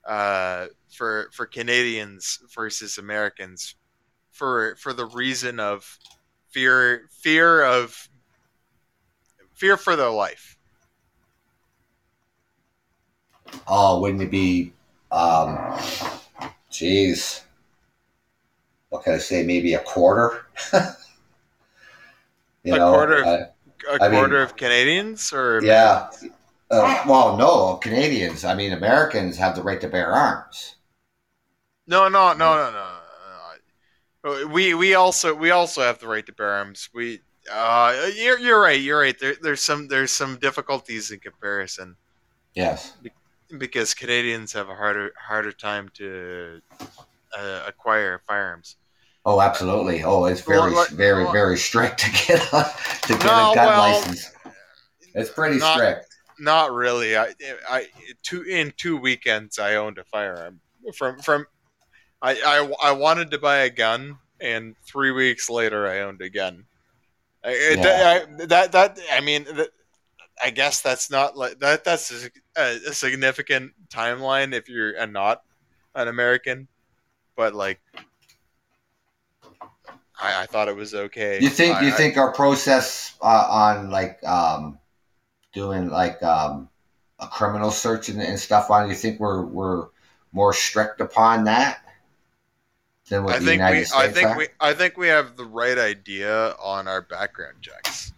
uh, 0.06 0.66
for 0.90 1.28
for 1.32 1.46
Canadians 1.46 2.40
versus 2.54 2.98
Americans 2.98 3.74
for 4.30 4.76
for 4.76 4.92
the 4.92 5.06
reason 5.06 5.60
of 5.60 5.98
fear 6.50 7.08
fear 7.10 7.62
of 7.62 8.08
fear 9.54 9.76
for 9.76 9.96
their 9.96 10.10
life. 10.10 10.56
Oh, 13.66 14.00
wouldn't 14.00 14.22
it 14.22 14.30
be? 14.30 14.72
Um, 15.10 15.56
jeez, 16.70 17.42
what 18.90 19.04
can 19.04 19.14
I 19.14 19.18
say? 19.18 19.42
Maybe 19.42 19.74
a 19.74 19.80
quarter. 19.80 20.46
you 22.62 22.74
a 22.74 22.78
know, 22.78 22.92
quarter, 22.92 23.20
of, 23.20 23.26
uh, 23.26 23.46
a 23.90 24.04
I 24.04 24.10
quarter 24.10 24.34
mean, 24.34 24.42
of 24.42 24.56
Canadians, 24.56 25.32
or 25.32 25.60
yeah. 25.62 26.10
Uh, 26.70 27.02
well, 27.06 27.36
no, 27.36 27.76
Canadians. 27.76 28.44
I 28.44 28.54
mean, 28.54 28.72
Americans 28.72 29.36
have 29.38 29.56
the 29.56 29.62
right 29.62 29.80
to 29.80 29.88
bear 29.88 30.12
arms. 30.12 30.76
No, 31.86 32.08
no, 32.08 32.32
no, 32.34 32.54
no, 32.56 32.70
no. 32.70 32.92
no. 34.24 34.46
We 34.48 34.74
we 34.74 34.94
also 34.94 35.34
we 35.34 35.50
also 35.50 35.80
have 35.80 36.00
the 36.00 36.08
right 36.08 36.26
to 36.26 36.32
bear 36.32 36.52
arms. 36.52 36.90
We 36.92 37.20
uh, 37.50 38.10
you're 38.14 38.38
you're 38.38 38.60
right. 38.60 38.80
You're 38.80 39.00
right. 39.00 39.18
There, 39.18 39.36
there's 39.40 39.62
some 39.62 39.88
there's 39.88 40.10
some 40.10 40.36
difficulties 40.38 41.10
in 41.10 41.20
comparison. 41.20 41.96
Yes. 42.54 42.94
because 43.56 43.94
Canadians 43.94 44.52
have 44.52 44.68
a 44.68 44.74
harder 44.74 45.12
harder 45.16 45.52
time 45.52 45.88
to 45.94 46.60
uh, 47.38 47.62
acquire 47.66 48.20
firearms. 48.26 48.76
Oh, 49.24 49.40
absolutely. 49.40 50.02
Oh, 50.02 50.24
it's 50.24 50.40
very 50.40 50.72
well, 50.72 50.86
very 50.92 51.24
well, 51.24 51.32
very 51.32 51.56
strict 51.56 52.00
to 52.00 52.10
get 52.10 52.40
a, 52.52 52.70
to 53.02 53.12
get 53.12 53.24
no, 53.24 53.52
a 53.52 53.54
gun 53.54 53.66
well, 53.66 54.00
license. 54.00 54.32
It's 55.14 55.30
pretty 55.30 55.58
not, 55.58 55.74
strict. 55.74 56.07
Not 56.40 56.72
really. 56.72 57.16
I 57.16 57.34
I 57.68 57.86
two 58.22 58.42
in 58.42 58.72
two 58.76 58.96
weekends 58.96 59.58
I 59.58 59.74
owned 59.74 59.98
a 59.98 60.04
firearm 60.04 60.60
from 60.94 61.20
from 61.20 61.46
I, 62.20 62.32
I, 62.80 62.88
I 62.90 62.92
wanted 62.92 63.30
to 63.30 63.38
buy 63.38 63.58
a 63.58 63.70
gun, 63.70 64.18
and 64.40 64.74
three 64.84 65.12
weeks 65.12 65.48
later, 65.48 65.86
I 65.86 66.00
owned 66.00 66.20
a 66.20 66.28
gun. 66.28 66.64
Yeah. 67.44 68.24
I, 68.40 68.46
that 68.46 68.72
that 68.72 68.98
I 69.12 69.20
mean, 69.20 69.44
that, 69.44 69.68
I 70.42 70.50
guess 70.50 70.80
that's 70.80 71.10
not 71.10 71.36
like 71.36 71.60
that. 71.60 71.84
That's 71.84 72.28
a, 72.56 72.60
a, 72.60 72.92
significant 72.92 73.72
timeline 73.88 74.52
if 74.52 74.68
you're 74.68 74.92
a 74.96 75.06
not 75.06 75.42
an 75.94 76.08
American, 76.08 76.66
but 77.36 77.54
like, 77.54 77.80
I, 80.20 80.42
I 80.42 80.46
thought 80.46 80.68
it 80.68 80.76
was 80.76 80.94
okay. 80.94 81.40
You 81.40 81.48
think 81.48 81.76
I, 81.76 81.82
you 81.82 81.92
think 81.92 82.16
our 82.16 82.32
process 82.32 83.14
uh, 83.22 83.46
on 83.48 83.90
like 83.90 84.22
um, 84.24 84.78
doing 85.58 85.88
like 85.88 86.22
um, 86.22 86.68
a 87.18 87.26
criminal 87.26 87.70
search 87.70 88.08
and, 88.08 88.22
and 88.22 88.38
stuff 88.38 88.70
on? 88.70 88.88
You 88.88 88.94
think 88.94 89.18
we're 89.18 89.42
we're 89.42 89.88
more 90.32 90.52
strict 90.52 91.00
upon 91.00 91.44
that? 91.44 91.80
than 93.08 93.24
what 93.24 93.36
I 93.36 93.38
the 93.38 93.44
think 93.44 93.54
United 93.54 93.78
we, 93.78 93.84
States 93.84 93.94
I 93.94 94.08
think 94.08 94.28
are? 94.28 94.38
we, 94.38 94.46
I 94.60 94.74
think 94.74 94.96
we 94.96 95.08
have 95.08 95.36
the 95.36 95.44
right 95.44 95.78
idea 95.78 96.54
on 96.62 96.88
our 96.88 97.02
background 97.02 97.56
checks. 97.60 98.12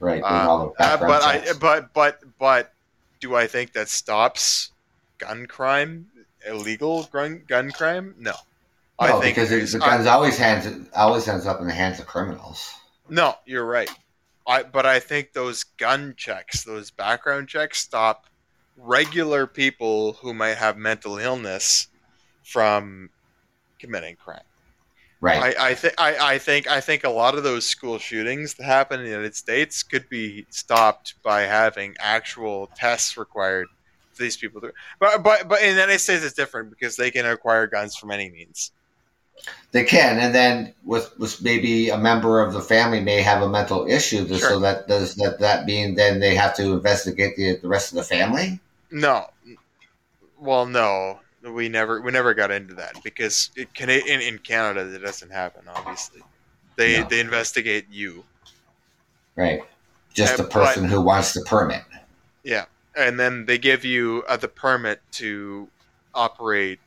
Right, 0.00 0.22
um, 0.22 0.72
uh, 0.78 0.96
but 0.96 1.22
checks. 1.22 1.50
I, 1.50 1.58
but 1.58 1.92
but 1.92 2.20
but, 2.38 2.72
do 3.20 3.34
I 3.34 3.46
think 3.46 3.72
that 3.72 3.88
stops 3.88 4.70
gun 5.18 5.46
crime, 5.46 6.06
illegal 6.46 7.04
gun 7.04 7.42
gun 7.46 7.70
crime? 7.70 8.14
No, 8.18 8.32
no 8.32 8.36
I 8.98 9.20
think 9.20 9.36
because 9.36 9.72
the 9.72 9.78
guns 9.78 10.06
always 10.06 10.38
hands 10.38 10.88
always 10.94 11.26
ends 11.28 11.46
up 11.46 11.60
in 11.60 11.66
the 11.66 11.74
hands 11.74 11.98
of 11.98 12.06
criminals. 12.06 12.72
No, 13.08 13.34
you're 13.46 13.64
right. 13.64 13.90
I 14.46 14.62
but 14.62 14.86
I 14.86 15.00
think 15.00 15.32
those 15.32 15.64
gun 15.64 16.14
checks, 16.16 16.64
those 16.64 16.90
background 16.90 17.48
checks, 17.48 17.78
stop 17.78 18.26
regular 18.76 19.46
people 19.46 20.14
who 20.14 20.34
might 20.34 20.56
have 20.56 20.76
mental 20.76 21.18
illness 21.18 21.88
from 22.42 23.10
committing 23.78 24.16
crime. 24.16 24.40
Right. 25.20 25.56
I, 25.58 25.70
I 25.70 25.74
think 25.74 25.94
I, 25.98 26.34
I 26.34 26.38
think 26.38 26.68
I 26.70 26.80
think 26.80 27.04
a 27.04 27.10
lot 27.10 27.36
of 27.36 27.42
those 27.42 27.66
school 27.66 27.98
shootings 27.98 28.54
that 28.54 28.64
happen 28.64 29.00
in 29.00 29.06
the 29.06 29.10
United 29.10 29.34
States 29.34 29.82
could 29.82 30.08
be 30.08 30.46
stopped 30.50 31.14
by 31.22 31.42
having 31.42 31.96
actual 31.98 32.68
tests 32.76 33.16
required 33.16 33.66
for 34.12 34.22
these 34.22 34.36
people. 34.36 34.60
To, 34.60 34.72
but 35.00 35.22
but 35.22 35.48
but 35.48 35.60
in 35.62 35.74
the 35.74 35.80
United 35.80 36.00
States 36.00 36.22
it's 36.22 36.34
different 36.34 36.68
because 36.70 36.96
they 36.96 37.10
can 37.10 37.24
acquire 37.24 37.66
guns 37.66 37.96
from 37.96 38.10
any 38.10 38.30
means. 38.30 38.72
They 39.72 39.84
can, 39.84 40.18
and 40.18 40.34
then 40.34 40.72
with, 40.84 41.12
with 41.18 41.42
maybe 41.42 41.90
a 41.90 41.98
member 41.98 42.40
of 42.40 42.52
the 42.52 42.62
family 42.62 43.00
may 43.00 43.20
have 43.20 43.42
a 43.42 43.48
mental 43.48 43.86
issue, 43.86 44.26
sure. 44.26 44.38
so 44.38 44.60
that 44.60 44.88
does 44.88 45.16
that 45.16 45.38
that 45.40 45.66
mean 45.66 45.94
then 45.94 46.20
they 46.20 46.34
have 46.34 46.54
to 46.56 46.72
investigate 46.72 47.36
the, 47.36 47.56
the 47.56 47.68
rest 47.68 47.92
of 47.92 47.96
the 47.96 48.02
family? 48.02 48.58
No, 48.90 49.26
well, 50.38 50.66
no, 50.66 51.20
we 51.42 51.68
never 51.68 52.00
we 52.00 52.12
never 52.12 52.34
got 52.34 52.50
into 52.50 52.74
that 52.74 53.02
because 53.04 53.50
it 53.56 53.72
can 53.74 53.90
in, 53.90 54.20
in 54.20 54.38
Canada 54.38 54.84
that 54.84 55.02
doesn't 55.02 55.30
happen. 55.30 55.62
Obviously, 55.74 56.22
they 56.76 57.00
no. 57.00 57.08
they 57.08 57.20
investigate 57.20 57.86
you. 57.90 58.24
Right, 59.34 59.62
just 60.14 60.38
and, 60.38 60.46
the 60.46 60.50
person 60.50 60.84
but, 60.84 60.90
who 60.90 61.00
wants 61.02 61.34
the 61.34 61.42
permit. 61.42 61.82
Yeah, 62.42 62.64
and 62.96 63.20
then 63.20 63.44
they 63.44 63.58
give 63.58 63.84
you 63.84 64.24
uh, 64.28 64.36
the 64.36 64.48
permit 64.48 65.00
to 65.12 65.68
operate 66.14 66.80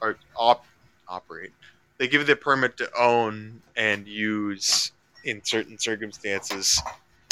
or 0.00 0.16
op, 0.36 0.64
operate. 1.08 1.52
They 1.98 2.08
give 2.08 2.20
you 2.22 2.26
the 2.26 2.36
permit 2.36 2.76
to 2.78 2.90
own 2.96 3.60
and 3.76 4.06
use 4.06 4.92
in 5.24 5.44
certain 5.44 5.78
circumstances 5.78 6.80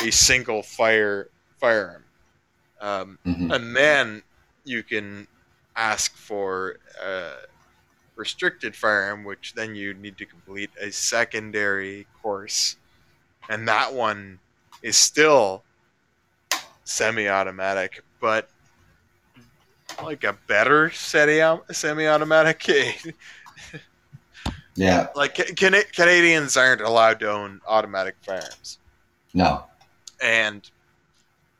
a 0.01 0.11
single 0.11 0.63
fire 0.63 1.29
firearm, 1.59 2.05
um, 2.81 3.19
mm-hmm. 3.25 3.51
and 3.51 3.75
then 3.75 4.23
you 4.65 4.83
can 4.83 5.27
ask 5.77 6.15
for 6.17 6.79
a 7.03 7.31
restricted 8.17 8.75
firearm, 8.75 9.25
which 9.25 9.55
then 9.55 9.75
you 9.75 9.95
need 9.95 10.19
to 10.19 10.27
complete 10.27 10.71
a 10.81 10.91
secondary 10.91 12.07
course, 12.21 12.77
and 13.49 13.69
that 13.69 13.95
one 13.95 14.39
is 14.83 14.97
still 14.97 15.63
semi-automatic, 16.85 18.03
but 18.21 18.51
like 20.03 20.25
a 20.25 20.37
better 20.47 20.91
semi-automatic. 20.91 22.69
yeah, 24.77 25.09
like 25.15 25.35
can- 25.35 25.83
Canadians 25.93 26.57
aren't 26.57 26.81
allowed 26.81 27.21
to 27.21 27.31
own 27.31 27.61
automatic 27.67 28.17
firearms. 28.23 28.79
No, 29.35 29.65
and 30.23 30.69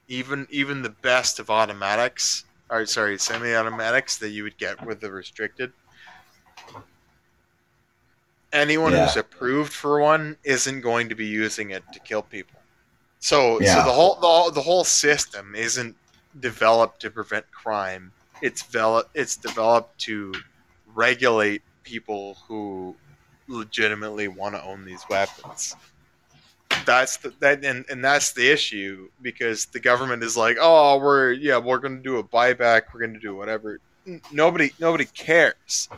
even 0.09 0.47
even 0.51 0.83
the 0.83 0.91
best 0.91 1.39
of 1.39 1.51
automatics 1.51 2.45
or 2.71 2.87
sorry, 2.87 3.19
semi-automatics 3.19 4.19
that 4.19 4.31
you 4.31 4.43
would 4.43 4.59
get 4.59 4.85
with 4.85 5.01
the 5.01 5.11
restricted. 5.11 5.73
Anyone 8.53 8.93
yeah. 8.93 9.07
who's 9.07 9.17
approved 9.17 9.73
for 9.73 10.01
one 10.01 10.37
isn't 10.45 10.81
going 10.81 11.09
to 11.09 11.15
be 11.15 11.27
using 11.27 11.71
it 11.71 11.85
to 11.93 12.01
kill 12.01 12.23
people. 12.23 12.61
So, 13.19 13.61
yeah. 13.61 13.75
so 13.75 13.85
the 13.85 13.93
whole 13.93 14.15
the, 14.17 14.55
the 14.55 14.63
whole 14.63 14.85
system 14.85 15.55
isn't 15.55 15.97
developed 16.41 17.01
to 17.01 17.11
prevent 17.11 17.51
crime. 17.51 18.13
It's 18.43 18.63
developed 18.63 19.11
it's 19.15 19.37
developed 19.37 19.99
to 20.03 20.35
regulate 20.95 21.63
people 21.83 22.39
who 22.49 22.97
legitimately 23.49 24.29
want 24.29 24.55
to 24.55 24.63
own 24.63 24.85
these 24.85 25.05
weapons. 25.09 25.77
That's 26.85 27.17
the, 27.19 27.33
that 27.41 27.65
and, 27.65 27.85
and 27.89 28.05
that's 28.05 28.33
the 28.33 28.51
issue 28.51 29.09
because 29.23 29.67
the 29.67 29.81
government 29.81 30.23
is 30.23 30.37
like 30.37 30.57
oh 30.61 30.99
we're 30.99 31.33
yeah 31.33 31.59
we're 31.59 31.79
going 31.79 31.97
to 31.97 32.03
do 32.03 32.19
a 32.19 32.25
buyback 32.25 32.83
we're 32.93 33.01
going 33.01 33.15
to 33.15 33.21
do 33.21 33.35
whatever. 33.35 33.81
Nobody 34.33 34.73
nobody 34.79 35.05
cares. 35.07 35.89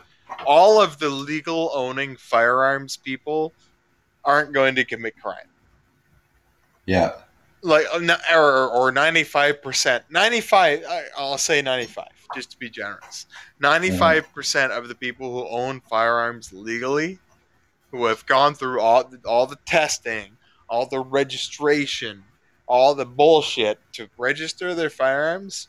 All 0.45 0.81
of 0.81 0.99
the 0.99 1.09
legal 1.09 1.71
owning 1.73 2.15
firearms 2.15 2.97
people 2.97 3.51
aren't 4.23 4.53
going 4.53 4.75
to 4.75 4.85
commit 4.85 5.19
crime. 5.19 5.37
Yeah. 6.85 7.13
Like 7.61 7.85
uh, 7.93 8.17
or, 8.33 8.69
or 8.69 8.91
95% 8.91 10.03
95 10.09 10.85
i'll 11.17 11.37
say 11.37 11.61
95 11.61 12.07
just 12.33 12.51
to 12.51 12.57
be 12.57 12.69
generous. 12.69 13.25
95% 13.61 14.69
of 14.69 14.87
the 14.87 14.95
people 14.95 15.31
who 15.31 15.47
own 15.49 15.81
firearms 15.81 16.53
legally 16.53 17.19
who 17.91 18.05
have 18.05 18.25
gone 18.25 18.53
through 18.53 18.81
all 18.81 19.09
all 19.25 19.45
the 19.45 19.57
testing 19.65 20.37
all 20.69 20.85
the 20.85 20.99
registration, 20.99 22.23
all 22.67 22.93
the 22.93 23.05
bullshit 23.05 23.79
to 23.93 24.07
register 24.17 24.75
their 24.75 24.89
firearms, 24.89 25.67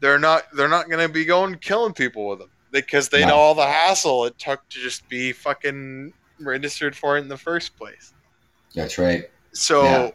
they're 0.00 0.18
not 0.18 0.44
they're 0.54 0.68
not 0.68 0.88
going 0.88 1.06
to 1.06 1.12
be 1.12 1.24
going 1.24 1.56
killing 1.56 1.92
people 1.92 2.28
with 2.28 2.40
them 2.40 2.50
because 2.72 3.08
they 3.08 3.20
no. 3.20 3.28
know 3.28 3.36
all 3.36 3.54
the 3.54 3.66
hassle 3.66 4.24
it 4.24 4.38
took 4.38 4.68
to 4.68 4.78
just 4.78 5.08
be 5.08 5.32
fucking 5.32 6.12
registered 6.40 6.96
for 6.96 7.16
it 7.16 7.20
in 7.20 7.28
the 7.28 7.36
first 7.36 7.76
place. 7.76 8.12
That's 8.74 8.98
right. 8.98 9.30
So, 9.52 9.82
yeah. 9.82 10.10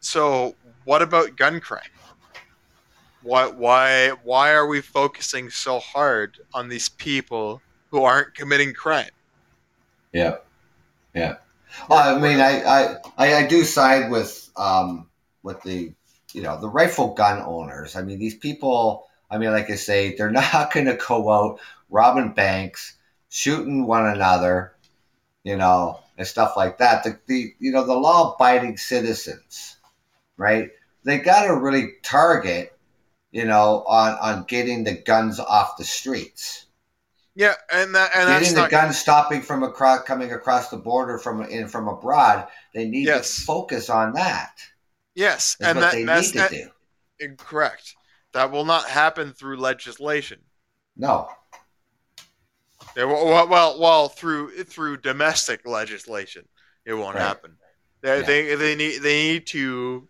so 0.00 0.54
what 0.84 1.02
about 1.02 1.36
gun 1.36 1.60
crime? 1.60 1.82
Why, 3.22 3.48
why, 3.48 4.10
why 4.22 4.52
are 4.52 4.68
we 4.68 4.80
focusing 4.80 5.50
so 5.50 5.80
hard 5.80 6.38
on 6.54 6.68
these 6.68 6.88
people 6.88 7.60
who 7.90 8.04
aren't 8.04 8.34
committing 8.34 8.72
crime? 8.72 9.10
Yeah, 10.12 10.36
yeah. 11.16 11.36
Well, 11.88 12.16
I 12.16 12.20
mean, 12.20 12.40
I, 12.40 12.98
I, 13.16 13.34
I 13.36 13.46
do 13.46 13.64
side 13.64 14.10
with 14.10 14.50
um, 14.56 15.08
with 15.42 15.62
the 15.62 15.92
you 16.32 16.42
know 16.42 16.60
the 16.60 16.68
rifle 16.68 17.14
gun 17.14 17.42
owners. 17.42 17.96
I 17.96 18.02
mean, 18.02 18.18
these 18.18 18.36
people. 18.36 19.08
I 19.30 19.38
mean, 19.38 19.50
like 19.50 19.70
I 19.70 19.74
say, 19.76 20.14
they're 20.14 20.30
not 20.52 20.72
going 20.72 20.86
to 20.86 20.94
go 20.94 21.30
out 21.30 21.58
robbing 21.90 22.32
banks, 22.32 22.96
shooting 23.28 23.86
one 23.86 24.06
another, 24.06 24.76
you 25.42 25.56
know, 25.56 26.00
and 26.18 26.26
stuff 26.26 26.56
like 26.56 26.78
that. 26.78 27.02
The, 27.02 27.18
the 27.26 27.54
you 27.58 27.72
know 27.72 27.86
the 27.86 27.94
law 27.94 28.34
abiding 28.34 28.76
citizens, 28.76 29.78
right? 30.36 30.70
They 31.04 31.18
got 31.18 31.46
to 31.46 31.56
really 31.56 31.94
target, 32.02 32.76
you 33.32 33.46
know, 33.46 33.84
on 33.86 34.18
on 34.20 34.44
getting 34.44 34.84
the 34.84 34.94
guns 34.94 35.40
off 35.40 35.78
the 35.78 35.84
streets. 35.84 36.65
Yeah, 37.36 37.52
and 37.70 37.94
that 37.94 38.12
and 38.16 38.28
getting 38.30 38.54
the 38.54 38.62
not... 38.62 38.70
guns 38.70 38.98
stopping 38.98 39.42
from 39.42 39.62
across 39.62 40.04
coming 40.04 40.32
across 40.32 40.70
the 40.70 40.78
border 40.78 41.18
from 41.18 41.42
in 41.42 41.68
from 41.68 41.86
abroad. 41.86 42.48
They 42.72 42.88
need 42.88 43.06
yes. 43.06 43.36
to 43.36 43.42
focus 43.42 43.90
on 43.90 44.14
that. 44.14 44.58
Yes, 45.14 45.54
and 45.60 45.78
that, 45.78 45.92
they 45.92 46.04
that's, 46.04 46.28
need 46.28 46.32
to 46.32 46.38
that, 46.38 46.50
do. 46.50 46.70
Eh, 47.20 47.34
correct. 47.36 47.94
That 48.32 48.50
will 48.50 48.64
not 48.64 48.88
happen 48.88 49.34
through 49.34 49.58
legislation. 49.58 50.40
No. 50.96 51.28
Yeah, 52.96 53.04
well, 53.04 53.46
well, 53.46 53.78
well, 53.78 54.08
through 54.08 54.64
through 54.64 54.96
domestic 54.98 55.66
legislation, 55.66 56.48
it 56.86 56.94
won't 56.94 57.16
right. 57.16 57.22
happen. 57.22 57.58
They, 58.00 58.20
yeah. 58.20 58.26
they 58.26 58.54
they 58.54 58.74
need 58.76 59.02
they 59.02 59.32
need 59.32 59.46
to 59.48 60.08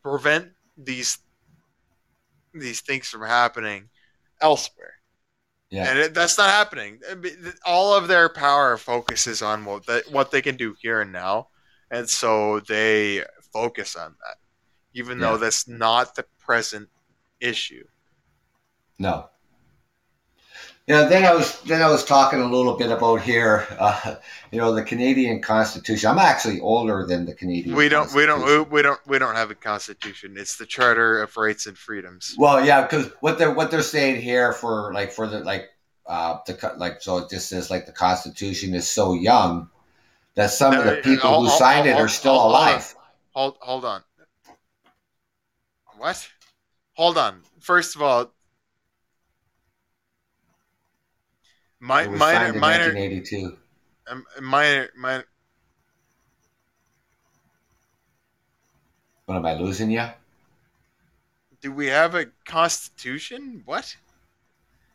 prevent 0.00 0.50
these 0.78 1.18
these 2.54 2.82
things 2.82 3.08
from 3.08 3.22
happening 3.22 3.88
elsewhere. 4.40 4.99
Yeah. 5.70 5.88
And 5.88 5.98
it, 5.98 6.14
that's 6.14 6.36
not 6.36 6.50
happening. 6.50 6.98
All 7.64 7.94
of 7.94 8.08
their 8.08 8.28
power 8.28 8.76
focuses 8.76 9.40
on 9.40 9.64
what 9.64 9.86
they, 9.86 10.02
what 10.10 10.30
they 10.30 10.42
can 10.42 10.56
do 10.56 10.74
here 10.80 11.00
and 11.00 11.12
now, 11.12 11.48
and 11.90 12.08
so 12.08 12.60
they 12.60 13.24
focus 13.52 13.94
on 13.94 14.16
that, 14.26 14.36
even 14.94 15.18
yeah. 15.20 15.30
though 15.30 15.36
that's 15.36 15.68
not 15.68 16.16
the 16.16 16.24
present 16.38 16.88
issue. 17.40 17.84
No. 18.98 19.30
You 20.90 20.96
know, 20.96 21.08
then 21.08 21.24
I 21.24 21.32
was 21.32 21.60
then 21.60 21.82
I 21.82 21.88
was 21.88 22.04
talking 22.04 22.40
a 22.40 22.50
little 22.50 22.76
bit 22.76 22.90
about 22.90 23.22
here, 23.22 23.64
uh, 23.78 24.16
you 24.50 24.58
know, 24.58 24.74
the 24.74 24.82
Canadian 24.82 25.40
Constitution. 25.40 26.10
I'm 26.10 26.18
actually 26.18 26.58
older 26.58 27.06
than 27.06 27.26
the 27.26 27.32
Canadian. 27.32 27.76
We 27.76 27.88
don't, 27.88 28.12
we 28.12 28.26
don't, 28.26 28.68
we 28.72 28.82
don't, 28.82 28.98
we 29.06 29.20
don't 29.20 29.36
have 29.36 29.52
a 29.52 29.54
constitution. 29.54 30.34
It's 30.36 30.56
the 30.56 30.66
Charter 30.66 31.22
of 31.22 31.36
Rights 31.36 31.66
and 31.66 31.78
Freedoms. 31.78 32.34
Well, 32.36 32.66
yeah, 32.66 32.82
because 32.82 33.06
what 33.20 33.38
they're 33.38 33.52
what 33.52 33.70
they're 33.70 33.82
saying 33.82 34.20
here 34.20 34.52
for 34.52 34.92
like 34.92 35.12
for 35.12 35.28
the 35.28 35.38
like 35.44 35.68
uh 36.06 36.38
the 36.44 36.74
like 36.78 37.00
so 37.02 37.18
it 37.18 37.30
just 37.30 37.48
says 37.48 37.70
like 37.70 37.86
the 37.86 37.92
Constitution 37.92 38.74
is 38.74 38.88
so 38.88 39.12
young 39.12 39.70
that 40.34 40.50
some 40.50 40.74
of 40.74 40.84
the 40.84 40.96
people 41.04 41.44
who 41.44 41.50
signed 41.50 41.86
it 41.86 41.94
are 41.94 42.08
still 42.08 42.34
alive. 42.34 42.96
Hold 43.30 43.58
hold 43.60 43.84
on. 43.84 44.02
What? 45.98 46.28
Hold 46.94 47.16
on. 47.16 47.42
First 47.60 47.94
of 47.94 48.02
all, 48.02 48.32
My, 51.80 52.02
it 52.02 52.10
was 52.10 52.20
minor, 52.20 52.38
signed 52.38 52.54
in 52.54 52.60
minor, 52.60 52.84
1982. 52.94 53.56
Um, 54.08 54.24
minor, 54.42 54.88
minor. 54.96 55.24
What 59.24 59.36
am 59.36 59.46
I 59.46 59.54
losing 59.54 59.90
you? 59.90 60.06
Do 61.62 61.72
we 61.72 61.86
have 61.86 62.14
a 62.14 62.26
constitution? 62.44 63.62
What? 63.64 63.96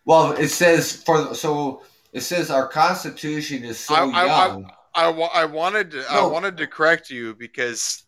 Well, 0.05 0.33
it 0.33 0.49
says 0.49 1.01
for 1.03 1.33
so 1.33 1.81
it 2.13 2.21
says 2.21 2.51
our 2.51 2.67
constitution 2.67 3.63
is 3.63 3.79
so 3.79 3.95
I, 3.95 4.25
young. 4.25 4.71
I, 4.93 5.07
I, 5.07 5.09
I, 5.09 5.41
I 5.41 5.45
wanted 5.45 5.91
to 5.91 5.97
no. 5.97 6.07
I 6.09 6.25
wanted 6.25 6.57
to 6.57 6.67
correct 6.67 7.09
you 7.09 7.33
because 7.33 8.03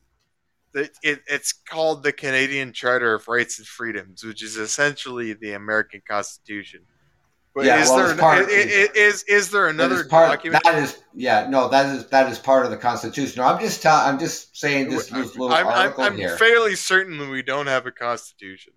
it, 0.73 0.91
it, 1.01 1.21
it's 1.27 1.51
called 1.53 2.03
the 2.03 2.11
Canadian 2.11 2.73
Charter 2.73 3.15
of 3.15 3.27
Rights 3.27 3.57
and 3.57 3.67
Freedoms, 3.67 4.23
which 4.23 4.43
is 4.43 4.57
essentially 4.57 5.33
the 5.33 5.53
American 5.53 6.01
Constitution. 6.07 6.81
But 7.57 7.65
yeah, 7.65 7.81
is 7.81 7.89
well, 7.89 8.05
there 8.05 8.15
part, 8.15 8.49
is, 8.51 8.93
is 8.93 9.23
is 9.23 9.49
there 9.49 9.67
another 9.67 10.05
part, 10.05 10.29
document? 10.29 10.63
That 10.63 10.75
is 10.75 11.01
yeah, 11.15 11.47
no, 11.49 11.69
that 11.69 11.87
is 11.87 12.05
that 12.09 12.31
is 12.31 12.37
part 12.37 12.65
of 12.65 12.69
the 12.69 12.77
Constitution. 12.77 13.41
I'm 13.41 13.59
just 13.59 13.81
ta- 13.81 14.05
I'm 14.05 14.19
just 14.19 14.55
saying 14.55 14.89
this, 14.89 15.07
this 15.07 15.35
little 15.35 15.55
I'm, 15.55 15.65
article 15.65 16.03
I'm, 16.03 16.11
I'm 16.11 16.19
here. 16.19 16.37
fairly 16.37 16.75
certain 16.75 17.17
that 17.17 17.31
we 17.31 17.41
don't 17.41 17.65
have 17.65 17.87
a 17.87 17.91
Constitution. 17.91 18.73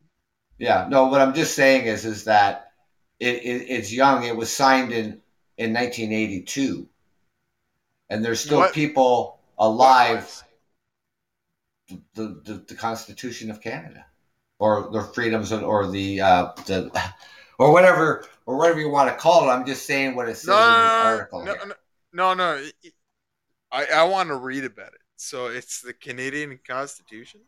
Yeah, 0.56 0.86
no, 0.88 1.08
what 1.08 1.20
I'm 1.20 1.34
just 1.34 1.54
saying 1.54 1.88
is 1.88 2.06
is 2.06 2.24
that 2.24 2.72
it, 3.18 3.34
it 3.44 3.66
it's 3.68 3.92
young. 3.92 4.24
It 4.24 4.34
was 4.34 4.50
signed 4.50 4.92
in 4.92 5.20
in 5.58 5.74
1982, 5.74 6.88
and 8.08 8.24
there's 8.24 8.40
still 8.40 8.60
what? 8.60 8.72
people 8.72 9.40
alive. 9.58 10.42
The, 12.14 12.40
the 12.46 12.64
the 12.66 12.74
Constitution 12.74 13.50
of 13.50 13.60
Canada, 13.60 14.06
or 14.58 14.88
the 14.90 15.02
freedoms, 15.02 15.52
or 15.52 15.86
the 15.86 16.22
uh, 16.22 16.52
the 16.64 16.90
or 17.60 17.72
whatever 17.72 18.24
or 18.46 18.56
whatever 18.56 18.80
you 18.80 18.88
want 18.88 19.10
to 19.10 19.14
call 19.14 19.44
it. 19.44 19.52
I'm 19.52 19.66
just 19.66 19.84
saying 19.84 20.16
what 20.16 20.28
it 20.28 20.36
says 20.36 20.48
no, 20.48 20.56
in 20.56 20.72
the 20.72 21.06
article. 21.06 21.44
No, 21.44 21.54
no, 21.54 21.74
no, 22.12 22.34
no. 22.34 22.68
I, 23.70 23.84
I 23.84 24.04
want 24.04 24.30
to 24.30 24.36
read 24.36 24.64
about 24.64 24.88
it. 24.88 25.00
So 25.16 25.48
it's 25.48 25.82
the 25.82 25.92
Canadian 25.92 26.58
Constitution? 26.66 27.40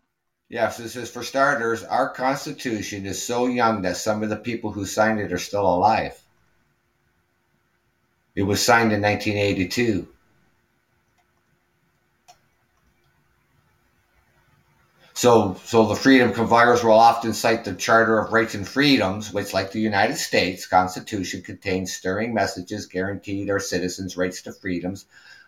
Yes, 0.51 0.77
this 0.77 0.97
is 0.97 1.11
for 1.11 1.23
starters. 1.23 1.83
Our 1.83 2.11
Constitution 2.11 3.07
is 3.07 3.23
so 3.23 3.47
young 3.47 3.83
that 3.83 3.97
some 3.97 4.23
of 4.23 4.29
the 4.29 4.37
people 4.37 4.71
who 4.71 4.85
signed 4.85 5.19
it 5.19 5.33
are 5.33 5.39
still 5.39 5.67
alive. 5.67 6.21
It 8.35 8.43
was 8.43 8.63
signed 8.63 8.93
in 8.93 9.01
1982. 9.01 10.07
So, 15.23 15.55
so 15.67 15.87
the 15.87 15.95
freedom 15.95 16.33
convoyers 16.33 16.83
will 16.83 16.99
often 16.99 17.33
cite 17.33 17.65
the 17.65 17.75
Charter 17.75 18.19
of 18.19 18.33
Rights 18.33 18.57
and 18.57 18.67
Freedoms, 18.67 19.33
which, 19.33 19.55
like 19.55 19.71
the 19.71 19.79
United 19.79 20.17
States 20.17 20.67
Constitution, 20.67 21.43
contains 21.43 21.95
stirring 21.95 22.35
messages 22.35 22.87
guaranteeing 22.87 23.49
our 23.49 23.61
citizens' 23.61 24.17
rights 24.17 24.43
to 24.43 24.53
freedoms 24.53 25.05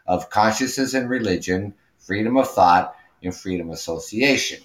of 0.07 0.31
consciences 0.31 0.95
and 0.95 1.11
religion, 1.11 1.75
freedom 1.99 2.37
of 2.37 2.53
thought, 2.53 2.95
and 3.21 3.35
freedom 3.35 3.71
of 3.71 3.75
association. 3.75 4.63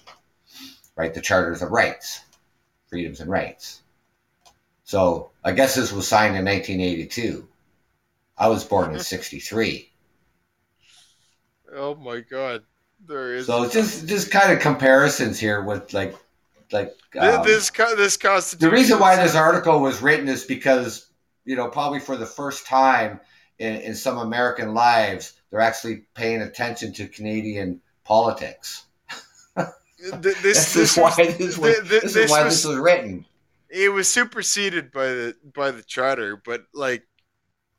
Right, 0.94 1.12
the 1.12 1.20
Charters 1.20 1.60
of 1.60 1.72
Rights, 1.72 2.20
freedoms 2.86 3.18
and 3.18 3.28
rights. 3.28 3.82
So, 4.84 5.32
I 5.42 5.50
guess 5.50 5.74
this 5.74 5.90
was 5.90 6.06
signed 6.06 6.36
in 6.36 6.44
1982. 6.44 7.48
I 8.38 8.46
was 8.46 8.62
born 8.62 8.94
in 8.94 9.00
'63. 9.00 9.90
Oh 11.74 11.96
my 11.96 12.20
God. 12.20 12.62
There 13.06 13.34
is 13.34 13.46
so 13.46 13.68
just 13.68 14.06
just 14.06 14.30
kind 14.30 14.52
of 14.52 14.60
comparisons 14.60 15.38
here 15.38 15.62
with 15.62 15.92
like 15.92 16.14
like 16.72 16.94
um, 17.18 17.44
this 17.44 17.70
this 17.70 18.16
constitution. 18.16 18.70
The 18.70 18.76
reason 18.76 18.98
why 18.98 19.16
this 19.16 19.34
article 19.34 19.80
was 19.80 20.00
written 20.00 20.28
is 20.28 20.44
because 20.44 21.08
you 21.44 21.56
know 21.56 21.68
probably 21.68 22.00
for 22.00 22.16
the 22.16 22.26
first 22.26 22.66
time 22.66 23.20
in, 23.58 23.76
in 23.76 23.94
some 23.94 24.18
American 24.18 24.74
lives 24.74 25.34
they're 25.50 25.60
actually 25.60 26.04
paying 26.14 26.42
attention 26.42 26.92
to 26.94 27.08
Canadian 27.08 27.80
politics. 28.04 28.86
this, 30.20 30.40
this, 30.42 30.76
is 30.76 30.96
why 30.96 31.12
this, 31.16 31.58
was, 31.58 31.80
this, 31.88 32.02
this 32.02 32.16
is 32.16 32.30
why 32.30 32.44
was, 32.44 32.54
this 32.54 32.64
was 32.64 32.78
written. 32.78 33.26
It 33.68 33.92
was 33.92 34.08
superseded 34.08 34.92
by 34.92 35.06
the 35.06 35.36
by 35.54 35.70
the 35.70 35.82
charter, 35.82 36.36
but 36.36 36.62
like 36.72 37.06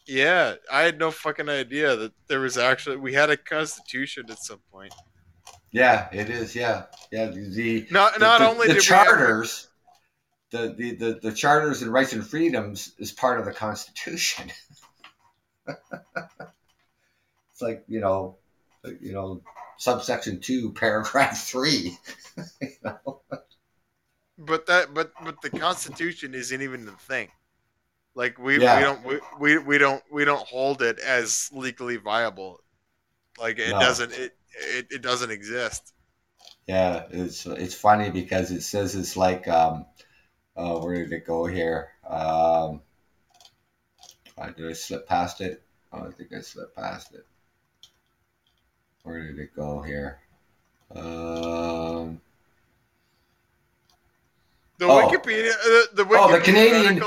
yeah, 0.07 0.55
I 0.71 0.81
had 0.81 0.99
no 0.99 1.11
fucking 1.11 1.47
idea 1.47 1.95
that 1.95 2.11
there 2.27 2.39
was 2.39 2.57
actually 2.57 2.97
we 2.97 3.13
had 3.13 3.29
a 3.29 3.37
constitution 3.37 4.25
at 4.29 4.39
some 4.39 4.59
point. 4.71 4.93
Yeah, 5.71 6.09
it 6.11 6.29
is. 6.29 6.55
Yeah, 6.55 6.83
yeah. 7.11 7.27
The 7.27 7.87
not 7.91 8.19
not 8.19 8.39
the, 8.39 8.47
only 8.49 8.67
the, 8.67 8.73
the 8.75 8.81
charters, 8.81 9.69
the, 10.51 10.73
the 10.77 10.95
the 10.95 11.19
the 11.21 11.31
charters 11.31 11.81
and 11.81 11.91
rights 11.91 12.13
and 12.13 12.25
freedoms 12.25 12.93
is 12.97 13.11
part 13.11 13.39
of 13.39 13.45
the 13.45 13.53
Constitution. 13.53 14.51
it's 15.67 17.61
like 17.61 17.85
you 17.87 18.01
know, 18.01 18.37
you 18.99 19.13
know, 19.13 19.41
subsection 19.77 20.41
two, 20.41 20.73
paragraph 20.73 21.41
three. 21.41 21.97
you 22.61 22.67
know? 22.83 23.21
But 24.37 24.65
that, 24.65 24.93
but 24.93 25.13
but 25.23 25.41
the 25.41 25.51
Constitution 25.51 26.33
isn't 26.33 26.61
even 26.61 26.85
the 26.85 26.91
thing. 26.91 27.29
Like 28.13 28.37
we, 28.37 28.59
yeah. 28.59 28.75
we 28.75 28.83
don't 28.83 29.05
we, 29.05 29.19
we, 29.39 29.57
we 29.57 29.77
don't 29.77 30.03
we 30.11 30.25
don't 30.25 30.45
hold 30.45 30.81
it 30.81 30.99
as 30.99 31.49
legally 31.53 31.95
viable. 31.95 32.59
Like 33.39 33.57
it 33.57 33.69
no. 33.69 33.79
doesn't 33.79 34.11
it 34.11 34.35
it, 34.53 34.87
it 34.91 35.01
doesn't 35.01 35.31
exist. 35.31 35.93
Yeah, 36.67 37.03
it's 37.09 37.45
it's 37.45 37.75
funny 37.75 38.09
because 38.09 38.51
it 38.51 38.61
says 38.61 38.95
it's 38.95 39.17
like 39.17 39.47
um, 39.47 39.85
uh, 40.55 40.79
where 40.79 40.95
did 40.95 41.11
it 41.11 41.25
go 41.25 41.45
here? 41.45 41.89
Um, 42.07 42.81
did 44.55 44.69
I 44.69 44.73
slip 44.73 45.07
past 45.07 45.41
it? 45.41 45.63
Oh, 45.93 46.07
I 46.07 46.11
think 46.11 46.33
I 46.33 46.41
slipped 46.41 46.75
past 46.75 47.13
it. 47.13 47.25
where 49.03 49.21
did 49.23 49.39
it 49.39 49.55
go 49.55 49.81
here? 49.81 50.19
Um, 50.95 52.21
the 54.77 54.85
oh. 54.85 55.07
Wikipedia, 55.07 55.51
uh, 55.51 55.85
the 55.93 56.03
Wikipedia 56.03 56.17
oh, 56.17 56.31
the 56.31 56.39
Canadian 56.41 57.03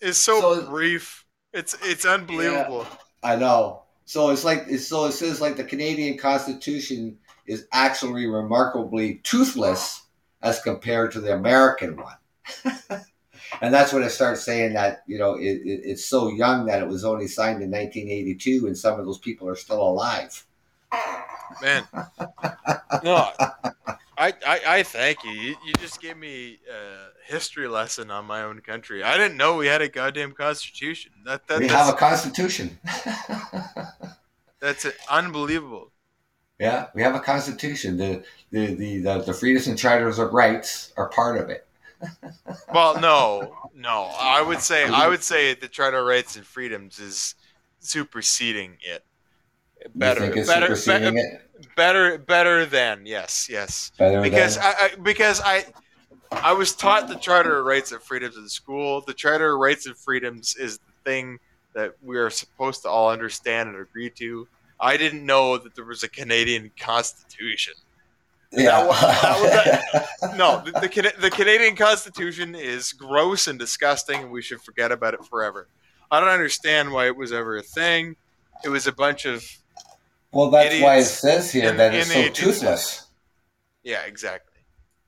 is 0.00 0.16
so, 0.16 0.40
so, 0.40 0.66
brief. 0.68 1.24
It's 1.52 1.76
it's 1.82 2.04
unbelievable. 2.04 2.86
Yeah, 2.88 3.32
I 3.32 3.36
know. 3.36 3.79
So 4.10 4.30
it's 4.30 4.42
like 4.42 4.64
it's, 4.66 4.88
so 4.88 5.04
it 5.04 5.12
says 5.12 5.40
like 5.40 5.54
the 5.54 5.62
Canadian 5.62 6.18
Constitution 6.18 7.16
is 7.46 7.68
actually 7.72 8.26
remarkably 8.26 9.20
toothless 9.22 10.02
as 10.42 10.60
compared 10.60 11.12
to 11.12 11.20
the 11.20 11.32
American 11.32 11.96
one. 11.96 12.16
and 13.60 13.72
that's 13.72 13.92
when 13.92 14.02
it 14.02 14.10
starts 14.10 14.42
saying 14.42 14.72
that 14.72 15.04
you 15.06 15.16
know 15.16 15.34
it, 15.34 15.60
it, 15.64 15.82
it's 15.84 16.04
so 16.04 16.26
young 16.26 16.66
that 16.66 16.82
it 16.82 16.88
was 16.88 17.04
only 17.04 17.28
signed 17.28 17.62
in 17.62 17.70
1982 17.70 18.66
and 18.66 18.76
some 18.76 18.98
of 18.98 19.06
those 19.06 19.18
people 19.18 19.48
are 19.48 19.54
still 19.54 19.80
alive 19.80 20.44
man 21.62 21.86
no 23.04 23.30
I, 24.18 24.34
I, 24.46 24.60
I 24.66 24.82
thank 24.82 25.24
you. 25.24 25.30
you. 25.30 25.56
you 25.64 25.72
just 25.78 26.00
gave 26.00 26.16
me 26.16 26.58
a 26.70 27.32
history 27.32 27.68
lesson 27.68 28.10
on 28.10 28.24
my 28.24 28.42
own 28.42 28.60
country 28.60 29.04
i 29.04 29.16
didn't 29.16 29.36
know 29.36 29.56
we 29.56 29.66
had 29.66 29.82
a 29.82 29.88
goddamn 29.88 30.32
constitution 30.32 31.12
that, 31.26 31.46
that 31.46 31.60
we 31.60 31.68
have 31.68 31.88
a 31.88 31.96
constitution 31.96 32.78
that's 34.60 34.86
unbelievable 35.10 35.92
yeah 36.58 36.86
we 36.94 37.02
have 37.02 37.14
a 37.14 37.20
constitution 37.20 37.96
the 37.96 38.22
the 38.50 38.74
the, 38.74 38.98
the, 38.98 39.22
the 39.22 39.34
freedoms 39.34 39.66
and 39.66 39.78
charters 39.78 40.18
of 40.18 40.32
rights 40.32 40.92
are 40.96 41.08
part 41.08 41.38
of 41.38 41.50
it 41.50 41.66
well, 42.72 42.98
no, 43.00 43.56
no. 43.74 44.10
I 44.18 44.42
would 44.42 44.60
say 44.60 44.86
I 44.86 45.08
would 45.08 45.22
say 45.22 45.54
the 45.54 45.68
Charter 45.68 45.98
of 45.98 46.06
Rights 46.06 46.36
and 46.36 46.46
Freedoms 46.46 46.98
is 46.98 47.34
superseding 47.80 48.78
it. 48.82 49.04
Better, 49.94 50.30
better, 50.44 50.76
better, 50.86 51.40
better, 51.76 52.18
better 52.18 52.66
than 52.66 53.06
yes, 53.06 53.48
yes. 53.50 53.92
Better 53.98 54.20
because 54.20 54.56
than? 54.56 54.64
I, 54.64 54.74
I 54.78 54.96
because 54.96 55.40
I 55.42 55.64
I 56.30 56.52
was 56.52 56.74
taught 56.74 57.08
the 57.08 57.16
Charter 57.16 57.58
of 57.58 57.64
Rights 57.64 57.92
and 57.92 58.02
Freedoms 58.02 58.36
in 58.36 58.48
school. 58.48 59.00
The 59.00 59.14
Charter 59.14 59.54
of 59.54 59.60
Rights 59.60 59.86
and 59.86 59.96
Freedoms 59.96 60.54
is 60.56 60.78
the 60.78 60.92
thing 61.04 61.38
that 61.74 61.94
we 62.02 62.16
are 62.18 62.30
supposed 62.30 62.82
to 62.82 62.88
all 62.88 63.10
understand 63.10 63.68
and 63.68 63.78
agree 63.78 64.10
to. 64.10 64.48
I 64.78 64.96
didn't 64.96 65.24
know 65.24 65.58
that 65.58 65.74
there 65.74 65.84
was 65.84 66.02
a 66.02 66.08
Canadian 66.08 66.70
Constitution. 66.78 67.74
Yeah. 68.52 68.84
That, 68.84 69.82
that, 69.92 70.08
that, 70.20 70.36
no, 70.36 70.62
the, 70.64 70.72
the, 70.72 71.12
the 71.20 71.30
Canadian 71.30 71.76
Constitution 71.76 72.54
is 72.54 72.92
gross 72.92 73.46
and 73.46 73.58
disgusting, 73.58 74.22
and 74.22 74.30
we 74.30 74.42
should 74.42 74.60
forget 74.60 74.90
about 74.90 75.14
it 75.14 75.24
forever. 75.24 75.68
I 76.10 76.18
don't 76.18 76.28
understand 76.28 76.92
why 76.92 77.06
it 77.06 77.16
was 77.16 77.32
ever 77.32 77.56
a 77.56 77.62
thing. 77.62 78.16
It 78.64 78.68
was 78.68 78.86
a 78.86 78.92
bunch 78.92 79.26
of. 79.26 79.44
Well, 80.32 80.50
that's 80.50 80.80
why 80.80 80.96
it 80.96 81.04
says 81.04 81.52
here 81.52 81.70
in, 81.70 81.76
that 81.76 81.94
it's 81.94 82.12
so 82.12 82.28
toothless. 82.28 83.06
Yeah, 83.82 84.02
exactly. 84.02 84.58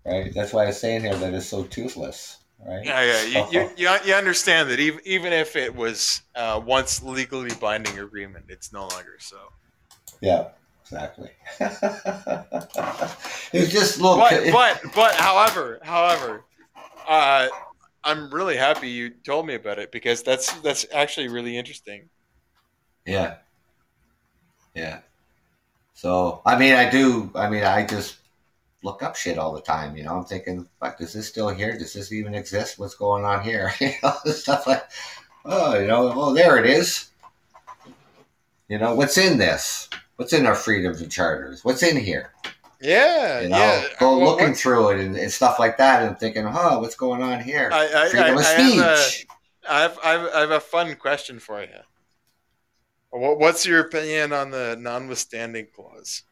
Right. 0.05 0.33
That's 0.33 0.53
why 0.53 0.67
it's 0.67 0.79
saying 0.79 1.03
here 1.03 1.15
that 1.17 1.35
it's 1.35 1.47
so 1.47 1.65
toothless. 1.65 2.39
Right. 2.67 2.85
Yeah, 2.85 3.25
yeah. 3.25 3.51
You, 3.51 3.71
you, 3.77 3.97
you, 4.05 4.15
understand 4.15 4.71
that 4.71 4.79
even 4.79 5.01
even 5.05 5.33
if 5.33 5.57
it 5.57 5.75
was 5.75 6.23
uh, 6.35 6.61
once 6.65 7.03
legally 7.03 7.55
binding 7.61 7.99
agreement, 7.99 8.45
it's 8.49 8.73
no 8.73 8.83
longer 8.83 9.17
so. 9.19 9.39
Yeah 10.21 10.49
exactly. 10.93 11.31
it's 13.53 13.73
just 13.73 14.01
little. 14.01 14.19
But, 14.19 14.53
but 14.53 14.83
but 14.95 15.15
however, 15.15 15.79
however, 15.83 16.45
uh, 17.09 17.49
I'm 18.05 18.31
really 18.31 18.57
happy 18.57 18.89
you 18.89 19.11
told 19.11 19.47
me 19.47 19.55
about 19.55 19.79
it 19.79 19.91
because 19.91 20.23
that's 20.23 20.53
that's 20.61 20.85
actually 20.93 21.29
really 21.29 21.57
interesting. 21.57 22.09
Yeah. 23.07 23.37
Yeah. 24.75 25.01
So 25.95 26.43
I 26.45 26.59
mean, 26.59 26.75
I 26.75 26.91
do. 26.91 27.31
I 27.35 27.49
mean, 27.49 27.65
I 27.65 27.87
just 27.87 28.17
look 28.83 29.03
up 29.03 29.17
shit 29.17 29.39
all 29.39 29.53
the 29.53 29.61
time. 29.61 29.97
You 29.97 30.05
know, 30.05 30.17
I'm 30.17 30.25
thinking, 30.25 30.69
fuck, 30.81 31.01
is 31.01 31.13
this 31.13 31.29
still 31.29 31.49
here? 31.49 31.77
Does 31.79 31.93
this 31.93 32.13
even 32.13 32.35
exist? 32.35 32.79
What's 32.79 32.95
going 32.95 33.25
on 33.25 33.43
here? 33.43 33.73
you 33.81 33.93
know, 34.03 34.15
stuff 34.27 34.67
like, 34.67 34.85
oh, 35.45 35.79
you 35.79 35.87
know, 35.87 36.13
oh, 36.15 36.35
there 36.35 36.59
it 36.59 36.67
is. 36.67 37.11
You 38.69 38.79
know, 38.79 38.95
what's 38.95 39.19
in 39.19 39.39
this? 39.39 39.89
what's 40.23 40.33
in 40.33 40.47
our 40.47 40.55
freedoms 40.55 41.01
and 41.01 41.11
charters? 41.11 41.65
What's 41.65 41.83
in 41.83 41.97
here? 41.97 42.33
Yeah, 42.81 43.41
you 43.41 43.49
know, 43.49 43.57
yeah. 43.57 43.85
Go 43.99 44.19
well, 44.19 44.31
looking 44.31 44.55
through 44.55 44.91
it 44.91 45.01
and, 45.01 45.17
and, 45.17 45.31
stuff 45.31 45.59
like 45.59 45.79
that, 45.79 46.03
and 46.03 46.19
thinking, 46.19 46.45
"Huh, 46.45 46.79
what's 46.79 46.97
going 46.97 47.23
on 47.23 47.41
here?" 47.41 47.71
I, 47.73 48.05
I, 48.05 48.09
Freedom 48.09 48.39
I, 48.39 48.41
of 48.41 48.47
speech. 48.47 49.27
I 49.69 49.81
have, 49.83 49.99
a, 49.99 50.07
I 50.07 50.11
have, 50.13 50.31
I 50.35 50.41
have 50.41 50.51
a 50.51 50.61
fun 50.61 50.95
question 50.97 51.39
for 51.39 51.61
you. 51.61 51.69
What's 53.11 53.67
your 53.67 53.81
opinion 53.81 54.33
on 54.33 54.51
the 54.51 54.77
notwithstanding 54.81 55.69
clause? 55.75 56.23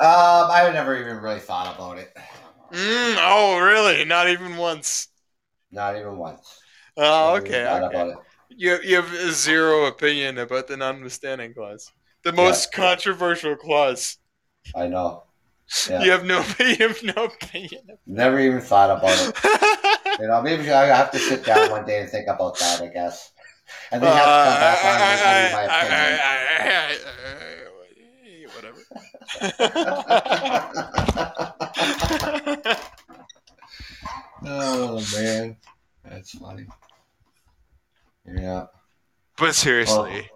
Um, 0.00 0.50
I 0.50 0.60
have 0.64 0.74
never 0.74 1.00
even 1.00 1.18
really 1.18 1.40
thought 1.40 1.74
about 1.74 1.98
it. 1.98 2.12
Mm, 2.72 3.16
oh, 3.20 3.58
really? 3.60 4.04
Not 4.04 4.28
even 4.28 4.56
once. 4.56 5.08
Not 5.70 5.96
even 5.96 6.16
once. 6.16 6.60
Oh, 6.96 7.36
okay. 7.36 7.66
okay 7.66 8.14
you 8.56 8.78
you 8.82 8.96
have 8.96 9.10
zero 9.32 9.86
opinion 9.86 10.38
about 10.38 10.68
the 10.68 10.76
notwithstanding 10.76 11.54
clause, 11.54 11.90
the 12.22 12.32
most 12.32 12.68
yeah, 12.72 12.76
controversial 12.76 13.50
yeah. 13.50 13.56
clause. 13.56 14.18
I 14.74 14.86
know. 14.88 15.24
Yeah. 15.88 16.02
You 16.02 16.10
have 16.12 16.24
no 16.24 16.44
you 16.58 16.76
have 16.76 17.02
no 17.02 17.24
opinion. 17.24 17.82
Never 18.06 18.40
even 18.40 18.60
thought 18.60 18.90
about 18.90 19.16
it. 19.18 20.20
you 20.20 20.28
know, 20.28 20.42
maybe 20.42 20.70
I 20.70 20.86
have 20.86 21.10
to 21.12 21.18
sit 21.18 21.44
down 21.44 21.70
one 21.70 21.86
day 21.86 22.00
and 22.00 22.10
think 22.10 22.28
about 22.28 22.58
that. 22.58 22.82
I 22.82 22.88
guess, 22.88 23.32
and 23.90 24.02
then 24.02 24.12
have 24.12 24.24
to 24.24 24.50
come 24.50 24.60
back 24.60 24.84
on 24.84 24.98
give 25.00 25.48
me 25.48 25.56
my 25.56 25.64
opinion. 25.64 26.20
Whatever. 27.00 27.63
Oh 34.44 35.04
man, 35.14 35.56
that's 36.04 36.38
funny. 36.38 36.66
Yeah. 38.26 38.66
But 39.36 39.54
seriously. 39.54 40.30
Oh. 40.32 40.34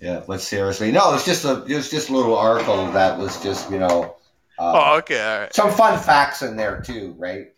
Yeah, 0.00 0.22
but 0.26 0.40
seriously, 0.40 0.90
no. 0.90 1.14
It's 1.14 1.24
just 1.24 1.44
a 1.44 1.64
it 1.64 1.76
was 1.76 1.88
just 1.88 2.08
a 2.08 2.12
little 2.12 2.36
article 2.36 2.90
that 2.90 3.18
was 3.18 3.40
just 3.40 3.70
you 3.70 3.78
know. 3.78 4.16
Uh, 4.58 4.72
oh, 4.74 4.98
okay. 4.98 5.48
Some 5.52 5.70
fun 5.70 5.98
facts 5.98 6.42
in 6.42 6.56
there 6.56 6.80
too, 6.80 7.14
right? 7.18 7.52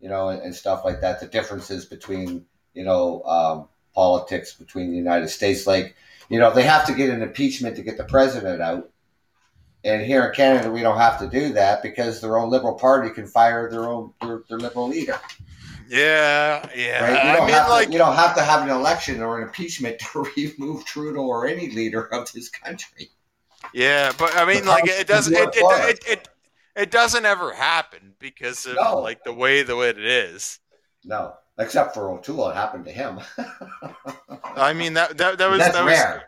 You 0.00 0.08
know, 0.08 0.30
and, 0.30 0.40
and 0.42 0.54
stuff 0.54 0.84
like 0.84 1.02
that. 1.02 1.20
The 1.20 1.26
differences 1.26 1.84
between 1.84 2.46
you 2.72 2.84
know 2.84 3.22
um, 3.24 3.68
politics 3.94 4.54
between 4.54 4.92
the 4.92 4.96
United 4.96 5.28
States, 5.28 5.66
like 5.66 5.94
you 6.28 6.38
know, 6.38 6.52
they 6.52 6.62
have 6.62 6.86
to 6.86 6.94
get 6.94 7.10
an 7.10 7.22
impeachment 7.22 7.76
to 7.76 7.82
get 7.82 7.96
the 7.96 8.04
president 8.04 8.60
out. 8.60 8.90
And 9.84 10.02
here 10.02 10.24
in 10.24 10.34
Canada, 10.34 10.70
we 10.70 10.80
don't 10.80 10.96
have 10.96 11.18
to 11.18 11.28
do 11.28 11.52
that 11.52 11.82
because 11.82 12.20
their 12.20 12.38
own 12.38 12.50
Liberal 12.50 12.74
Party 12.74 13.10
can 13.10 13.26
fire 13.26 13.70
their 13.70 13.84
own 13.84 14.14
their, 14.22 14.42
their 14.48 14.58
Liberal 14.58 14.88
leader. 14.88 15.20
Yeah, 15.88 16.66
yeah. 16.74 17.04
Right? 17.04 17.10
You, 17.10 17.32
don't 17.32 17.42
I 17.42 17.46
mean, 17.46 17.70
like, 17.70 17.86
to, 17.88 17.92
you 17.92 17.98
don't 17.98 18.16
have 18.16 18.34
to 18.36 18.42
have 18.42 18.62
an 18.62 18.70
election 18.70 19.22
or 19.22 19.38
an 19.38 19.44
impeachment 19.44 19.98
to 20.12 20.26
remove 20.36 20.84
Trudeau 20.84 21.26
or 21.26 21.46
any 21.46 21.70
leader 21.70 22.02
of 22.12 22.32
this 22.32 22.48
country. 22.48 23.10
Yeah, 23.72 24.12
but 24.18 24.36
I 24.36 24.44
mean, 24.44 24.64
like 24.64 24.86
it 24.86 25.06
doesn't 25.06 25.34
it, 25.34 25.48
it, 25.54 25.88
it, 25.88 26.04
it, 26.06 26.28
it 26.76 26.90
doesn't 26.90 27.24
ever 27.24 27.52
happen 27.52 28.14
because 28.18 28.66
of 28.66 28.76
no. 28.76 29.00
like 29.00 29.24
the 29.24 29.32
way 29.32 29.62
the 29.62 29.76
way 29.76 29.90
it 29.90 29.98
is. 29.98 30.60
No, 31.04 31.34
except 31.58 31.94
for 31.94 32.10
O'Toole, 32.10 32.50
it 32.50 32.54
happened 32.54 32.84
to 32.86 32.92
him. 32.92 33.20
I 34.56 34.72
mean 34.72 34.94
that 34.94 35.16
that, 35.18 35.38
that 35.38 35.50
was 35.50 35.58
That's 35.58 35.74
that 35.74 35.84
rare. 35.84 36.14
was. 36.14 36.22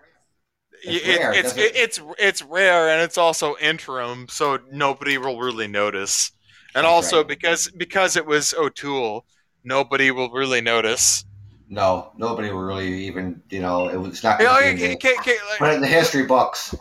It's, 0.84 1.06
it, 1.06 1.18
rare, 1.18 1.32
it's 1.32 1.54
it's 1.56 2.00
it's 2.18 2.42
rare 2.42 2.88
and 2.90 3.02
it's 3.02 3.18
also 3.18 3.56
interim, 3.60 4.26
so 4.28 4.58
nobody 4.70 5.18
will 5.18 5.38
really 5.38 5.66
notice. 5.66 6.32
And 6.74 6.84
That's 6.84 6.92
also 6.92 7.18
right. 7.18 7.28
because 7.28 7.70
because 7.76 8.16
it 8.16 8.26
was 8.26 8.54
O'Toole, 8.54 9.24
nobody 9.64 10.10
will 10.10 10.30
really 10.30 10.60
notice. 10.60 11.24
No, 11.68 12.12
nobody 12.16 12.50
will 12.50 12.62
really 12.62 13.06
even, 13.06 13.42
you 13.50 13.60
know, 13.60 13.88
it 13.88 13.96
was 13.96 14.22
not 14.22 14.38
going 14.38 14.48
to 14.48 14.76
be 14.76 14.88
like, 14.88 15.04
it 15.04 15.74
in 15.74 15.80
the 15.80 15.86
history 15.86 16.24
books. 16.24 16.74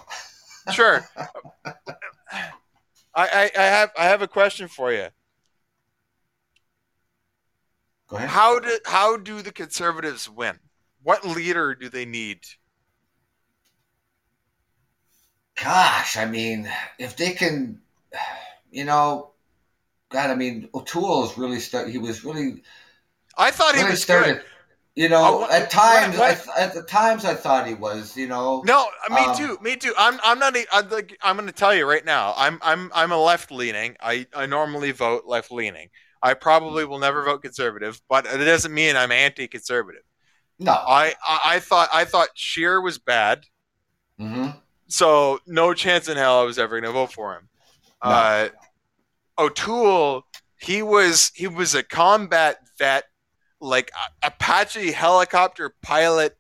Sure. 0.72 1.08
I, 1.66 1.82
I, 3.16 3.52
I 3.58 3.64
have 3.64 3.92
I 3.98 4.04
have 4.06 4.22
a 4.22 4.28
question 4.28 4.68
for 4.68 4.92
you. 4.92 5.08
Go 8.16 8.20
ahead. 8.20 8.30
How 8.30 8.60
do 8.60 8.80
how 8.86 9.18
do 9.18 9.42
the 9.42 9.52
conservatives 9.52 10.30
win? 10.30 10.58
What 11.04 11.26
leader 11.26 11.76
do 11.76 11.90
they 11.90 12.06
need? 12.06 12.40
Gosh, 15.62 16.16
I 16.16 16.24
mean, 16.24 16.72
if 16.98 17.18
they 17.18 17.32
can, 17.32 17.82
you 18.72 18.86
know, 18.86 19.32
God, 20.08 20.30
I 20.30 20.36
mean, 20.36 20.70
O'Toole 20.74 21.26
is 21.26 21.38
really 21.38 21.60
start. 21.60 21.90
He 21.90 21.98
was 21.98 22.24
really. 22.24 22.64
I 23.38 23.52
thought 23.52 23.74
really 23.74 23.88
he 23.88 23.92
was 23.92 24.04
started, 24.04 24.36
good. 24.38 24.46
You 24.96 25.10
know, 25.10 25.44
uh, 25.44 25.48
at 25.52 25.70
times, 25.70 26.18
what, 26.18 26.38
what? 26.38 26.58
I, 26.58 26.62
at 26.62 26.74
the 26.74 26.84
times, 26.84 27.26
I 27.26 27.34
thought 27.34 27.68
he 27.68 27.74
was. 27.74 28.16
You 28.16 28.28
know. 28.28 28.64
No, 28.66 28.88
me 29.10 29.26
um, 29.26 29.36
too. 29.36 29.58
Me 29.62 29.76
too. 29.76 29.94
I'm. 29.98 30.22
I'm 30.24 30.40
not. 30.40 30.56
I'm, 30.72 30.90
like, 30.90 31.18
I'm 31.22 31.36
going 31.36 31.48
to 31.48 31.54
tell 31.54 31.76
you 31.76 31.86
right 31.86 32.06
now. 32.06 32.34
I'm. 32.38 32.60
I'm. 32.62 32.92
I'm 32.96 33.12
a 33.12 33.22
left 33.22 33.52
leaning. 33.52 33.98
I. 34.00 34.26
I 34.34 34.46
normally 34.46 34.92
vote 34.92 35.24
left 35.26 35.52
leaning. 35.52 35.90
I 36.26 36.34
probably 36.34 36.86
will 36.86 36.98
never 36.98 37.24
vote 37.24 37.44
conservative, 37.44 38.02
but 38.10 38.26
it 38.26 38.44
doesn't 38.44 38.74
mean 38.74 38.96
I'm 38.96 39.12
anti-conservative. 39.12 40.02
No. 40.58 40.72
I, 40.72 41.14
I, 41.26 41.40
I 41.46 41.60
thought 41.60 41.90
I 41.94 42.04
thought 42.04 42.30
Scheer 42.34 42.82
was 42.82 42.98
bad. 42.98 43.46
Mm-hmm. 44.20 44.58
So 44.88 45.40
no 45.46 45.76
chance 45.76 46.10
in 46.10 46.18
hell 46.18 46.40
I 46.40 46.44
was 46.44 46.58
ever 46.58 46.82
going 46.82 46.92
to 46.92 47.00
vote 47.00 47.14
for 47.14 47.36
him. 47.36 47.48
No. 48.04 48.10
Uh, 48.10 48.50
O'Toole, 49.38 50.26
he 50.60 50.82
was 50.82 51.32
he 51.36 51.46
was 51.46 51.76
a 51.76 51.84
combat 51.84 52.58
vet, 52.80 53.04
like 53.62 53.92
Apache 54.24 54.94
helicopter 54.94 55.76
pilot. 55.84 56.36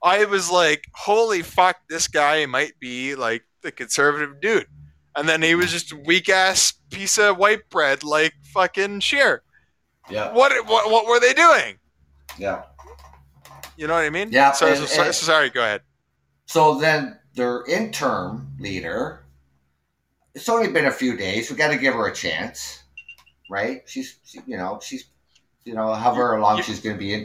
I 0.00 0.26
was 0.26 0.48
like, 0.48 0.84
holy 0.94 1.42
fuck, 1.42 1.78
this 1.88 2.06
guy 2.06 2.46
might 2.46 2.78
be 2.78 3.16
like 3.16 3.42
the 3.62 3.72
conservative 3.72 4.40
dude. 4.40 4.68
And 5.16 5.28
then 5.28 5.42
he 5.42 5.54
was 5.54 5.70
just 5.70 5.92
a 5.92 5.96
weak 5.96 6.28
ass 6.28 6.72
piece 6.90 7.18
of 7.18 7.36
white 7.38 7.68
bread, 7.70 8.02
like 8.02 8.34
fucking 8.52 9.00
Scheer. 9.00 9.42
Yeah. 10.10 10.32
What, 10.32 10.52
what 10.66 10.90
what 10.90 11.06
were 11.06 11.20
they 11.20 11.32
doing? 11.32 11.78
Yeah. 12.38 12.62
You 13.76 13.86
know 13.86 13.94
what 13.94 14.04
I 14.04 14.10
mean? 14.10 14.30
Yeah, 14.32 14.52
So, 14.52 14.66
and- 14.66 14.76
so- 14.76 15.02
and- 15.02 15.14
so 15.14 15.26
sorry. 15.26 15.50
Go 15.50 15.62
ahead. 15.62 15.82
So 16.46 16.74
then 16.78 17.18
their 17.34 17.64
interim 17.66 18.54
leader, 18.58 19.24
it's 20.34 20.48
only 20.48 20.68
been 20.68 20.86
a 20.86 20.90
few 20.92 21.16
days. 21.16 21.48
We 21.50 21.56
got 21.56 21.68
to 21.70 21.78
give 21.78 21.94
her 21.94 22.06
a 22.06 22.14
chance, 22.14 22.82
right? 23.50 23.82
She's, 23.86 24.18
she, 24.24 24.40
you 24.46 24.56
know, 24.58 24.78
she's, 24.82 25.06
you 25.64 25.74
know, 25.74 25.94
however 25.94 26.38
long 26.40 26.58
you- 26.58 26.62
she's 26.64 26.80
going 26.80 26.96
to 26.96 26.98
be 27.00 27.14
interim. 27.14 27.22